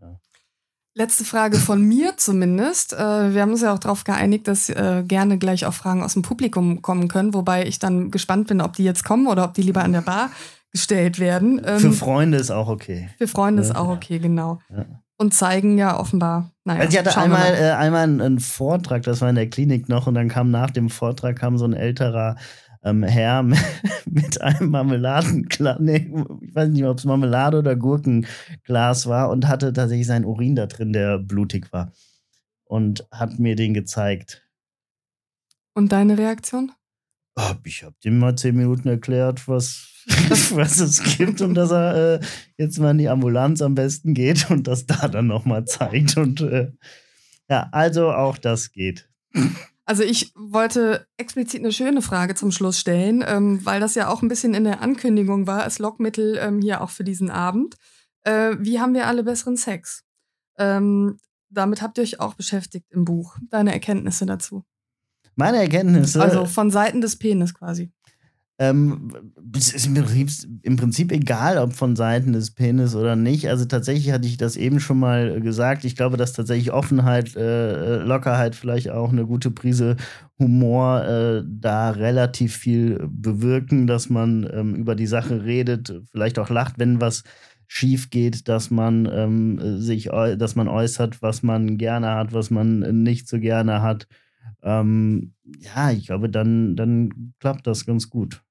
Ja. 0.00 0.20
Letzte 0.94 1.24
Frage 1.24 1.56
von 1.58 1.82
mir 1.82 2.16
zumindest. 2.16 2.92
Äh, 2.92 3.34
wir 3.34 3.42
haben 3.42 3.50
uns 3.50 3.62
ja 3.62 3.74
auch 3.74 3.80
darauf 3.80 4.04
geeinigt, 4.04 4.46
dass 4.46 4.68
äh, 4.68 5.02
gerne 5.06 5.36
gleich 5.36 5.66
auch 5.66 5.74
Fragen 5.74 6.02
aus 6.02 6.12
dem 6.12 6.22
Publikum 6.22 6.80
kommen 6.80 7.08
können, 7.08 7.34
wobei 7.34 7.66
ich 7.66 7.80
dann 7.80 8.10
gespannt 8.12 8.48
bin, 8.48 8.60
ob 8.60 8.74
die 8.74 8.84
jetzt 8.84 9.04
kommen 9.04 9.26
oder 9.26 9.44
ob 9.44 9.54
die 9.54 9.62
lieber 9.62 9.82
an 9.82 9.92
der 9.92 10.02
Bar 10.02 10.30
gestellt 10.70 11.18
werden. 11.18 11.58
Für 11.58 11.86
ähm, 11.86 11.92
Freunde 11.92 12.38
ist 12.38 12.50
auch 12.50 12.68
okay. 12.68 13.10
Für 13.18 13.26
Freunde 13.26 13.62
ja, 13.62 13.68
ist 13.68 13.74
auch 13.74 13.88
okay, 13.88 14.20
genau. 14.20 14.60
Ja 14.70 15.01
und 15.18 15.34
zeigen 15.34 15.78
ja 15.78 15.98
offenbar. 15.98 16.50
Naja, 16.64 16.80
also 16.80 16.92
ich 16.92 16.98
hatte 16.98 17.18
einmal, 17.20 17.54
äh, 17.54 17.70
einmal 17.72 18.02
einen, 18.02 18.40
Vortrag, 18.40 19.02
das 19.02 19.20
war 19.20 19.28
in 19.28 19.36
der 19.36 19.48
Klinik 19.48 19.88
noch, 19.88 20.06
und 20.06 20.14
dann 20.14 20.28
kam 20.28 20.50
nach 20.50 20.70
dem 20.70 20.90
Vortrag 20.90 21.36
kam 21.36 21.58
so 21.58 21.64
ein 21.64 21.74
älterer 21.74 22.36
ähm, 22.84 23.02
Herr 23.02 23.42
mit 24.06 24.40
einem 24.40 24.70
Marmeladenglas, 24.70 25.78
nee, 25.80 26.10
ich 26.40 26.54
weiß 26.54 26.68
nicht, 26.70 26.84
ob 26.84 26.98
es 26.98 27.04
Marmelade 27.04 27.58
oder 27.58 27.76
Gurkenglas 27.76 29.06
war 29.06 29.30
und 29.30 29.48
hatte 29.48 29.72
tatsächlich 29.72 30.06
seinen 30.06 30.24
Urin 30.24 30.56
da 30.56 30.66
drin, 30.66 30.92
der 30.92 31.18
blutig 31.18 31.72
war. 31.72 31.92
Und 32.64 33.06
hat 33.10 33.38
mir 33.38 33.54
den 33.54 33.74
gezeigt. 33.74 34.48
Und 35.74 35.92
deine 35.92 36.16
Reaktion? 36.16 36.72
Ich 37.64 37.82
habe 37.82 37.94
dem 38.04 38.18
mal 38.18 38.36
zehn 38.36 38.56
Minuten 38.56 38.88
erklärt, 38.88 39.46
was, 39.48 39.91
was 40.54 40.80
es 40.80 41.02
gibt 41.16 41.40
und 41.40 41.54
dass 41.54 41.70
er 41.70 42.14
äh, 42.14 42.20
jetzt 42.56 42.78
mal 42.78 42.90
in 42.90 42.98
die 42.98 43.08
Ambulanz 43.08 43.62
am 43.62 43.74
besten 43.74 44.14
geht 44.14 44.46
und 44.50 44.66
das 44.66 44.86
da 44.86 45.08
dann 45.08 45.26
nochmal 45.26 45.64
zeigt. 45.64 46.16
Und 46.16 46.40
äh, 46.40 46.72
ja, 47.48 47.68
also 47.72 48.12
auch 48.12 48.38
das 48.38 48.72
geht. 48.72 49.08
Also 49.84 50.02
ich 50.02 50.32
wollte 50.34 51.06
explizit 51.16 51.60
eine 51.60 51.72
schöne 51.72 52.02
Frage 52.02 52.34
zum 52.34 52.52
Schluss 52.52 52.78
stellen, 52.78 53.24
ähm, 53.26 53.64
weil 53.64 53.80
das 53.80 53.94
ja 53.94 54.08
auch 54.08 54.22
ein 54.22 54.28
bisschen 54.28 54.54
in 54.54 54.64
der 54.64 54.80
Ankündigung 54.80 55.46
war, 55.46 55.62
als 55.62 55.78
Lockmittel 55.78 56.38
ähm, 56.40 56.60
hier 56.60 56.80
auch 56.80 56.90
für 56.90 57.04
diesen 57.04 57.30
Abend. 57.30 57.76
Äh, 58.24 58.56
wie 58.58 58.80
haben 58.80 58.94
wir 58.94 59.06
alle 59.06 59.24
besseren 59.24 59.56
Sex? 59.56 60.04
Ähm, 60.58 61.18
damit 61.50 61.82
habt 61.82 61.98
ihr 61.98 62.02
euch 62.02 62.20
auch 62.20 62.34
beschäftigt 62.34 62.86
im 62.90 63.04
Buch. 63.04 63.36
Deine 63.50 63.72
Erkenntnisse 63.72 64.26
dazu. 64.26 64.64
Meine 65.34 65.58
Erkenntnisse. 65.58 66.22
Also 66.22 66.46
von 66.46 66.70
Seiten 66.70 67.00
des 67.00 67.16
Penis 67.16 67.54
quasi. 67.54 67.90
Ähm, 68.62 69.10
es 69.56 69.72
ist 69.74 69.86
im 69.86 69.94
Prinzip, 69.94 70.48
im 70.62 70.76
Prinzip, 70.76 71.10
egal, 71.10 71.58
ob 71.58 71.72
von 71.72 71.96
Seiten 71.96 72.32
des 72.32 72.52
Penis 72.52 72.94
oder 72.94 73.16
nicht. 73.16 73.48
Also 73.48 73.64
tatsächlich 73.64 74.12
hatte 74.12 74.28
ich 74.28 74.36
das 74.36 74.56
eben 74.56 74.78
schon 74.78 75.00
mal 75.00 75.40
gesagt. 75.40 75.84
Ich 75.84 75.96
glaube, 75.96 76.16
dass 76.16 76.32
tatsächlich 76.32 76.72
Offenheit, 76.72 77.34
äh, 77.34 77.96
Lockerheit, 77.96 78.54
vielleicht 78.54 78.88
auch 78.90 79.10
eine 79.10 79.26
gute 79.26 79.50
Prise 79.50 79.96
Humor 80.38 81.02
äh, 81.04 81.42
da 81.44 81.90
relativ 81.90 82.54
viel 82.54 83.04
bewirken, 83.10 83.88
dass 83.88 84.08
man 84.08 84.48
ähm, 84.52 84.76
über 84.76 84.94
die 84.94 85.08
Sache 85.08 85.44
redet, 85.44 86.00
vielleicht 86.12 86.38
auch 86.38 86.48
lacht, 86.48 86.78
wenn 86.78 87.00
was 87.00 87.24
schief 87.66 88.10
geht, 88.10 88.46
dass 88.48 88.70
man 88.70 89.08
ähm, 89.12 89.80
sich, 89.80 90.04
dass 90.04 90.54
man 90.54 90.68
äußert, 90.68 91.20
was 91.20 91.42
man 91.42 91.78
gerne 91.78 92.14
hat, 92.14 92.32
was 92.32 92.50
man 92.50 93.02
nicht 93.02 93.28
so 93.28 93.40
gerne 93.40 93.82
hat. 93.82 94.06
Ähm, 94.62 95.34
ja, 95.58 95.90
ich 95.90 96.06
glaube, 96.06 96.28
dann, 96.30 96.76
dann 96.76 97.34
klappt 97.40 97.66
das 97.66 97.86
ganz 97.86 98.08
gut. 98.08 98.42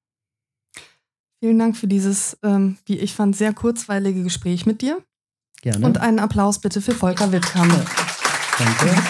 Vielen 1.42 1.58
Dank 1.58 1.76
für 1.76 1.88
dieses, 1.88 2.38
ähm, 2.44 2.76
wie 2.86 2.98
ich 2.98 3.14
fand, 3.14 3.34
sehr 3.34 3.52
kurzweilige 3.52 4.22
Gespräch 4.22 4.64
mit 4.64 4.80
dir. 4.80 5.02
Gerne. 5.60 5.84
Und 5.84 5.98
einen 5.98 6.20
Applaus 6.20 6.60
bitte 6.60 6.80
für 6.80 6.92
Volker 6.92 7.32
Wittkammer. 7.32 7.84
Danke. 8.58 9.02